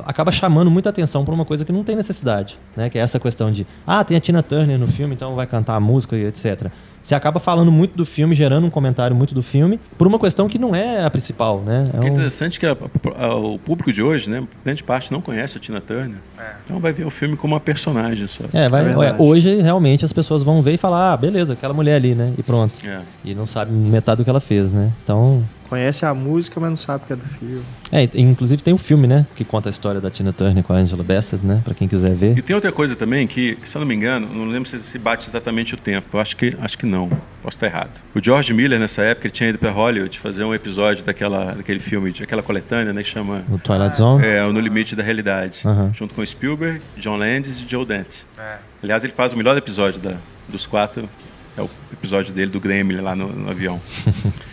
acaba 0.05 0.32
chamando 0.32 0.70
muita 0.70 0.89
atenção 0.89 1.24
para 1.24 1.34
uma 1.34 1.45
coisa 1.45 1.64
que 1.64 1.72
não 1.72 1.84
tem 1.84 1.95
necessidade, 1.95 2.57
né? 2.76 2.89
Que 2.89 2.97
é 2.97 3.01
essa 3.01 3.20
questão 3.20 3.51
de, 3.51 3.66
ah, 3.86 4.03
tem 4.03 4.18
a 4.18 4.20
Tina 4.20 4.43
Turner 4.43 4.78
no 4.78 4.88
filme, 4.88 5.14
então 5.14 5.36
vai 5.36 5.47
cantar 5.47 5.76
a 5.76 5.80
música 5.80 6.16
e 6.16 6.26
etc 6.26 6.72
você 7.04 7.14
acaba 7.14 7.39
falando 7.39 7.72
muito 7.72 7.97
do 7.97 8.06
filme, 8.06 8.34
gerando 8.34 8.66
um 8.66 8.70
comentário 8.70 9.16
muito 9.16 9.36
do 9.36 9.43
filme, 9.43 9.80
por 9.97 10.08
uma 10.08 10.18
questão 10.18 10.47
que 10.47 10.58
não 10.58 10.74
é 10.74 11.04
a 11.04 11.10
principal, 11.10 11.60
né? 11.60 11.89
É, 11.93 11.99
um... 11.99 12.04
é 12.04 12.08
interessante 12.08 12.58
que 12.58 12.66
a, 12.66 12.72
a, 12.72 13.26
a, 13.26 13.36
o 13.36 13.60
público 13.60 13.91
de 13.91 14.01
hoje, 14.01 14.30
né, 14.30 14.41
grande 14.64 14.82
parte 14.82 15.12
não 15.12 15.22
conhece 15.22 15.58
a 15.58 15.60
Tina 15.62 15.82
Turner. 15.82 16.18
É. 16.39 16.54
Então 16.64 16.80
vai 16.80 16.93
ver 16.93 17.06
o 17.06 17.10
filme 17.10 17.36
como 17.36 17.54
uma 17.54 17.60
personagem 17.60 18.26
só. 18.28 18.45
É, 18.54 18.70
vai, 18.70 18.86
é 18.86 19.16
hoje 19.20 19.62
realmente 19.62 20.06
as 20.06 20.14
pessoas 20.14 20.43
vão 20.43 20.62
ver 20.62 20.74
e 20.74 20.78
falar, 20.78 21.14
ah, 21.14 21.18
beleza, 21.18 21.54
aquela 21.54 21.74
mulher 21.74 21.95
ali, 21.95 22.16
né? 22.16 22.34
E 22.38 22.41
pronto. 22.41 22.74
É. 22.88 23.01
E 23.24 23.36
não 23.36 23.45
sabe 23.45 23.72
metade 23.74 24.20
do 24.20 24.24
que 24.24 24.30
ela 24.30 24.39
fez, 24.39 24.72
né? 24.72 24.89
Então 25.04 25.43
Conhece 25.74 26.05
a 26.05 26.13
música, 26.13 26.59
mas 26.59 26.69
não 26.69 26.76
sabe 26.76 27.05
que 27.07 27.13
é 27.13 27.15
do 27.15 27.26
filme. 27.26 27.63
É, 27.91 28.07
inclusive 28.13 28.61
tem 28.61 28.76
um 28.76 28.78
filme, 28.78 29.07
né? 29.07 29.26
Que 29.36 29.43
conta 29.43 29.69
a 29.69 29.71
história 29.71 29.99
da 29.99 30.11
Tina 30.11 30.32
Turner 30.32 30.63
com 30.63 30.71
a 30.71 30.76
Angela 30.76 31.03
Bassett, 31.03 31.43
né? 31.43 31.61
Pra 31.65 31.74
quem 31.74 31.88
quiser 31.88 32.13
ver. 32.13 32.38
E 32.38 32.43
tem 32.43 32.53
outra 32.55 32.71
coisa 32.71 32.95
também 32.95 33.26
que, 33.26 33.57
se 33.65 33.76
eu 33.76 33.80
não 33.80 33.88
me 33.88 33.95
engano, 33.95 34.28
não 34.32 34.45
lembro 34.45 34.69
se 34.69 34.80
se 34.80 34.99
bate 34.99 35.28
exatamente 35.28 35.74
o 35.74 35.78
tempo. 35.78 36.15
Eu 36.15 36.19
acho 36.19 36.38
que, 36.38 36.55
acho 36.61 36.78
que 36.78 36.86
não. 36.86 37.09
Posso 37.41 37.57
estar 37.57 37.65
errado. 37.65 37.89
O 38.13 38.24
George 38.24 38.53
Miller, 38.53 38.80
nessa 38.80 39.01
época, 39.01 39.26
ele 39.26 39.34
tinha 39.34 39.49
ido 39.49 39.57
para 39.57 39.71
Hollywood 39.71 40.19
fazer 40.19 40.43
um 40.43 40.53
episódio 40.53 41.03
daquela, 41.03 41.53
daquele 41.53 41.80
filme, 41.80 42.11
daquela 42.11 42.43
coletânea, 42.43 42.93
né? 42.93 43.01
Que 43.01 43.09
chama... 43.09 43.43
O 43.49 43.57
Twilight 43.57 43.97
Zone? 43.97 44.24
É, 44.24 44.45
o 44.45 44.53
No 44.53 44.59
Limite 44.59 44.95
da 44.95 45.01
Realidade. 45.01 45.63
Junto 45.91 46.13
com 46.13 46.24
Spielberg, 46.24 46.82
John 46.97 47.15
Landis 47.15 47.59
e 47.59 47.65
Joe 47.67 47.84
Dante. 47.84 48.28
É. 48.38 48.57
Aliás, 48.84 49.03
ele 49.03 49.13
faz 49.13 49.34
o 49.34 49.38
melhor 49.38 49.57
episódio 49.57 49.99
da, 49.99 50.17
dos 50.47 50.67
quatro. 50.67 51.09
É 51.57 51.61
o 51.63 51.69
episódio 51.91 52.32
dele 52.32 52.51
do 52.51 52.59
Gremlin 52.59 53.01
lá 53.01 53.15
no, 53.15 53.28
no 53.28 53.49
avião. 53.49 53.82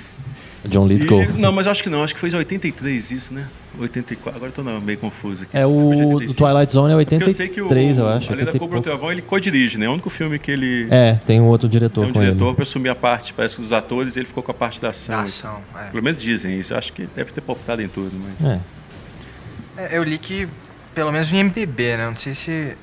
John 0.67 0.87
Lithgow. 0.87 1.23
E, 1.23 1.29
não, 1.33 1.53
mas 1.53 1.67
eu 1.67 1.73
acho 1.73 1.83
que 1.83 1.89
não. 1.89 2.03
Acho 2.03 2.15
que 2.15 2.21
foi 2.21 2.29
em 2.29 2.35
83 2.35 3.11
isso, 3.11 3.33
né? 3.33 3.47
84. 3.79 4.37
Agora 4.37 4.51
eu 4.51 4.55
tô 4.55 4.81
meio 4.81 4.99
confuso 4.99 5.45
aqui. 5.45 5.57
É 5.57 5.67
o 5.67 6.21
Twilight 6.37 6.73
Zone 6.73 6.93
é 6.93 6.97
83, 6.97 7.23
é 7.23 7.31
eu, 7.31 7.35
sei 7.35 7.49
que 7.49 7.63
o, 7.63 7.73
eu 7.73 8.09
acho. 8.09 8.33
Além 8.33 8.45
da 8.45 8.59
Cobra 8.59 8.83
Trovão, 8.83 9.11
ele 9.11 9.23
co-dirige, 9.23 9.79
né? 9.79 9.87
É 9.87 9.89
o 9.89 9.93
único 9.93 10.11
filme 10.11 10.39
que 10.39 10.51
ele... 10.51 10.87
É, 10.91 11.15
tem 11.27 11.41
um 11.41 11.47
outro 11.47 11.69
diretor 11.69 12.03
Tem 12.03 12.11
um 12.11 12.25
diretor 12.25 12.55
para 12.55 12.63
assumir 12.63 12.91
a 12.91 12.95
parte, 12.95 13.33
parece 13.33 13.57
que 13.57 13.63
dos 13.63 13.73
atores, 13.73 14.17
ele 14.17 14.27
ficou 14.27 14.43
com 14.43 14.51
a 14.51 14.55
parte 14.55 14.81
da 14.81 14.91
ação. 14.91 15.17
Da 15.17 15.23
ação, 15.23 15.61
é. 15.77 15.91
Pelo 15.91 16.03
menos 16.03 16.21
dizem 16.21 16.59
isso. 16.59 16.73
Eu 16.73 16.79
acho 16.79 16.93
que 16.93 17.07
deve 17.15 17.33
ter 17.33 17.41
poptado 17.41 17.81
em 17.81 17.89
tudo, 17.89 18.13
mas... 18.41 18.51
É. 19.79 19.95
é 19.95 19.99
eu 19.99 20.03
li 20.03 20.19
que, 20.19 20.49
pelo 20.95 21.13
menos 21.13 21.31
no 21.31 21.39
IMDB, 21.39 21.97
né? 21.97 22.07
Não 22.07 22.17
sei 22.17 22.35
se 22.35 22.77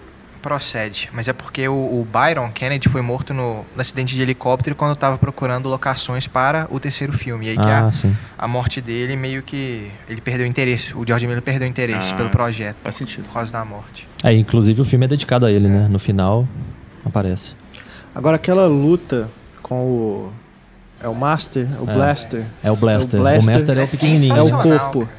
procede, 0.47 1.09
mas 1.11 1.27
é 1.27 1.33
porque 1.33 1.67
o, 1.67 1.73
o, 1.73 2.07
Byron 2.09 2.49
Kennedy 2.53 2.87
foi 2.87 3.01
morto 3.01 3.33
no, 3.33 3.65
no 3.75 3.81
acidente 3.81 4.15
de 4.15 4.21
helicóptero 4.21 4.77
quando 4.77 4.93
estava 4.93 5.17
procurando 5.17 5.67
locações 5.67 6.25
para 6.25 6.65
o 6.69 6.79
terceiro 6.79 7.11
filme. 7.11 7.47
E 7.47 7.49
aí 7.49 7.57
ah, 7.59 7.89
que 7.91 8.07
a, 8.07 8.45
a, 8.45 8.47
morte 8.47 8.79
dele 8.79 9.17
meio 9.17 9.43
que 9.43 9.91
ele 10.07 10.21
perdeu 10.21 10.47
interesse, 10.47 10.95
o 10.95 11.05
George 11.05 11.27
Miller 11.27 11.41
perdeu 11.41 11.67
interesse 11.67 12.13
ah, 12.13 12.15
pelo 12.15 12.29
projeto. 12.29 12.77
Faz 12.81 12.95
sentido. 12.95 13.25
Por 13.25 13.33
causa 13.33 13.51
da 13.51 13.65
morte. 13.65 14.07
É, 14.23 14.31
inclusive 14.31 14.79
o 14.79 14.85
filme 14.85 15.03
é 15.03 15.09
dedicado 15.09 15.45
a 15.45 15.51
ele, 15.51 15.67
né? 15.67 15.89
No 15.89 15.99
final 15.99 16.47
aparece. 17.05 17.51
Agora 18.15 18.37
aquela 18.37 18.67
luta 18.67 19.29
com 19.61 19.81
o 19.81 20.33
é 21.01 21.09
o 21.09 21.13
Master, 21.13 21.67
o 21.81 21.91
é. 21.91 21.93
Blaster. 21.93 22.45
É 22.63 22.71
o 22.71 22.75
Blaster. 22.77 23.17
É 23.17 23.21
o, 23.21 23.23
Blaster. 23.23 23.49
o 23.49 23.53
Master 23.53 23.77
é 23.77 23.83
o 23.83 23.87
pequenininho. 23.87 24.35
É 24.37 24.41
o 24.41 24.51
corpo. 24.51 25.09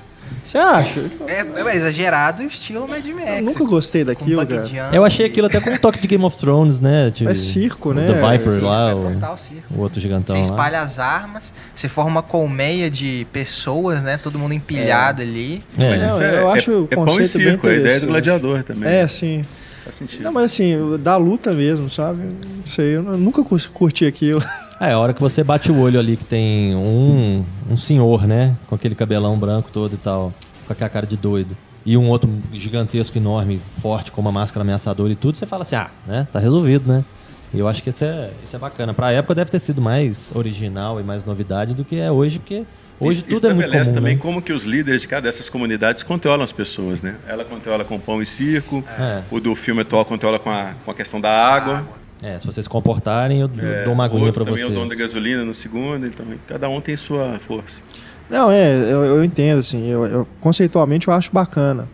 Você 0.42 0.58
acha? 0.58 1.00
É, 1.26 1.44
é 1.70 1.76
exagerado 1.76 2.42
estilo 2.42 2.88
Mad 2.88 3.06
Max. 3.06 3.28
Eu 3.28 3.42
nunca 3.42 3.64
gostei 3.64 4.04
daquilo, 4.04 4.46
cara. 4.46 4.90
Eu 4.92 5.04
achei 5.04 5.26
aquilo 5.26 5.46
até 5.46 5.60
com 5.60 5.70
um 5.70 5.78
toque 5.78 6.00
de 6.00 6.08
Game 6.08 6.24
of 6.24 6.36
Thrones, 6.38 6.80
né? 6.80 7.10
Tipo, 7.10 7.30
é 7.30 7.34
circo, 7.34 7.92
né? 7.92 8.06
The 8.06 8.14
Viper 8.14 8.58
é, 8.58 8.60
lá, 8.60 8.94
o, 8.94 9.76
o, 9.76 9.80
outro 9.80 10.00
gigantão 10.00 10.36
Você 10.36 10.50
espalha 10.50 10.78
lá. 10.78 10.84
as 10.84 10.98
armas, 10.98 11.52
você 11.74 11.88
forma 11.88 12.10
uma 12.10 12.22
colmeia 12.22 12.90
de 12.90 13.26
pessoas, 13.32 14.02
né? 14.02 14.16
Todo 14.16 14.38
mundo 14.38 14.54
empilhado 14.54 15.22
é. 15.22 15.24
ali. 15.24 15.64
É. 15.78 15.90
Mas 15.90 16.02
isso 16.02 16.22
é, 16.22 16.38
eu 16.38 16.50
acho 16.50 16.88
é, 16.90 16.94
é 16.94 16.96
pão 16.96 17.20
e 17.20 17.24
circo, 17.24 17.66
é 17.66 17.70
a 17.70 17.74
ideia 17.74 18.00
do 18.00 18.06
gladiador 18.06 18.62
também. 18.62 18.88
É, 18.88 19.06
sim. 19.08 19.44
Faz 19.84 19.96
sentido. 19.96 20.22
Não, 20.22 20.32
mas 20.32 20.44
assim, 20.44 20.98
da 20.98 21.16
luta 21.16 21.52
mesmo, 21.52 21.88
sabe? 21.88 22.22
Não 22.22 22.66
sei, 22.66 22.96
eu 22.96 23.02
nunca 23.02 23.42
curti 23.44 24.06
aquilo. 24.06 24.42
É, 24.80 24.92
a 24.92 24.98
hora 24.98 25.12
que 25.12 25.20
você 25.20 25.42
bate 25.42 25.72
o 25.72 25.78
olho 25.80 25.98
ali 25.98 26.16
que 26.16 26.24
tem 26.24 26.74
um, 26.74 27.44
um 27.68 27.76
senhor, 27.76 28.26
né? 28.26 28.54
Com 28.68 28.74
aquele 28.74 28.94
cabelão 28.94 29.36
branco 29.36 29.70
todo 29.72 29.94
e 29.94 29.96
tal, 29.96 30.32
com 30.66 30.72
aquela 30.72 30.88
cara 30.88 31.06
de 31.06 31.16
doido. 31.16 31.56
E 31.84 31.96
um 31.96 32.08
outro 32.08 32.30
gigantesco, 32.52 33.16
enorme, 33.16 33.60
forte, 33.80 34.12
com 34.12 34.20
uma 34.20 34.30
máscara 34.30 34.62
ameaçadora 34.62 35.12
e 35.12 35.16
tudo, 35.16 35.36
você 35.36 35.46
fala 35.46 35.62
assim, 35.62 35.76
ah, 35.76 35.90
né? 36.06 36.28
Tá 36.32 36.38
resolvido, 36.38 36.86
né? 36.86 37.04
E 37.52 37.58
eu 37.58 37.66
acho 37.66 37.82
que 37.82 37.88
isso 37.88 38.04
é, 38.04 38.30
isso 38.44 38.54
é 38.54 38.58
bacana. 38.58 38.94
Pra 38.94 39.10
época 39.10 39.34
deve 39.34 39.50
ter 39.50 39.58
sido 39.58 39.80
mais 39.80 40.30
original 40.34 41.00
e 41.00 41.02
mais 41.02 41.24
novidade 41.24 41.74
do 41.74 41.84
que 41.84 41.98
é 41.98 42.12
hoje, 42.12 42.38
porque 42.38 42.64
Hoje 43.00 43.22
tudo 43.22 43.32
isso 43.32 43.46
é 43.46 43.54
muito 43.54 43.70
comum, 43.70 43.94
também 43.94 44.14
né? 44.16 44.20
como 44.20 44.42
que 44.42 44.52
os 44.52 44.64
líderes 44.64 45.02
de 45.02 45.08
cada 45.08 45.22
dessas 45.22 45.48
comunidades 45.48 46.02
controlam 46.02 46.42
as 46.42 46.50
pessoas, 46.50 47.00
né? 47.00 47.14
Ela 47.28 47.44
controla 47.44 47.84
com 47.84 47.98
pão 47.98 48.20
e 48.20 48.26
circo, 48.26 48.84
é. 48.98 49.22
o 49.30 49.38
do 49.38 49.54
filme 49.54 49.82
atual 49.82 50.04
controla 50.04 50.38
com 50.38 50.50
a, 50.50 50.72
com 50.84 50.90
a 50.90 50.94
questão 50.94 51.20
da 51.20 51.30
água. 51.30 51.86
É, 52.22 52.38
se 52.38 52.46
vocês 52.46 52.64
se 52.64 52.70
comportarem, 52.70 53.40
eu 53.40 53.50
é, 53.58 53.84
dou 53.84 53.94
uma 53.94 54.04
aguinha 54.04 54.32
para 54.32 54.44
vocês. 54.44 54.60
também 54.60 54.76
é 54.76 54.76
o 54.76 54.80
dono 54.80 54.90
da 54.90 54.96
gasolina 54.96 55.44
no 55.44 55.54
segundo, 55.54 56.06
então 56.06 56.26
cada 56.46 56.68
um 56.68 56.80
tem 56.80 56.96
sua 56.96 57.38
força. 57.46 57.80
Não, 58.28 58.50
é, 58.50 58.74
eu, 58.74 59.04
eu 59.04 59.24
entendo, 59.24 59.60
assim, 59.60 59.88
eu, 59.88 60.06
eu, 60.06 60.28
conceitualmente 60.40 61.08
eu 61.08 61.14
acho 61.14 61.32
bacana. 61.32 61.88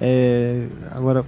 É, 0.00 0.66
agora, 0.90 1.24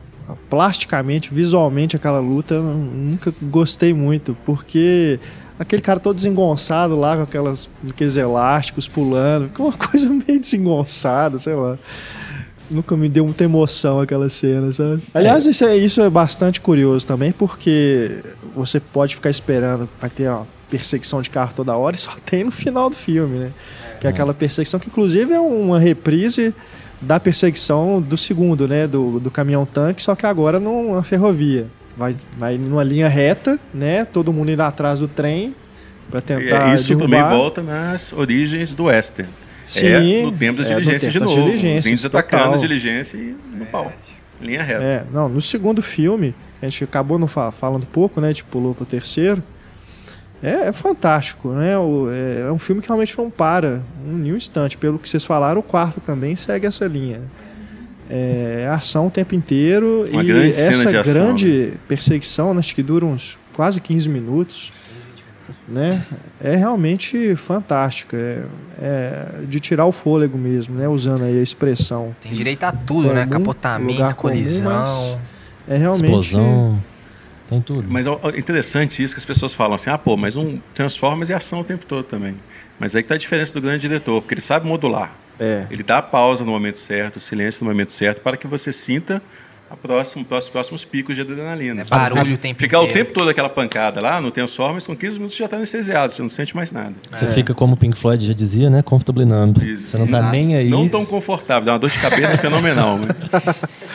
plasticamente, 0.49 1.33
visualmente, 1.33 1.97
aquela 1.97 2.19
luta 2.19 2.55
eu 2.55 2.63
nunca 2.63 3.33
gostei 3.43 3.93
muito, 3.93 4.37
porque 4.45 5.21
aquele 5.59 5.83
cara 5.83 6.01
todo 6.01 6.17
desengonçado 6.17 6.99
lá, 6.99 7.17
com 7.17 7.23
aquelas, 7.23 7.71
aqueles 7.89 8.17
elásticos 8.17 8.89
pulando, 8.89 9.47
ficou 9.49 9.67
uma 9.67 9.77
coisa 9.79 10.09
meio 10.09 10.41
desengonçada, 10.41 11.37
sei 11.39 11.55
lá. 11.55 11.79
Nunca 12.71 12.97
me 12.97 13.09
deu 13.09 13.25
muita 13.25 13.45
emoção 13.45 14.01
aquela 14.01 14.29
cena, 14.29 14.71
sabe? 14.73 15.03
Aliás, 15.13 15.47
é. 15.47 15.51
Isso, 15.51 15.65
é, 15.65 15.77
isso 15.77 16.01
é 16.01 16.11
bastante 16.11 16.61
curioso 16.61 17.07
também, 17.07 17.33
porque 17.33 18.19
você 18.55 18.79
pode 18.79 19.17
ficar 19.17 19.31
esperando, 19.31 19.89
vai 20.01 20.09
ter 20.09 20.29
uma 20.29 20.47
perseguição 20.71 21.21
de 21.21 21.29
carro 21.29 21.53
toda 21.55 21.77
hora 21.77 21.97
e 21.97 21.99
só 21.99 22.13
tem 22.25 22.45
no 22.45 22.51
final 22.51 22.89
do 22.89 22.97
filme, 22.97 23.39
né? 23.39 23.51
Que 24.01 24.07
é 24.07 24.11
aquela 24.11 24.33
perseguição 24.33 24.81
que, 24.81 24.89
inclusive, 24.89 25.33
é 25.33 25.41
uma 25.41 25.79
reprise 25.79 26.55
da 27.01 27.19
perseguição 27.19 28.01
do 28.01 28.17
segundo, 28.17 28.67
né? 28.69 28.87
Do, 28.87 29.21
do 29.21 29.31
caminhão-tanque, 29.31 30.03
só 30.03 30.15
que 30.15 30.25
agora 30.25 30.59
numa 30.59 31.03
ferrovia. 31.03 31.67
Vai, 31.97 32.17
vai 32.39 32.57
numa 32.57 32.83
linha 32.83 33.09
reta, 33.09 33.59
né? 33.75 34.05
Todo 34.05 34.33
mundo 34.33 34.51
indo 34.51 34.63
atrás 34.63 35.01
do 35.01 35.09
trem 35.09 35.55
para 36.11 36.21
tentar. 36.21 36.73
E 36.73 36.75
isso 36.75 36.89
derrubar. 36.89 37.25
também 37.25 37.39
volta 37.39 37.63
nas 37.63 38.13
origens 38.13 38.75
do 38.75 38.85
Western. 38.85 39.29
Sim, 39.71 39.87
é 39.87 40.23
no 40.23 40.33
tempo 40.33 40.59
das 40.59 40.67
é 40.67 40.75
diligências 40.75 41.13
de 41.13 41.21
novo. 41.21 41.51
Os 41.53 41.63
índios 41.63 42.05
atacando 42.05 42.55
a 42.55 42.59
diligência 42.59 43.17
e 43.17 43.37
no 43.55 43.65
pau. 43.67 43.93
Linha 44.41 44.63
reta. 44.63 44.83
É, 44.83 45.05
não, 45.13 45.29
no 45.29 45.41
segundo 45.41 45.81
filme, 45.81 46.35
a 46.61 46.65
gente 46.65 46.83
acabou 46.83 47.19
não 47.19 47.29
falando 47.29 47.87
pouco, 47.87 48.21
né? 48.21 48.29
A 48.29 48.33
gente 48.33 48.45
pulou 48.45 48.75
pro 48.75 48.85
terceiro. 48.85 49.43
É, 50.43 50.69
é 50.69 50.73
fantástico, 50.73 51.51
né? 51.51 51.79
O, 51.79 52.09
é, 52.11 52.49
é, 52.49 52.53
um 52.53 52.59
filme 52.59 52.81
que 52.81 52.89
realmente 52.89 53.17
não 53.17 53.31
para 53.31 53.81
um, 54.05 54.17
nenhum 54.17 54.37
instante. 54.37 54.77
Pelo 54.77 54.99
que 54.99 55.09
vocês 55.09 55.25
falaram, 55.25 55.61
o 55.61 55.63
quarto 55.63 56.01
também 56.01 56.35
segue 56.35 56.67
essa 56.67 56.87
linha. 56.87 57.21
É, 58.09 58.69
ação 58.73 59.07
o 59.07 59.11
tempo 59.11 59.37
inteiro 59.37 60.09
Uma 60.11 60.25
e 60.25 60.51
essa 60.51 60.91
grande 61.01 61.49
né? 61.49 61.73
perseguição, 61.87 62.53
né, 62.53 62.59
acho 62.59 62.75
que 62.75 62.83
dura 62.83 63.07
uns 63.07 63.39
quase 63.53 63.81
15 63.81 64.09
minutos 64.09 64.73
né? 65.69 66.05
É 66.41 66.57
realmente 66.57 67.35
fantástica, 67.37 68.17
é, 68.17 68.43
é, 68.81 69.45
de 69.47 69.61
tirar 69.61 69.87
o 69.87 69.93
fôlego 69.93 70.39
mesmo, 70.39 70.77
né? 70.77 70.89
Usando 70.89 71.25
aí 71.25 71.39
a 71.39 71.43
expressão. 71.43 72.15
Tem 72.21 72.33
direito 72.33 72.65
a 72.65 72.73
tudo, 72.73 73.13
né? 73.13 73.27
Capotamento, 73.27 74.15
colisão, 74.17 74.85
comum, 74.85 75.19
é 75.69 75.77
realmente 75.77 76.05
explosão. 76.05 76.83
Tem 77.49 77.61
tudo. 77.61 77.85
Mas 77.89 78.07
é 78.07 78.11
interessante 78.37 79.03
isso 79.03 79.15
que 79.15 79.19
as 79.19 79.25
pessoas 79.25 79.53
falam 79.53 79.75
assim: 79.75 79.91
ah, 79.91 79.99
pô, 79.99 80.17
mas 80.17 80.37
um 80.37 80.59
Transformers 80.75 81.31
é 81.31 81.35
ação 81.35 81.61
o 81.61 81.65
tempo 81.65 81.85
todo 81.85 82.05
também. 82.05 82.37
Mas 82.79 82.95
aí 82.97 83.03
que 83.03 83.09
tá 83.09 83.17
a 83.17 83.19
diferença 83.19 83.53
do 83.53 83.61
grande 83.61 83.81
diretor, 83.81 84.23
porque 84.23 84.35
ele 84.35 84.41
sabe 84.41 84.67
modular. 84.67 85.13
É. 85.39 85.67
Ele 85.71 85.83
dá 85.83 85.99
a 85.99 86.03
pausa 86.03 86.45
no 86.45 86.53
momento 86.53 86.79
certo, 86.79 87.17
o 87.17 87.21
silêncio 87.21 87.65
no 87.65 87.71
momento 87.71 87.93
certo, 87.93 88.21
para 88.21 88.37
que 88.37 88.47
você 88.47 88.73
sinta 88.73 89.23
a 89.71 89.77
próximo, 89.77 90.25
próximos, 90.25 90.51
próximos 90.51 90.85
picos 90.85 91.15
de 91.15 91.21
adrenalina. 91.21 91.83
É 91.83 91.85
barulho 91.85 92.35
o 92.35 92.39
tempo 92.39 92.59
Ficar 92.59 92.79
inteiro. 92.79 92.93
o 92.93 93.05
tempo 93.05 93.15
todo 93.15 93.29
aquela 93.29 93.49
pancada 93.49 94.01
lá 94.01 94.21
no 94.21 94.33
Transformers, 94.33 94.85
com 94.85 94.97
15 94.97 95.19
minutos 95.19 95.37
você 95.37 95.39
já 95.39 95.45
está 95.45 95.57
anestesiado, 95.57 96.13
você 96.13 96.23
não 96.23 96.29
sente 96.29 96.57
mais 96.57 96.73
nada. 96.73 96.95
Você 97.09 97.27
é. 97.27 97.29
fica 97.29 97.55
como 97.55 97.75
o 97.75 97.77
Pink 97.77 97.97
Floyd 97.97 98.27
já 98.27 98.33
dizia, 98.33 98.69
né? 98.69 98.83
Comfortably 98.83 99.25
numb. 99.25 99.65
Isso. 99.65 99.85
Você 99.85 99.99
não 99.99 100.07
está 100.07 100.29
nem 100.29 100.57
aí. 100.57 100.69
Não 100.69 100.89
tão 100.89 101.05
confortável, 101.05 101.67
dá 101.67 101.73
uma 101.73 101.79
dor 101.79 101.89
de 101.89 102.01
cabeça 102.01 102.37
fenomenal. 102.39 102.99
Né? 102.99 103.09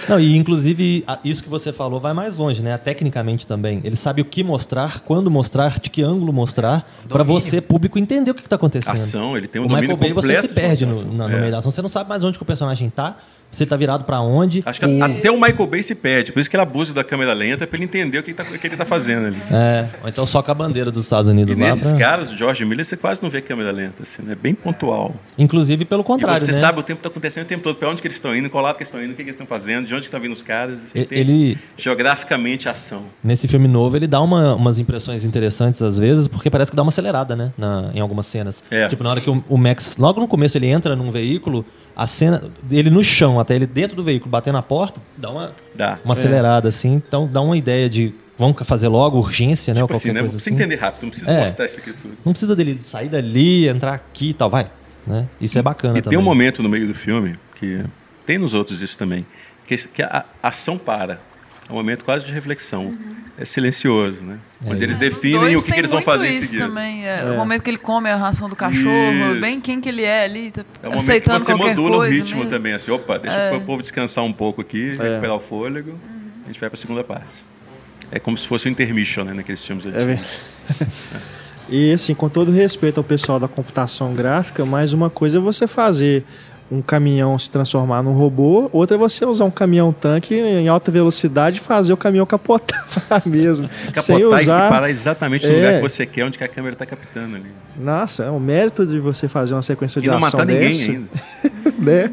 Não, 0.08 0.18
e 0.18 0.38
inclusive 0.38 1.04
isso 1.26 1.44
que 1.44 1.50
você 1.50 1.74
falou 1.74 2.00
vai 2.00 2.14
mais 2.14 2.38
longe, 2.38 2.62
né? 2.62 2.78
Tecnicamente 2.78 3.46
também. 3.46 3.82
Ele 3.84 3.98
sabe 3.98 4.22
o 4.22 4.26
que 4.26 4.46
mostrar, 4.46 5.02
quando 5.02 5.30
mostrar, 5.30 5.78
de 5.80 5.90
que 5.90 6.02
ângulo 6.02 6.32
mostrar, 6.32 6.90
para 7.10 7.24
você, 7.24 7.60
público, 7.60 8.00
entender 8.00 8.32
o 8.32 8.34
que 8.36 8.42
está 8.42 8.56
acontecendo. 8.56 8.94
Ação, 8.94 9.36
ele 9.36 9.48
tem 9.48 9.62
um 9.62 9.66
o 9.66 9.68
domínio 9.68 9.90
Michael 9.90 10.14
Bay, 10.14 10.14
você 10.14 10.40
se 10.40 10.48
perde 10.48 10.86
no, 10.86 11.04
na, 11.14 11.28
no 11.28 11.36
é. 11.36 11.40
meio 11.40 11.52
da 11.52 11.58
ação. 11.58 11.70
Você 11.70 11.82
não 11.82 11.90
sabe 11.90 12.08
mais 12.08 12.24
onde 12.24 12.38
que 12.38 12.44
o 12.44 12.46
personagem 12.46 12.88
está 12.88 13.18
você 13.58 13.64
está 13.64 13.76
virado 13.76 14.03
para 14.03 14.22
onde. 14.22 14.64
Acho 14.66 14.80
que 14.80 14.86
o... 14.86 15.03
até 15.03 15.32
o 15.32 15.39
Michael 15.39 15.68
Bay 15.68 15.84
se 15.84 15.95
perde, 15.95 16.32
por 16.32 16.39
isso 16.39 16.49
que 16.49 16.56
ele 16.56 16.64
abusa 16.64 16.93
da 16.93 17.03
câmera 17.03 17.34
lenta, 17.34 17.66
para 17.66 17.78
ele 17.78 17.86
entender 17.86 18.20
o 18.20 18.24
que, 18.24 18.34
tá, 18.34 18.43
que 18.43 18.68
ele 18.68 18.74
está 18.74 18.86
fazendo 18.86 19.28
ali. 19.28 19.38
É, 19.51 19.88
ou 20.03 20.10
então 20.10 20.26
só 20.26 20.41
com 20.41 20.51
a 20.51 20.53
bandeira 20.53 20.91
dos 20.91 21.03
Estados 21.06 21.30
Unidos 21.30 21.56
e 21.56 21.60
lá. 21.60 21.68
nesses 21.68 21.89
pra... 21.89 21.99
caras, 21.99 22.32
o 22.32 22.38
George 22.38 22.64
Miller, 22.66 22.86
você 22.86 22.97
quase 22.97 23.22
não 23.22 23.30
vê 23.30 23.41
câmera 23.41 23.72
lenta, 23.72 24.03
assim, 24.03 24.22
é 24.24 24.26
né? 24.26 24.36
bem 24.36 24.53
pontual. 24.53 25.16
Inclusive 25.38 25.86
pelo 25.86 26.03
contrário, 26.03 26.38
e 26.38 26.45
você 26.45 26.51
né? 26.51 26.60
sabe 26.60 26.80
o 26.80 26.84
tempo 26.84 26.99
está 26.99 27.10
acontecendo 27.10 27.43
o 27.43 27.47
tempo 27.47 27.64
todo, 27.64 27.76
para 27.76 27.89
onde 27.89 28.01
que 28.01 28.08
eles 28.08 28.18
estão 28.18 28.36
indo, 28.36 28.49
qual 28.49 28.64
lado 28.64 28.76
que 28.76 28.84
eles 28.84 28.89
estão 28.89 29.03
indo, 29.03 29.12
o 29.12 29.16
que, 29.16 29.24
que 29.24 29.30
eles 29.30 29.36
estão 29.36 29.47
fazendo, 29.47 29.88
de 29.88 29.95
onde 29.95 30.06
estão 30.06 30.20
vindo 30.20 30.34
os 30.34 30.43
caras. 30.43 30.82
Ele, 30.93 31.58
geograficamente 31.78 32.68
a 32.68 32.72
ação. 32.72 33.03
Nesse 33.24 33.47
filme 33.47 33.68
novo, 33.68 33.95
ele 33.95 34.08
dá 34.08 34.22
uma, 34.22 34.56
umas 34.56 34.80
impressões 34.80 35.26
interessantes 35.26 35.82
às 35.82 35.97
vezes, 35.97 36.28
porque 36.28 36.49
parece 36.49 36.72
que 36.72 36.78
dá 36.78 36.84
uma 36.84 36.89
acelerada, 36.89 37.36
né? 37.36 37.51
Na, 37.58 37.91
em 37.93 37.99
algumas 37.99 38.26
cenas. 38.26 38.64
É. 38.70 38.88
Tipo, 38.88 39.03
na 39.03 39.12
hora 39.12 39.22
que 39.22 39.30
o, 39.30 39.43
o 39.47 39.58
Max, 39.58 39.97
logo 39.97 40.20
no 40.20 40.28
começo, 40.28 40.58
ele 40.58 40.68
entra 40.68 40.95
num 40.95 41.12
veículo 41.12 41.66
a 41.96 42.06
cena 42.06 42.43
dele 42.62 42.89
no 42.89 43.04
chão 43.04 43.39
até 43.39 43.56
ele 43.56 43.66
dentro 43.66 43.96
do 43.96 44.04
veículo 44.04 44.30
bater 44.30 44.52
na 44.52 44.62
porta, 44.62 45.02
dá 45.16 45.30
uma, 45.30 45.54
dá. 45.74 46.00
uma 46.04 46.14
acelerada, 46.14 46.68
assim. 46.68 46.93
Então 46.96 47.28
dá 47.28 47.41
uma 47.41 47.58
ideia 47.58 47.89
de 47.89 48.14
vamos 48.38 48.58
fazer 48.64 48.88
logo, 48.88 49.18
urgência, 49.18 49.74
né? 49.74 49.82
Tipo 49.82 49.93
assim, 49.93 50.10
né? 50.10 50.20
Coisa 50.20 50.36
precisa 50.36 50.56
assim. 50.56 50.64
entender 50.64 50.76
rápido, 50.76 51.04
não 51.04 51.10
precisa 51.10 51.32
é. 51.32 51.41
mostrar 51.41 51.66
isso 51.66 51.80
aqui 51.80 51.93
tudo. 51.93 52.18
Não 52.26 52.34
precisa 52.34 52.56
dele 52.56 52.82
sair 52.84 53.08
dali, 53.08 53.68
entrar 53.68 53.93
aqui 53.93 54.30
e 54.30 54.34
tal, 54.34 54.50
vai. 54.50 54.70
Né? 55.08 55.26
Isso 55.39 55.58
é 55.58 55.62
bacana 55.62 55.98
e 55.98 56.02
também. 56.02 56.18
tem 56.18 56.20
um 56.20 56.28
momento 56.28 56.62
no 56.64 56.70
meio 56.70 56.88
do 56.88 56.96
filme, 56.96 57.36
que 57.56 57.84
tem 58.26 58.38
nos 58.38 58.54
outros 58.54 58.82
isso 58.82 58.98
também, 58.98 59.26
que, 59.66 59.78
que 59.78 60.02
a 60.02 60.26
ação 60.41 60.78
para. 60.78 61.20
É 61.68 61.72
um 61.72 61.76
momento 61.76 62.05
quase 62.05 62.26
de 62.26 62.32
reflexão. 62.32 62.88
Uhum. 62.88 63.16
É 63.38 63.43
silencioso, 63.43 64.22
né? 64.22 64.38
É. 64.63 64.70
Mas 64.70 64.82
eles 64.82 64.97
definem 64.97 65.55
o 65.55 65.63
que, 65.63 65.72
que 65.72 65.80
eles 65.80 65.91
vão 65.91 66.01
fazer 66.01 66.30
em 66.30 66.34
seguida. 66.34 66.68
também. 66.68 67.05
É, 67.05 67.22
é. 67.22 67.32
O 67.32 67.38
momento 67.38 67.63
que 67.63 67.70
ele 67.70 67.78
come 67.78 68.09
a 68.09 68.16
ração 68.16 68.47
do 68.47 68.55
cachorro, 68.55 69.32
isso. 69.32 69.41
bem 69.41 69.59
quem 69.59 69.82
que 69.82 69.89
ele 69.89 70.03
é 70.03 70.24
ali. 70.24 70.51
Tá 70.51 70.63
é 70.82 70.88
o 70.88 70.91
momento 70.93 71.24
que 71.24 71.30
você 71.30 71.53
modula 71.53 71.97
o 71.97 72.01
ritmo 72.01 72.38
mesmo. 72.38 72.51
também. 72.51 72.74
Assim, 72.74 72.91
opa, 72.91 73.18
deixa 73.18 73.36
é. 73.36 73.53
o 73.53 73.61
povo 73.61 73.82
descansar 73.82 74.24
um 74.24 74.32
pouco 74.32 74.61
aqui, 74.61 74.91
é. 74.99 75.09
recuperar 75.09 75.36
o 75.36 75.39
fôlego. 75.39 75.91
Uhum. 75.91 76.32
A 76.45 76.47
gente 76.47 76.59
vai 76.59 76.70
para 76.70 76.78
a 76.78 76.80
segunda 76.80 77.03
parte. 77.03 77.26
É 78.11 78.20
como 78.20 78.38
se 78.38 78.47
fosse 78.47 78.68
o 78.68 78.70
um 78.70 78.72
intermission, 78.72 79.24
né? 79.24 79.34
Naqueles 79.34 79.66
filmes 79.66 79.86
antigos. 79.86 80.39
E 81.68 81.91
assim, 81.91 82.13
com 82.13 82.30
todo 82.30 82.51
respeito 82.51 82.99
ao 82.99 83.03
pessoal 83.03 83.39
da 83.39 83.47
computação 83.47 84.13
gráfica, 84.13 84.63
mais 84.66 84.93
uma 84.93 85.09
coisa 85.09 85.39
é 85.39 85.41
você 85.41 85.66
fazer 85.66 86.24
um 86.72 86.82
caminhão 86.82 87.38
se 87.38 87.49
transformar 87.49 88.01
num 88.01 88.13
robô, 88.13 88.70
outra 88.74 88.97
é 88.97 88.97
você 88.97 89.24
usar 89.24 89.45
um 89.45 89.51
caminhão 89.51 89.93
tanque 89.93 90.36
em 90.36 90.68
alta 90.68 90.91
velocidade 90.91 91.57
e 91.57 91.59
fazer 91.59 91.93
o 91.93 91.97
caminhão 91.97 92.26
capotar 92.26 92.86
mesmo. 93.26 93.70
Capotar 93.70 94.03
sem 94.03 94.24
usar... 94.26 94.68
e 94.68 94.70
parar 94.70 94.89
exatamente 94.89 95.47
no 95.47 95.53
é. 95.53 95.55
lugar 95.55 95.74
que 95.76 95.82
você 95.82 96.05
quer, 96.05 96.26
onde 96.26 96.38
que 96.38 96.43
a 96.43 96.47
câmera 96.47 96.74
está 96.74 96.86
captando 96.86 97.36
ali. 97.36 97.51
Nossa, 97.78 98.24
é 98.24 98.32
um 98.32 98.39
mérito 98.39 98.86
de 98.86 98.99
você 98.99 99.28
fazer 99.28 99.53
uma 99.53 99.61
sequência 99.61 100.01
de 100.01 100.07
e 100.07 100.11
não 100.11 100.20
matar 100.20 100.45
ninguém 100.45 100.70
dessa. 100.70 100.91
ainda. 100.91 101.09
né? 101.78 102.11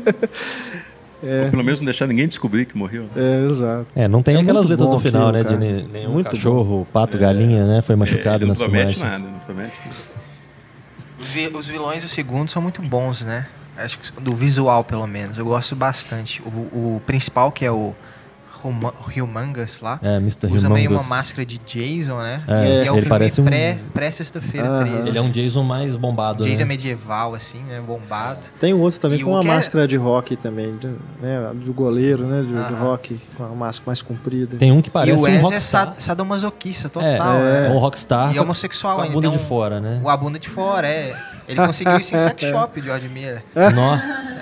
É. 1.24 1.44
Ou 1.44 1.50
pelo 1.50 1.64
menos 1.64 1.80
não 1.80 1.84
deixar 1.86 2.06
ninguém 2.06 2.26
descobrir 2.26 2.66
que 2.66 2.76
morreu. 2.76 3.04
Né? 3.04 3.10
É, 3.16 3.50
exato. 3.50 3.86
É, 3.94 4.08
não 4.08 4.22
tem 4.22 4.36
é 4.36 4.40
aquelas 4.40 4.66
letras 4.66 4.90
no 4.90 4.98
final, 4.98 5.28
aquilo, 5.28 5.44
né? 5.44 5.44
Cara. 5.44 5.82
De 5.82 5.92
nenhum 5.92 6.12
muito 6.12 6.30
cachorro, 6.30 6.78
bom. 6.78 6.86
pato, 6.92 7.16
galinha, 7.16 7.64
né? 7.64 7.80
Foi 7.80 7.96
machucado 7.96 8.44
é, 8.44 8.48
nas 8.48 8.58
filmagens. 8.58 8.98
Não 8.98 9.06
promete 9.06 9.22
nada, 9.22 9.32
não 9.32 9.38
promete 9.40 9.80
nada. 9.86 10.12
Os 11.56 11.66
vilões 11.66 12.02
do 12.02 12.08
segundo 12.08 12.50
são 12.50 12.60
muito 12.60 12.82
bons, 12.82 13.22
né? 13.22 13.46
Acho 13.76 13.98
que 13.98 14.20
do 14.20 14.34
visual, 14.34 14.84
pelo 14.84 15.06
menos. 15.06 15.38
Eu 15.38 15.46
gosto 15.46 15.74
bastante. 15.74 16.42
O, 16.42 16.96
o 16.96 17.02
principal, 17.06 17.50
que 17.50 17.64
é 17.64 17.70
o 17.70 17.94
Humongous 18.64 19.80
lá. 19.80 19.98
É, 20.02 20.16
Mr. 20.16 20.46
Usa 20.50 20.68
meio 20.68 20.90
uma 20.90 21.02
máscara 21.02 21.44
de 21.44 21.58
Jason, 21.58 22.18
né? 22.18 22.42
É, 22.46 22.84
e 22.84 22.86
é 22.86 22.92
um 22.92 22.96
ele 22.96 23.06
parece 23.06 23.40
um... 23.40 23.44
pré-sexta-feira 23.92 24.68
pré 24.68 24.90
13. 24.90 25.08
Ele 25.08 25.18
é 25.18 25.22
um 25.22 25.30
Jason 25.30 25.62
mais 25.62 25.96
bombado, 25.96 26.44
Jason 26.44 26.60
né? 26.60 26.64
medieval, 26.66 27.34
assim, 27.34 27.60
né? 27.60 27.80
Bombado. 27.80 28.40
Tem 28.60 28.72
um 28.72 28.80
outro 28.80 29.00
também 29.00 29.20
e 29.20 29.24
com 29.24 29.30
uma 29.30 29.40
é 29.40 29.46
máscara 29.46 29.84
é... 29.84 29.86
de 29.86 29.96
rock 29.96 30.36
também, 30.36 30.78
né? 31.20 31.50
Do 31.54 31.72
goleiro, 31.72 32.24
né? 32.24 32.42
De, 32.42 32.48
de 32.48 32.80
rock, 32.80 33.20
com 33.36 33.44
uma 33.44 33.54
máscara 33.54 33.86
mais 33.86 34.02
comprida. 34.02 34.56
Tem 34.56 34.70
um 34.70 34.80
que 34.80 34.90
parece 34.90 35.12
e 35.18 35.34
o 35.34 35.38
um 35.38 35.42
rockstar. 35.42 35.82
é 35.82 35.86
sad 35.86 36.02
sadomasoquista 36.02 36.88
total. 36.88 37.36
É, 37.38 37.66
é. 37.66 37.70
um 37.70 37.78
rockstar. 37.78 38.34
E 38.34 38.38
homossexual 38.38 38.96
com 38.96 39.02
a 39.02 39.06
bunda 39.06 39.26
então, 39.26 39.38
de 39.38 39.44
fora, 39.44 39.80
né? 39.80 40.00
A 40.04 40.16
bunda 40.16 40.38
de 40.38 40.48
fora, 40.48 40.86
é. 40.86 41.14
Ele 41.48 41.66
conseguiu 41.66 41.98
isso 41.98 42.14
em 42.14 42.18
sex 42.22 42.42
shop, 42.42 42.80
George 42.80 43.08
Miller. 43.08 43.42
Nossa. 43.74 44.32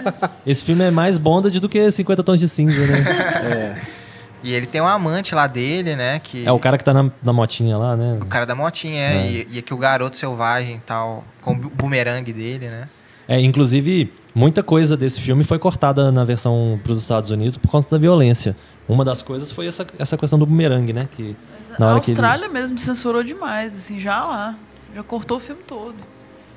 Esse 0.47 0.65
filme 0.65 0.85
é 0.85 0.91
mais 0.91 1.19
bondade 1.19 1.61
do 1.61 1.69
que 1.69 1.91
50 1.91 2.23
tons 2.23 2.41
de 2.41 2.49
cinza, 2.49 2.87
né? 2.87 3.05
É. 3.45 3.91
E 4.43 4.53
ele 4.53 4.67
tem 4.67 4.81
um 4.81 4.87
amante 4.87 5.35
lá 5.35 5.47
dele, 5.47 5.95
né? 5.95 6.19
Que... 6.19 6.47
É 6.47 6.53
o 6.53 6.59
cara 6.59 6.79
que 6.79 6.85
tá 6.85 6.95
na, 6.95 7.11
na 7.23 7.33
motinha 7.33 7.77
lá, 7.77 7.97
né? 7.97 8.19
O 8.21 8.27
cara 8.27 8.47
da 8.47 8.55
motinha, 8.55 9.01
é. 9.01 9.17
é. 9.17 9.31
E, 9.31 9.59
e 9.59 9.63
que 9.63 9.75
o 9.75 9.77
garoto 9.77 10.17
selvagem 10.17 10.77
e 10.77 10.81
tal, 10.81 11.25
com 11.43 11.53
o 11.53 11.57
bumerangue 11.57 12.33
dele, 12.33 12.69
né? 12.69 12.89
É, 13.29 13.39
inclusive, 13.41 14.13
muita 14.35 14.63
coisa 14.63 14.97
desse 14.97 15.21
filme 15.21 15.45
foi 15.45 15.59
cortada 15.59 16.11
na 16.11 16.25
versão 16.25 16.81
para 16.83 16.93
os 16.93 17.01
Estados 17.01 17.31
Unidos 17.31 17.57
por 17.57 17.71
conta 17.71 17.89
da 17.91 17.99
violência. 17.99 18.57
Uma 18.89 19.05
das 19.05 19.23
coisas 19.23 19.53
foi 19.53 19.67
essa, 19.67 19.87
essa 19.99 20.17
questão 20.17 20.39
do 20.39 20.47
bumerangue, 20.47 20.93
né? 20.93 21.09
Que 21.17 21.37
na 21.79 21.87
hora 21.87 21.95
a 21.97 21.99
Austrália 21.99 22.47
ele... 22.47 22.53
mesmo 22.53 22.79
censurou 22.79 23.23
demais, 23.23 23.75
assim, 23.75 24.01
já 24.01 24.25
lá. 24.25 24.57
Já 24.95 25.03
cortou 25.03 25.37
o 25.37 25.41
filme 25.41 25.63
todo. 25.63 25.95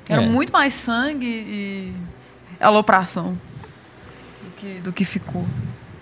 Era 0.08 0.22
é. 0.22 0.26
muito 0.26 0.52
mais 0.52 0.74
sangue 0.74 1.26
e 1.26 1.92
alopração 2.58 3.38
do 4.42 4.50
que, 4.56 4.80
do 4.80 4.92
que 4.92 5.04
ficou. 5.04 5.46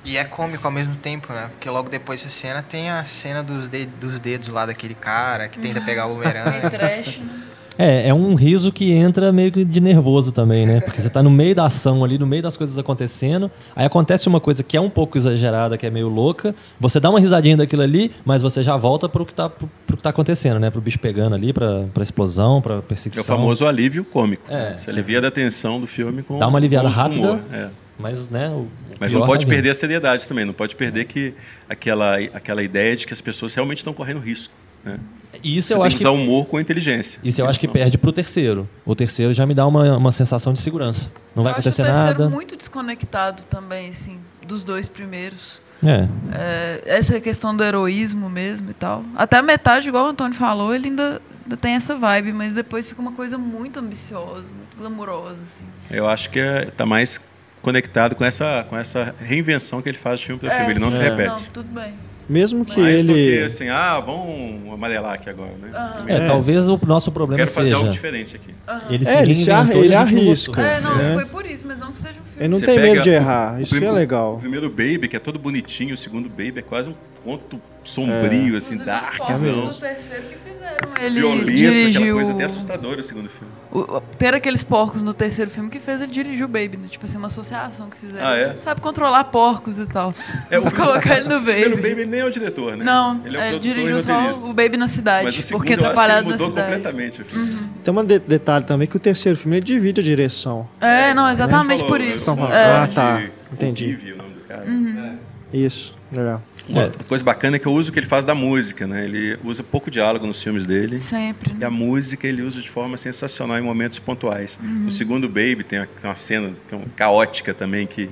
E 0.05 0.17
é 0.17 0.25
cômico 0.25 0.67
ao 0.67 0.73
mesmo 0.73 0.97
tempo, 0.97 1.33
né? 1.33 1.49
Porque 1.51 1.69
logo 1.71 1.89
depois 1.89 2.23
dessa 2.23 2.35
cena 2.35 2.63
tem 2.63 2.91
a 2.91 3.05
cena 3.05 3.43
dos, 3.43 3.69
de 3.69 3.87
dos 3.87 4.19
dedos 4.19 4.49
lá 4.49 4.67
daquele 4.67 4.95
cara 4.95 5.49
que 5.49 5.59
tenta 5.59 5.81
pegar 5.81 6.07
o 6.07 6.15
bumerangue. 6.15 6.71
trash, 6.71 7.19
né? 7.19 7.43
É, 7.79 8.09
é 8.09 8.15
um 8.15 8.35
riso 8.35 8.71
que 8.71 8.93
entra 8.93 9.33
meio 9.33 9.51
que 9.51 9.65
de 9.65 9.81
nervoso 9.81 10.33
também, 10.33 10.67
né? 10.67 10.81
Porque 10.81 11.01
você 11.01 11.09
tá 11.09 11.23
no 11.23 11.31
meio 11.31 11.55
da 11.55 11.67
ação 11.67 12.05
ali, 12.05 12.19
no 12.19 12.27
meio 12.27 12.43
das 12.43 12.57
coisas 12.57 12.79
acontecendo, 12.79 13.51
aí 13.75 13.87
acontece 13.87 14.29
uma 14.29 14.41
coisa 14.41 14.63
que 14.63 14.77
é 14.77 14.81
um 14.81 14.91
pouco 14.91 15.17
exagerada, 15.17 15.79
que 15.79 15.87
é 15.87 15.91
meio 15.91 16.09
louca, 16.09 16.55
você 16.79 17.01
dá 17.01 17.09
uma 17.09 17.19
risadinha 17.19 17.57
daquilo 17.57 17.83
ali, 17.83 18.13
mas 18.25 18.43
você 18.43 18.63
já 18.63 18.77
volta 18.77 19.09
pro 19.09 19.25
que 19.25 19.35
tá, 19.35 19.49
pro, 19.49 19.71
pro 19.87 19.97
que 19.97 20.03
tá 20.03 20.11
acontecendo, 20.11 20.61
né? 20.61 20.71
Pro 20.71 20.81
bicho 20.81 20.99
pegando 20.99 21.35
ali, 21.35 21.53
pra, 21.53 21.85
pra 21.95 22.03
explosão, 22.03 22.61
pra 22.61 22.83
perseguição. 22.83 23.23
É 23.23 23.25
o 23.25 23.27
famoso 23.27 23.67
alívio 23.67 24.05
cômico. 24.05 24.45
É. 24.51 24.77
Você 24.79 24.91
alivia 24.91 25.21
da 25.21 25.31
tensão 25.31 25.81
do 25.81 25.87
filme 25.87 26.23
com 26.23 26.39
Dá 26.39 26.49
uma 26.49 26.59
aliviada 26.59 26.89
rápida, 26.89 27.43
é. 27.53 27.69
Mas, 28.03 28.29
né... 28.29 28.49
O, 28.49 28.69
mas 28.99 29.13
não 29.13 29.27
pode 29.27 29.47
perder 29.47 29.71
a 29.71 29.75
seriedade 29.75 30.29
também, 30.29 30.45
não 30.45 30.53
pode 30.53 30.77
perder 30.77 31.07
que 31.07 31.35
aquela, 31.69 32.17
aquela 32.17 32.63
ideia 32.63 32.97
de 32.97 33.07
que 33.07 33.13
as 33.13 33.21
pessoas 33.21 33.55
realmente 33.55 33.79
estão 33.79 33.95
correndo 33.95 34.21
risco. 34.21 34.53
Né? 34.85 34.99
Isso 35.43 35.69
Você 35.69 35.75
eu 35.75 35.83
acho 35.83 35.97
que 35.97 36.03
usar 36.03 36.11
humor 36.11 36.47
com 36.47 36.61
inteligência. 36.61 37.19
Isso 37.25 37.41
eu 37.41 37.49
acho 37.49 37.59
que 37.59 37.67
perde 37.67 37.97
para 37.97 38.11
o 38.11 38.13
terceiro. 38.13 38.69
O 38.85 38.95
terceiro 38.95 39.33
já 39.33 39.47
me 39.47 39.55
dá 39.55 39.67
uma, 39.67 39.97
uma 39.97 40.13
sensação 40.13 40.53
de 40.53 40.61
segurança. 40.61 41.11
Não 41.35 41.43
vai 41.43 41.53
acontecer 41.53 41.83
nada. 41.83 42.03
o 42.03 42.07
terceiro 42.09 42.31
muito 42.31 42.57
desconectado 42.57 43.43
também, 43.49 43.91
assim, 43.91 44.19
dos 44.47 44.63
dois 44.63 44.89
primeiros. 44.89 45.63
É. 45.85 46.09
é. 46.33 46.83
Essa 46.87 47.21
questão 47.21 47.57
do 47.57 47.65
heroísmo 47.65 48.29
mesmo 48.29 48.71
e 48.71 48.75
tal. 48.75 49.05
Até 49.17 49.39
a 49.39 49.43
metade, 49.43 49.89
igual 49.89 50.07
o 50.07 50.09
Antônio 50.09 50.37
falou, 50.37 50.75
ele 50.75 50.89
ainda, 50.89 51.21
ainda 51.43 51.57
tem 51.57 51.75
essa 51.75 51.97
vibe, 51.97 52.33
mas 52.33 52.55
depois 52.55 52.89
fica 52.89 53.01
uma 53.01 53.13
coisa 53.13 53.39
muito 53.39 53.81
ambiciosa, 53.81 54.45
muito 54.45 54.77
glamurosa, 54.79 55.39
assim. 55.43 55.65
Eu 55.91 56.09
acho 56.09 56.31
que 56.31 56.39
está 56.39 56.61
é, 56.61 56.65
tá 56.67 56.87
mais 56.87 57.21
conectado 57.63 58.15
com 58.15 58.25
essa, 58.25 58.67
com 58.69 58.77
essa 58.77 59.15
reinvenção 59.21 59.81
que 59.81 59.89
ele 59.89 59.97
faz 59.97 60.21
do 60.21 60.27
filme 60.27 60.41
para 60.41 60.53
é, 60.53 60.57
filme. 60.57 60.73
Ele 60.73 60.81
não 60.81 60.89
é. 60.89 60.91
se 60.91 60.99
repete. 60.99 61.29
Não, 61.29 61.43
tudo 61.53 61.69
bem. 61.73 61.95
Mesmo 62.29 62.65
que 62.65 62.81
Mais 62.81 62.95
ele. 62.95 63.13
Que, 63.13 63.45
assim, 63.45 63.69
ah, 63.69 64.01
vamos 64.01 64.73
amarelar 64.73 65.15
aqui 65.15 65.29
agora, 65.29 65.53
né? 65.61 65.69
Uhum. 65.69 66.09
É, 66.09 66.17
é, 66.17 66.27
talvez 66.27 66.69
o 66.69 66.79
nosso 66.87 67.11
problema 67.11 67.39
Quero 67.39 67.51
seja. 67.51 67.61
fazer 67.61 67.75
algo 67.75 67.91
diferente 67.91 68.37
aqui. 68.37 68.55
Uhum. 68.69 68.95
Ele, 68.95 69.09
é, 69.09 69.23
ele, 69.23 69.35
se 69.35 69.51
ele 69.51 69.95
arrisca. 69.95 70.63
É, 70.63 70.81
não, 70.81 70.97
né? 70.97 71.15
foi 71.15 71.25
por 71.27 71.47
isso, 71.47 71.67
mas 71.67 71.79
não 71.79 71.93
que 71.93 71.99
seja 71.99 72.13
um 72.13 72.15
filme. 72.15 72.29
Ele 72.39 72.49
não 72.49 72.59
Você 72.59 72.67
tem 72.67 72.79
medo 72.79 73.01
de 73.03 73.11
errar, 73.11 73.61
isso 73.61 73.77
é 73.77 73.91
legal. 73.91 74.37
O 74.37 74.41
primeiro 74.41 74.69
Baby, 74.69 75.09
que 75.09 75.17
é 75.17 75.19
todo 75.19 75.39
bonitinho, 75.39 75.95
o 75.95 75.97
segundo 75.97 76.29
Baby 76.29 76.55
é 76.59 76.63
quase 76.63 76.89
um 76.89 76.95
conto 77.25 77.61
sombrio, 77.85 78.55
é. 78.55 78.59
assim, 78.59 78.77
dark. 78.79 79.21
O 79.21 79.27
terceiro 79.27 80.23
que 80.29 80.37
fizeram 80.37 80.53
ele 81.01 81.21
Violento, 81.21 81.47
dirigiu... 81.47 82.15
coisa 82.15 82.33
até 82.33 82.45
assustadora 82.45 83.01
o 83.01 83.05
segundo 83.05 83.29
filme. 83.29 83.53
O, 83.71 84.01
ter 84.19 84.35
aqueles 84.35 84.63
porcos 84.63 85.03
no 85.03 85.13
terceiro 85.15 85.51
filme 85.51 85.71
que 85.71 85.79
fez 85.79 86.01
ele 86.01 86.13
dirigir 86.13 86.45
o 86.45 86.49
Baby, 86.49 86.77
né? 86.77 86.89
Tipo 86.89 87.05
assim, 87.05 87.17
uma 87.17 87.29
associação 87.29 87.89
que 87.89 87.97
fizeram. 87.97 88.27
Ah, 88.27 88.37
é? 88.37 88.55
Sabe 88.55 88.81
controlar 88.81 89.25
porcos 89.25 89.79
e 89.79 89.87
tal. 89.87 90.15
É, 90.51 90.59
o... 90.59 90.71
colocar 90.71 91.17
ele 91.17 91.29
no 91.29 91.41
Baby. 91.43 91.67
O 91.67 91.77
Baby 91.77 91.89
ele 91.89 92.07
nem 92.07 92.21
é 92.21 92.25
o 92.25 92.31
diretor, 92.31 92.77
né? 92.77 92.85
Não, 92.85 93.21
ele, 93.25 93.37
é 93.37 93.41
o 93.41 93.45
ele 93.45 93.59
dirigiu 93.59 94.03
só 94.03 94.33
o 94.45 94.53
Baby 94.53 94.77
na 94.77 94.89
cidade. 94.89 95.25
Mas 95.25 95.39
o 95.39 95.43
segundo, 95.43 95.61
porque 95.61 95.75
atrapalhado 95.75 96.31
mudou 96.31 96.49
na 96.49 96.55
cidade. 96.55 96.77
completamente 96.77 97.23
o 97.23 97.25
filme. 97.25 97.51
Uhum. 97.51 97.69
Tem 97.83 97.95
um 97.95 98.05
de 98.05 98.19
detalhe 98.19 98.65
também 98.65 98.87
que 98.87 98.97
o 98.97 99.01
terceiro 99.01 99.39
filme 99.39 99.57
ele 99.57 99.65
divide 99.65 100.01
a 100.01 100.05
direção. 100.05 100.69
É, 100.81 101.15
não, 101.15 101.31
exatamente 101.31 101.81
falou, 101.81 101.89
por 101.89 102.01
isso. 102.01 102.31
É. 102.31 102.65
Ah, 102.65 102.89
tá. 102.93 103.23
Entendi. 103.53 103.99
o 104.13 104.17
nome 104.17 104.35
do 104.35 104.41
cara. 104.47 104.65
Uhum. 104.67 105.19
Isso, 105.53 105.95
legal. 106.11 106.43
Uma 106.69 106.85
é. 106.85 106.91
coisa 107.09 107.25
bacana 107.25 107.57
é 107.57 107.59
que 107.59 107.67
eu 107.67 107.73
uso 107.73 107.91
o 107.91 107.93
que 107.93 107.99
ele 107.99 108.07
faz 108.07 108.25
da 108.25 108.35
música, 108.35 108.87
né? 108.87 109.05
Ele 109.05 109.39
usa 109.45 109.63
pouco 109.63 109.91
diálogo 109.91 110.27
nos 110.27 110.43
filmes 110.43 110.65
dele. 110.65 111.01
Sempre. 111.01 111.55
E 111.59 111.65
a 111.65 111.71
música 111.71 112.27
ele 112.27 112.43
usa 112.43 112.61
de 112.61 112.71
forma 112.71 112.97
sensacional 112.97 113.59
em 113.59 113.63
momentos 113.63 113.99
pontuais. 113.99 114.59
Uhum. 114.63 114.87
O 114.87 114.91
segundo 114.91 115.29
Baby 115.29 115.65
tem 115.65 115.87
uma 116.05 116.15
cena 116.15 116.53
é 116.71 116.77
caótica 116.97 117.53
também 117.53 117.87
que 117.87 118.09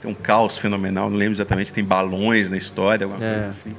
tem 0.00 0.10
um 0.10 0.14
caos 0.14 0.58
fenomenal. 0.58 1.10
Não 1.10 1.16
lembro 1.16 1.34
exatamente, 1.34 1.72
tem 1.72 1.84
balões 1.84 2.50
na 2.50 2.56
história, 2.56 3.04
alguma 3.04 3.24
é. 3.24 3.32
coisa 3.32 3.48
assim 3.48 3.74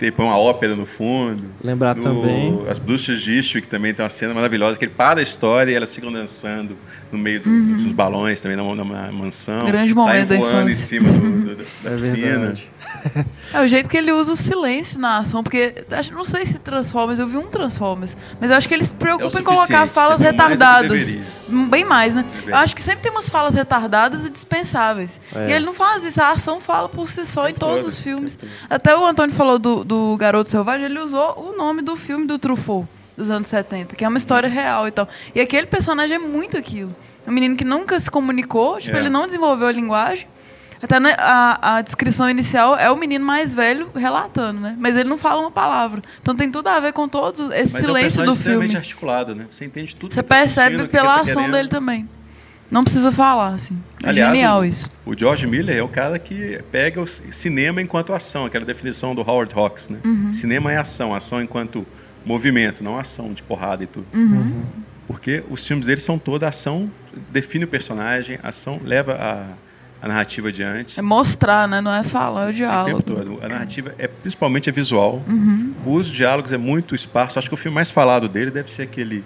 tem 0.00 0.10
põe 0.10 0.24
uma 0.24 0.38
ópera 0.38 0.74
no 0.74 0.86
fundo. 0.86 1.44
Lembrar 1.62 1.94
no, 1.94 2.02
também. 2.02 2.64
As 2.68 2.78
Bruxas 2.78 3.20
de 3.20 3.36
Eastwick 3.36 3.68
também 3.68 3.92
tem 3.92 4.02
uma 4.02 4.08
cena 4.08 4.32
maravilhosa 4.32 4.78
que 4.78 4.86
ele 4.86 4.94
para 4.96 5.20
a 5.20 5.22
história 5.22 5.70
e 5.70 5.74
elas 5.74 5.94
ficam 5.94 6.10
dançando 6.10 6.74
no 7.12 7.18
meio 7.18 7.40
do, 7.40 7.50
uhum. 7.50 7.76
dos 7.76 7.92
balões 7.92 8.40
também 8.40 8.56
na, 8.56 8.74
na 8.74 9.12
mansão. 9.12 9.66
Grande 9.66 9.94
momento 9.94 10.28
da 10.28 10.36
voando 10.36 10.70
em 10.70 10.74
cima 10.74 11.12
do, 11.12 11.54
do, 11.54 11.56
da 11.84 11.90
é 11.90 11.94
piscina. 11.94 12.38
Verdade. 12.38 12.69
É 13.52 13.60
o 13.60 13.66
jeito 13.66 13.88
que 13.88 13.96
ele 13.96 14.12
usa 14.12 14.32
o 14.32 14.36
silêncio 14.36 15.00
na 15.00 15.18
ação, 15.18 15.42
porque 15.42 15.84
acho, 15.90 16.14
não 16.14 16.24
sei 16.24 16.46
se 16.46 16.58
Transformers, 16.58 17.18
eu 17.18 17.26
vi 17.26 17.36
um 17.36 17.48
Transformers, 17.48 18.16
mas 18.40 18.50
eu 18.50 18.56
acho 18.56 18.68
que 18.68 18.74
eles 18.74 18.88
se 18.88 18.94
preocupam 18.94 19.38
é 19.38 19.40
em 19.40 19.44
colocar 19.44 19.88
falas 19.88 20.20
retardadas. 20.20 21.16
Mais 21.48 21.68
bem 21.68 21.84
mais, 21.84 22.14
né? 22.14 22.24
Eu 22.46 22.54
acho 22.56 22.74
que 22.74 22.80
sempre 22.80 23.02
tem 23.02 23.10
umas 23.10 23.28
falas 23.28 23.54
retardadas 23.54 24.24
e 24.24 24.30
dispensáveis. 24.30 25.20
É. 25.34 25.48
E 25.48 25.52
ele 25.52 25.66
não 25.66 25.74
faz 25.74 26.04
isso, 26.04 26.22
a 26.22 26.30
ação 26.30 26.60
fala 26.60 26.88
por 26.88 27.08
si 27.08 27.26
só 27.26 27.48
em 27.48 27.54
todos 27.54 27.84
os 27.84 28.00
filmes. 28.00 28.38
Até 28.68 28.96
o 28.96 29.04
Antônio 29.04 29.34
falou 29.34 29.58
do, 29.58 29.84
do 29.84 30.16
Garoto 30.16 30.48
Selvagem, 30.48 30.86
ele 30.86 31.00
usou 31.00 31.50
o 31.50 31.56
nome 31.56 31.82
do 31.82 31.96
filme 31.96 32.26
do 32.26 32.38
Truffaut 32.38 32.86
dos 33.16 33.30
anos 33.30 33.48
70, 33.48 33.96
que 33.96 34.04
é 34.04 34.08
uma 34.08 34.16
história 34.16 34.48
real 34.48 34.88
e 34.88 34.90
tal. 34.90 35.08
E 35.34 35.40
aquele 35.40 35.66
personagem 35.66 36.16
é 36.16 36.18
muito 36.18 36.56
aquilo. 36.56 36.94
É 37.26 37.30
um 37.30 37.32
menino 37.32 37.56
que 37.56 37.64
nunca 37.64 37.98
se 38.00 38.10
comunicou, 38.10 38.78
tipo, 38.78 38.96
é. 38.96 39.00
ele 39.00 39.10
não 39.10 39.26
desenvolveu 39.26 39.68
a 39.68 39.72
linguagem. 39.72 40.26
Até 40.82 40.98
né, 40.98 41.14
a, 41.18 41.76
a 41.76 41.82
descrição 41.82 42.28
inicial 42.28 42.76
é 42.76 42.90
o 42.90 42.96
menino 42.96 43.24
mais 43.24 43.52
velho 43.52 43.90
relatando, 43.94 44.60
né? 44.60 44.76
Mas 44.78 44.96
ele 44.96 45.08
não 45.08 45.18
fala 45.18 45.40
uma 45.40 45.50
palavra. 45.50 46.02
Então 46.22 46.34
tem 46.34 46.50
tudo 46.50 46.68
a 46.68 46.80
ver 46.80 46.92
com 46.92 47.06
todo 47.08 47.52
esse 47.52 47.74
Mas 47.74 47.84
silêncio 47.84 48.20
é 48.20 48.22
um 48.22 48.26
do 48.26 48.32
filme. 48.32 48.38
extremamente 48.38 48.76
articulado, 48.76 49.34
né? 49.34 49.46
Você 49.50 49.66
entende 49.66 49.94
tudo. 49.94 50.14
Você 50.14 50.22
tá 50.22 50.34
percebe 50.34 50.88
pela 50.88 51.16
tá 51.16 51.20
ação 51.22 51.50
dele 51.50 51.68
também. 51.68 52.08
Não 52.70 52.82
precisa 52.82 53.10
falar, 53.10 53.54
assim. 53.54 53.76
É 54.02 54.08
Aliás, 54.08 54.32
genial 54.32 54.60
o, 54.60 54.64
isso. 54.64 54.88
O 55.04 55.18
George 55.18 55.46
Miller 55.46 55.76
é 55.76 55.82
o 55.82 55.88
cara 55.88 56.18
que 56.18 56.62
pega 56.70 57.00
o 57.00 57.06
cinema 57.06 57.82
enquanto 57.82 58.14
ação, 58.14 58.46
aquela 58.46 58.64
definição 58.64 59.14
do 59.14 59.22
Howard 59.22 59.52
Hawks, 59.54 59.88
né? 59.88 59.98
Uhum. 60.04 60.32
Cinema 60.32 60.72
é 60.72 60.76
ação, 60.76 61.12
ação 61.12 61.42
enquanto 61.42 61.84
movimento, 62.24 62.84
não 62.84 62.96
ação 62.96 63.32
de 63.32 63.42
porrada 63.42 63.82
e 63.82 63.86
tudo. 63.86 64.06
Uhum. 64.14 64.62
Porque 65.08 65.42
os 65.50 65.66
filmes 65.66 65.84
dele 65.84 66.00
são 66.00 66.16
toda 66.16 66.46
ação, 66.48 66.88
define 67.30 67.64
o 67.64 67.68
personagem, 67.68 68.38
ação 68.42 68.80
leva 68.84 69.14
a 69.14 69.69
a 70.02 70.08
narrativa 70.08 70.48
adiante. 70.48 70.98
É 70.98 71.02
mostrar, 71.02 71.68
né? 71.68 71.80
Não 71.80 71.92
é 71.92 72.02
falar, 72.02 72.46
é 72.46 72.50
o 72.50 72.52
diálogo. 72.52 72.98
O 72.98 73.02
tempo 73.02 73.16
todo. 73.16 73.44
A 73.44 73.48
narrativa 73.48 73.94
é 73.98 74.08
principalmente 74.08 74.68
é 74.68 74.72
visual. 74.72 75.22
Uhum. 75.28 75.74
O 75.84 75.90
uso 75.90 76.10
de 76.10 76.16
diálogos 76.16 76.52
é 76.52 76.56
muito 76.56 76.94
esparso. 76.94 77.38
Acho 77.38 77.48
que 77.48 77.54
o 77.54 77.56
filme 77.56 77.74
mais 77.74 77.90
falado 77.90 78.28
dele 78.28 78.50
deve 78.50 78.70
ser 78.70 78.82
aquele 78.82 79.22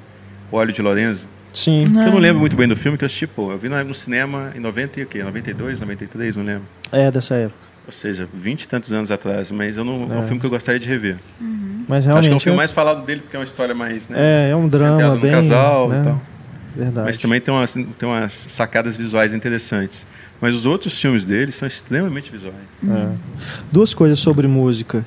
Óleo 0.51 0.73
de 0.73 0.83
Lorenzo. 0.83 1.27
Sim. 1.53 1.85
Eu 1.85 2.11
não 2.11 2.19
lembro 2.19 2.41
muito 2.41 2.57
bem 2.57 2.67
do 2.67 2.77
filme, 2.77 2.99
que 2.99 3.05
eu 3.05 3.07
assisti, 3.07 3.29
pô, 3.29 3.53
eu 3.53 3.59
vi 3.59 3.69
no 3.69 3.95
cinema 3.95 4.53
em 4.57 4.61
90 4.61 5.01
e 5.01 5.03
o 5.05 5.07
quê? 5.07 5.23
92, 5.23 5.81
93, 5.81 6.37
não 6.37 6.45
lembro. 6.45 6.65
É, 6.91 7.11
dessa 7.13 7.37
época. 7.37 7.75
Ou 7.87 7.93
seja, 7.93 8.27
20 8.35 8.63
e 8.63 8.69
tantos 8.69 8.93
anos 8.93 9.11
atrás, 9.11 9.53
mas 9.53 9.77
eu 9.77 9.85
não, 9.85 10.13
é. 10.13 10.17
é 10.17 10.19
um 10.19 10.23
filme 10.25 10.41
que 10.41 10.47
eu 10.47 10.51
gostaria 10.51 10.81
de 10.81 10.89
rever. 10.89 11.17
Uhum. 11.41 11.85
Mas 11.87 12.05
realmente. 12.05 12.27
Acho 12.27 12.29
que 12.29 12.35
é 12.35 12.37
o 12.37 12.41
filme 12.41 12.57
mais 12.57 12.73
falado 12.73 13.05
dele, 13.05 13.21
porque 13.21 13.37
é 13.37 13.39
uma 13.39 13.45
história 13.45 13.75
mais. 13.75 14.09
Né, 14.09 14.17
é, 14.19 14.51
é 14.51 14.57
um 14.57 14.67
drama 14.67 15.17
bem. 15.17 15.31
casal 15.31 15.89
né? 15.89 16.01
e 16.01 16.05
tal. 16.05 16.23
Verdade. 16.75 17.07
Mas 17.07 17.19
também 17.19 17.41
tem 17.41 17.55
umas, 17.55 17.73
tem 17.73 18.09
umas 18.09 18.33
sacadas 18.33 18.97
visuais 18.97 19.33
interessantes. 19.33 20.05
Mas 20.45 20.53
os 20.55 20.67
outros 20.67 21.01
filmes 21.01 21.25
dele 21.25 21.51
são 21.51 21.67
extremamente 21.67 22.31
visuais. 22.31 22.55
É. 22.87 23.15
Duas 23.73 23.95
coisas 23.95 24.19
sobre 24.19 24.47
música. 24.47 25.03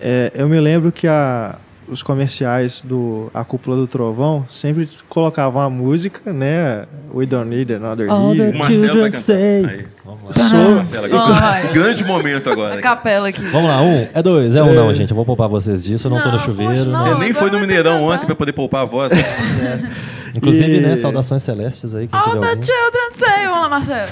É, 0.00 0.32
eu 0.34 0.48
me 0.48 0.58
lembro 0.58 0.90
que 0.90 1.06
a, 1.06 1.56
os 1.88 2.02
comerciais 2.02 2.82
do 2.82 3.30
A 3.32 3.44
Cúpula 3.44 3.76
do 3.76 3.86
Trovão 3.86 4.44
sempre 4.48 4.88
colocavam 5.08 5.60
a 5.60 5.70
música, 5.70 6.32
né? 6.32 6.84
We 7.14 7.26
don't 7.26 7.48
need 7.48 7.72
another 7.72 8.10
All 8.10 8.34
year. 8.34 8.54
O 8.54 8.58
Marcelo 8.58 9.00
vai 9.00 9.10
cantar. 9.10 9.34
Aí. 9.34 9.86
Vamos 10.04 10.24
lá. 10.24 10.32
Sou... 10.32 10.74
Marcelo, 10.76 11.04
agora. 11.06 11.72
grande 11.72 12.04
momento 12.04 12.50
agora. 12.50 12.74
A 12.74 12.82
capela 12.82 13.28
aqui. 13.28 13.42
Vamos 13.42 13.68
lá, 13.68 13.82
um, 13.82 14.06
é 14.12 14.22
dois, 14.22 14.54
é 14.54 14.62
um 14.62 14.74
não, 14.74 14.92
gente. 14.92 15.10
Eu 15.10 15.16
vou 15.16 15.24
poupar 15.24 15.48
vocês 15.48 15.84
disso, 15.84 16.06
eu 16.06 16.10
não, 16.10 16.18
não 16.18 16.24
tô 16.24 16.32
no 16.32 16.40
chuveiro. 16.40 16.86
Não, 16.86 16.96
Você 16.96 17.14
nem 17.14 17.32
foi 17.32 17.50
no 17.50 17.60
Mineirão 17.60 18.02
ontem 18.04 18.26
para 18.26 18.34
poder 18.34 18.52
poupar 18.52 18.82
a 18.82 18.86
voz. 18.86 19.12
É. 19.12 20.26
Inclusive, 20.36 20.76
e... 20.76 20.80
né, 20.80 20.96
saudações 20.96 21.42
celestes 21.42 21.94
aí. 21.94 22.08
All 22.12 22.38
the 22.40 22.48
algum. 22.48 22.62
children 22.62 23.10
say. 23.18 23.46
Vamos 23.46 23.62
lá, 23.62 23.68
Marcelo. 23.68 24.10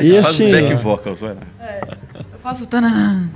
e 0.00 0.12
faz 0.12 0.26
assim, 0.26 0.46
os 0.46 0.50
back 0.50 0.74
vocals, 0.82 1.20
vai 1.20 1.34
lá. 1.34 1.40
É, 1.60 1.80
eu 2.16 2.38
faço 2.42 2.66
tananã 2.66 3.28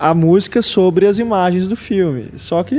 a 0.00 0.14
música 0.14 0.62
sobre 0.62 1.04
as 1.06 1.18
imagens 1.18 1.68
do 1.68 1.76
filme. 1.76 2.28
Só 2.36 2.62
que, 2.62 2.74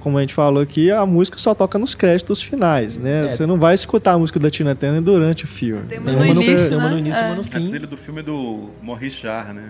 como 0.00 0.18
a 0.18 0.20
gente 0.20 0.34
falou 0.34 0.60
aqui, 0.60 0.90
a 0.90 1.06
música 1.06 1.38
só 1.38 1.54
toca 1.54 1.78
nos 1.78 1.94
créditos 1.94 2.42
finais, 2.42 2.98
né? 2.98 3.24
É. 3.24 3.28
Você 3.28 3.46
não 3.46 3.56
vai 3.56 3.72
escutar 3.72 4.14
a 4.14 4.18
música 4.18 4.40
da 4.40 4.50
Tina 4.50 4.74
Turner 4.74 5.00
durante 5.00 5.44
o 5.44 5.46
filme. 5.46 5.82
Tem 5.88 6.00
uma, 6.00 6.10
no, 6.10 6.24
início, 6.26 6.58
né? 6.58 6.68
tem 6.68 6.76
uma 6.76 6.90
no 6.90 6.98
início, 6.98 7.20
é. 7.20 7.26
uma 7.28 7.36
no 7.36 7.44
fim. 7.44 7.66
A 7.66 7.68
trilha 7.68 7.86
do 7.86 7.96
filme 7.96 8.18
é 8.18 8.22
do 8.24 8.68
Maurice 8.82 9.22
Jarre, 9.22 9.52
né? 9.52 9.62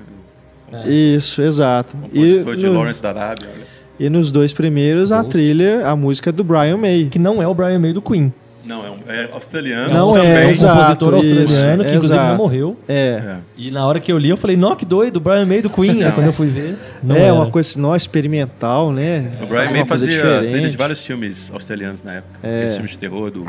É. 0.72 0.88
Isso, 0.88 1.42
exato. 1.42 1.94
E 2.11 2.42
foi 2.42 2.57
de 2.57 2.64
no... 2.64 2.72
Lawrence 2.72 3.03
da 3.03 3.11
Arábia, 3.11 3.47
olha. 3.55 3.66
E 4.01 4.09
nos 4.09 4.30
dois 4.30 4.55
primeiros, 4.55 5.12
a 5.12 5.22
trilha, 5.22 5.86
a 5.86 5.94
música 5.94 6.30
é 6.30 6.32
do 6.32 6.42
Brian 6.42 6.78
May. 6.78 7.09
Que 7.11 7.18
não 7.18 7.42
é 7.42 7.47
o 7.47 7.55
Brian 7.55 7.78
May 7.78 7.92
do 7.92 8.01
Queen. 8.01 8.32
Não, 8.67 8.85
é, 8.85 8.91
um, 8.91 8.99
é 9.09 9.29
australiano. 9.33 9.93
Não 9.93 10.12
também. 10.12 10.31
é, 10.31 10.47
um 10.47 10.55
compositor 10.55 11.14
australiano 11.14 11.45
isso, 11.45 11.64
que 11.64 11.73
inclusive 11.73 11.97
exato. 12.05 12.29
não 12.29 12.37
morreu. 12.37 12.77
É. 12.89 12.95
é. 12.95 13.37
E 13.57 13.71
na 13.71 13.87
hora 13.87 14.01
que 14.01 14.12
eu 14.12 14.19
li, 14.19 14.29
eu 14.29 14.37
falei, 14.37 14.57
nó, 14.57 14.75
que 14.75 14.85
doido, 14.85 15.21
Brian 15.21 15.47
May 15.47 15.62
do 15.62 15.71
Queen. 15.71 16.05
Aí 16.05 16.12
quando 16.12 16.27
eu 16.27 16.33
fui 16.33 16.49
ver. 16.49 16.77
Não 17.03 17.17
é, 17.17 17.23
era. 17.23 17.35
uma 17.35 17.51
coisa 17.51 17.81
não, 17.81 17.95
experimental, 17.95 18.93
né? 18.93 19.33
O 19.41 19.47
Brian 19.47 19.71
May 19.71 19.85
fazia 19.85 20.41
trilha 20.41 20.71
de 20.71 20.77
vários 20.77 21.05
filmes 21.05 21.51
australianos 21.53 22.03
na 22.03 22.14
época. 22.14 22.39
É. 22.43 22.69
filmes 22.69 22.93
de 22.93 22.99
terror 22.99 23.31
do 23.31 23.47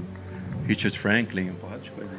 Richard 0.68 0.97
Franklin, 0.97 1.51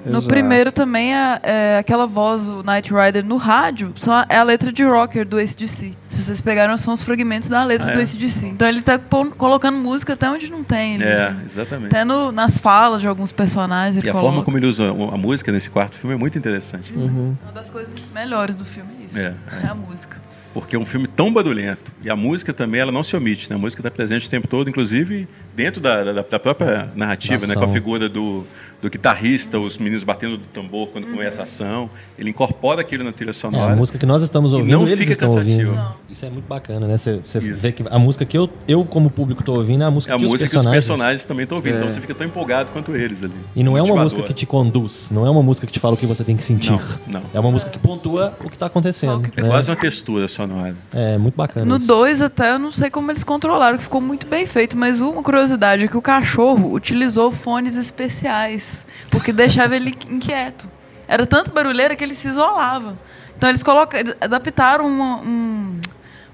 no 0.04 0.18
Exato. 0.18 0.28
primeiro 0.28 0.72
também 0.72 1.14
é, 1.14 1.40
é, 1.42 1.78
aquela 1.78 2.06
voz, 2.06 2.46
o 2.46 2.62
Night 2.62 2.92
Rider 2.92 3.24
no 3.24 3.36
rádio, 3.36 3.92
só 3.96 4.24
é 4.28 4.36
a 4.36 4.42
letra 4.42 4.72
de 4.72 4.84
Rocker 4.84 5.26
do 5.26 5.38
ACDC. 5.38 5.94
Se 6.08 6.22
vocês 6.22 6.40
pegaram, 6.40 6.76
são 6.76 6.94
os 6.94 7.02
fragmentos 7.02 7.48
da 7.48 7.64
letra 7.64 7.88
ah, 7.88 7.92
do 7.92 7.98
é? 7.98 8.02
ACDC. 8.02 8.46
Então 8.46 8.68
ele 8.68 8.80
está 8.80 8.98
colocando 9.36 9.78
música 9.78 10.14
até 10.14 10.30
onde 10.30 10.50
não 10.50 10.64
tem. 10.64 10.98
Né? 10.98 11.06
É, 11.06 11.44
exatamente. 11.44 11.88
Até 11.88 12.04
no, 12.04 12.32
nas 12.32 12.58
falas 12.58 13.00
de 13.00 13.08
alguns 13.08 13.32
personagens. 13.32 13.96
e 14.02 14.08
a 14.08 14.12
coloca. 14.12 14.28
forma 14.28 14.44
como 14.44 14.56
ele 14.56 14.66
usa 14.66 14.88
a 14.90 15.16
música 15.16 15.52
nesse 15.52 15.68
quarto 15.68 15.96
filme 15.98 16.14
é 16.14 16.18
muito 16.18 16.38
interessante. 16.38 16.94
Uhum. 16.94 17.36
Uma 17.42 17.52
das 17.52 17.68
coisas 17.70 17.92
melhores 18.14 18.56
do 18.56 18.64
filme 18.64 18.90
é 19.00 19.06
isso. 19.06 19.18
É, 19.18 19.34
é. 19.62 19.66
é 19.66 19.68
a 19.68 19.74
música 19.74 20.18
porque 20.54 20.74
é 20.74 20.78
um 20.78 20.86
filme 20.86 21.06
tão 21.06 21.32
barulhento. 21.32 21.92
E 22.02 22.10
a 22.10 22.16
música 22.16 22.52
também, 22.52 22.80
ela 22.80 22.90
não 22.90 23.04
se 23.04 23.14
omite, 23.14 23.48
né? 23.48 23.54
A 23.54 23.58
música 23.58 23.80
está 23.80 23.90
presente 23.90 24.26
o 24.26 24.30
tempo 24.30 24.48
todo, 24.48 24.68
inclusive 24.68 25.28
dentro 25.58 25.80
da, 25.80 26.04
da, 26.04 26.12
da 26.22 26.38
própria 26.38 26.88
narrativa, 26.94 27.44
né? 27.44 27.56
Com 27.56 27.64
a 27.64 27.68
figura 27.68 28.08
do, 28.08 28.46
do 28.80 28.88
guitarrista, 28.88 29.58
os 29.58 29.76
meninos 29.76 30.04
batendo 30.04 30.36
do 30.36 30.44
tambor 30.44 30.86
quando 30.88 31.06
uhum. 31.06 31.16
começa 31.16 31.40
a 31.40 31.42
ação. 31.42 31.90
Ele 32.16 32.30
incorpora 32.30 32.80
aquilo 32.80 33.02
na 33.02 33.10
trilha 33.10 33.32
sonora. 33.32 33.72
É, 33.72 33.74
a 33.74 33.76
música 33.76 33.98
que 33.98 34.06
nós 34.06 34.22
estamos 34.22 34.52
ouvindo, 34.52 34.78
não 34.78 34.86
eles 34.86 35.00
fica 35.00 35.12
estão 35.12 35.28
cansativo. 35.28 35.70
ouvindo. 35.70 35.94
Isso 36.08 36.24
é 36.24 36.30
muito 36.30 36.46
bacana, 36.46 36.86
né? 36.86 36.96
Você, 36.96 37.16
você 37.16 37.40
vê 37.40 37.72
que 37.72 37.82
a 37.90 37.98
música 37.98 38.24
que 38.24 38.38
eu, 38.38 38.48
eu 38.68 38.84
como 38.84 39.10
público, 39.10 39.42
estou 39.42 39.56
ouvindo 39.56 39.82
é 39.82 39.86
a 39.86 39.90
música, 39.90 40.12
é 40.12 40.14
a 40.14 40.18
que, 40.18 40.22
música 40.22 40.44
os 40.44 40.52
personagens... 40.52 40.72
que 40.72 40.78
os 40.78 40.86
personagens 40.86 41.24
também 41.24 41.42
estão 41.42 41.58
ouvindo. 41.58 41.72
Então 41.72 41.80
é. 41.80 41.88
Então 41.88 41.94
você 41.94 42.00
fica 42.00 42.14
tão 42.14 42.26
empolgado 42.26 42.70
quanto 42.72 42.94
eles 42.94 43.24
ali. 43.24 43.34
E 43.56 43.64
não 43.64 43.76
é 43.76 43.82
uma 43.82 44.00
música 44.00 44.22
que 44.22 44.32
te 44.32 44.46
conduz, 44.46 45.10
não 45.10 45.26
é 45.26 45.30
uma 45.30 45.42
música 45.42 45.66
que 45.66 45.72
te 45.72 45.80
fala 45.80 45.94
o 45.94 45.96
que 45.96 46.06
você 46.06 46.22
tem 46.22 46.36
que 46.36 46.44
sentir. 46.44 46.70
Não, 46.70 46.80
não. 47.08 47.22
É 47.34 47.40
uma 47.40 47.50
música 47.50 47.72
que 47.72 47.78
pontua 47.80 48.32
o 48.44 48.48
que 48.48 48.54
está 48.54 48.66
acontecendo. 48.66 49.28
É 49.36 49.42
né? 49.42 49.48
quase 49.48 49.68
uma 49.68 49.76
textura 49.76 50.28
sonora. 50.28 50.76
É 50.92 51.18
muito 51.18 51.34
bacana. 51.34 51.66
No 51.66 51.80
2 51.80 52.22
até 52.22 52.52
eu 52.52 52.60
não 52.60 52.70
sei 52.70 52.90
como 52.90 53.10
eles 53.10 53.24
controlaram, 53.24 53.76
ficou 53.76 54.00
muito 54.00 54.24
bem 54.24 54.46
feito, 54.46 54.76
mas 54.76 55.00
uma 55.00 55.20
curiosidade 55.20 55.47
é 55.52 55.88
que 55.88 55.96
o 55.96 56.02
cachorro 56.02 56.72
utilizou 56.72 57.30
fones 57.32 57.76
especiais, 57.76 58.84
porque 59.10 59.32
deixava 59.32 59.76
ele 59.76 59.96
inquieto. 60.10 60.66
Era 61.06 61.26
tanto 61.26 61.50
barulheira 61.50 61.96
que 61.96 62.04
ele 62.04 62.14
se 62.14 62.28
isolava. 62.28 62.96
Então 63.36 63.48
eles, 63.48 63.62
colocam, 63.62 64.00
eles 64.00 64.14
adaptaram 64.20 64.86
uma, 64.86 65.20
um 65.20 65.80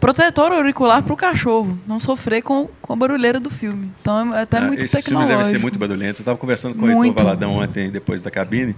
protetor 0.01 0.53
auricular 0.53 1.03
para 1.03 1.13
o 1.13 1.17
cachorro 1.17 1.79
não 1.87 2.01
sofrer 2.01 2.43
com, 2.43 2.69
com 2.83 2.93
a 2.93 2.97
barulheira 2.97 3.39
do 3.39 3.51
filme. 3.51 3.91
Então 4.01 4.35
é 4.35 4.43
até 4.43 4.59
é, 4.59 4.61
muito 4.61 4.85
esses 4.85 4.91
tecnológico. 4.91 4.99
Esses 4.99 5.09
filmes 5.09 5.29
devem 5.29 5.45
ser 5.45 5.59
muito 5.59 5.79
barulhentos. 5.79 6.21
Eu 6.21 6.23
estava 6.23 6.39
conversando 6.39 6.75
com 6.75 6.87
o 6.87 7.05
Heitor 7.05 7.25
Valadão 7.25 7.57
ontem, 7.57 7.91
depois 7.91 8.21
da 8.21 8.31
cabine, 8.31 8.75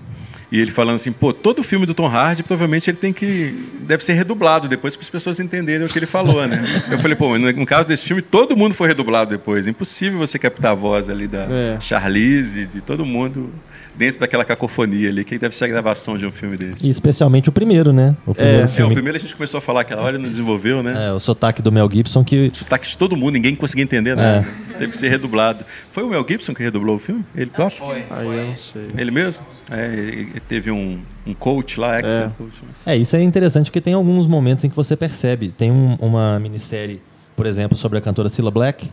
e 0.50 0.60
ele 0.60 0.70
falando 0.70 0.96
assim, 0.96 1.10
pô, 1.10 1.32
todo 1.32 1.62
filme 1.62 1.86
do 1.86 1.94
Tom 1.94 2.06
Hardy, 2.06 2.42
provavelmente 2.42 2.88
ele 2.88 2.96
tem 2.96 3.12
que. 3.12 3.68
deve 3.80 4.04
ser 4.04 4.12
redublado 4.12 4.68
depois 4.68 4.94
para 4.94 5.02
as 5.02 5.10
pessoas 5.10 5.40
entenderem 5.40 5.86
o 5.86 5.90
que 5.90 5.98
ele 5.98 6.06
falou, 6.06 6.46
né? 6.46 6.64
Eu 6.90 6.98
falei, 6.98 7.16
pô, 7.16 7.36
no 7.36 7.66
caso 7.66 7.88
desse 7.88 8.04
filme, 8.04 8.22
todo 8.22 8.56
mundo 8.56 8.74
foi 8.74 8.88
redublado 8.88 9.30
depois. 9.30 9.66
Impossível 9.66 10.18
você 10.18 10.38
captar 10.38 10.72
a 10.72 10.74
voz 10.74 11.10
ali 11.10 11.26
da 11.26 11.46
é. 11.50 11.78
Charlize, 11.80 12.66
de 12.66 12.80
todo 12.80 13.04
mundo 13.04 13.52
dentro 13.96 14.20
daquela 14.20 14.44
cacofonia 14.44 15.08
ali, 15.08 15.24
que 15.24 15.38
deve 15.38 15.54
ser 15.54 15.64
a 15.64 15.68
gravação 15.68 16.16
de 16.18 16.26
um 16.26 16.32
filme 16.32 16.56
desse. 16.56 16.86
E 16.86 16.90
especialmente 16.90 17.48
o 17.48 17.52
primeiro, 17.52 17.92
né? 17.92 18.14
O 18.26 18.34
primeiro 18.34 18.64
é, 18.64 18.68
filme. 18.68 18.90
É, 18.90 18.92
o 18.92 18.94
primeiro 18.94 19.16
a 19.18 19.20
gente 19.20 19.34
começou 19.34 19.58
a 19.58 19.60
falar 19.60 19.80
aquela 19.80 20.02
hora 20.02 20.16
e 20.16 20.18
não 20.20 20.28
desenvolveu, 20.28 20.82
né? 20.82 21.08
É, 21.08 21.12
o 21.12 21.18
sotaque 21.18 21.62
do 21.62 21.72
Mel 21.72 21.88
Gibson 21.90 22.22
que... 22.24 22.48
O 22.48 22.54
sotaque 22.54 22.88
de 22.88 22.96
todo 22.96 23.16
mundo, 23.16 23.32
ninguém 23.32 23.56
conseguia 23.56 23.84
entender 23.84 24.14
nada. 24.14 24.46
É. 24.72 24.76
Teve 24.78 24.88
que 24.88 24.96
ser 24.96 25.08
redublado. 25.08 25.64
Foi 25.92 26.04
o 26.04 26.08
Mel 26.08 26.24
Gibson 26.28 26.54
que 26.54 26.62
redublou 26.62 26.96
o 26.96 26.98
filme? 26.98 27.24
Ele 27.34 27.50
próprio? 27.50 27.78
Foi. 27.78 28.04
Aí 28.10 28.26
eu 28.26 28.46
não 28.46 28.56
sei. 28.56 28.88
Ele 28.96 29.10
mesmo? 29.10 29.44
É, 29.70 29.86
ele 29.86 30.40
teve 30.46 30.70
um, 30.70 30.98
um 31.26 31.34
coach 31.34 31.80
lá, 31.80 31.98
ex 31.98 32.12
é. 32.12 32.30
coach. 32.36 32.54
Né? 32.62 32.94
É, 32.94 32.96
isso 32.96 33.16
é 33.16 33.22
interessante 33.22 33.66
porque 33.66 33.80
tem 33.80 33.94
alguns 33.94 34.26
momentos 34.26 34.64
em 34.64 34.68
que 34.68 34.76
você 34.76 34.96
percebe. 34.96 35.48
Tem 35.48 35.70
um, 35.70 35.96
uma 36.00 36.38
minissérie, 36.38 37.00
por 37.34 37.46
exemplo, 37.46 37.76
sobre 37.76 37.98
a 37.98 38.00
cantora 38.00 38.28
Cilla 38.28 38.50
Black, 38.50 38.88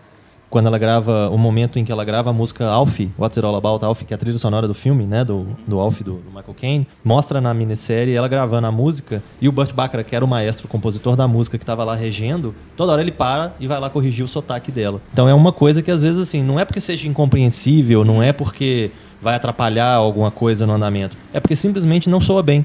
quando 0.53 0.67
ela 0.67 0.77
grava, 0.77 1.31
o 1.31 1.37
momento 1.37 1.79
em 1.79 1.83
que 1.83 1.91
ela 1.91 2.05
grava 2.05 2.29
a 2.29 2.33
música 2.33 2.67
Alf, 2.67 2.99
What's 3.17 3.39
It 3.39 3.43
All 3.43 3.55
About 3.55 3.83
Alf, 3.83 4.03
que 4.03 4.13
é 4.13 4.15
a 4.15 4.19
trilha 4.19 4.37
sonora 4.37 4.67
do 4.67 4.75
filme, 4.75 5.03
né, 5.03 5.25
do, 5.25 5.47
do 5.67 5.79
Alf, 5.79 6.01
do, 6.01 6.17
do 6.17 6.27
Michael 6.27 6.55
Caine, 6.61 6.87
mostra 7.03 7.41
na 7.41 7.51
minissérie 7.55 8.13
ela 8.13 8.27
gravando 8.27 8.67
a 8.67 8.71
música 8.71 9.23
e 9.41 9.49
o 9.49 9.51
Burt 9.51 9.73
Bacharach, 9.73 10.07
que 10.07 10.15
era 10.15 10.23
o 10.23 10.27
maestro, 10.27 10.67
o 10.67 10.69
compositor 10.69 11.15
da 11.15 11.27
música 11.27 11.57
que 11.57 11.63
estava 11.63 11.83
lá 11.83 11.95
regendo, 11.95 12.53
toda 12.77 12.91
hora 12.91 13.01
ele 13.01 13.11
para 13.11 13.55
e 13.59 13.65
vai 13.65 13.79
lá 13.79 13.89
corrigir 13.89 14.23
o 14.23 14.27
sotaque 14.27 14.71
dela. 14.71 15.01
Então 15.11 15.27
é 15.27 15.33
uma 15.33 15.51
coisa 15.51 15.81
que 15.81 15.89
às 15.89 16.03
vezes 16.03 16.21
assim, 16.21 16.43
não 16.43 16.59
é 16.59 16.65
porque 16.65 16.79
seja 16.79 17.07
incompreensível, 17.07 18.05
não 18.05 18.21
é 18.21 18.31
porque 18.31 18.91
vai 19.19 19.33
atrapalhar 19.33 19.95
alguma 19.95 20.29
coisa 20.29 20.67
no 20.67 20.73
andamento, 20.73 21.17
é 21.33 21.39
porque 21.39 21.55
simplesmente 21.55 22.07
não 22.07 22.21
soa 22.21 22.43
bem. 22.43 22.63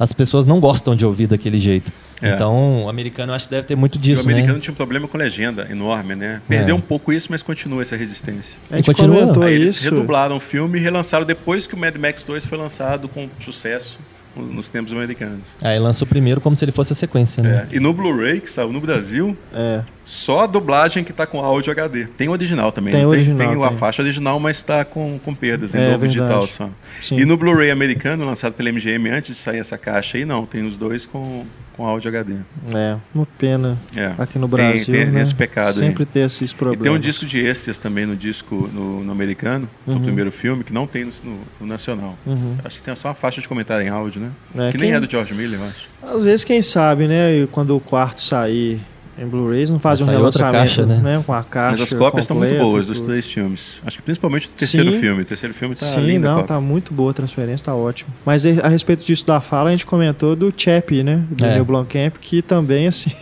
As 0.00 0.14
pessoas 0.14 0.46
não 0.46 0.58
gostam 0.58 0.96
de 0.96 1.04
ouvir 1.04 1.26
daquele 1.26 1.58
jeito. 1.58 1.92
É. 2.22 2.32
Então, 2.32 2.84
o 2.84 2.88
americano 2.88 3.34
acho 3.34 3.44
que 3.44 3.50
deve 3.50 3.66
ter 3.66 3.76
muito 3.76 3.98
disso. 3.98 4.22
E 4.22 4.26
o 4.26 4.30
americano 4.30 4.54
né? 4.54 4.60
tinha 4.60 4.72
um 4.72 4.76
problema 4.76 5.06
com 5.06 5.18
legenda 5.18 5.68
enorme, 5.70 6.14
né? 6.14 6.40
Perdeu 6.48 6.74
é. 6.74 6.78
um 6.78 6.80
pouco 6.80 7.12
isso, 7.12 7.28
mas 7.30 7.42
continua 7.42 7.82
essa 7.82 7.96
resistência. 7.96 8.58
A 8.70 8.76
gente 8.76 8.86
continua. 8.86 9.46
Aí 9.46 9.54
eles 9.54 9.82
redublaram 9.84 10.38
o 10.38 10.40
filme 10.40 10.78
e 10.78 10.82
relançaram 10.82 11.26
depois 11.26 11.66
que 11.66 11.74
o 11.74 11.78
Mad 11.78 11.94
Max 11.96 12.22
2 12.22 12.46
foi 12.46 12.56
lançado 12.56 13.08
com 13.08 13.28
sucesso 13.44 13.98
nos 14.36 14.68
tempos 14.68 14.92
americanos. 14.92 15.42
Aí 15.60 15.78
lançou 15.78 16.06
primeiro 16.06 16.40
como 16.40 16.56
se 16.56 16.64
ele 16.64 16.72
fosse 16.72 16.92
a 16.92 16.96
sequência, 16.96 17.42
né? 17.42 17.66
É. 17.70 17.76
E 17.76 17.80
no 17.80 17.92
Blu-ray, 17.92 18.40
que 18.40 18.50
saiu 18.50 18.72
no 18.72 18.80
Brasil, 18.80 19.36
é. 19.52 19.82
só 20.04 20.40
a 20.40 20.46
dublagem 20.46 21.02
que 21.02 21.10
está 21.10 21.26
com 21.26 21.40
áudio 21.40 21.70
HD. 21.72 22.06
Tem 22.16 22.28
o 22.28 22.32
original 22.32 22.70
também. 22.72 22.92
Tem, 22.92 23.04
o 23.04 23.08
original, 23.08 23.48
tem, 23.48 23.58
tem 23.58 23.66
a 23.66 23.72
faixa 23.72 24.02
original, 24.02 24.38
mas 24.38 24.58
está 24.58 24.84
com, 24.84 25.18
com 25.24 25.34
perdas 25.34 25.74
em 25.74 25.80
é, 25.80 25.92
novo 25.92 26.06
digital 26.06 26.46
só. 26.46 26.70
Sim. 27.00 27.18
E 27.18 27.24
no 27.24 27.36
Blu-ray 27.36 27.70
americano, 27.70 28.24
lançado 28.24 28.54
pela 28.54 28.70
MGM 28.70 29.10
antes 29.10 29.34
de 29.34 29.40
sair 29.40 29.58
essa 29.58 29.76
caixa 29.76 30.16
aí, 30.16 30.24
não. 30.24 30.46
Tem 30.46 30.66
os 30.66 30.76
dois 30.76 31.04
com, 31.04 31.44
com 31.80 31.86
áudio 31.86 32.08
HD. 32.10 32.34
É, 32.74 32.98
uma 33.14 33.26
pena. 33.38 33.78
É. 33.96 34.12
Aqui 34.18 34.38
no 34.38 34.46
Brasil, 34.46 34.94
tem, 34.94 35.04
tem 35.04 35.12
né? 35.14 35.22
esse 35.22 35.34
pecado 35.34 35.72
Sempre 35.72 36.02
aí. 36.02 36.06
ter 36.06 36.20
esses 36.20 36.52
problemas. 36.52 36.86
E 36.86 36.90
tem 36.90 36.92
um 36.92 37.00
disco 37.00 37.24
de 37.24 37.42
extras 37.42 37.78
também 37.78 38.04
no 38.04 38.14
disco 38.14 38.68
no, 38.70 39.02
no 39.02 39.10
americano, 39.10 39.66
uhum. 39.86 39.94
no 39.94 40.00
primeiro 40.02 40.30
filme, 40.30 40.62
que 40.62 40.74
não 40.74 40.86
tem 40.86 41.06
no, 41.06 41.40
no, 41.58 41.66
nacional. 41.66 42.18
Uhum. 42.26 42.56
Acho 42.62 42.78
que 42.78 42.84
tem 42.84 42.94
só 42.94 43.08
uma 43.08 43.14
faixa 43.14 43.40
de 43.40 43.48
comentário 43.48 43.86
em 43.86 43.88
áudio, 43.88 44.20
né? 44.20 44.30
É, 44.54 44.70
que 44.70 44.76
quem, 44.76 44.88
nem 44.88 44.92
é 44.92 45.00
do 45.00 45.10
George 45.10 45.32
Miller, 45.32 45.58
eu 45.58 45.66
acho. 45.66 45.88
Às 46.02 46.24
vezes, 46.24 46.44
quem 46.44 46.60
sabe, 46.60 47.08
né? 47.08 47.46
Quando 47.50 47.74
o 47.74 47.80
quarto 47.80 48.20
sair 48.20 48.82
em 49.18 49.26
Blu-rays, 49.26 49.70
não 49.70 49.78
fazem 49.78 50.06
um 50.06 50.08
relançamento 50.08 50.58
caixa, 50.58 50.86
né? 50.86 50.96
né? 50.96 51.22
com 51.26 51.32
a 51.32 51.42
caixa. 51.42 51.70
Mas 51.70 51.92
as 51.92 51.98
cópias 51.98 52.24
estão 52.24 52.36
muito 52.36 52.58
boas 52.58 52.86
dos 52.86 53.00
três 53.00 53.30
filmes. 53.30 53.80
Acho 53.84 53.98
que 53.98 54.02
principalmente 54.02 54.46
o 54.46 54.50
terceiro 54.50 54.92
Sim. 54.92 55.00
filme. 55.00 55.22
O 55.22 55.24
terceiro 55.24 55.54
filme 55.54 55.74
tá 55.74 55.86
Sim, 55.86 56.18
não, 56.18 56.42
tá 56.42 56.60
muito 56.60 56.92
boa 56.92 57.10
a 57.10 57.14
transferência, 57.14 57.66
tá 57.66 57.74
ótimo. 57.74 58.12
Mas 58.24 58.46
a 58.46 58.68
respeito 58.68 59.04
disso 59.04 59.26
da 59.26 59.40
fala, 59.40 59.68
a 59.68 59.72
gente 59.72 59.86
comentou 59.86 60.34
do 60.34 60.52
Chappie, 60.56 61.02
né? 61.02 61.22
Do 61.30 61.44
é. 61.44 61.52
Neil 61.52 61.64
Blomkamp, 61.64 62.16
que 62.20 62.42
também, 62.42 62.86
assim, 62.88 63.12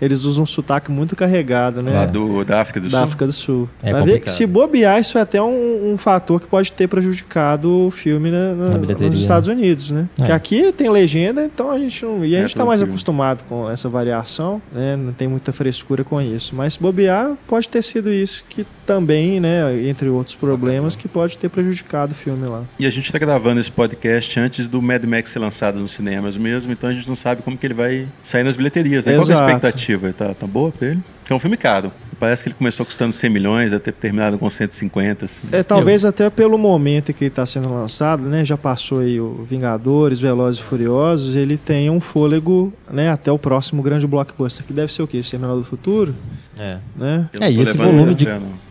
eles 0.00 0.24
usam 0.24 0.44
um 0.44 0.46
sotaque 0.46 0.90
muito 0.90 1.14
carregado, 1.14 1.82
né? 1.82 1.92
Lá 1.92 2.06
do, 2.06 2.44
da 2.44 2.60
África 2.60 2.80
do 2.80 2.84
da 2.84 2.90
Sul. 2.90 2.98
Da 2.98 3.04
África 3.04 3.26
do 3.26 3.32
Sul. 3.32 3.68
É 3.82 3.92
Vai 3.92 4.02
ver 4.04 4.20
que 4.20 4.30
se 4.30 4.46
bobear, 4.46 5.00
isso 5.00 5.18
é 5.18 5.20
até 5.20 5.42
um, 5.42 5.92
um, 5.92 5.98
fator 5.98 6.40
que 6.40 6.46
pode 6.46 6.72
ter 6.72 6.88
prejudicado 6.88 7.86
o 7.86 7.90
filme 7.90 8.30
né, 8.30 8.54
na, 8.54 9.06
nos 9.06 9.18
Estados 9.18 9.48
né? 9.48 9.54
Unidos, 9.54 9.90
né? 9.90 10.08
É. 10.18 10.24
Que 10.24 10.32
aqui 10.32 10.72
tem 10.72 10.90
legenda, 10.90 11.44
então 11.44 11.70
a 11.70 11.78
gente 11.78 12.04
não. 12.04 12.24
E 12.24 12.34
a 12.34 12.38
é 12.38 12.42
gente 12.42 12.54
tá 12.54 12.64
mais 12.64 12.82
acostumado 12.82 13.44
com 13.48 13.70
essa 13.70 13.88
variação, 13.88 14.60
né? 14.72 14.96
Não 14.96 15.12
tem 15.12 15.28
muita 15.34 15.52
frescura 15.52 16.04
com 16.04 16.20
isso. 16.20 16.54
Mas 16.54 16.76
bobear 16.76 17.32
pode 17.46 17.68
ter 17.68 17.82
sido 17.82 18.12
isso 18.12 18.44
que 18.48 18.64
também, 18.86 19.40
né, 19.40 19.86
entre 19.88 20.08
outros 20.08 20.36
problemas, 20.36 20.94
que 20.94 21.08
pode 21.08 21.36
ter 21.36 21.48
prejudicado 21.48 22.12
o 22.12 22.14
filme 22.14 22.46
lá. 22.46 22.64
E 22.78 22.86
a 22.86 22.90
gente 22.90 23.06
está 23.06 23.18
gravando 23.18 23.60
esse 23.60 23.70
podcast 23.70 24.38
antes 24.38 24.68
do 24.68 24.80
Mad 24.80 25.02
Max 25.04 25.30
ser 25.30 25.38
lançado 25.38 25.78
nos 25.78 25.92
cinemas 25.92 26.36
mesmo, 26.36 26.72
então 26.72 26.88
a 26.88 26.92
gente 26.92 27.08
não 27.08 27.16
sabe 27.16 27.42
como 27.42 27.56
que 27.58 27.66
ele 27.66 27.74
vai 27.74 28.06
sair 28.22 28.44
nas 28.44 28.54
bilheterias. 28.54 29.04
Né? 29.04 29.16
Qual 29.16 29.28
é 29.28 29.32
a 29.32 29.46
expectativa? 29.46 30.12
Tá, 30.12 30.34
tá 30.34 30.46
boa 30.46 30.70
para 30.70 30.88
ele? 30.88 31.00
Porque 31.24 31.32
é 31.32 31.36
um 31.36 31.38
filme 31.38 31.56
caro. 31.56 31.90
Parece 32.20 32.42
que 32.42 32.50
ele 32.50 32.54
começou 32.54 32.84
custando 32.84 33.14
100 33.14 33.30
milhões, 33.30 33.70
deve 33.70 33.82
ter 33.82 33.92
terminado 33.92 34.36
com 34.36 34.48
150. 34.50 35.24
Assim. 35.24 35.48
É, 35.50 35.62
talvez 35.62 36.04
Eu... 36.04 36.10
até 36.10 36.28
pelo 36.28 36.58
momento 36.58 37.14
que 37.14 37.24
ele 37.24 37.30
está 37.30 37.46
sendo 37.46 37.72
lançado, 37.72 38.24
né? 38.24 38.44
Já 38.44 38.58
passou 38.58 39.00
aí 39.00 39.18
o 39.18 39.42
Vingadores, 39.48 40.20
Velozes 40.20 40.60
e 40.60 40.62
Furiosos, 40.64 41.34
ele 41.34 41.56
tem 41.56 41.88
um 41.88 41.98
fôlego, 41.98 42.70
né? 42.90 43.08
Até 43.08 43.32
o 43.32 43.38
próximo 43.38 43.82
grande 43.82 44.06
blockbuster, 44.06 44.66
que 44.66 44.72
deve 44.74 44.92
ser 44.92 45.02
o 45.02 45.06
quê? 45.06 45.16
Exterminador 45.16 45.62
do 45.62 45.66
Futuro? 45.66 46.14
É. 46.58 46.76
Né? 46.94 47.26
É, 47.40 47.50
e 47.50 47.58
esse 47.58 47.74
volume, 47.74 48.14
de, 48.14 48.28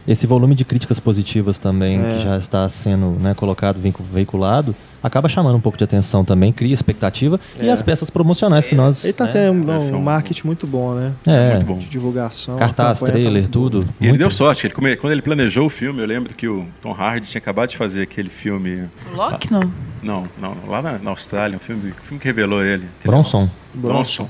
esse 0.07 0.27
volume 0.27 0.53
de 0.53 0.63
críticas 0.63 0.99
positivas 0.99 1.57
também, 1.57 1.99
é. 1.99 2.13
que 2.13 2.23
já 2.23 2.37
está 2.37 2.69
sendo 2.69 3.17
né, 3.19 3.33
colocado, 3.33 3.79
veiculado, 4.11 4.75
acaba 5.03 5.27
chamando 5.27 5.55
um 5.55 5.59
pouco 5.59 5.77
de 5.77 5.83
atenção 5.83 6.23
também, 6.23 6.53
cria 6.53 6.73
expectativa. 6.73 7.39
É. 7.59 7.65
E 7.65 7.69
as 7.69 7.81
peças 7.81 8.09
promocionais 8.09 8.65
que 8.65 8.73
nós. 8.73 9.03
Ele 9.03 9.13
tá 9.13 9.25
né, 9.25 9.31
tendo 9.31 9.69
um, 9.69 9.95
um 9.97 10.01
marketing 10.01 10.47
muito 10.47 10.65
bom, 10.65 10.95
né? 10.95 11.11
É. 11.27 11.55
Muito 11.55 11.65
bom. 11.65 11.77
De 11.77 11.87
divulgação. 11.87 12.57
Cartaz, 12.57 13.01
tá 13.01 13.07
trailer, 13.07 13.43
tá 13.43 13.49
tudo. 13.51 13.87
E 13.99 14.07
ele 14.07 14.17
deu 14.17 14.31
sorte. 14.31 14.65
Ele, 14.65 14.73
quando 14.95 15.11
ele 15.11 15.21
planejou 15.21 15.65
o 15.65 15.69
filme, 15.69 16.01
eu 16.01 16.05
lembro 16.05 16.33
que 16.33 16.47
o 16.47 16.65
Tom 16.81 16.93
Hardy 16.93 17.27
tinha 17.27 17.39
acabado 17.39 17.69
de 17.69 17.77
fazer 17.77 18.03
aquele 18.03 18.29
filme. 18.29 18.85
Loki, 19.13 19.51
não? 19.51 19.71
Não, 20.01 20.27
não. 20.39 20.55
Lá 20.67 20.81
na, 20.81 20.97
na 20.99 21.09
Austrália, 21.09 21.57
um 21.57 21.59
filme, 21.59 21.91
um 21.91 22.03
filme 22.03 22.19
que 22.19 22.27
revelou 22.27 22.63
ele. 22.63 22.87
Bronson. 23.03 23.49
Bronson. 23.73 24.29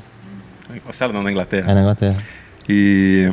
Austrália 0.88 1.14
não, 1.14 1.24
na 1.24 1.32
Inglaterra. 1.32 1.72
É 1.72 1.74
na 1.76 1.82
Inglaterra. 1.82 2.24
E 2.68 3.32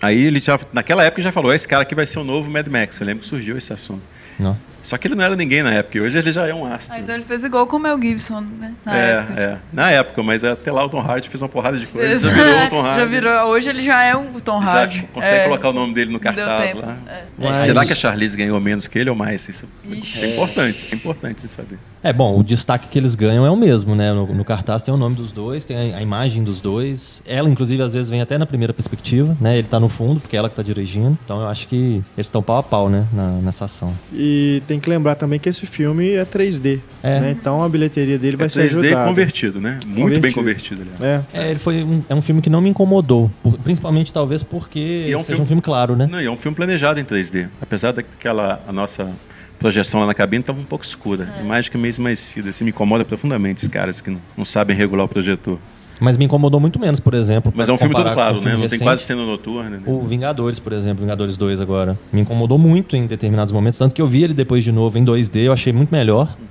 aí 0.00 0.22
ele 0.22 0.38
já, 0.38 0.58
naquela 0.72 1.02
época 1.02 1.22
já 1.22 1.32
falou, 1.32 1.52
esse 1.52 1.66
cara 1.66 1.82
aqui 1.82 1.94
vai 1.94 2.06
ser 2.06 2.18
o 2.18 2.24
novo 2.24 2.50
Mad 2.50 2.66
Max. 2.68 3.00
Eu 3.00 3.06
lembro 3.06 3.22
que 3.22 3.28
surgiu 3.28 3.56
esse 3.56 3.72
assunto. 3.72 4.02
Não. 4.38 4.56
Só 4.86 4.96
que 4.96 5.08
ele 5.08 5.16
não 5.16 5.24
era 5.24 5.34
ninguém 5.34 5.64
na 5.64 5.74
época, 5.74 5.98
e 5.98 6.00
hoje 6.00 6.16
ele 6.16 6.30
já 6.30 6.46
é 6.46 6.54
um 6.54 6.64
astro. 6.64 6.94
Ah, 6.94 7.00
então 7.00 7.12
ele 7.12 7.24
fez 7.24 7.42
igual 7.42 7.66
com 7.66 7.76
o 7.76 7.80
Mel 7.80 8.00
Gibson, 8.00 8.40
né? 8.40 8.72
Na 8.84 8.96
é, 8.96 9.10
época. 9.10 9.40
é. 9.40 9.58
Na 9.72 9.90
época, 9.90 10.22
mas 10.22 10.44
até 10.44 10.70
lá 10.70 10.84
o 10.84 10.88
Tom 10.88 11.00
Hardy 11.00 11.28
fez 11.28 11.42
uma 11.42 11.48
porrada 11.48 11.76
de 11.76 11.88
coisas, 11.88 12.22
já 12.22 12.30
virou 12.30 12.66
o 12.66 12.70
Tom 12.70 12.82
Hardy. 12.82 13.00
Já 13.00 13.06
virou, 13.06 13.48
hoje 13.48 13.68
ele 13.68 13.82
já 13.82 14.04
é 14.04 14.14
o 14.14 14.40
Tom 14.40 14.60
Hardy. 14.60 14.98
Já 14.98 15.06
consegue 15.08 15.36
é. 15.38 15.44
colocar 15.44 15.70
o 15.70 15.72
nome 15.72 15.92
dele 15.92 16.12
no 16.12 16.20
cartaz 16.20 16.76
lá. 16.76 16.96
É. 17.08 17.22
Mas... 17.36 17.62
Será 17.62 17.84
que 17.84 17.92
a 17.92 17.96
Charlize 17.96 18.36
ganhou 18.36 18.60
menos 18.60 18.86
que 18.86 18.96
ele 18.96 19.10
ou 19.10 19.16
mais? 19.16 19.48
Isso, 19.48 19.66
isso 19.90 20.24
é 20.24 20.32
importante, 20.34 20.86
isso 20.86 20.94
é 20.94 20.96
importante 20.96 21.42
de 21.42 21.48
saber. 21.48 21.78
É 22.06 22.12
bom, 22.12 22.38
o 22.38 22.44
destaque 22.44 22.86
que 22.86 22.96
eles 22.96 23.16
ganham 23.16 23.44
é 23.44 23.50
o 23.50 23.56
mesmo, 23.56 23.96
né? 23.96 24.12
No, 24.12 24.32
no 24.32 24.44
cartaz 24.44 24.80
tem 24.80 24.94
o 24.94 24.96
nome 24.96 25.16
dos 25.16 25.32
dois, 25.32 25.64
tem 25.64 25.92
a, 25.92 25.98
a, 25.98 26.02
imagem 26.02 26.44
dos 26.44 26.60
dois. 26.60 27.20
Ela, 27.26 27.50
inclusive, 27.50 27.82
às 27.82 27.94
vezes 27.94 28.08
vem 28.08 28.20
até 28.20 28.38
na 28.38 28.46
primeira 28.46 28.72
perspectiva, 28.72 29.36
né? 29.40 29.58
Ele 29.58 29.66
tá 29.66 29.80
no 29.80 29.88
fundo, 29.88 30.20
porque 30.20 30.36
é 30.36 30.38
ela 30.38 30.48
que 30.48 30.54
tá 30.54 30.62
dirigindo. 30.62 31.18
Então 31.24 31.40
eu 31.40 31.48
acho 31.48 31.66
que 31.66 32.00
eles 32.16 32.28
estão 32.28 32.40
pau 32.40 32.58
a 32.58 32.62
pau, 32.62 32.88
né? 32.88 33.08
Na, 33.12 33.30
nessa 33.42 33.64
ação. 33.64 33.92
E 34.12 34.62
tem 34.68 34.75
que 34.80 34.90
lembrar 34.90 35.14
também 35.14 35.38
que 35.38 35.48
esse 35.48 35.66
filme 35.66 36.12
é 36.12 36.24
3D. 36.24 36.80
É. 37.02 37.20
Né? 37.20 37.30
Então 37.30 37.62
a 37.62 37.68
bilheteria 37.68 38.18
dele 38.18 38.36
vai 38.36 38.46
é 38.46 38.48
ser 38.48 38.62
ajudada. 38.62 38.96
3D 38.96 39.04
convertido, 39.06 39.60
né? 39.60 39.78
Muito 39.86 39.96
convertido. 39.96 40.20
bem 40.20 40.32
convertido, 40.32 40.82
aliás. 40.82 41.00
É. 41.34 41.42
é, 41.42 41.50
ele 41.50 41.58
foi 41.58 41.82
um, 41.82 42.02
é 42.08 42.14
um 42.14 42.22
filme 42.22 42.40
que 42.40 42.50
não 42.50 42.60
me 42.60 42.68
incomodou. 42.70 43.30
Principalmente, 43.62 44.12
talvez, 44.12 44.42
porque 44.42 45.08
é 45.10 45.16
um 45.16 45.20
seja 45.20 45.26
filme, 45.26 45.42
um 45.42 45.46
filme 45.46 45.62
claro, 45.62 45.96
né? 45.96 46.08
Não, 46.10 46.20
e 46.20 46.26
é 46.26 46.30
um 46.30 46.36
filme 46.36 46.54
planejado 46.54 47.00
em 47.00 47.04
3D. 47.04 47.48
Apesar 47.60 47.92
daquela 47.92 48.62
a 48.66 48.72
nossa 48.72 49.10
projeção 49.58 50.00
lá 50.00 50.06
na 50.06 50.14
cabine 50.14 50.40
estava 50.40 50.60
um 50.60 50.64
pouco 50.64 50.84
escura. 50.84 51.28
É. 51.38 51.42
Imagem 51.42 51.70
que 51.70 51.78
meio 51.78 51.90
esmaecida. 51.90 52.50
Assim, 52.50 52.64
me 52.64 52.70
incomoda 52.70 53.04
profundamente 53.04 53.58
esses 53.58 53.68
caras 53.68 54.00
que 54.00 54.10
não, 54.10 54.20
não 54.36 54.44
sabem 54.44 54.76
regular 54.76 55.04
o 55.04 55.08
projetor. 55.08 55.58
Mas 56.00 56.16
me 56.16 56.24
incomodou 56.24 56.60
muito 56.60 56.78
menos, 56.78 57.00
por 57.00 57.14
exemplo. 57.14 57.52
Mas 57.54 57.68
é 57.68 57.72
um 57.72 57.78
filme 57.78 57.94
todo 57.94 58.12
claro, 58.12 58.38
um 58.38 58.42
né? 58.42 58.56
Não 58.56 58.68
tem 58.68 58.78
quase 58.78 59.02
cena 59.02 59.24
noturna. 59.24 59.70
Né? 59.70 59.82
O 59.86 60.02
Vingadores, 60.02 60.58
por 60.58 60.72
exemplo, 60.72 61.02
Vingadores 61.02 61.36
2 61.36 61.60
agora. 61.60 61.98
Me 62.12 62.20
incomodou 62.20 62.58
muito 62.58 62.96
em 62.96 63.06
determinados 63.06 63.52
momentos. 63.52 63.78
Tanto 63.78 63.94
que 63.94 64.02
eu 64.02 64.06
vi 64.06 64.22
ele 64.22 64.34
depois 64.34 64.62
de 64.62 64.72
novo 64.72 64.98
em 64.98 65.04
2D, 65.04 65.44
eu 65.44 65.52
achei 65.52 65.72
muito 65.72 65.90
melhor. 65.90 66.28
Uhum. 66.38 66.46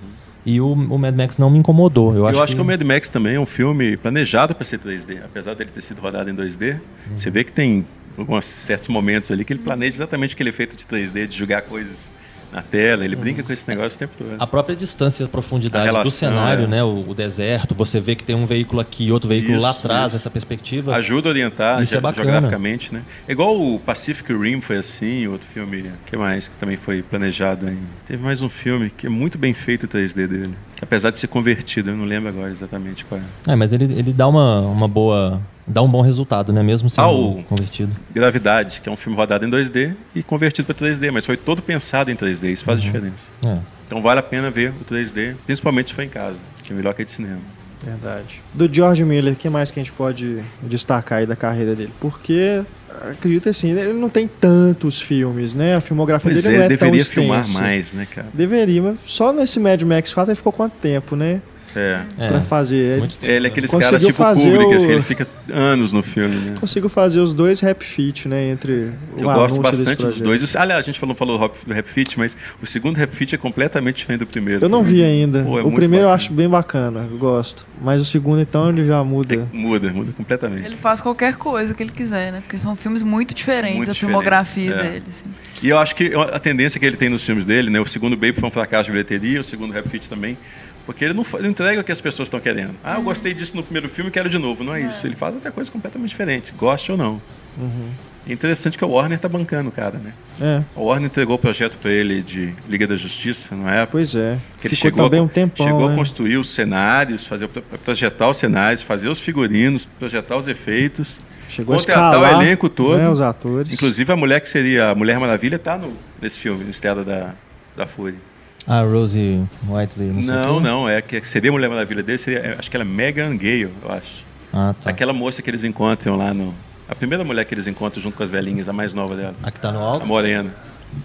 E 0.45 0.61
o, 0.61 0.73
o, 0.73 0.97
Mad 0.97 1.15
Max 1.15 1.37
não 1.37 1.49
me 1.49 1.57
incomodou. 1.57 2.11
Eu, 2.11 2.19
eu 2.19 2.27
acho, 2.27 2.43
acho 2.43 2.53
que... 2.53 2.55
que... 2.55 2.61
o 2.61 2.65
Mad 2.65 2.81
Max 2.81 3.09
também 3.09 3.35
é 3.35 3.39
um 3.39 3.45
filme 3.45 3.97
planejado 3.97 4.53
para 4.53 4.63
ser 4.63 4.79
3D. 4.79 5.19
Apesar 5.23 5.53
dele 5.55 5.71
ter 5.73 5.81
sido 5.81 5.99
rodado 5.99 6.29
em 6.29 6.35
2D, 6.35 6.73
uhum. 6.73 6.79
você 7.17 7.29
vê 7.29 7.43
que 7.43 7.51
tem 7.51 7.85
alguns 8.17 8.45
certos 8.45 8.87
momentos 8.87 9.31
ali 9.31 9.43
que 9.43 9.53
ele 9.53 9.61
planeja 9.61 9.95
exatamente 9.95 10.33
aquele 10.33 10.49
efeito 10.49 10.75
de 10.75 10.85
3D, 10.85 11.27
de 11.27 11.37
jogar 11.37 11.63
coisas 11.63 12.11
na 12.55 12.61
tela, 12.61 13.03
ele 13.03 13.17
brinca 13.17 13.43
com 13.43 13.51
esse 13.51 13.67
negócio 13.67 13.97
o 13.97 13.99
tempo 13.99 14.13
todo. 14.17 14.35
A 14.39 14.47
própria 14.47 14.75
distância, 14.75 15.25
a 15.25 15.29
profundidade 15.29 15.83
a 15.83 15.91
relação, 15.91 16.03
do 16.03 16.11
cenário, 16.11 16.63
é. 16.63 16.67
né? 16.67 16.83
O, 16.83 17.09
o, 17.09 17.13
deserto, 17.13 17.75
você 17.75 17.99
vê 17.99 18.15
que 18.15 18.23
tem 18.23 18.35
um 18.35 18.45
veículo 18.45 18.79
aqui, 18.79 19.11
outro 19.11 19.27
veículo 19.27 19.57
isso, 19.57 19.61
lá 19.61 19.71
atrás, 19.71 20.07
isso. 20.07 20.15
essa 20.15 20.29
perspectiva. 20.29 20.95
Ajuda 20.95 21.27
a 21.27 21.31
orientar 21.31 21.83
isso 21.83 21.95
é 21.97 21.99
geograficamente, 21.99 22.93
né? 22.93 23.01
É 23.27 23.33
igual 23.33 23.59
o 23.59 23.77
Pacific 23.79 24.31
Rim 24.33 24.61
foi 24.61 24.77
assim, 24.77 25.27
outro 25.27 25.47
filme, 25.47 25.91
que 26.05 26.15
mais 26.15 26.47
que 26.47 26.55
também 26.55 26.77
foi 26.77 27.01
planejado 27.01 27.67
aí. 27.67 27.77
Teve 28.07 28.23
mais 28.23 28.41
um 28.41 28.49
filme 28.49 28.89
que 28.89 29.07
é 29.07 29.09
muito 29.09 29.37
bem 29.37 29.53
feito 29.53 29.83
o 29.83 29.87
3D 29.87 30.25
dele. 30.25 30.55
Apesar 30.81 31.09
de 31.09 31.19
ser 31.19 31.27
convertido, 31.27 31.89
eu 31.89 31.97
não 31.97 32.05
lembro 32.05 32.29
agora 32.29 32.51
exatamente 32.51 33.03
qual 33.03 33.19
é. 33.19 33.51
É, 33.51 33.55
mas 33.55 33.73
ele, 33.73 33.85
ele 33.85 34.13
dá 34.13 34.27
uma, 34.27 34.61
uma 34.61 34.87
boa 34.87 35.41
dá 35.67 35.81
um 35.81 35.87
bom 35.87 36.01
resultado, 36.01 36.53
né? 36.53 36.61
Mesmo 36.61 36.89
sendo 36.89 37.39
ah, 37.39 37.43
convertido. 37.43 37.95
Gravidade, 38.13 38.81
que 38.81 38.89
é 38.89 38.91
um 38.91 38.95
filme 38.95 39.17
rodado 39.17 39.45
em 39.45 39.49
2D 39.49 39.95
e 40.13 40.21
convertido 40.21 40.65
para 40.73 40.87
3D, 40.87 41.11
mas 41.11 41.25
foi 41.25 41.37
todo 41.37 41.61
pensado 41.61 42.11
em 42.11 42.15
3D, 42.15 42.51
isso 42.51 42.63
faz 42.63 42.79
uhum. 42.79 42.85
diferença. 42.85 43.31
É. 43.45 43.57
Então 43.87 44.01
vale 44.01 44.19
a 44.19 44.23
pena 44.23 44.49
ver 44.49 44.73
o 44.81 44.93
3D, 44.93 45.35
principalmente 45.45 45.89
se 45.89 45.93
for 45.93 46.01
em 46.01 46.09
casa, 46.09 46.39
que 46.63 46.73
é 46.73 46.75
melhor 46.75 46.93
que 46.93 47.05
de 47.05 47.11
cinema. 47.11 47.39
Verdade. 47.83 48.41
Do 48.53 48.73
George 48.73 49.05
Miller, 49.05 49.33
o 49.33 49.35
que 49.35 49.49
mais 49.49 49.69
que 49.69 49.79
a 49.79 49.83
gente 49.83 49.93
pode 49.93 50.41
destacar 50.63 51.19
aí 51.19 51.25
da 51.27 51.35
carreira 51.35 51.75
dele? 51.75 51.91
Porque 51.99 52.63
acredito 53.11 53.49
assim, 53.49 53.71
ele 53.71 53.93
não 53.93 54.09
tem 54.09 54.27
tantos 54.27 54.99
filmes, 54.99 55.53
né? 55.53 55.75
A 55.75 55.81
filmografia 55.81 56.31
pois 56.31 56.43
dele 56.43 56.55
é, 56.55 56.59
não 56.59 56.65
é 56.65 56.69
deveria 56.69 56.89
tão 56.89 56.97
extensa. 56.97 57.21
filmar 57.21 57.61
mais, 57.61 57.93
né, 57.93 58.07
cara? 58.09 58.27
Deveria, 58.33 58.81
mas 58.81 58.97
só 59.03 59.31
nesse 59.31 59.59
Mad 59.59 59.81
Max 59.83 60.13
4 60.13 60.31
ele 60.31 60.35
ficou 60.35 60.51
quanto 60.51 60.73
tempo, 60.73 61.15
né? 61.15 61.41
É. 61.75 62.27
Pra 62.27 62.41
fazer. 62.41 62.99
Muito 62.99 63.17
tempo, 63.17 63.31
ele 63.31 63.47
é 63.47 63.49
aqueles 63.49 63.71
caras 63.71 64.01
tipo 64.01 64.23
público, 64.33 64.71
o... 64.71 64.75
assim, 64.75 64.91
ele 64.91 65.01
fica 65.01 65.27
anos 65.51 65.91
no 65.91 66.01
filme, 66.01 66.35
né? 66.35 66.57
Conseguiu 66.59 66.89
fazer 66.89 67.19
os 67.19 67.33
dois 67.33 67.59
rap 67.59 67.83
fit, 67.83 68.27
né? 68.27 68.49
Entre 68.49 68.91
Eu 69.17 69.25
gosto 69.25 69.61
bastante 69.61 70.03
dos 70.03 70.21
dois. 70.21 70.55
Aliás, 70.55 70.79
a 70.79 70.85
gente 70.85 70.99
falou, 70.99 71.15
falou 71.15 71.37
do 71.37 71.73
rap 71.73 71.87
fit, 71.87 72.17
mas 72.17 72.37
o 72.61 72.65
segundo 72.65 72.95
rap 72.97 73.11
fit 73.11 73.35
é 73.35 73.37
completamente 73.37 73.97
diferente 73.97 74.19
do 74.19 74.27
primeiro. 74.27 74.63
Eu 74.63 74.69
não 74.69 74.83
vi 74.83 75.03
ainda. 75.03 75.43
Pô, 75.43 75.59
é 75.59 75.63
o 75.63 75.71
primeiro 75.71 76.05
bacana. 76.05 76.09
eu 76.09 76.09
acho 76.13 76.33
bem 76.33 76.49
bacana, 76.49 77.07
eu 77.11 77.17
gosto. 77.17 77.65
Mas 77.81 78.01
o 78.01 78.05
segundo, 78.05 78.41
então, 78.41 78.69
ele 78.69 78.83
já 78.83 79.03
muda. 79.03 79.35
É, 79.35 79.45
muda, 79.51 79.91
muda 79.91 80.11
completamente. 80.13 80.65
Ele 80.65 80.77
faz 80.77 81.01
qualquer 81.01 81.35
coisa 81.35 81.73
que 81.73 81.83
ele 81.83 81.91
quiser, 81.91 82.31
né? 82.31 82.41
Porque 82.41 82.57
são 82.57 82.75
filmes 82.75 83.03
muito 83.03 83.33
diferentes, 83.33 83.77
muito 83.77 83.91
a 83.91 83.95
filmografia 83.95 84.71
é. 84.71 84.83
dele. 84.83 85.03
Assim. 85.09 85.31
E 85.61 85.69
eu 85.69 85.79
acho 85.79 85.95
que 85.95 86.11
a 86.13 86.39
tendência 86.39 86.79
que 86.79 86.85
ele 86.85 86.97
tem 86.97 87.09
nos 87.09 87.23
filmes 87.23 87.45
dele, 87.45 87.69
né? 87.69 87.79
O 87.79 87.85
segundo 87.85 88.15
Baby 88.15 88.39
foi 88.39 88.47
um 88.47 88.51
fracasso 88.51 88.85
de 88.85 88.91
bilheteria, 88.91 89.39
o 89.39 89.43
segundo 89.43 89.73
Rap 89.73 89.87
Fit 89.89 90.07
também. 90.07 90.37
Porque 90.85 91.03
ele 91.03 91.13
não, 91.13 91.25
ele 91.39 91.47
entrega 91.47 91.81
o 91.81 91.83
que 91.83 91.91
as 91.91 92.01
pessoas 92.01 92.27
estão 92.27 92.39
querendo. 92.39 92.75
Ah, 92.83 92.95
eu 92.95 93.01
gostei 93.01 93.33
disso 93.33 93.55
no 93.55 93.63
primeiro 93.63 93.89
filme, 93.89 94.11
quero 94.11 94.29
de 94.29 94.37
novo. 94.37 94.63
Não 94.63 94.75
é, 94.75 94.81
é. 94.81 94.85
isso. 94.89 95.05
Ele 95.07 95.15
faz 95.15 95.33
outra 95.33 95.51
coisa 95.51 95.71
completamente 95.71 96.09
diferente, 96.09 96.53
goste 96.55 96.91
ou 96.91 96.97
não. 96.97 97.21
Uhum. 97.57 97.89
É 98.27 98.33
interessante 98.33 98.77
que 98.77 98.83
o 98.83 98.89
Warner 98.89 99.19
tá 99.19 99.29
bancando 99.29 99.69
o 99.69 99.71
cara, 99.71 99.99
né? 99.99 100.11
É. 100.41 100.63
O 100.75 100.85
Warner 100.85 101.05
entregou 101.05 101.35
o 101.35 101.39
projeto 101.39 101.77
para 101.77 101.91
ele 101.91 102.21
de 102.21 102.55
Liga 102.67 102.87
da 102.87 102.95
Justiça, 102.95 103.55
não 103.55 103.69
é? 103.69 103.85
Pois 103.85 104.15
é. 104.15 104.39
Que 104.59 104.67
ele 104.67 104.75
chegou 104.75 105.05
também 105.05 105.21
um 105.21 105.27
tempão, 105.27 105.65
Chegou 105.65 105.87
né? 105.87 105.93
a 105.93 105.97
construir 105.97 106.37
os 106.37 106.49
cenários, 106.49 107.27
fazer, 107.27 107.47
projetar 107.47 108.27
os 108.27 108.37
cenários, 108.37 108.81
fazer 108.81 109.09
os 109.09 109.19
figurinos, 109.19 109.85
projetar 109.99 110.37
os 110.37 110.47
efeitos. 110.47 111.19
Chegou 111.47 111.75
contratar 111.75 112.03
a 112.03 112.17
escalar, 112.17 112.39
o 112.39 112.41
elenco 112.41 112.67
todo. 112.67 112.97
Né, 112.97 113.07
os 113.07 113.21
atores. 113.21 113.71
Inclusive 113.71 114.11
a 114.11 114.15
mulher 114.15 114.41
que 114.41 114.49
seria 114.49 114.89
a 114.89 114.95
Mulher 114.95 115.19
Maravilha 115.19 115.59
tá 115.59 115.77
no, 115.77 115.93
nesse 116.19 116.39
filme, 116.39 116.63
no 116.63 116.71
Estrada 116.71 117.03
da, 117.03 117.35
da 117.77 117.85
Fúria. 117.85 118.17
Ah, 118.67 118.81
Rosie 118.81 119.43
Whiteley. 119.67 120.07
Não, 120.07 120.23
não, 120.23 120.59
não, 120.59 120.89
é 120.89 121.01
que 121.01 121.21
seria 121.25 121.51
a 121.51 121.53
Mulher 121.53 121.69
Maravilha 121.69 122.01
dele, 122.01 122.17
seria, 122.17 122.55
acho 122.57 122.69
que 122.69 122.75
ela 122.75 122.83
é 122.83 122.87
Megan 122.87 123.37
Gale, 123.37 123.69
eu 123.83 123.91
acho. 123.91 124.25
Ah, 124.51 124.73
tá. 124.81 124.89
Aquela 124.89 125.13
moça 125.13 125.41
que 125.41 125.49
eles 125.49 125.63
encontram 125.63 126.15
lá 126.15 126.33
no. 126.33 126.53
A 126.87 126.95
primeira 126.95 127.23
mulher 127.23 127.45
que 127.45 127.53
eles 127.53 127.67
encontram 127.67 128.01
junto 128.01 128.15
com 128.15 128.23
as 128.23 128.29
velhinhas, 128.29 128.69
a 128.69 128.73
mais 128.73 128.93
nova 128.93 129.15
delas. 129.15 129.35
A 129.43 129.51
que 129.51 129.59
tá 129.59 129.71
no 129.71 129.79
alto? 129.79 130.03
A 130.03 130.05
morena. 130.05 130.53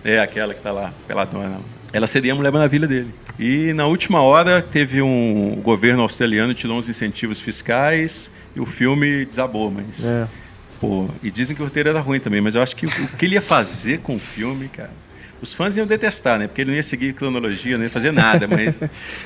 É, 0.05 0.21
aquela 0.21 0.55
que 0.55 0.61
tá 0.61 0.73
lá, 0.73 0.93
peladona. 1.07 1.59
Ela 1.93 2.07
seria 2.07 2.33
a 2.33 2.37
Mulher 2.37 2.53
Maravilha 2.53 2.87
dele. 2.87 3.13
E 3.39 3.73
na 3.73 3.87
última 3.87 4.23
hora 4.23 4.63
teve 4.63 5.03
um. 5.03 5.55
O 5.55 5.63
governo 5.63 6.03
australiano 6.03 6.55
tirou 6.55 6.79
uns 6.79 6.89
incentivos 6.89 7.41
fiscais 7.41 8.31
e 8.55 8.61
o 8.61 8.67
filme 8.67 9.25
desabou, 9.25 9.71
mas. 9.71 10.05
É. 10.05 10.27
pô, 10.81 11.09
e 11.23 11.31
dizem 11.31 11.57
que 11.57 11.63
o 11.63 11.65
roteiro 11.65 11.89
era 11.89 12.01
ruim 12.01 12.21
também, 12.21 12.41
mas 12.41 12.55
eu 12.55 12.63
acho 12.63 12.77
que 12.77 12.87
o, 12.87 12.89
o 12.89 13.09
que 13.17 13.27
ele 13.27 13.35
ia 13.35 13.43
fazer 13.43 13.99
com 14.01 14.15
o 14.15 14.19
filme, 14.19 14.69
cara. 14.69 14.91
Os 15.43 15.55
fãs 15.55 15.77
iam 15.77 15.87
detestar, 15.87 16.39
né? 16.39 16.47
Porque 16.47 16.61
ele 16.61 16.71
não 16.71 16.77
ia 16.77 16.83
seguir 16.83 17.13
cronologia, 17.15 17.77
não 17.77 17.85
ia 17.85 17.91
fazer 17.91 18.13
nada, 18.13 18.47
mas 18.49 18.83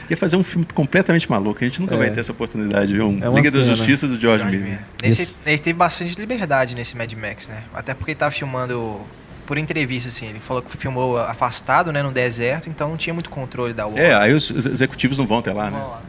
ia 0.08 0.16
fazer 0.16 0.36
um 0.36 0.42
filme 0.42 0.66
completamente 0.72 1.28
maluco. 1.28 1.58
A 1.60 1.64
gente 1.64 1.80
nunca 1.80 1.94
é. 1.94 1.98
vai 1.98 2.10
ter 2.10 2.20
essa 2.20 2.32
oportunidade, 2.32 2.92
viu? 2.92 3.08
Um 3.08 3.22
é 3.22 3.28
Liga 3.28 3.50
pena. 3.50 3.64
da 3.64 3.74
Justiça 3.74 4.06
do 4.06 4.20
George, 4.20 4.42
George 4.42 4.58
Miller. 4.58 4.80
Nesse, 5.02 5.48
ele 5.48 5.58
teve 5.58 5.78
bastante 5.78 6.18
liberdade 6.18 6.74
nesse 6.74 6.96
Mad 6.96 7.12
Max, 7.14 7.48
né? 7.48 7.64
Até 7.72 7.94
porque 7.94 8.12
ele 8.12 8.18
tava 8.18 8.30
filmando 8.30 9.00
por 9.46 9.58
entrevista, 9.58 10.08
assim. 10.08 10.26
Ele 10.26 10.40
falou 10.40 10.62
que 10.62 10.76
filmou 10.76 11.18
afastado, 11.18 11.92
né, 11.92 12.02
no 12.02 12.10
deserto, 12.10 12.68
então 12.68 12.88
não 12.88 12.96
tinha 12.96 13.14
muito 13.14 13.30
controle 13.30 13.72
da 13.72 13.84
Warner. 13.84 14.04
É, 14.04 14.14
aí 14.14 14.32
os 14.32 14.50
executivos 14.50 15.18
não 15.18 15.26
vão 15.26 15.38
até 15.38 15.52
lá, 15.52 15.70
não 15.70 15.78
né? 15.78 15.84
Lá. 15.84 16.02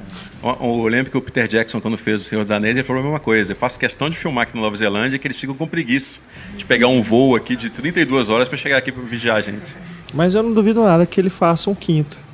Eu 0.61 0.87
lembro 0.87 1.11
que 1.11 1.17
o 1.17 1.21
Peter 1.21 1.47
Jackson, 1.47 1.81
quando 1.81 1.97
fez 1.97 2.21
O 2.21 2.23
Senhor 2.23 2.43
dos 2.43 2.51
Anéis, 2.51 2.75
ele 2.75 2.83
falou 2.83 3.01
a 3.01 3.03
mesma 3.03 3.19
coisa. 3.19 3.53
Eu 3.53 3.55
faço 3.55 3.79
questão 3.79 4.09
de 4.09 4.15
filmar 4.15 4.43
aqui 4.43 4.55
na 4.55 4.61
Nova 4.61 4.75
Zelândia 4.75 5.17
que 5.17 5.25
eles 5.25 5.39
ficam 5.39 5.55
com 5.55 5.67
preguiça 5.67 6.19
de 6.55 6.63
pegar 6.63 6.87
um 6.87 7.01
voo 7.01 7.35
aqui 7.35 7.55
de 7.55 7.69
32 7.69 8.29
horas 8.29 8.47
para 8.47 8.57
chegar 8.57 8.77
aqui 8.77 8.91
para 8.91 9.01
vigiar 9.03 9.37
a 9.37 9.41
gente. 9.41 9.75
Mas 10.13 10.35
eu 10.35 10.43
não 10.43 10.53
duvido 10.53 10.83
nada 10.83 11.05
que 11.05 11.19
ele 11.19 11.31
faça 11.31 11.69
um 11.69 11.75
quinto. 11.75 12.24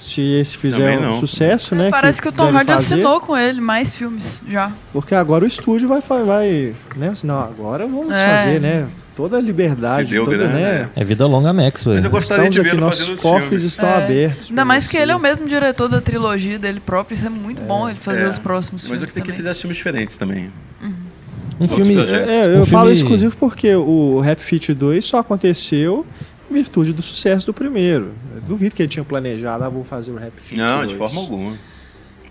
Se 0.00 0.22
esse 0.22 0.56
fizer 0.56 0.98
um 0.98 1.20
sucesso, 1.20 1.74
né? 1.74 1.90
Parece 1.90 2.22
que, 2.22 2.28
que 2.28 2.34
o 2.34 2.36
Tom 2.36 2.56
Hardy 2.56 2.72
assinou 2.72 3.20
com 3.20 3.36
ele 3.36 3.60
mais 3.60 3.92
filmes 3.92 4.40
já. 4.48 4.72
Porque 4.94 5.14
agora 5.14 5.44
o 5.44 5.46
estúdio 5.46 5.88
vai, 5.88 6.00
vai 6.00 6.74
né? 6.96 7.12
Não, 7.22 7.38
agora 7.38 7.86
vamos 7.86 8.16
é. 8.16 8.36
fazer, 8.36 8.60
né? 8.60 8.88
Toda 9.14 9.36
a 9.36 9.40
liberdade, 9.40 10.10
deu 10.10 10.24
toda, 10.24 10.38
grana, 10.38 10.54
né? 10.54 10.88
É 10.96 11.04
vida 11.04 11.26
longa 11.26 11.52
Max, 11.52 11.84
Mas 11.84 12.02
eu 12.02 12.10
gostaria 12.10 12.48
Estamos 12.48 12.54
de 12.54 12.74
ver 12.76 12.80
nossos 12.80 13.20
cofres 13.20 13.48
filmes. 13.48 13.64
estão 13.64 13.90
é. 13.90 14.04
abertos. 14.04 14.48
Ainda 14.48 14.64
mais 14.64 14.88
que 14.88 14.96
ele 14.96 15.12
é 15.12 15.16
o 15.16 15.20
mesmo 15.20 15.46
diretor 15.46 15.88
da 15.88 16.00
trilogia 16.00 16.58
dele 16.58 16.80
próprio, 16.80 17.14
isso 17.14 17.26
é 17.26 17.28
muito 17.28 17.60
é. 17.60 17.64
bom 17.66 17.86
ele 17.86 17.98
fazer 17.98 18.22
é. 18.22 18.28
os 18.28 18.38
próximos 18.38 18.82
filmes. 18.82 19.02
Mas 19.02 19.10
eu 19.10 19.14
queria 19.14 19.30
que 19.30 19.36
fizesse 19.36 19.60
filmes 19.60 19.76
diferentes 19.76 20.16
também. 20.16 20.50
Uhum. 20.82 20.94
Um 21.60 21.68
filme, 21.68 21.94
é, 21.94 22.46
eu 22.46 22.62
um 22.62 22.66
falo 22.66 22.84
filme... 22.84 22.92
exclusivo 22.94 23.36
porque 23.36 23.74
o 23.74 24.18
Rap 24.20 24.40
Fit 24.40 24.72
2 24.72 25.04
só 25.04 25.18
aconteceu 25.18 26.06
virtude 26.50 26.92
do 26.92 27.02
sucesso 27.02 27.46
do 27.46 27.54
primeiro. 27.54 28.12
Eu 28.34 28.40
duvido 28.42 28.74
que 28.74 28.82
ele 28.82 28.88
tinha 28.88 29.04
planejado, 29.04 29.64
ah, 29.64 29.68
vou 29.68 29.84
fazer 29.84 30.10
o 30.10 30.16
Rap 30.16 30.32
Fit 30.36 30.56
Não, 30.56 30.78
2. 30.78 30.90
de 30.90 30.96
forma 30.96 31.20
alguma. 31.20 31.56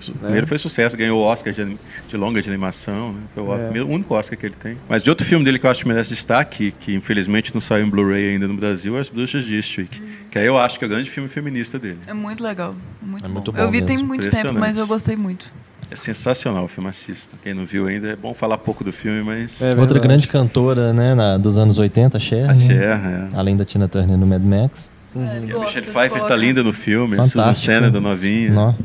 O 0.07 0.13
primeiro 0.13 0.47
foi 0.47 0.57
sucesso, 0.57 0.95
ganhou 0.95 1.19
o 1.19 1.21
Oscar 1.21 1.51
de, 1.51 1.77
de 2.07 2.17
longa 2.17 2.41
de 2.41 2.47
animação, 2.47 3.11
né? 3.11 3.19
Foi 3.35 3.43
o, 3.43 3.53
é. 3.53 3.63
primeiro, 3.63 3.89
o 3.89 3.91
único 3.91 4.13
Oscar 4.13 4.39
que 4.39 4.45
ele 4.45 4.55
tem. 4.55 4.77
Mas 4.87 5.03
de 5.03 5.09
outro 5.09 5.25
filme 5.25 5.43
dele 5.43 5.59
que 5.59 5.65
eu 5.65 5.69
acho 5.69 5.81
que 5.81 5.87
merece 5.89 6.11
destaque, 6.11 6.73
que 6.79 6.95
infelizmente 6.95 7.53
não 7.53 7.59
saiu 7.59 7.85
em 7.85 7.89
Blu-ray 7.89 8.29
ainda 8.29 8.47
no 8.47 8.53
Brasil, 8.53 8.95
é 8.95 9.01
As 9.01 9.09
Bruxas 9.09 9.43
de 9.43 9.55
Eastwick. 9.55 10.01
Hum. 10.01 10.05
Que 10.31 10.39
aí 10.39 10.45
eu 10.45 10.57
acho 10.57 10.79
que 10.79 10.85
é 10.85 10.87
o 10.87 10.89
grande 10.89 11.09
filme 11.09 11.27
feminista 11.27 11.77
dele. 11.77 11.99
É 12.07 12.13
muito 12.13 12.41
legal. 12.41 12.73
Muito 13.01 13.25
é 13.25 13.27
bom. 13.27 13.33
muito 13.33 13.51
bom. 13.51 13.59
Eu 13.59 13.69
vi 13.69 13.81
mesmo. 13.81 13.87
tem 13.87 13.97
muito 13.97 14.29
tempo, 14.29 14.53
mas 14.53 14.77
eu 14.77 14.87
gostei 14.87 15.17
muito. 15.17 15.45
É 15.91 15.95
sensacional 15.95 16.65
o 16.65 16.67
filme, 16.67 16.89
assista. 16.89 17.35
Quem 17.41 17.53
não 17.53 17.65
viu 17.65 17.87
ainda, 17.87 18.09
é 18.09 18.15
bom 18.15 18.33
falar 18.33 18.57
pouco 18.57 18.83
do 18.83 18.91
filme, 18.91 19.23
mas... 19.23 19.61
É 19.61 19.73
Outra 19.73 19.99
grande 19.99 20.27
cantora 20.27 20.93
né, 20.93 21.15
na, 21.15 21.37
dos 21.37 21.57
anos 21.57 21.79
80, 21.79 22.15
a 22.15 22.19
Cher. 22.19 22.49
A 22.49 22.53
né? 22.53 22.67
Cher, 22.67 22.99
é. 23.05 23.27
Além 23.33 23.57
da 23.57 23.65
Tina 23.65 23.87
Turner 23.87 24.17
no 24.17 24.27
Mad 24.27 24.43
Max. 24.43 24.89
Uhum. 25.15 25.27
É, 25.27 25.45
e 25.45 25.51
a 25.51 25.59
Michelle 25.59 25.87
Pfeiffer 25.87 26.23
tá 26.23 26.35
linda 26.35 26.61
no 26.61 26.73
filme, 26.73 27.15
Fantástico. 27.15 27.41
Susan 27.41 27.53
Senna 27.55 27.89
do 27.89 27.99
novinha. 27.99 28.75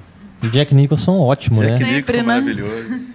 Jack 0.51 0.75
Nicholson, 0.75 1.19
ótimo, 1.19 1.61
Jack 1.61 1.73
né? 1.73 1.79
Jack 1.79 1.93
Nicholson, 1.95 2.17
né? 2.17 2.23
maravilhoso. 2.23 3.14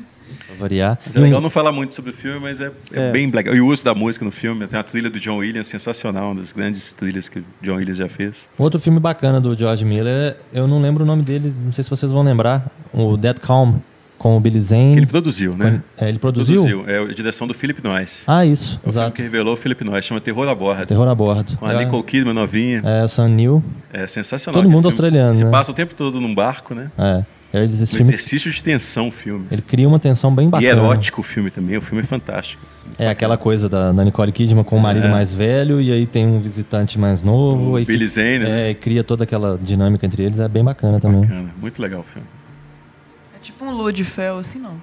Variar. 0.60 1.00
Mas 1.06 1.16
é 1.16 1.20
legal 1.20 1.42
não 1.42 1.50
falar 1.50 1.72
muito 1.72 1.96
sobre 1.96 2.12
o 2.12 2.14
filme, 2.14 2.40
mas 2.40 2.62
é, 2.62 2.72
é, 2.92 3.10
é, 3.10 3.12
bem 3.12 3.30
legal. 3.30 3.56
E 3.56 3.62
o 3.62 3.68
uso 3.68 3.84
da 3.84 3.96
música 3.96 4.24
no 4.24 4.32
filme, 4.32 4.68
tem 4.68 4.80
a 4.80 4.84
trilha 4.84 5.10
do 5.10 5.20
John 5.20 5.38
Williams 5.38 5.68
sensacional, 5.68 6.32
uma 6.32 6.42
das 6.42 6.52
grandes 6.52 6.92
trilhas 6.92 7.30
que 7.30 7.40
o 7.40 7.46
John 7.62 7.76
Williams 7.76 7.98
já 7.98 8.10
fez. 8.10 8.48
Outro 8.58 8.80
filme 8.80 9.00
bacana 9.00 9.40
do 9.40 9.58
George 9.58 9.86
Miller, 9.86 10.38
eu 10.54 10.68
não 10.68 10.82
lembro 10.82 11.04
o 11.04 11.08
nome 11.08 11.24
dele, 11.24 11.54
não 11.66 11.74
sei 11.74 11.84
se 11.84 11.90
vocês 11.90 12.12
vão 12.12 12.22
lembrar, 12.22 12.68
o 12.94 13.18
Dead 13.18 13.40
Calm 13.40 13.80
com 14.20 14.36
o 14.36 14.40
Billy 14.40 14.60
Zane. 14.60 14.98
ele 14.98 15.06
produziu, 15.06 15.56
né? 15.56 15.82
É, 15.98 16.10
ele 16.10 16.20
produziu? 16.20 16.62
Produziu. 16.62 16.84
É 16.88 17.00
a 17.00 17.14
direção 17.14 17.48
do 17.48 17.54
Philip 17.54 17.82
Noyce. 17.82 18.26
Ah, 18.28 18.46
isso. 18.46 18.80
É 18.84 18.88
o 18.88 18.90
exato. 18.90 19.12
que 19.14 19.22
revelou 19.22 19.54
o 19.54 19.58
Philip 19.58 19.82
Noyce. 19.84 20.10
Chama 20.10 20.20
Terror 20.20 20.48
a 20.50 20.54
Bordo. 20.54 20.86
Terror 20.86 21.08
a 21.08 21.16
Bordo. 21.16 21.56
Com 21.56 21.66
a 21.66 21.74
é. 21.74 21.86
Nicole 21.86 22.04
Kidman 22.04 22.34
novinha. 22.34 22.82
É, 22.84 23.06
o 23.06 23.08
Sam 23.08 23.30
Neill. 23.30 23.64
É 23.94 24.06
sensacional. 24.06 24.62
Todo 24.62 24.70
mundo 24.70 24.88
australiano, 24.88 25.34
Se 25.34 25.46
né? 25.46 25.50
passa 25.50 25.72
o 25.72 25.74
tempo 25.74 25.96
todo 25.96 26.20
num 26.20 26.36
barco, 26.36 26.76
né? 26.76 26.92
É. 26.98 27.24
É, 27.52 27.64
um 27.64 27.68
filme... 27.68 27.84
exercício 27.84 28.52
de 28.52 28.62
tensão 28.62 29.08
o 29.08 29.12
filme. 29.12 29.46
Ele 29.50 29.62
cria 29.62 29.88
uma 29.88 29.98
tensão 29.98 30.34
bem 30.34 30.50
bacana. 30.50 30.68
E 30.68 30.72
erótico 30.72 31.22
o 31.22 31.24
filme 31.24 31.50
também, 31.50 31.78
o 31.78 31.82
filme 31.82 32.04
é 32.04 32.06
fantástico. 32.06 32.62
É 32.98 33.10
aquela 33.10 33.38
coisa 33.38 33.68
da, 33.68 33.92
da 33.92 34.04
Nicole 34.04 34.32
Kidman 34.32 34.64
com 34.64 34.78
o 34.78 34.80
marido 34.80 35.08
é. 35.08 35.10
mais 35.10 35.34
velho 35.34 35.82
e 35.82 35.92
aí 35.92 36.06
tem 36.06 36.28
um 36.28 36.40
visitante 36.40 37.00
mais 37.00 37.24
novo. 37.24 37.76
O 37.76 37.86
Billy 37.86 38.08
Zane, 38.08 38.40
né? 38.40 38.72
É, 38.72 38.74
cria 38.74 39.04
toda 39.04 39.24
aquela 39.24 39.60
dinâmica 39.62 40.06
entre 40.06 40.24
eles, 40.24 40.40
é 40.40 40.48
bem 40.48 40.64
bacana 40.64 41.00
também. 41.00 41.22
Bacana, 41.22 41.50
muito 41.60 41.82
legal 41.82 42.02
o 42.02 42.04
filme. 42.04 42.28
É 43.36 43.40
tipo 43.42 43.66
um 43.66 43.72
Lua 43.72 43.92
de 43.92 44.04
Fel, 44.04 44.38
assim 44.38 44.60
não. 44.60 44.76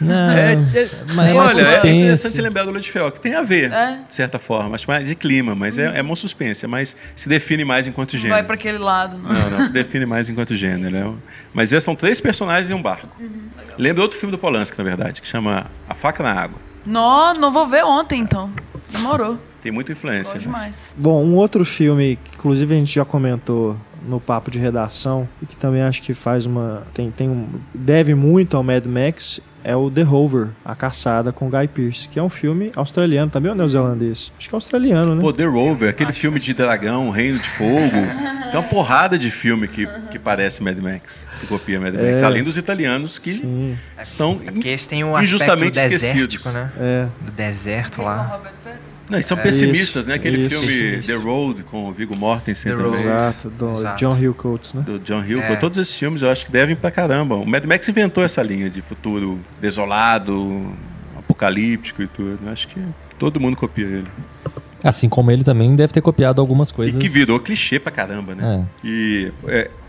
Não, 0.00 0.30
é, 0.30 0.52
é, 0.52 0.90
mas 1.14 1.36
olha, 1.36 1.62
é 1.62 1.90
interessante 1.90 2.40
lembrar 2.40 2.64
do 2.64 2.70
Ludfell, 2.70 3.10
que 3.10 3.20
tem 3.20 3.34
a 3.34 3.42
ver, 3.42 3.72
é? 3.72 3.98
de 4.08 4.14
certa 4.14 4.38
forma, 4.38 4.74
acho 4.74 4.86
mais 4.88 5.06
de 5.08 5.14
clima, 5.14 5.54
mas 5.54 5.78
hum. 5.78 5.82
é, 5.82 5.98
é 5.98 6.02
bom 6.02 6.14
suspense, 6.14 6.66
mas 6.66 6.96
se 7.14 7.28
define 7.28 7.64
mais 7.64 7.86
enquanto 7.86 8.12
gênero. 8.12 8.34
Vai 8.34 8.42
para 8.42 8.54
aquele 8.54 8.78
lado, 8.78 9.16
não. 9.18 9.32
Não, 9.32 9.50
não, 9.50 9.66
se 9.66 9.72
define 9.72 10.06
mais 10.06 10.28
enquanto 10.28 10.54
gênero. 10.54 10.90
Né? 10.90 11.14
Mas 11.52 11.70
são 11.82 11.96
três 11.96 12.20
personagens 12.20 12.70
em 12.70 12.74
um 12.74 12.82
barco. 12.82 13.08
Uhum, 13.18 13.48
Lembra 13.78 14.02
outro 14.02 14.18
filme 14.18 14.30
do 14.30 14.38
Polanski, 14.38 14.78
na 14.78 14.84
verdade, 14.84 15.20
que 15.20 15.26
chama 15.26 15.66
A 15.88 15.94
Faca 15.94 16.22
na 16.22 16.32
Água. 16.32 16.58
Não, 16.84 17.34
não 17.34 17.52
vou 17.52 17.66
ver 17.66 17.84
ontem, 17.84 18.20
então. 18.20 18.50
Demorou. 18.90 19.38
Tem 19.62 19.72
muita 19.72 19.92
influência. 19.92 20.34
Né? 20.34 20.40
demais. 20.40 20.76
Bom, 20.96 21.24
um 21.24 21.34
outro 21.34 21.64
filme, 21.64 22.18
que 22.24 22.36
inclusive 22.36 22.74
a 22.74 22.78
gente 22.78 22.94
já 22.94 23.04
comentou 23.04 23.76
no 24.06 24.20
papo 24.20 24.50
de 24.50 24.58
redação 24.58 25.28
e 25.42 25.46
que 25.46 25.56
também 25.56 25.82
acho 25.82 26.02
que 26.02 26.14
faz 26.14 26.46
uma 26.46 26.82
tem, 26.94 27.10
tem 27.10 27.28
um, 27.28 27.46
deve 27.74 28.14
muito 28.14 28.56
ao 28.56 28.62
Mad 28.62 28.86
Max 28.86 29.40
é 29.66 29.74
o 29.74 29.90
The 29.90 30.02
Rover, 30.02 30.50
A 30.64 30.76
Caçada 30.76 31.32
com 31.32 31.50
Guy 31.50 31.66
Pearce, 31.66 32.06
que 32.06 32.20
é 32.20 32.22
um 32.22 32.28
filme 32.28 32.70
australiano, 32.76 33.28
também 33.28 33.50
ou 33.50 33.56
neozelandês? 33.56 34.30
Acho 34.38 34.48
que 34.48 34.54
é 34.54 34.56
australiano, 34.56 35.16
né? 35.16 35.20
Pô, 35.20 35.32
The 35.32 35.44
Rover, 35.44 35.90
aquele 35.90 36.12
filme 36.12 36.38
de 36.38 36.54
dragão, 36.54 37.10
Reino 37.10 37.40
de 37.40 37.48
Fogo. 37.48 37.90
Tem 38.46 38.60
uma 38.60 38.62
porrada 38.62 39.18
de 39.18 39.28
filme 39.28 39.66
que, 39.66 39.88
que 40.08 40.20
parece 40.20 40.62
Mad 40.62 40.78
Max, 40.78 41.26
que 41.40 41.48
copia 41.48 41.80
Mad 41.80 41.94
Max, 41.94 42.22
é, 42.22 42.24
além 42.24 42.44
dos 42.44 42.56
italianos 42.56 43.18
que 43.18 43.32
sim. 43.32 43.76
estão 44.00 44.40
é 44.64 44.68
esse 44.68 44.88
tem 44.88 45.02
um 45.02 45.20
injustamente 45.20 45.76
esquecidos. 45.76 46.44
Né? 46.44 46.70
É. 46.78 47.08
Do 47.22 47.32
deserto 47.32 48.02
lá. 48.02 48.40
Não, 49.08 49.18
e 49.18 49.22
são 49.22 49.38
é, 49.38 49.42
pessimistas, 49.42 50.04
isso, 50.04 50.08
né? 50.08 50.16
Aquele 50.16 50.46
isso, 50.46 50.60
filme 50.60 51.02
The 51.02 51.14
Road 51.14 51.62
com 51.62 51.88
o 51.88 51.92
Viggo 51.92 52.16
Mortensen 52.16 52.72
The 52.72 52.82
também. 52.82 53.00
Exato, 53.00 53.50
do 53.50 53.72
Exato. 53.72 53.98
John 53.98 54.18
Hillcoat, 54.18 54.76
né? 54.76 54.82
Do 54.82 54.98
John 54.98 55.24
Hillcoat. 55.24 55.52
É. 55.52 55.56
Todos 55.56 55.78
esses 55.78 55.96
filmes 55.96 56.22
eu 56.22 56.30
acho 56.30 56.44
que 56.44 56.52
devem 56.52 56.74
pra 56.74 56.90
caramba. 56.90 57.36
O 57.36 57.46
Mad 57.46 57.64
Max 57.64 57.88
inventou 57.88 58.24
essa 58.24 58.42
linha 58.42 58.68
de 58.68 58.82
futuro 58.82 59.40
desolado, 59.60 60.72
apocalíptico 61.18 62.02
e 62.02 62.06
tudo. 62.06 62.38
Eu 62.44 62.52
acho 62.52 62.66
que 62.68 62.80
todo 63.18 63.38
mundo 63.38 63.56
copia 63.56 63.86
ele. 63.86 64.08
Assim 64.82 65.08
como 65.08 65.30
ele 65.30 65.42
também 65.42 65.74
deve 65.74 65.92
ter 65.92 66.00
copiado 66.00 66.40
algumas 66.40 66.70
coisas. 66.70 66.96
E 66.96 66.98
que 66.98 67.08
virou 67.08 67.40
clichê 67.40 67.78
pra 67.78 67.90
caramba, 67.92 68.34
né? 68.34 68.66
É. 68.84 68.86
E 68.86 69.32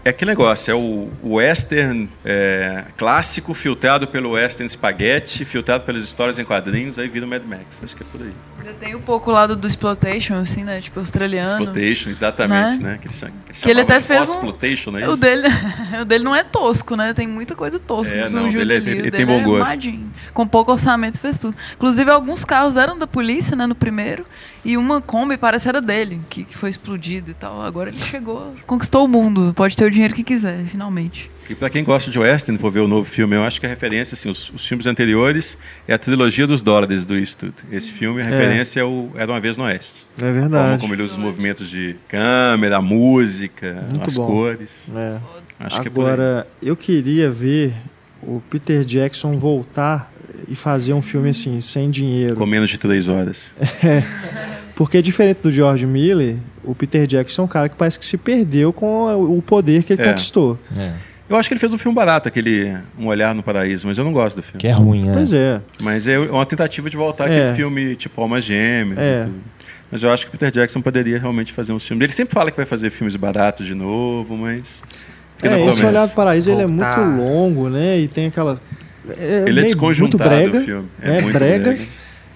é, 0.07 0.09
é 0.09 0.09
aquele 0.09 0.31
negócio, 0.31 0.71
é 0.71 0.75
o 0.75 1.09
western 1.23 2.09
é, 2.23 2.85
clássico 2.95 3.53
filtrado 3.53 4.07
pelo 4.07 4.31
western 4.31 4.69
spaghetti, 4.69 5.43
filtrado 5.45 5.83
pelas 5.83 6.03
histórias 6.03 6.39
em 6.39 6.45
quadrinhos, 6.45 6.97
aí 6.97 7.07
vira 7.07 7.25
o 7.25 7.29
Mad 7.29 7.43
Max. 7.43 7.81
Acho 7.83 7.95
que 7.95 8.03
é 8.03 8.05
por 8.11 8.21
aí. 8.21 8.33
Tem 8.79 8.95
um 8.95 9.01
pouco 9.01 9.29
o 9.29 9.33
lado 9.33 9.55
do 9.55 9.67
exploitation, 9.67 10.35
assim, 10.35 10.63
né? 10.63 10.81
Tipo, 10.81 10.99
australiano. 10.99 11.49
Exploitation, 11.49 12.09
exatamente, 12.09 12.81
né? 12.81 12.91
né? 12.91 12.99
Que, 13.01 13.07
ele, 13.07 13.33
que, 13.45 13.61
que 13.61 13.69
ele 13.69 13.81
até 13.81 14.01
fez 14.01 14.29
um... 14.29 14.41
não 14.91 14.99
é 14.99 15.07
o 15.07 15.15
Dele, 15.15 15.47
o 16.01 16.05
dele 16.05 16.23
não 16.23 16.35
é 16.35 16.43
tosco, 16.43 16.95
né? 16.95 17.13
Tem 17.13 17.27
muita 17.27 17.55
coisa 17.55 17.79
tosca. 17.79 18.15
É, 18.15 18.29
não, 18.29 18.47
ele, 18.47 18.73
ele, 18.73 18.89
ele 18.89 19.11
tem 19.11 19.25
bom 19.25 19.39
é 19.39 19.43
gosto. 19.43 19.89
com 20.33 20.47
pouco 20.47 20.71
orçamento 20.71 21.19
fez 21.19 21.39
tudo. 21.39 21.55
Inclusive, 21.75 22.11
alguns 22.11 22.43
carros 22.43 22.75
eram 22.75 22.97
da 22.97 23.07
polícia, 23.07 23.55
né? 23.55 23.65
No 23.65 23.75
primeiro. 23.75 24.25
E 24.65 24.75
uma 24.75 24.99
Kombi 24.99 25.37
parece 25.37 25.69
era 25.69 25.79
dele, 25.79 26.19
que, 26.29 26.43
que 26.43 26.57
foi 26.57 26.69
explodida 26.69 27.31
e 27.31 27.33
tal. 27.33 27.61
Agora 27.61 27.89
ele 27.89 27.99
chegou, 27.99 28.53
conquistou 28.65 29.05
o 29.05 29.07
mundo. 29.07 29.53
Pode 29.55 29.77
ter 29.77 29.85
o 29.85 29.91
dinheiro 29.97 30.13
que 30.13 30.23
quiser, 30.23 30.65
finalmente. 30.65 31.29
E 31.49 31.55
para 31.55 31.69
quem 31.69 31.83
gosta 31.83 32.11
de 32.11 32.19
western, 32.19 32.59
for 32.59 32.71
ver 32.71 32.81
o 32.81 32.87
novo 32.87 33.05
filme, 33.09 33.35
eu 33.35 33.43
acho 33.43 33.59
que 33.59 33.65
a 33.65 33.69
referência, 33.69 34.15
assim, 34.15 34.29
os, 34.29 34.51
os 34.51 34.67
filmes 34.67 34.85
anteriores 34.85 35.57
é 35.87 35.93
a 35.93 35.97
trilogia 35.97 36.45
dos 36.45 36.61
dólares 36.61 37.05
do 37.05 37.15
Eastwood. 37.15 37.55
Esse 37.71 37.91
filme, 37.91 38.21
a 38.21 38.25
é. 38.25 38.29
referência 38.29 38.81
é, 38.81 38.83
o 38.83 39.09
Era 39.15 39.31
Uma 39.31 39.39
Vez 39.39 39.57
no 39.57 39.63
Oeste. 39.63 39.93
É 40.21 40.31
verdade. 40.31 40.69
Como, 40.69 40.81
como 40.81 40.93
ele 40.93 41.03
usa 41.03 41.13
os 41.13 41.19
movimentos 41.19 41.69
de 41.69 41.95
câmera, 42.07 42.77
a 42.77 42.81
música, 42.81 43.83
Muito 43.89 44.07
as 44.07 44.17
bom. 44.17 44.27
cores. 44.27 44.87
É. 44.95 45.17
Acho 45.59 45.81
Agora, 45.81 46.47
que 46.59 46.67
é 46.67 46.69
eu 46.69 46.75
queria 46.75 47.31
ver 47.31 47.73
o 48.21 48.41
Peter 48.49 48.83
Jackson 48.83 49.35
voltar 49.35 50.11
e 50.47 50.55
fazer 50.55 50.93
um 50.93 51.01
filme 51.01 51.29
assim, 51.29 51.59
sem 51.61 51.89
dinheiro. 51.89 52.35
Com 52.35 52.45
menos 52.45 52.69
de 52.69 52.77
três 52.77 53.07
horas. 53.07 53.51
É. 53.83 54.03
Porque 54.75 55.01
diferente 55.01 55.39
do 55.41 55.49
George 55.49 55.87
Miller, 55.87 56.35
o 56.67 56.75
Peter 56.75 57.07
Jackson 57.07 57.43
é 57.43 57.45
um 57.45 57.47
cara 57.47 57.69
que 57.69 57.75
parece 57.75 57.97
que 57.97 58.05
se 58.05 58.17
perdeu 58.17 58.73
com 58.73 59.15
o 59.15 59.41
poder 59.41 59.83
que 59.83 59.93
ele 59.93 60.01
é. 60.01 60.09
conquistou. 60.09 60.59
É. 60.77 60.91
Eu 61.29 61.35
acho 61.35 61.49
que 61.49 61.53
ele 61.53 61.59
fez 61.59 61.73
um 61.73 61.77
filme 61.77 61.95
barato, 61.95 62.27
aquele 62.27 62.77
Um 62.97 63.07
Olhar 63.07 63.35
no 63.35 63.43
Paraíso, 63.43 63.85
mas 63.85 63.97
eu 63.97 64.03
não 64.03 64.13
gosto 64.13 64.37
do 64.37 64.43
filme. 64.43 64.59
Que 64.59 64.67
é 64.67 64.71
ruim, 64.71 65.05
né? 65.05 65.13
Pois 65.13 65.33
é. 65.33 65.61
Mas 65.79 66.07
é 66.07 66.17
uma 66.17 66.45
tentativa 66.45 66.89
de 66.89 66.95
voltar 66.95 67.29
é. 67.29 67.37
aquele 67.37 67.55
filme 67.55 67.95
tipo 67.95 68.21
Alma 68.21 68.39
Gêmeas 68.39 68.99
é. 68.99 69.27
Mas 69.91 70.03
eu 70.03 70.11
acho 70.11 70.25
que 70.25 70.29
o 70.29 70.31
Peter 70.31 70.51
Jackson 70.51 70.81
poderia 70.81 71.17
realmente 71.17 71.53
fazer 71.53 71.71
um 71.71 71.79
filme. 71.79 72.03
Ele 72.03 72.13
sempre 72.13 72.33
fala 72.33 72.51
que 72.51 72.57
vai 72.57 72.65
fazer 72.65 72.89
filmes 72.89 73.15
baratos 73.15 73.65
de 73.65 73.73
novo, 73.73 74.35
mas. 74.35 74.83
É, 75.41 75.65
esse 75.69 75.85
Olhar 75.85 76.01
no 76.01 76.09
Paraíso 76.09 76.51
ele 76.51 76.63
é 76.63 76.67
muito 76.67 76.99
longo, 76.99 77.69
né? 77.69 77.99
E 77.99 78.07
tem 78.07 78.27
aquela. 78.27 78.59
É 79.17 79.45
ele 79.47 79.61
é 79.61 79.63
desconjuntado 79.63 80.17
muito 80.17 80.51
brega, 80.51 80.57
o 80.57 80.61
filme. 80.61 80.89
É, 81.01 81.17
é 81.17 81.21
muito 81.21 81.37
brega. 81.37 81.71
brega. 81.71 81.85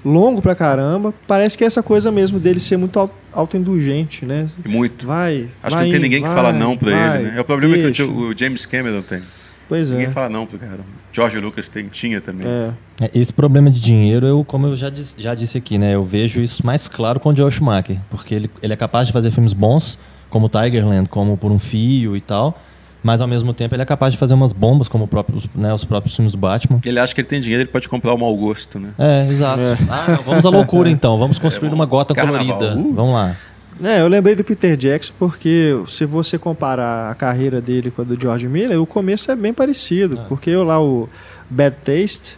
Longo 0.03 0.41
pra 0.41 0.55
caramba. 0.55 1.13
Parece 1.27 1.57
que 1.57 1.63
é 1.63 1.67
essa 1.67 1.83
coisa 1.83 2.11
mesmo 2.11 2.39
dele 2.39 2.59
ser 2.59 2.77
muito 2.77 3.09
autoindulgente, 3.31 4.25
né? 4.25 4.47
E 4.63 4.67
muito. 4.67 5.05
Vai. 5.05 5.49
Acho 5.63 5.75
vai, 5.75 5.85
que 5.85 5.91
não 5.91 5.99
tem 5.99 6.01
ninguém 6.01 6.21
vai, 6.21 6.29
que 6.29 6.35
fala 6.35 6.53
não 6.53 6.77
pra 6.77 6.91
vai, 6.91 7.17
ele, 7.17 7.31
né? 7.31 7.37
É 7.37 7.41
o 7.41 7.45
problema 7.45 7.75
deixa. 7.75 8.03
que 8.03 8.09
o 8.09 8.37
James 8.37 8.65
Cameron 8.65 9.01
tem. 9.01 9.21
Pois 9.67 9.89
ninguém 9.89 10.07
é. 10.07 10.09
fala 10.09 10.27
não 10.27 10.45
pro 10.45 10.59
cara. 10.59 10.81
George 11.13 11.39
Lucas 11.39 11.69
tem, 11.69 11.87
tinha 11.87 12.19
também. 12.19 12.45
É. 12.45 12.73
É, 13.01 13.09
Esse 13.13 13.31
problema 13.31 13.71
de 13.71 13.79
dinheiro, 13.79 14.25
eu, 14.25 14.43
como 14.43 14.67
eu 14.67 14.75
já, 14.75 14.91
já 15.17 15.33
disse 15.33 15.57
aqui, 15.57 15.77
né? 15.77 15.95
Eu 15.95 16.03
vejo 16.03 16.41
isso 16.41 16.65
mais 16.65 16.87
claro 16.87 17.19
com 17.19 17.29
o 17.29 17.35
Joel 17.35 17.49
Schumacher. 17.51 17.97
Porque 18.09 18.35
ele, 18.35 18.51
ele 18.61 18.73
é 18.73 18.75
capaz 18.75 19.07
de 19.07 19.13
fazer 19.13 19.31
filmes 19.31 19.53
bons, 19.53 19.97
como 20.29 20.49
Tigerland, 20.49 21.07
como 21.09 21.37
Por 21.37 21.51
um 21.51 21.59
Fio 21.59 22.17
e 22.17 22.21
tal. 22.21 22.61
Mas 23.03 23.19
ao 23.21 23.27
mesmo 23.27 23.51
tempo 23.53 23.73
ele 23.73 23.81
é 23.81 23.85
capaz 23.85 24.13
de 24.13 24.19
fazer 24.19 24.33
umas 24.35 24.53
bombas, 24.53 24.87
como 24.87 25.05
o 25.05 25.07
próprio- 25.07 25.37
os, 25.37 25.47
né, 25.55 25.73
os 25.73 25.83
próprios 25.83 26.15
filmes 26.15 26.31
do 26.31 26.37
Batman. 26.37 26.79
Ele 26.85 26.99
acha 26.99 27.15
que 27.15 27.21
ele 27.21 27.27
tem 27.27 27.41
dinheiro, 27.41 27.63
ele 27.63 27.69
pode 27.71 27.89
comprar 27.89 28.13
o 28.13 28.17
mau 28.17 28.35
gosto, 28.35 28.79
né? 28.79 28.89
É, 28.99 29.27
exato. 29.29 29.59
Ah, 29.89 30.05
não, 30.09 30.23
vamos 30.23 30.45
à 30.45 30.49
loucura 30.51 30.89
então. 30.89 31.17
Vamos 31.17 31.39
construir 31.39 31.69
É, 31.69 31.73
uma 31.73 31.85
gota 31.85 32.13
carnaval. 32.13 32.45
colorida. 32.59 32.79
Uh. 32.79 32.93
Vamos 32.93 33.13
lá. 33.13 33.35
É, 33.83 34.01
eu 34.01 34.07
lembrei 34.07 34.35
do 34.35 34.43
Peter 34.43 34.77
Jackson 34.77 35.13
porque 35.17 35.75
se 35.87 36.05
você 36.05 36.37
comparar 36.37 37.09
a 37.09 37.15
carreira 37.15 37.59
dele 37.59 37.89
com 37.89 38.03
a 38.03 38.05
do 38.05 38.19
George 38.19 38.47
Miller, 38.47 38.79
o 38.79 38.85
começo 38.85 39.31
é 39.31 39.35
bem 39.35 39.51
parecido. 39.53 40.19
Porque 40.29 40.55
lá 40.55 40.79
o 40.79 41.09
Bad 41.53 41.75
Taste 41.83 42.37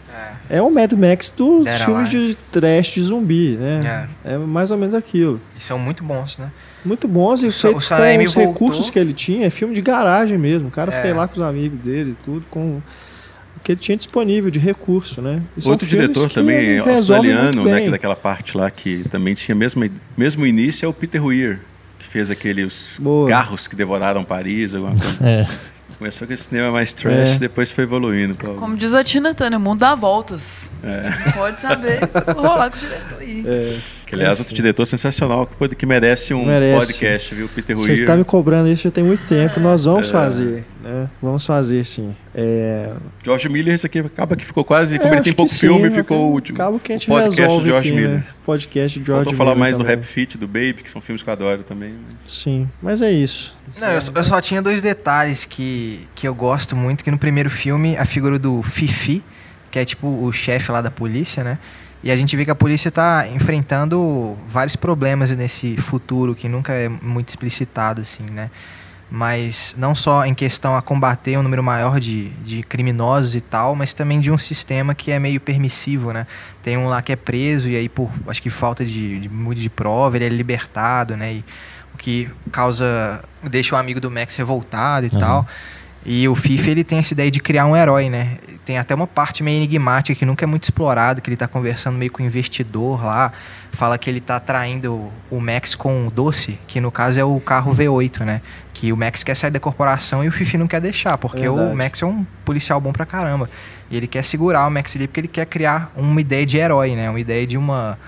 é, 0.50 0.60
o 0.60 0.68
Mad 0.70 0.92
Max 0.92 1.30
dos 1.30 1.64
Dead 1.64 1.78
filmes 1.84 2.08
Alive. 2.08 2.26
de 2.28 2.36
trash 2.50 2.88
de 2.94 3.02
zumbi, 3.02 3.56
né? 3.58 4.08
É. 4.24 4.36
mais 4.36 4.70
ou 4.70 4.76
menos 4.76 4.94
aquilo. 4.94 5.40
E 5.58 5.62
são 5.62 5.78
muito 5.78 6.02
bons, 6.02 6.36
né? 6.36 6.50
Muito 6.84 7.06
bons 7.08 7.42
e 7.42 7.46
O 7.46 7.52
Sa- 7.52 7.68
feito 7.68 7.76
o 7.76 7.78
com 7.78 8.24
os 8.24 8.34
voltou. 8.34 8.52
recursos 8.52 8.90
que 8.90 8.98
ele 8.98 9.14
tinha. 9.14 9.46
É 9.46 9.50
filme 9.50 9.72
de 9.74 9.80
garagem 9.80 10.36
mesmo. 10.36 10.68
O 10.68 10.70
cara 10.70 10.92
É. 10.92 11.00
foi 11.00 11.12
lá 11.14 11.26
com 11.28 11.34
os 11.36 11.40
amigos 11.40 11.78
dele 11.80 12.10
e 12.10 12.24
tudo, 12.24 12.44
com 12.50 12.60
o 12.76 12.82
que 13.62 13.72
ele 13.72 13.80
tinha 13.80 13.96
disponível 13.96 14.50
de 14.50 14.58
recurso, 14.58 15.22
né? 15.22 15.40
E 15.56 15.66
Outro 15.68 15.86
diretor 15.86 16.28
também 16.28 16.78
australiano, 16.80 17.64
né, 17.64 17.88
daquela 17.88 18.16
parte 18.16 18.56
lá 18.56 18.70
que 18.70 19.04
também 19.10 19.32
tinha 19.34 19.54
mesmo 19.54 19.88
mesmo 20.16 20.44
início 20.44 20.84
é 20.84 20.88
o 20.88 20.92
Peter 20.92 21.24
Weir, 21.24 21.60
que 21.98 22.06
fez 22.06 22.30
aqueles 22.30 22.98
Boa. 23.02 23.28
carros 23.28 23.66
que 23.66 23.74
devoraram 23.76 24.22
Paris, 24.24 24.74
alguma 24.74 24.94
coisa. 24.94 25.16
É. 25.26 25.46
Começou 25.98 26.26
com 26.26 26.32
esse 26.34 26.44
cinema 26.44 26.70
mais 26.72 26.92
trash, 26.92 27.36
É. 27.36 27.38
depois 27.38 27.70
foi 27.70 27.84
evoluindo. 27.84 28.34
pra- 28.34 28.54
Como 28.54 28.76
diz 28.76 28.92
a 28.92 29.04
Tina 29.04 29.32
Turner, 29.34 29.58
o 29.58 29.62
mundo 29.62 29.78
dá 29.78 29.94
voltas. 29.94 30.70
É. 30.82 31.30
Pode 31.32 31.60
saber. 31.60 32.00
Vou 32.34 32.42
rolar 32.44 32.70
com 32.70 32.76
o 32.76 32.80
diretor 32.80 33.18
aí. 33.20 33.44
É, 33.46 33.78
Que, 34.14 34.20
aliás, 34.20 34.38
outro 34.38 34.54
diretor 34.54 34.86
sensacional 34.86 35.46
que, 35.46 35.54
pode- 35.54 35.74
que 35.76 35.84
merece 35.86 36.32
um 36.34 36.44
Merece. 36.46 36.86
podcast, 36.86 37.34
viu? 37.34 37.48
Peter 37.48 37.76
Você 37.76 37.88
Weir. 37.90 38.00
está 38.00 38.16
me 38.16 38.24
cobrando 38.24 38.68
isso 38.68 38.84
já 38.84 38.90
tem 38.90 39.04
muito 39.04 39.24
tempo. 39.24 39.58
Nós 39.60 39.84
vamos 39.84 40.08
É. 40.08 40.12
fazer, 40.12 40.64
né? 40.82 41.08
Vamos 41.22 41.44
fazer 41.46 41.84
sim. 41.84 42.14
É, 42.34 42.90
George 43.24 43.48
Miller, 43.48 43.74
esse 43.74 43.86
aqui 43.86 43.98
acaba 44.00 44.34
que 44.36 44.44
ficou 44.44 44.64
quase. 44.64 44.98
Como 44.98 45.12
é, 45.12 45.16
ele 45.16 45.22
tem 45.22 45.32
que 45.32 45.36
pouco 45.36 45.52
sim, 45.52 45.58
filme, 45.68 45.88
né? 45.88 45.90
ficou 45.90 46.34
o, 46.34 46.38
Acaba 46.38 46.78
que 46.78 46.92
a 46.92 46.96
gente 46.96 47.10
o 47.10 47.14
podcast 47.14 47.40
resolve 47.40 47.64
do 47.64 47.68
George 47.70 47.88
aqui, 47.88 47.96
Miller. 48.00 48.16
né? 48.18 48.24
Podcast 48.44 48.98
de 49.00 49.06
George 49.06 49.24
Faltou 49.24 49.38
falar 49.38 49.50
Miller 49.50 49.60
mais 49.60 49.76
do 49.76 49.82
também. 49.84 49.96
Rap 49.96 50.04
Fit, 50.04 50.36
do 50.38 50.46
Baby, 50.46 50.74
que 50.82 50.90
são 50.90 51.00
filmes 51.00 51.22
que 51.22 51.28
eu 51.28 51.32
adoro 51.32 51.62
também. 51.62 51.90
né? 51.90 51.98
Sim, 52.28 52.68
mas 52.82 53.02
é 53.02 53.10
isso. 53.12 53.56
Não, 53.80 53.88
eu, 53.92 54.00
só- 54.00 54.12
eu 54.14 54.24
só 54.24 54.40
tinha 54.40 54.60
dois 54.60 54.82
detalhes 54.82 55.44
que, 55.44 56.06
que 56.14 56.26
eu 56.28 56.34
gosto 56.34 56.74
muito, 56.76 57.02
que 57.04 57.10
no 57.10 57.18
primeiro 57.18 57.48
filme, 57.50 57.96
a 57.96 58.04
figura 58.04 58.38
do 58.38 58.62
Fifi, 58.62 59.22
que 59.70 59.78
é 59.78 59.84
tipo 59.84 60.06
o 60.06 60.30
chefe 60.32 60.70
lá 60.70 60.80
da 60.80 60.90
polícia, 60.90 61.42
né? 61.42 61.58
E 62.04 62.10
a 62.10 62.16
gente 62.16 62.36
vê 62.36 62.44
que 62.44 62.50
a 62.50 62.54
polícia 62.54 62.90
tá 62.92 63.26
enfrentando 63.28 64.36
vários 64.46 64.76
problemas 64.76 65.30
nesse 65.30 65.74
futuro 65.78 66.34
que 66.34 66.48
nunca 66.50 66.74
é 66.74 66.86
muito 66.86 67.30
explicitado, 67.30 68.02
assim, 68.02 68.24
né? 68.24 68.50
Mas 69.10 69.74
não 69.78 69.94
só 69.94 70.26
em 70.26 70.34
questão 70.34 70.76
a 70.76 70.82
combater 70.82 71.38
um 71.38 71.42
número 71.42 71.62
maior 71.62 71.98
de, 71.98 72.28
de 72.44 72.62
criminosos 72.62 73.34
e 73.34 73.40
tal, 73.40 73.74
mas 73.74 73.94
também 73.94 74.20
de 74.20 74.30
um 74.30 74.36
sistema 74.36 74.94
que 74.94 75.10
é 75.12 75.18
meio 75.18 75.40
permissivo, 75.40 76.12
né? 76.12 76.26
Tem 76.62 76.76
um 76.76 76.88
lá 76.88 77.00
que 77.00 77.10
é 77.12 77.16
preso 77.16 77.70
e 77.70 77.76
aí 77.76 77.88
por, 77.88 78.10
acho 78.28 78.42
que 78.42 78.50
falta 78.50 78.84
de, 78.84 79.20
de, 79.20 79.28
muito 79.30 79.60
de 79.60 79.70
prova, 79.70 80.16
ele 80.16 80.26
é 80.26 80.28
libertado, 80.28 81.16
né? 81.16 81.32
E, 81.32 81.44
o 81.94 81.96
que 81.96 82.28
causa 82.50 83.22
deixa 83.42 83.76
o 83.76 83.78
amigo 83.78 84.00
do 84.00 84.10
Max 84.10 84.34
revoltado 84.34 85.06
e 85.06 85.10
Uhum. 85.14 85.20
tal. 85.20 85.46
E 86.06 86.28
o 86.28 86.34
FIFA 86.34 86.70
ele 86.70 86.84
tem 86.84 86.98
essa 86.98 87.14
ideia 87.14 87.30
de 87.30 87.40
criar 87.40 87.64
um 87.64 87.74
herói, 87.74 88.10
né? 88.10 88.36
Tem 88.64 88.76
até 88.78 88.94
uma 88.94 89.06
parte 89.06 89.42
meio 89.42 89.56
enigmática 89.56 90.18
que 90.18 90.26
nunca 90.26 90.44
é 90.44 90.46
muito 90.46 90.64
explorado, 90.64 91.22
que 91.22 91.30
ele 91.30 91.36
tá 91.36 91.48
conversando 91.48 91.96
meio 91.96 92.10
com 92.12 92.22
o 92.22 92.26
investidor 92.26 93.02
lá, 93.04 93.32
fala 93.72 93.96
que 93.96 94.08
ele 94.10 94.20
tá 94.20 94.38
traindo 94.38 94.92
o- 94.92 95.12
o 95.30 95.40
Max 95.40 95.74
com 95.74 96.06
o 96.06 96.10
doce, 96.10 96.58
que 96.66 96.78
no 96.80 96.90
caso 96.90 97.18
é 97.18 97.24
o 97.24 97.40
carro 97.40 97.74
V8, 97.74 98.22
né? 98.24 98.42
Que 98.74 98.92
o 98.92 98.96
Max 98.96 99.22
quer 99.22 99.34
sair 99.34 99.50
da 99.50 99.58
corporação 99.60 100.22
e 100.22 100.28
o 100.28 100.32
Fifi 100.32 100.58
não 100.58 100.66
quer 100.66 100.80
deixar, 100.80 101.16
porque 101.16 101.48
o 101.48 101.56
Verdade. 101.56 101.76
Max 101.76 102.02
é 102.02 102.06
um 102.06 102.26
policial 102.44 102.78
bom 102.80 102.92
pra 102.92 103.06
caramba. 103.06 103.48
E 103.90 103.96
ele 103.96 104.06
quer 104.06 104.24
segurar 104.24 104.66
o 104.66 104.70
Max 104.70 104.94
ali 104.96 105.06
porque 105.06 105.20
ele 105.20 105.28
quer 105.28 105.46
criar 105.46 105.90
uma 105.96 106.20
ideia 106.20 106.44
de 106.44 106.58
herói, 106.58 106.94
né? 106.94 107.08
Uma 107.08 107.20
ideia 107.20 107.46
de 107.46 107.56
uma 107.56 107.98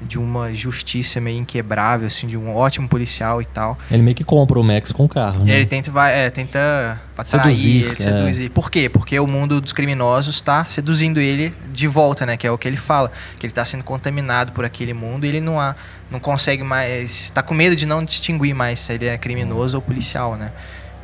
de 0.00 0.18
uma 0.18 0.52
justiça 0.52 1.20
meio 1.20 1.38
inquebrável, 1.38 2.06
assim, 2.06 2.26
de 2.26 2.36
um 2.36 2.54
ótimo 2.54 2.88
policial 2.88 3.40
e 3.40 3.44
tal. 3.44 3.78
Ele 3.90 4.02
meio 4.02 4.14
que 4.14 4.24
compra 4.24 4.58
o 4.58 4.64
Max 4.64 4.92
com 4.92 5.04
o 5.04 5.08
carro, 5.08 5.44
né? 5.44 5.54
Ele 5.54 5.66
tenta, 5.66 5.90
vai, 5.90 6.26
é, 6.26 6.30
tenta 6.30 7.00
atrair 7.16 7.54
Seduzir, 7.54 7.84
ele, 7.84 7.92
é. 7.92 7.94
seduzir. 7.94 8.48
Por 8.50 8.70
quê? 8.70 8.88
Porque 8.88 9.18
o 9.18 9.26
mundo 9.26 9.60
dos 9.60 9.72
criminosos 9.72 10.34
está 10.34 10.64
seduzindo 10.66 11.20
ele 11.20 11.54
de 11.72 11.86
volta, 11.86 12.26
né? 12.26 12.36
Que 12.36 12.46
é 12.46 12.50
o 12.50 12.58
que 12.58 12.68
ele 12.68 12.76
fala. 12.76 13.10
Que 13.38 13.46
ele 13.46 13.52
está 13.52 13.64
sendo 13.64 13.84
contaminado 13.84 14.52
por 14.52 14.64
aquele 14.64 14.92
mundo 14.92 15.24
e 15.24 15.28
ele 15.28 15.40
não, 15.40 15.60
há, 15.60 15.74
não 16.10 16.20
consegue 16.20 16.62
mais... 16.62 17.24
Está 17.24 17.42
com 17.42 17.54
medo 17.54 17.76
de 17.76 17.86
não 17.86 18.04
distinguir 18.04 18.54
mais 18.54 18.80
se 18.80 18.92
ele 18.92 19.06
é 19.06 19.16
criminoso 19.16 19.76
ou 19.76 19.82
policial, 19.82 20.36
né? 20.36 20.50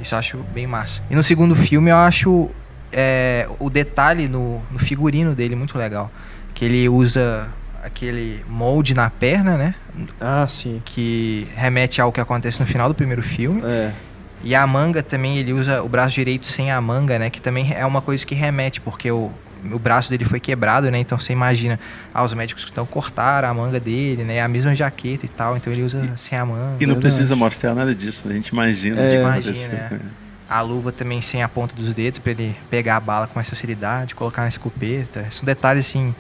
Isso 0.01 0.15
eu 0.15 0.19
acho 0.19 0.39
bem 0.53 0.67
massa. 0.67 1.03
E 1.11 1.15
no 1.15 1.23
segundo 1.23 1.55
filme 1.55 1.91
eu 1.91 1.97
acho 1.97 2.51
é, 2.93 3.49
o 3.59 3.71
detalhe 3.71 4.29
no, 4.29 4.61
no 4.71 4.79
figurino 4.79 5.35
dele 5.35 5.55
muito 5.55 5.79
legal. 5.79 6.11
Que 6.55 6.65
ele 6.65 6.89
usa 6.89 7.49
aquele 7.83 8.45
molde 8.49 8.95
na 8.95 9.09
perna, 9.11 9.57
né? 9.57 9.75
Ah, 10.21 10.47
sim. 10.47 10.81
Que 10.85 11.49
remete 11.55 12.01
ao 12.01 12.13
que 12.13 12.21
acontece 12.21 12.61
no 12.61 12.67
final 12.67 12.89
do 12.89 12.95
primeiro 12.95 13.23
filme. 13.23 13.63
É. 13.65 13.93
E 14.43 14.55
a 14.55 14.67
manga 14.67 15.03
também, 15.03 15.39
ele 15.39 15.53
usa 15.53 15.83
o 15.83 15.89
braço 15.89 16.15
direito 16.15 16.47
sem 16.47 16.71
a 16.71 16.81
manga, 16.81 17.19
né? 17.19 17.29
Que 17.29 17.41
também 17.41 17.73
é 17.75 17.85
uma 17.85 18.01
coisa 18.01 18.25
que 18.25 18.35
remete, 18.35 18.81
porque 18.81 19.11
o, 19.11 19.31
o 19.71 19.79
braço 19.79 20.09
dele 20.09 20.25
foi 20.25 20.41
quebrado, 20.41 20.91
né? 20.91 20.99
Então 20.99 21.19
você 21.19 21.33
imagina, 21.33 21.79
ah, 22.15 22.25
os 22.25 22.33
médicos 22.33 22.67
então 22.71 22.87
cortaram 22.87 23.49
a 23.49 23.55
manga 23.55 23.79
dele, 23.79 24.25
né? 24.25 24.41
A 24.41 24.49
mesma 24.49 24.75
jaqueta 24.75 25.27
e 25.27 25.29
tal, 25.29 25.57
então 25.57 25.71
ele 25.71 25.83
usa 25.83 26.11
sem 26.17 26.39
a 26.39 26.47
manga. 26.47 26.77
E 26.81 26.87
não 26.87 26.95
Verdade. 26.95 27.01
precisa 27.01 27.37
mostrar 27.37 27.75
nada 27.75 27.95
disso, 27.95 28.27
né? 28.29 28.35
a 28.35 28.37
gente 28.37 28.49
imagina. 28.49 29.01
É. 29.01 29.07
o 29.07 29.11
que 29.11 29.17
Imagina, 29.17 29.75
é. 29.75 29.99
A 30.49 30.63
luva 30.63 30.91
também 30.91 31.21
sem 31.23 31.43
a 31.43 31.49
ponta 31.49 31.77
dos 31.77 31.93
dedos, 31.95 32.19
pra 32.19 32.33
ele 32.33 32.57
pegar 32.69 32.97
a 32.97 33.01
bala 33.01 33.27
com 33.27 33.35
mais 33.37 33.49
facilidade, 33.49 34.15
colocar 34.15 34.43
na 34.43 34.49
escopeta. 34.49 35.27
São 35.31 35.45
detalhes, 35.45 35.87
assim, 35.87 36.15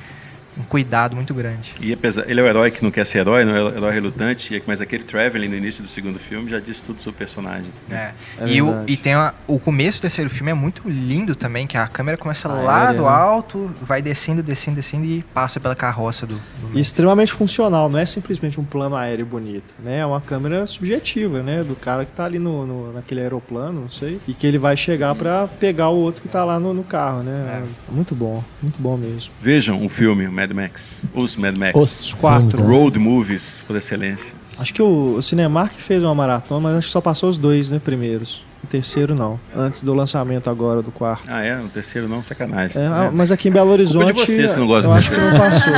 um 0.58 0.62
cuidado 0.62 1.14
muito 1.16 1.32
grande. 1.32 1.72
E 1.80 1.92
apesar, 1.92 2.28
ele 2.28 2.40
é 2.40 2.42
o 2.42 2.46
herói 2.46 2.70
que 2.70 2.82
não 2.82 2.90
quer 2.90 3.04
ser 3.06 3.18
herói, 3.18 3.44
não 3.44 3.54
é 3.56 3.62
o 3.62 3.68
herói 3.68 3.92
relutante, 3.92 4.54
e- 4.54 4.62
mas 4.66 4.80
aquele 4.80 5.04
traveling 5.04 5.48
no 5.48 5.56
início 5.56 5.82
do 5.82 5.88
segundo 5.88 6.18
filme 6.18 6.50
já 6.50 6.58
diz 6.58 6.80
tudo 6.80 7.00
sobre 7.00 7.14
o 7.16 7.18
personagem. 7.18 7.70
É. 7.90 7.94
É 8.38 8.46
e, 8.48 8.60
o, 8.60 8.84
e 8.86 8.96
tem 8.96 9.14
a- 9.14 9.32
o 9.46 9.58
começo 9.58 9.98
do 9.98 10.02
terceiro 10.02 10.28
filme 10.28 10.50
é 10.50 10.54
muito 10.54 10.88
lindo 10.88 11.34
também, 11.34 11.66
que 11.66 11.76
a 11.76 11.86
câmera 11.86 12.16
começa 12.18 12.48
Ah, 12.48 12.52
lá 12.62 12.90
é, 12.92 12.94
do 12.94 13.02
né? 13.02 13.08
alto, 13.08 13.70
vai 13.82 14.02
descendo, 14.02 14.42
descendo, 14.42 14.76
descendo 14.76 15.04
e 15.04 15.22
passa 15.34 15.58
pela 15.60 15.74
carroça 15.74 16.26
do, 16.26 16.34
do 16.34 16.76
E 16.76 16.80
extremamente 16.80 17.32
funcional, 17.32 17.88
não 17.88 17.98
é 17.98 18.04
simplesmente 18.06 18.58
um 18.60 18.64
plano 18.64 18.96
aéreo 18.96 19.24
bonito, 19.26 19.72
né? 19.78 19.98
É 19.98 20.06
uma 20.06 20.20
câmera 20.20 20.66
subjetiva, 20.66 21.42
né? 21.42 21.62
Do 21.62 21.76
cara 21.76 22.04
que 22.04 22.12
tá 22.12 22.24
ali 22.24 22.38
no, 22.38 22.66
no- 22.66 22.92
naquele 22.92 23.20
aeroplano, 23.20 23.82
não 23.82 23.90
sei, 23.90 24.20
e 24.26 24.34
que 24.34 24.46
ele 24.46 24.58
vai 24.58 24.76
chegar 24.76 25.14
pra 25.14 25.46
pegar 25.46 25.88
o 25.90 25.96
outro 25.98 26.22
que 26.22 26.28
tá 26.28 26.44
lá 26.44 26.58
no, 26.58 26.74
no 26.74 26.82
carro, 26.84 27.22
né? 27.22 27.62
Muito 27.88 28.14
bom, 28.14 28.42
muito 28.62 28.80
bom 28.80 28.96
mesmo. 28.96 29.32
Vejam 29.40 29.84
o 29.84 29.88
filme, 29.88 30.26
o 30.26 30.32
Mad 30.50 30.64
Max. 30.64 30.98
Os 31.14 31.36
Mad 31.36 31.56
Max. 31.56 31.76
Os 31.76 32.14
quatro. 32.14 32.62
né? 32.62 32.66
Road 32.68 32.98
movies, 32.98 33.62
por 33.66 33.76
excelência. 33.76 34.34
Acho 34.58 34.74
que 34.74 34.82
o, 34.82 35.14
o 35.16 35.22
Cinemark 35.22 35.72
fez 35.78 36.02
uma 36.02 36.14
maratona, 36.14 36.60
mas 36.60 36.76
acho 36.76 36.88
que 36.88 36.92
só 36.92 37.00
passou 37.00 37.30
os 37.30 37.38
dois, 37.38 37.70
né? 37.70 37.80
Primeiros. 37.82 38.44
O 38.62 38.66
terceiro 38.66 39.14
não. 39.14 39.40
Antes 39.56 39.82
do 39.82 39.94
lançamento 39.94 40.50
agora 40.50 40.82
do 40.82 40.90
quarto. 40.92 41.30
Ah, 41.30 41.42
é? 41.42 41.58
O 41.58 41.68
terceiro 41.68 42.06
não, 42.08 42.22
sacanagem. 42.22 42.80
É, 42.80 42.86
ah, 42.86 43.04
É. 43.04 43.10
mas 43.10 43.32
aqui 43.32 43.48
em 43.48 43.52
Belo 43.52 43.70
Horizonte. 43.70 44.12
de 44.12 44.20
vocês 44.20 44.52
que 44.52 44.58
não 44.58 44.66
gostam 44.66 44.92
Eu 44.92 44.96
acho 44.98 45.10
que 45.10 45.16
não 45.16 45.38
passou. 45.38 45.72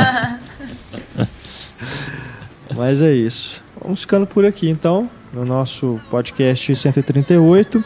mas 2.74 3.00
é 3.00 3.12
isso. 3.12 3.62
Vamos 3.80 4.00
ficando 4.00 4.26
por 4.26 4.44
aqui 4.44 4.68
então, 4.68 5.08
no 5.32 5.44
nosso 5.44 6.00
podcast 6.10 6.74
138. 6.74 7.84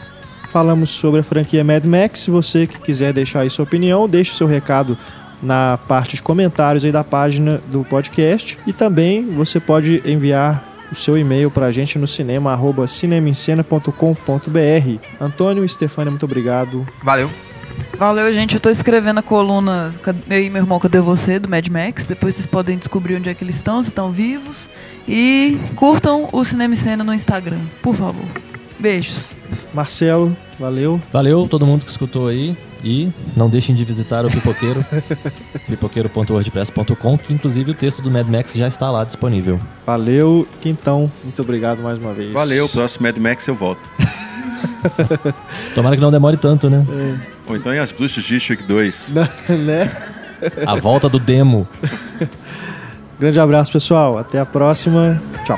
Falamos 0.49 0.89
sobre 0.89 1.19
a 1.19 1.23
franquia 1.23 1.63
Mad 1.63 1.85
Max. 1.85 2.21
Se 2.21 2.31
você 2.31 2.65
que 2.65 2.79
quiser 2.79 3.13
deixar 3.13 3.41
aí 3.41 3.49
sua 3.49 3.63
opinião, 3.63 4.09
deixe 4.09 4.31
o 4.31 4.35
seu 4.35 4.47
recado 4.47 4.97
na 5.41 5.77
parte 5.87 6.15
de 6.15 6.21
comentários 6.21 6.83
aí 6.83 6.91
da 6.91 7.03
página 7.03 7.61
do 7.71 7.83
podcast. 7.83 8.57
E 8.65 8.73
também 8.73 9.25
você 9.25 9.59
pode 9.59 10.01
enviar 10.05 10.63
o 10.91 10.95
seu 10.95 11.17
e-mail 11.17 11.51
para 11.51 11.67
a 11.67 11.71
gente 11.71 11.99
no 11.99 12.07
cinema, 12.07 12.51
arroba. 12.51 12.85
Antônio 15.19 15.63
e 15.65 15.69
Stefania, 15.69 16.11
muito 16.11 16.25
obrigado. 16.25 16.85
Valeu. 17.03 17.29
Valeu, 17.97 18.31
gente. 18.33 18.55
Eu 18.55 18.61
tô 18.61 18.69
escrevendo 18.69 19.19
a 19.19 19.23
coluna 19.23 19.93
e 20.29 20.49
meu 20.49 20.61
irmão, 20.61 20.79
cadê 20.79 20.99
você? 20.99 21.39
Do 21.39 21.49
Mad 21.49 21.67
Max. 21.67 22.05
Depois 22.05 22.35
vocês 22.35 22.47
podem 22.47 22.77
descobrir 22.77 23.15
onde 23.15 23.29
é 23.29 23.33
que 23.33 23.43
eles 23.43 23.55
estão, 23.55 23.81
se 23.83 23.89
estão 23.89 24.11
vivos. 24.11 24.67
E 25.07 25.57
curtam 25.75 26.27
o 26.31 26.43
Cinema 26.43 26.73
e 26.73 26.77
Cena 26.77 27.03
no 27.03 27.13
Instagram, 27.13 27.59
por 27.81 27.95
favor. 27.95 28.25
Beijos. 28.77 29.31
Marcelo, 29.73 30.35
valeu. 30.59 31.01
Valeu 31.11 31.47
todo 31.47 31.65
mundo 31.65 31.85
que 31.85 31.89
escutou 31.89 32.27
aí. 32.27 32.55
E 32.83 33.11
não 33.35 33.49
deixem 33.49 33.75
de 33.75 33.83
visitar 33.83 34.25
o 34.25 34.29
Pipoqueiro, 34.29 34.85
pipoqueiro.wordpress.com, 35.67 37.17
que 37.17 37.33
inclusive 37.33 37.71
o 37.71 37.73
texto 37.73 38.01
do 38.01 38.09
Mad 38.11 38.27
Max 38.27 38.53
já 38.53 38.67
está 38.67 38.89
lá 38.91 39.03
disponível. 39.03 39.59
Valeu, 39.85 40.47
Quintão. 40.61 41.11
Muito 41.23 41.41
obrigado 41.41 41.81
mais 41.81 41.99
uma 41.99 42.13
vez. 42.13 42.31
Valeu, 42.33 42.67
próximo 42.69 43.07
Mad 43.07 43.17
Max 43.17 43.47
eu 43.47 43.55
volto. 43.55 43.81
Tomara 45.75 45.95
que 45.95 46.01
não 46.01 46.11
demore 46.11 46.37
tanto, 46.37 46.69
né? 46.69 46.85
É. 46.89 47.15
Ou 47.49 47.55
então 47.55 47.73
em 47.73 47.79
As 47.79 47.91
Bruxas 47.91 48.23
de 48.23 48.35
Eastwick 48.35 48.63
2. 48.67 49.13
né? 49.65 49.91
A 50.65 50.75
volta 50.75 51.09
do 51.09 51.19
demo. 51.19 51.67
Grande 53.19 53.39
abraço, 53.39 53.71
pessoal. 53.71 54.17
Até 54.17 54.39
a 54.39 54.45
próxima. 54.45 55.19
Tchau. 55.45 55.57